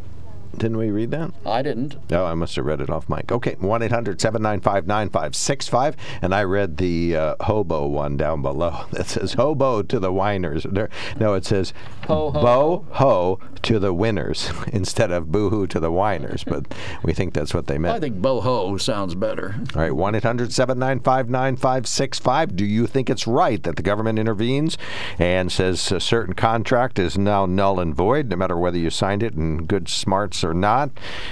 Didn't 0.57 0.77
we 0.77 0.89
read 0.89 1.11
that? 1.11 1.31
I 1.45 1.61
didn't. 1.61 1.97
Oh, 2.11 2.25
I 2.25 2.33
must 2.33 2.55
have 2.55 2.65
read 2.65 2.79
it 2.79 2.89
off 2.89 3.09
mic. 3.09 3.31
Okay, 3.31 3.55
1 3.59 3.81
800 3.81 4.21
795 4.21 4.87
9565. 4.87 5.95
And 6.21 6.33
I 6.33 6.43
read 6.43 6.77
the 6.77 7.15
uh, 7.15 7.35
hobo 7.41 7.87
one 7.87 8.15
down 8.15 8.41
below 8.41 8.85
that 8.91 9.07
says 9.07 9.33
hobo 9.33 9.81
to 9.83 9.99
the 9.99 10.13
whiners. 10.13 10.65
There, 10.69 10.89
no, 11.19 11.33
it 11.33 11.45
says 11.45 11.73
Ho, 12.07 12.31
ho, 12.31 12.41
bo 12.41 12.85
ho 12.91 13.39
to 13.63 13.79
the 13.79 13.93
winners 13.93 14.51
instead 14.67 15.11
of 15.11 15.31
boo 15.31 15.49
hoo 15.49 15.67
to 15.67 15.79
the 15.79 15.91
whiners. 15.91 16.43
But 16.43 16.73
we 17.03 17.13
think 17.13 17.33
that's 17.33 17.53
what 17.53 17.67
they 17.67 17.77
meant. 17.77 17.91
I 17.91 17.99
meant. 17.99 18.03
think 18.03 18.23
boho 18.23 18.79
sounds 18.79 19.15
better. 19.15 19.55
All 19.75 19.81
right, 19.81 19.95
1 19.95 20.15
800 20.15 20.53
795 20.53 21.29
9565. 21.29 22.55
Do 22.55 22.65
you 22.65 22.87
think 22.87 23.09
it's 23.09 23.25
right 23.27 23.61
that 23.63 23.75
the 23.75 23.81
government 23.81 24.19
intervenes 24.19 24.77
and 25.17 25.51
says 25.51 25.91
a 25.91 25.99
certain 25.99 26.33
contract 26.33 26.99
is 26.99 27.17
now 27.17 27.45
null 27.45 27.79
and 27.79 27.95
void, 27.95 28.29
no 28.29 28.35
matter 28.35 28.57
whether 28.57 28.77
you 28.77 28.89
signed 28.89 29.23
it 29.23 29.33
in 29.33 29.65
good 29.65 29.87
smarts 29.87 30.43
or 30.43 30.53
not? 30.53 30.91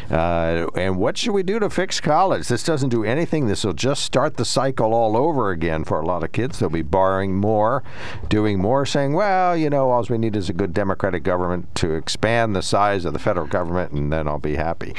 Uh, 0.10 0.68
and 0.76 0.98
what 0.98 1.18
should 1.18 1.34
we 1.34 1.44
do 1.44 1.60
to 1.60 1.70
fix 1.70 2.00
college? 2.00 2.48
This 2.48 2.64
doesn't 2.64 2.90
do 2.90 3.04
anything. 3.04 3.48
This 3.48 3.64
will 3.64 3.74
just 3.74 4.04
start 4.04 4.38
the 4.38 4.46
cycle 4.46 4.94
all 4.94 5.16
over 5.16 5.52
again 5.52 5.84
for 5.84 6.00
a 6.00 6.06
lot 6.06 6.24
of 6.24 6.32
kids. 6.32 6.60
They'll 6.60 6.70
be 6.70 6.82
borrowing 6.82 7.36
more, 7.36 7.84
doing 8.30 8.60
more, 8.60 8.86
saying, 8.86 9.14
well, 9.14 9.56
you 9.56 9.70
know, 9.70 9.90
all 9.90 10.04
we 10.10 10.18
need 10.18 10.36
is 10.36 10.50
a 10.50 10.54
good 10.54 10.63
democratic 10.68 11.24
government 11.24 11.74
to 11.76 11.94
expand 11.94 12.56
the 12.56 12.62
size 12.62 13.06
of 13.06 13.14
the 13.14 13.20
federal 13.20 13.48
government, 13.48 13.92
and 13.92 14.12
then 14.12 14.28
I'll 14.28 14.40
be 14.40 14.56
happy. 14.56 14.94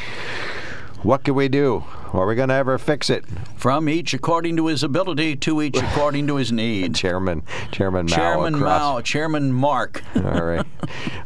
What 1.02 1.24
can 1.24 1.34
we 1.34 1.48
do? 1.48 1.84
Are 2.14 2.26
we 2.26 2.36
going 2.36 2.48
to 2.48 2.54
ever 2.54 2.78
fix 2.78 3.10
it? 3.10 3.24
From 3.56 3.88
each 3.88 4.14
according 4.14 4.56
to 4.58 4.66
his 4.66 4.84
ability, 4.84 5.34
to 5.36 5.60
each 5.60 5.76
according 5.76 6.28
to 6.28 6.36
his 6.36 6.52
need. 6.52 6.94
Chairman, 6.94 7.42
Chairman 7.72 8.06
Mao. 8.06 8.14
Chairman 8.14 8.60
Mao, 8.60 9.00
Chairman 9.00 9.52
Mark. 9.52 10.04
All 10.16 10.22
right, 10.22 10.64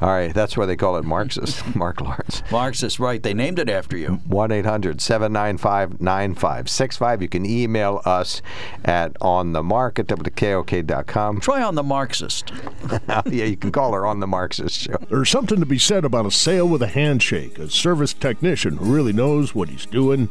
all 0.01 0.09
right. 0.09 0.33
That's 0.33 0.57
why 0.57 0.65
they 0.65 0.77
call 0.77 0.97
it 0.97 1.05
Marxist. 1.05 1.63
Mark 1.77 2.01
Lawrence. 2.01 2.43
Marxist, 2.51 2.99
right? 2.99 3.23
They 3.23 3.35
named 3.35 3.59
it 3.59 3.69
after 3.69 3.99
you. 3.99 4.21
1 4.29 4.51
800 4.51 5.01
795 5.01 6.01
9565. 6.01 7.23
You 7.23 7.29
can 7.29 7.45
email 7.45 8.01
us 8.07 8.41
at 8.85 9.13
onthemark 9.21 9.99
at 9.99 10.07
wkok.com. 10.07 11.41
Try 11.41 11.63
on 11.63 11.75
the 11.75 11.83
Marxist. 11.83 12.51
yeah, 13.09 13.23
you 13.27 13.57
can 13.57 13.73
call 13.73 13.93
her 13.93 14.07
on 14.07 14.21
the 14.21 14.27
Marxist 14.27 14.81
show. 14.81 14.97
There's 15.11 15.29
something 15.29 15.61
to 15.61 15.67
be 15.67 15.79
said 15.79 16.05
about 16.07 16.25
a 16.25 16.31
sale 16.31 16.67
with 16.67 16.83
a 16.83 16.89
handshake, 16.89 17.59
a 17.59 17.69
service 17.69 18.15
technician 18.15 18.79
who 18.79 18.95
really 18.95 19.13
knows 19.13 19.55
what 19.55 19.69
he's 19.69 19.85
doing. 19.85 20.31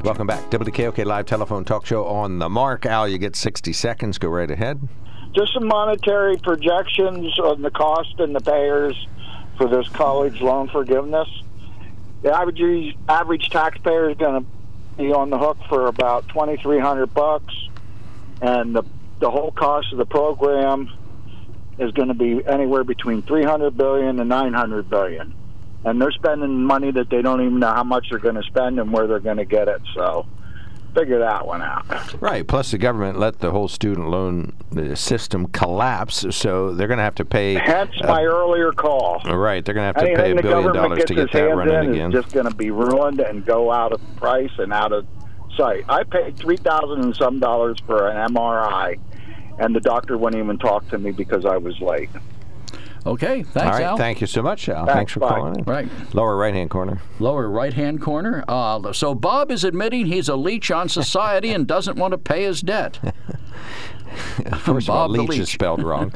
Welcome 0.00 0.26
back. 0.26 0.50
WKOK 0.50 1.04
Live 1.04 1.26
Telephone 1.26 1.66
Talk 1.66 1.84
Show 1.84 2.06
on 2.06 2.38
the 2.38 2.48
mark. 2.48 2.86
Al, 2.86 3.06
you 3.06 3.18
get 3.18 3.36
60 3.36 3.74
seconds. 3.74 4.16
Go 4.16 4.28
right 4.28 4.50
ahead. 4.50 4.88
Just 5.36 5.52
some 5.52 5.66
monetary 5.66 6.38
projections 6.38 7.38
on 7.38 7.60
the 7.60 7.70
cost 7.70 8.18
and 8.18 8.34
the 8.34 8.40
payers 8.40 9.06
for 9.58 9.68
this 9.68 9.86
college 9.90 10.40
loan 10.40 10.68
forgiveness. 10.68 11.28
The 12.22 12.34
average 12.34 12.96
average 13.06 13.50
taxpayer 13.50 14.10
is 14.10 14.16
going 14.16 14.42
to 14.42 14.48
be 14.96 15.12
on 15.12 15.28
the 15.28 15.38
hook 15.38 15.58
for 15.68 15.86
about 15.88 16.26
twenty 16.28 16.56
three 16.56 16.78
hundred 16.78 17.12
bucks, 17.12 17.54
and 18.40 18.74
the 18.74 18.84
the 19.20 19.30
whole 19.30 19.52
cost 19.52 19.92
of 19.92 19.98
the 19.98 20.06
program 20.06 20.90
is 21.78 21.92
going 21.92 22.08
to 22.08 22.14
be 22.14 22.44
anywhere 22.46 22.82
between 22.82 23.20
three 23.22 23.44
hundred 23.44 23.76
billion 23.76 24.18
and 24.20 24.28
nine 24.28 24.54
hundred 24.54 24.88
billion, 24.88 25.34
and 25.84 26.00
they're 26.00 26.12
spending 26.12 26.64
money 26.64 26.90
that 26.92 27.10
they 27.10 27.22
don't 27.22 27.40
even 27.40 27.58
know 27.58 27.72
how 27.72 27.84
much 27.84 28.06
they're 28.10 28.18
going 28.18 28.36
to 28.36 28.42
spend 28.44 28.78
and 28.78 28.92
where 28.92 29.06
they're 29.06 29.20
going 29.20 29.36
to 29.38 29.44
get 29.44 29.68
it. 29.68 29.80
So 29.94 30.26
figure 30.94 31.18
that 31.20 31.46
one 31.46 31.62
out. 31.62 32.20
Right. 32.20 32.46
Plus, 32.46 32.70
the 32.70 32.78
government 32.78 33.18
let 33.18 33.40
the 33.40 33.50
whole 33.50 33.68
student 33.68 34.08
loan 34.08 34.52
uh, 34.76 34.94
system 34.94 35.46
collapse, 35.46 36.26
so 36.30 36.74
they're 36.74 36.86
going 36.88 36.98
to 36.98 37.04
have 37.04 37.14
to 37.16 37.24
pay. 37.24 37.54
Hence 37.54 37.92
uh, 38.02 38.06
my 38.08 38.22
earlier 38.22 38.72
call. 38.72 39.20
Right. 39.24 39.64
They're 39.64 39.74
going 39.74 39.82
to 39.82 39.86
have 39.86 39.96
to 39.96 40.02
Anything 40.02 40.36
pay 40.36 40.38
a 40.38 40.42
billion 40.42 40.72
dollars 40.74 41.04
to 41.04 41.14
get 41.14 41.32
that 41.32 41.42
running 41.56 41.74
in 41.74 41.90
again. 41.94 42.12
is 42.12 42.22
just 42.22 42.34
going 42.34 42.48
to 42.48 42.54
be 42.54 42.70
ruined 42.70 43.20
and 43.20 43.44
go 43.44 43.72
out 43.72 43.92
of 43.92 44.00
price 44.16 44.52
and 44.58 44.72
out 44.72 44.92
of 44.92 45.06
sight. 45.56 45.84
I 45.88 46.04
paid 46.04 46.36
three 46.36 46.56
thousand 46.56 47.02
and 47.04 47.16
some 47.16 47.38
dollars 47.40 47.78
for 47.86 48.08
an 48.08 48.34
MRI, 48.34 48.98
and 49.58 49.74
the 49.74 49.80
doctor 49.80 50.16
wouldn't 50.16 50.42
even 50.42 50.58
talk 50.58 50.88
to 50.90 50.98
me 50.98 51.10
because 51.10 51.44
I 51.44 51.56
was 51.56 51.78
late. 51.80 52.10
Okay, 53.04 53.42
thanks, 53.42 53.56
All 53.56 53.64
right. 53.72 53.82
Al. 53.82 53.96
Thank 53.96 54.20
you 54.20 54.26
so 54.26 54.42
much, 54.42 54.68
Al. 54.68 54.86
Thanks, 54.86 54.94
Thanks 54.94 55.12
for 55.12 55.20
bye. 55.20 55.28
calling 55.30 55.56
in. 55.58 55.64
Right. 55.64 55.88
Lower 56.14 56.36
right 56.36 56.54
hand 56.54 56.70
corner. 56.70 57.00
Lower 57.18 57.48
right 57.50 57.72
hand 57.72 58.00
corner. 58.00 58.44
Uh, 58.46 58.92
so 58.92 59.14
Bob 59.14 59.50
is 59.50 59.64
admitting 59.64 60.06
he's 60.06 60.28
a 60.28 60.36
leech 60.36 60.70
on 60.70 60.88
society 60.88 61.50
and 61.50 61.66
doesn't 61.66 61.96
want 61.96 62.12
to 62.12 62.18
pay 62.18 62.44
his 62.44 62.60
debt. 62.60 63.00
First 64.58 64.88
of 64.88 64.90
all, 64.90 65.08
Bob 65.08 65.16
the 65.16 65.22
Leach, 65.22 65.38
is 65.40 65.48
spelled 65.48 65.82
wrong. 65.82 66.10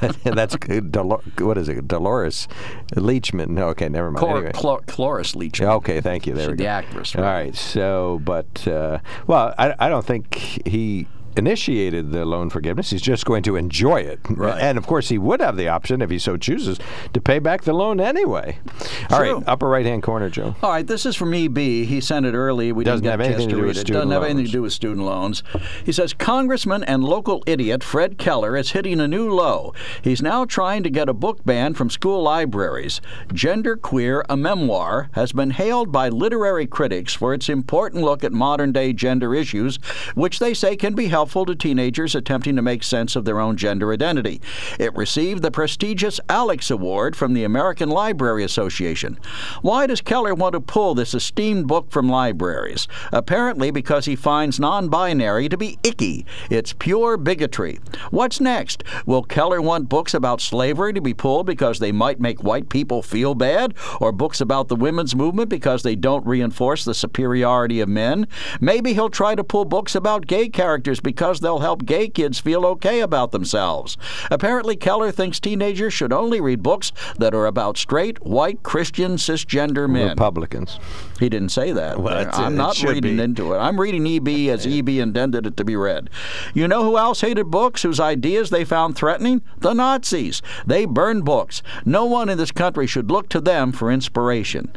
but 0.00 0.16
that's 0.22 0.54
Dolo- 0.90 1.22
what 1.38 1.56
is 1.56 1.68
it? 1.68 1.88
Dolores 1.88 2.46
Leachman. 2.94 3.48
No, 3.48 3.68
okay, 3.68 3.88
never 3.88 4.10
mind. 4.10 4.24
Chlor- 4.26 4.36
Anyway. 4.36 4.52
Chlor- 4.52 4.86
Cloris 4.86 5.34
Leach. 5.34 5.62
Okay, 5.62 6.02
thank 6.02 6.26
you. 6.26 6.34
There 6.34 6.44
She's 6.44 6.50
we 6.50 6.56
the 6.56 6.62
go. 6.64 6.68
actress, 6.68 7.16
All 7.16 7.22
right? 7.22 7.44
right. 7.44 7.56
So, 7.56 8.20
but 8.22 8.68
uh, 8.68 8.98
well, 9.26 9.54
I, 9.58 9.74
I 9.78 9.88
don't 9.88 10.04
think 10.04 10.34
he 10.66 11.06
initiated 11.36 12.10
the 12.12 12.24
loan 12.24 12.50
forgiveness. 12.50 12.90
He's 12.90 13.02
just 13.02 13.24
going 13.24 13.42
to 13.44 13.56
enjoy 13.56 14.00
it. 14.00 14.20
Right. 14.30 14.60
And 14.60 14.78
of 14.78 14.86
course, 14.86 15.08
he 15.08 15.18
would 15.18 15.40
have 15.40 15.56
the 15.56 15.68
option, 15.68 16.02
if 16.02 16.10
he 16.10 16.18
so 16.18 16.36
chooses, 16.36 16.78
to 17.12 17.20
pay 17.20 17.38
back 17.38 17.62
the 17.62 17.72
loan 17.72 18.00
anyway. 18.00 18.58
All 19.10 19.20
right, 19.20 19.30
True. 19.30 19.44
upper 19.46 19.68
right 19.68 19.86
hand 19.86 20.02
corner, 20.02 20.28
Joe. 20.30 20.54
All 20.62 20.70
right, 20.70 20.86
this 20.86 21.06
is 21.06 21.14
from 21.16 21.34
EB. 21.34 21.56
He 21.56 22.00
sent 22.00 22.26
it 22.26 22.34
early. 22.34 22.72
We 22.72 22.84
Doesn't 22.84 23.04
didn't 23.04 23.20
have 23.20 23.20
anything 23.20 23.48
to 23.48 23.54
do 23.56 23.62
with 23.62 23.76
it. 23.76 23.80
student 23.80 23.94
Doesn't 24.04 24.10
have 24.12 24.22
anything 24.22 24.36
loans. 24.38 24.50
to 24.50 24.56
do 24.56 24.62
with 24.62 24.72
student 24.72 25.06
loans. 25.06 25.42
He 25.84 25.92
says 25.92 26.12
Congressman 26.14 26.84
and 26.84 27.04
local 27.04 27.42
idiot 27.46 27.84
Fred 27.84 28.18
Keller 28.18 28.56
is 28.56 28.72
hitting 28.72 29.00
a 29.00 29.08
new 29.08 29.30
low. 29.30 29.74
He's 30.02 30.22
now 30.22 30.44
trying 30.44 30.82
to 30.82 30.90
get 30.90 31.08
a 31.08 31.14
book 31.14 31.44
ban 31.44 31.74
from 31.74 31.90
school 31.90 32.22
libraries. 32.22 33.00
Gender 33.32 33.76
Queer, 33.76 34.24
a 34.28 34.36
memoir, 34.36 35.08
has 35.12 35.32
been 35.32 35.50
hailed 35.50 35.92
by 35.92 36.08
literary 36.08 36.66
critics 36.66 37.14
for 37.14 37.34
its 37.34 37.48
important 37.48 38.02
look 38.04 38.24
at 38.24 38.32
modern 38.32 38.72
day 38.72 38.92
gender 38.92 39.34
issues, 39.34 39.76
which 40.14 40.38
they 40.38 40.54
say 40.54 40.76
can 40.76 40.94
be 40.94 41.06
helpful 41.26 41.44
to 41.44 41.56
teenagers 41.56 42.14
attempting 42.14 42.54
to 42.54 42.62
make 42.62 42.84
sense 42.84 43.16
of 43.16 43.24
their 43.24 43.40
own 43.40 43.56
gender 43.56 43.92
identity. 43.92 44.40
It 44.78 44.94
received 44.94 45.42
the 45.42 45.50
prestigious 45.50 46.20
Alex 46.28 46.70
Award 46.70 47.16
from 47.16 47.34
the 47.34 47.42
American 47.42 47.88
Library 47.88 48.44
Association. 48.44 49.18
Why 49.60 49.88
does 49.88 50.00
Keller 50.00 50.36
want 50.36 50.52
to 50.52 50.60
pull 50.60 50.94
this 50.94 51.14
esteemed 51.14 51.66
book 51.66 51.90
from 51.90 52.08
libraries? 52.08 52.86
Apparently 53.12 53.72
because 53.72 54.04
he 54.04 54.14
finds 54.14 54.60
non 54.60 54.88
binary 54.88 55.48
to 55.48 55.56
be 55.56 55.80
icky. 55.82 56.24
It's 56.48 56.72
pure 56.72 57.16
bigotry. 57.16 57.80
What's 58.12 58.40
next? 58.40 58.84
Will 59.04 59.24
Keller 59.24 59.60
want 59.60 59.88
books 59.88 60.14
about 60.14 60.40
slavery 60.40 60.92
to 60.92 61.00
be 61.00 61.12
pulled 61.12 61.46
because 61.46 61.80
they 61.80 61.90
might 61.90 62.20
make 62.20 62.44
white 62.44 62.68
people 62.68 63.02
feel 63.02 63.34
bad? 63.34 63.74
Or 64.00 64.12
books 64.12 64.40
about 64.40 64.68
the 64.68 64.76
women's 64.76 65.16
movement 65.16 65.48
because 65.48 65.82
they 65.82 65.96
don't 65.96 66.24
reinforce 66.24 66.84
the 66.84 66.94
superiority 66.94 67.80
of 67.80 67.88
men? 67.88 68.28
Maybe 68.60 68.94
he'll 68.94 69.10
try 69.10 69.34
to 69.34 69.42
pull 69.42 69.64
books 69.64 69.96
about 69.96 70.28
gay 70.28 70.48
characters 70.48 71.00
because 71.00 71.15
they'll 71.16 71.58
help 71.58 71.84
gay 71.84 72.08
kids 72.08 72.38
feel 72.38 72.64
okay 72.66 73.00
about 73.00 73.32
themselves. 73.32 73.96
Apparently, 74.30 74.76
Keller 74.76 75.10
thinks 75.10 75.40
teenagers 75.40 75.92
should 75.92 76.12
only 76.12 76.40
read 76.40 76.62
books 76.62 76.92
that 77.18 77.34
are 77.34 77.46
about 77.46 77.76
straight, 77.76 78.24
white, 78.24 78.62
Christian, 78.62 79.12
cisgender 79.16 79.88
men. 79.88 80.10
Republicans. 80.10 80.78
He 81.18 81.28
didn't 81.28 81.48
say 81.48 81.72
that. 81.72 82.00
Well, 82.00 82.28
I'm 82.32 82.56
not 82.56 82.80
reading 82.82 83.16
be. 83.16 83.22
into 83.22 83.54
it. 83.54 83.58
I'm 83.58 83.80
reading 83.80 84.06
EB 84.06 84.50
as 84.50 84.66
EB 84.66 84.88
intended 84.88 85.46
it 85.46 85.56
to 85.56 85.64
be 85.64 85.76
read. 85.76 86.10
You 86.54 86.68
know 86.68 86.84
who 86.84 86.98
else 86.98 87.20
hated 87.20 87.50
books 87.50 87.82
whose 87.82 88.00
ideas 88.00 88.50
they 88.50 88.64
found 88.64 88.96
threatening? 88.96 89.42
The 89.58 89.72
Nazis. 89.72 90.42
They 90.66 90.84
burned 90.84 91.24
books. 91.24 91.62
No 91.84 92.04
one 92.04 92.28
in 92.28 92.38
this 92.38 92.52
country 92.52 92.86
should 92.86 93.10
look 93.10 93.28
to 93.30 93.40
them 93.40 93.72
for 93.72 93.90
inspiration. 93.90 94.74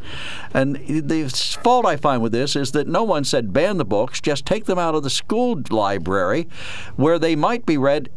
And 0.53 0.75
the 0.75 1.29
fault 1.61 1.85
I 1.85 1.97
find 1.97 2.21
with 2.21 2.31
this 2.31 2.55
is 2.55 2.71
that 2.71 2.87
no 2.87 3.03
one 3.03 3.23
said 3.23 3.53
ban 3.53 3.77
the 3.77 3.85
books, 3.85 4.21
just 4.21 4.45
take 4.45 4.65
them 4.65 4.79
out 4.79 4.95
of 4.95 5.03
the 5.03 5.09
school 5.09 5.61
library 5.69 6.47
where 6.95 7.19
they 7.19 7.35
might 7.35 7.65
be 7.65 7.77
read 7.77 8.09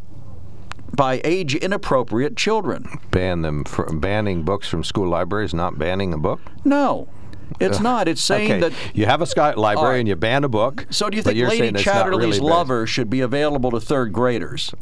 by 0.94 1.20
age 1.24 1.55
inappropriate 1.55 2.36
children. 2.36 2.86
Ban 3.11 3.43
them 3.43 3.65
from 3.65 3.99
banning 3.99 4.43
books 4.43 4.69
from 4.69 4.85
school 4.85 5.09
libraries, 5.09 5.55
not 5.55 5.78
banning 5.78 6.12
a 6.12 6.19
book. 6.19 6.40
No. 6.65 7.09
It's 7.60 7.81
not. 7.81 8.09
It's 8.09 8.23
saying 8.23 8.52
okay. 8.52 8.60
that 8.60 8.73
you 8.94 9.06
have 9.06 9.20
a 9.20 9.27
sky 9.27 9.55
library 9.55 9.94
right. 9.94 9.98
and 10.01 10.09
you 10.09 10.16
ban 10.16 10.44
a 10.44 10.48
book. 10.48 10.86
So 10.90 11.10
do 11.10 11.16
you 11.16 11.23
think 11.23 11.39
Lady 11.48 11.70
not 11.70 11.82
Chatterley's 11.82 12.39
really. 12.39 12.40
Lover 12.40 12.86
should 12.86 13.10
be 13.10 13.20
available 13.20 13.70
to 13.70 13.81
third 13.81 14.12
graders? 14.12 14.74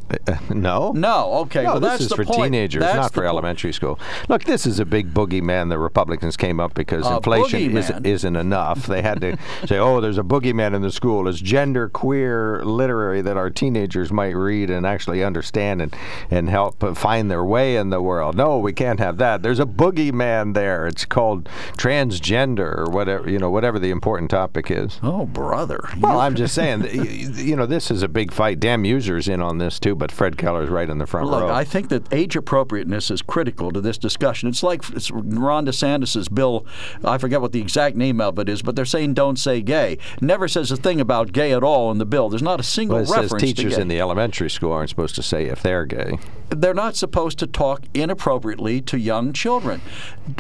No. 0.51 0.93
No. 0.93 1.33
Okay. 1.35 1.63
No, 1.63 1.73
well, 1.73 1.81
this 1.81 2.03
is 2.03 2.13
for 2.13 2.25
point. 2.25 2.43
teenagers, 2.43 2.81
That's 2.81 2.97
not 2.97 3.15
for 3.15 3.25
elementary 3.25 3.73
school. 3.73 3.99
Look, 4.29 4.45
this 4.45 4.67
is 4.67 4.79
a 4.79 4.85
big 4.85 5.13
boogeyman 5.13 5.69
the 5.69 5.79
Republicans 5.79 6.37
came 6.37 6.61
up 6.61 6.75
because 6.75 7.07
A 7.07 7.17
inflation 7.17 7.61
boogeyman? 7.61 7.79
isn't, 7.79 8.07
isn't 8.07 8.37
enough. 8.37 8.87
They 8.87 9.03
had 9.03 9.21
to 9.21 9.39
say, 9.67 9.79
oh, 9.79 10.01
there's 10.01 10.19
a 10.19 10.23
boogeyman 10.23 10.75
in 10.75 10.83
the 10.83 10.91
school. 10.91 11.29
It's 11.29 11.41
gender 11.41 11.89
queer 11.89 12.65
literary 12.65 13.21
that 13.23 13.37
our 13.37 13.51
teenagers 13.51 14.13
might 14.13 14.37
read 14.37 14.71
and 14.71 14.87
actually 14.87 15.23
understand 15.25 15.83
and, 15.83 15.95
and 16.31 16.49
help 16.49 16.83
uh, 16.83 16.95
find 16.95 17.31
their 17.31 17.45
way 17.45 17.77
in 17.77 17.91
the 17.91 18.03
world. 18.03 18.37
No, 18.37 18.59
we 18.59 18.73
can't 18.73 19.01
have 19.01 19.19
that. 19.19 19.43
There's 19.43 19.61
a 19.61 19.67
boogeyman 19.67 20.55
there. 20.55 20.87
It's 20.87 21.05
called 21.05 21.49
transgender 21.77 22.60
or 22.61 22.85
whatever, 22.91 23.29
you 23.29 23.39
know, 23.39 23.51
whatever 23.51 23.79
the 23.79 23.91
important 23.91 24.31
topic 24.31 24.71
is. 24.71 24.99
Oh, 25.03 25.27
brother. 25.27 25.81
Well, 25.99 26.21
I'm 26.21 26.35
just 26.43 26.55
saying, 26.55 26.81
that, 26.81 26.95
y- 26.95 27.03
y- 27.03 27.31
you 27.43 27.57
know, 27.57 27.67
this 27.67 27.91
is 27.91 28.03
a 28.03 28.09
big 28.09 28.33
fight. 28.33 28.61
Dan 28.61 28.83
Meuser's 28.83 29.29
in 29.29 29.41
on 29.41 29.59
this 29.59 29.81
too, 29.81 29.95
but 29.95 30.13
Fred 30.13 30.37
Keller's 30.39 30.69
right 30.69 30.89
in 30.89 30.99
the 30.99 31.07
front 31.07 31.29
Look, 31.29 31.43
row. 31.43 31.51
I 31.53 31.65
think 31.65 31.89
that 31.89 32.13
age 32.13 32.37
appropriateness 32.37 33.11
is 33.11 33.23
critical 33.23 33.71
to 33.73 33.81
this 33.81 33.99
discussion. 33.99 34.49
It's 34.49 34.63
like 34.63 34.83
it's 34.91 35.11
Ron 35.11 35.67
DeSantis's 35.67 36.29
bill. 36.29 36.67
I 37.05 37.19
forget 37.19 37.41
what 37.41 37.53
the 37.53 37.61
exact 37.61 37.97
name 37.97 38.21
of 38.21 38.39
it 38.39 38.49
is, 38.49 38.63
but 38.63 38.77
they're 38.77 38.85
saying 38.85 39.15
"Don't 39.15 39.39
say 39.39 39.61
gay." 39.63 39.99
Never 40.21 40.49
says 40.49 40.71
a 40.71 40.77
thing 40.77 41.01
about 41.01 41.33
gay 41.33 41.53
at 41.53 41.63
all 41.63 41.91
in 41.91 41.99
the 41.99 42.07
bill. 42.07 42.29
There's 42.29 42.43
not 42.43 42.61
a 42.61 42.65
single 42.65 42.97
Well, 42.97 43.05
it 43.05 43.07
says 43.09 43.17
reference 43.33 43.43
to 43.43 43.47
teachers 43.55 43.79
in 43.79 43.89
the 43.89 44.01
elementary 44.01 44.51
school 44.51 44.73
aren't 44.73 44.91
supposed 44.91 45.15
to 45.17 45.23
say 45.23 45.47
if 45.47 45.63
they're 45.63 45.87
gay. 45.87 46.19
they're 46.51 46.75
not 46.75 46.97
supposed 46.97 47.39
to 47.39 47.47
talk 47.47 47.83
inappropriately 47.95 48.81
to 48.83 48.99
young 48.99 49.33
children. 49.33 49.81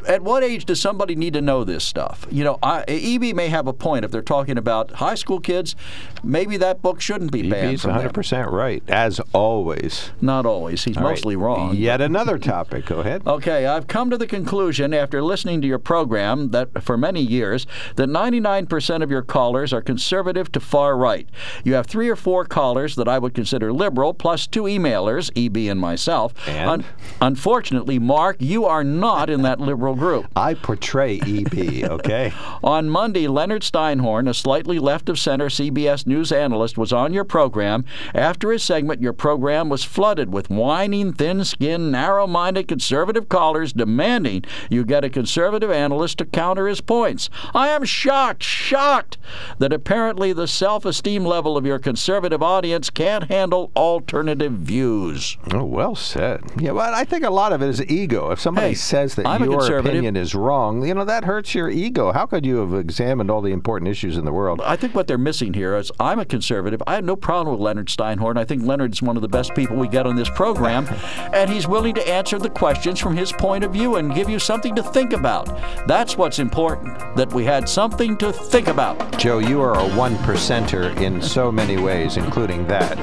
At 0.09 0.22
what 0.22 0.42
age 0.42 0.64
does 0.64 0.80
somebody 0.80 1.14
need 1.14 1.32
to 1.34 1.40
know 1.40 1.64
this 1.64 1.84
stuff? 1.84 1.99
You 2.31 2.44
know, 2.44 2.59
I, 2.62 2.85
EB 2.89 3.35
may 3.35 3.48
have 3.48 3.66
a 3.66 3.72
point 3.72 4.05
if 4.05 4.10
they're 4.10 4.22
talking 4.22 4.59
about 4.59 4.93
high 4.93 5.14
school 5.14 5.40
kids. 5.40 5.77
Maybe 6.22 6.56
that 6.59 6.82
book 6.82 7.01
shouldn't 7.01 7.32
be 7.32 7.48
banned 7.48 7.70
He's 7.70 7.82
from 7.82 7.93
100% 7.93 8.51
right, 8.51 8.82
as 8.89 9.20
always. 9.32 10.10
Not 10.20 10.47
always. 10.47 10.85
He's 10.85 10.97
All 10.97 11.05
right. 11.05 11.10
mostly 11.10 11.36
wrong. 11.36 11.77
Yet 11.77 12.01
another 12.01 12.39
topic. 12.39 12.86
Go 12.86 13.01
ahead. 13.01 13.27
Okay, 13.27 13.66
I've 13.66 13.86
come 13.86 14.10
to 14.10 14.18
the 14.18 14.27
conclusion 14.27 14.93
after 14.93 15.22
listening 15.22 15.60
to 15.62 15.66
your 15.66 15.78
program 15.78 16.51
that 16.51 16.82
for 16.82 16.97
many 16.97 17.20
years 17.20 17.66
that 17.97 18.09
99% 18.09 19.02
of 19.02 19.10
your 19.10 19.22
callers 19.22 19.72
are 19.72 19.82
conservative 19.82 20.52
to 20.52 20.60
far 20.60 20.97
right. 20.97 21.28
You 21.64 21.74
have 21.74 21.86
three 21.86 22.09
or 22.09 22.16
four 22.16 22.44
callers 22.44 22.97
that 22.97 23.09
I 23.09 23.18
would 23.18 23.35
consider 23.35 23.72
liberal, 23.72 24.14
plus 24.14 24.47
two 24.47 24.64
emailers, 24.64 25.31
EB 25.36 25.70
and 25.70 25.81
myself. 25.81 26.35
And? 26.48 26.85
unfortunately, 27.20 27.98
Mark, 27.98 28.36
you 28.40 28.64
are 28.66 28.85
not 28.85 29.31
in 29.31 29.43
that 29.43 29.60
liberal 29.60 29.94
group. 29.94 30.27
I 30.36 30.55
portray 30.55 31.20
EB, 31.20 31.89
okay? 31.90 32.32
On 32.64 32.88
Monday, 32.88 33.26
Leonard 33.28 33.62
Steinhorn, 33.62 34.28
a 34.28 34.34
slightly 34.34 34.78
left 34.78 35.08
of 35.08 35.18
center 35.18 35.46
CBS 35.48 36.06
News 36.06 36.32
analyst, 36.32 36.78
was 36.78 36.92
on 36.92 37.12
your 37.12 37.24
program. 37.24 37.84
After 38.14 38.50
his 38.52 38.62
segment, 38.62 39.00
your 39.00 39.12
program 39.12 39.68
was 39.68 39.84
flooded 39.84 40.32
with 40.32 40.50
whining, 40.50 41.12
thin 41.12 41.44
skinned, 41.44 41.90
narrow 41.92 42.26
minded 42.26 42.68
conservative 42.68 43.28
callers 43.28 43.72
demanding 43.72 44.44
you 44.68 44.84
get 44.84 45.04
a 45.04 45.10
conservative 45.10 45.70
analyst 45.70 46.18
to 46.18 46.24
counter 46.24 46.66
his 46.68 46.80
points. 46.80 47.30
I 47.54 47.68
am 47.68 47.84
shocked, 47.84 48.42
shocked 48.42 49.18
that 49.58 49.72
apparently 49.72 50.32
the 50.32 50.46
self 50.46 50.84
esteem 50.84 51.24
level 51.24 51.56
of 51.56 51.66
your 51.66 51.78
conservative 51.78 52.42
audience 52.42 52.90
can't 52.90 53.24
handle 53.24 53.70
alternative 53.74 54.52
views. 54.52 55.36
Oh, 55.52 55.64
well 55.64 55.94
said. 55.94 56.42
Yeah, 56.58 56.72
well, 56.72 56.94
I 56.94 57.04
think 57.04 57.24
a 57.24 57.30
lot 57.30 57.52
of 57.52 57.62
it 57.62 57.68
is 57.68 57.82
ego. 57.90 58.30
If 58.30 58.40
somebody 58.40 58.68
Hey, 58.68 58.74
says 58.74 59.14
that 59.16 59.26
I'm 59.26 59.44
your 59.44 59.78
opinion 59.78 60.16
is 60.16 60.34
wrong, 60.34 60.86
you 60.86 60.94
know, 60.94 61.04
that 61.04 61.24
hurts 61.24 61.54
your 61.54 61.68
ego. 61.68 61.80
How 61.81 62.27
could 62.27 62.44
you 62.44 62.57
have 62.57 62.74
examined 62.74 63.31
all 63.31 63.40
the 63.40 63.52
important 63.52 63.89
issues 63.89 64.19
in 64.19 64.27
the 64.27 64.32
world? 64.32 64.61
I 64.61 64.77
think 64.77 64.94
what 64.94 65.07
they're 65.07 65.16
missing 65.16 65.55
here 65.55 65.74
is 65.77 65.90
I'm 65.98 66.19
a 66.19 66.27
conservative. 66.27 66.82
I 66.86 66.97
have 66.97 67.05
no 67.05 67.16
problem 67.16 67.55
with 67.57 67.62
Leonard 67.62 67.89
Steinhorn. 67.89 68.36
I 68.36 68.44
think 68.44 68.65
Leonard's 68.65 69.01
one 69.01 69.16
of 69.16 69.23
the 69.23 69.28
best 69.28 69.55
people 69.55 69.77
we 69.77 69.89
get 69.89 70.07
on 70.07 70.15
this 70.15 70.28
program, 70.28 70.86
and 71.32 71.48
he's 71.48 71.66
willing 71.66 71.94
to 71.94 72.07
answer 72.07 72.39
the 72.39 72.51
questions 72.51 73.01
from 73.01 73.16
his 73.16 73.32
point 73.32 73.65
of 73.65 73.73
view 73.73 73.97
and 73.97 74.15
give 74.15 74.28
you 74.28 74.39
something 74.39 74.74
to 74.74 74.82
think 74.82 75.15
about. 75.15 75.47
That's 75.86 76.19
what's 76.19 76.39
important, 76.39 76.98
that 77.16 77.32
we 77.32 77.44
had 77.44 77.66
something 77.66 78.19
to 78.19 78.31
think 78.31 78.69
about. 78.69 79.19
Joe, 79.19 79.39
you 79.39 79.62
are 79.62 79.78
a 79.78 79.89
one 79.97 80.16
percenter 80.16 80.94
in 81.01 81.23
so 81.23 81.51
many 81.51 81.78
ways, 81.78 82.19
including 82.19 82.66
that. 82.66 82.98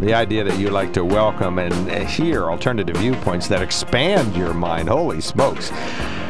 The 0.00 0.14
idea 0.14 0.42
that 0.42 0.58
you 0.58 0.70
like 0.70 0.92
to 0.94 1.04
welcome 1.04 1.60
and 1.60 2.08
hear 2.08 2.50
alternative 2.50 2.96
viewpoints 2.96 3.46
that 3.48 3.62
expand 3.62 4.36
your 4.36 4.52
mind. 4.52 4.88
Holy 4.88 5.20
smokes. 5.20 5.70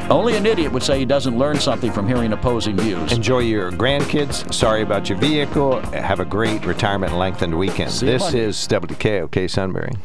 Only 0.08 0.36
an 0.36 0.46
idiot 0.46 0.70
would 0.70 0.84
say 0.84 1.00
he 1.00 1.04
doesn't 1.04 1.36
learn 1.36 1.58
something 1.58 1.90
from 1.90 2.06
hearing 2.06 2.32
opposing 2.32 2.76
views. 2.76 3.12
Enjoy 3.12 3.40
your 3.40 3.72
grandkids. 3.72 4.52
Sorry 4.54 4.82
about 4.82 5.08
your 5.08 5.18
vehicle. 5.18 5.80
Have 5.90 6.20
a 6.20 6.24
great 6.24 6.64
retirement 6.64 7.14
lengthened 7.14 7.58
weekend. 7.58 7.90
See 7.90 8.06
This 8.06 8.32
is 8.32 8.56
WKOK 8.68 9.50
Sunbury. 9.50 9.96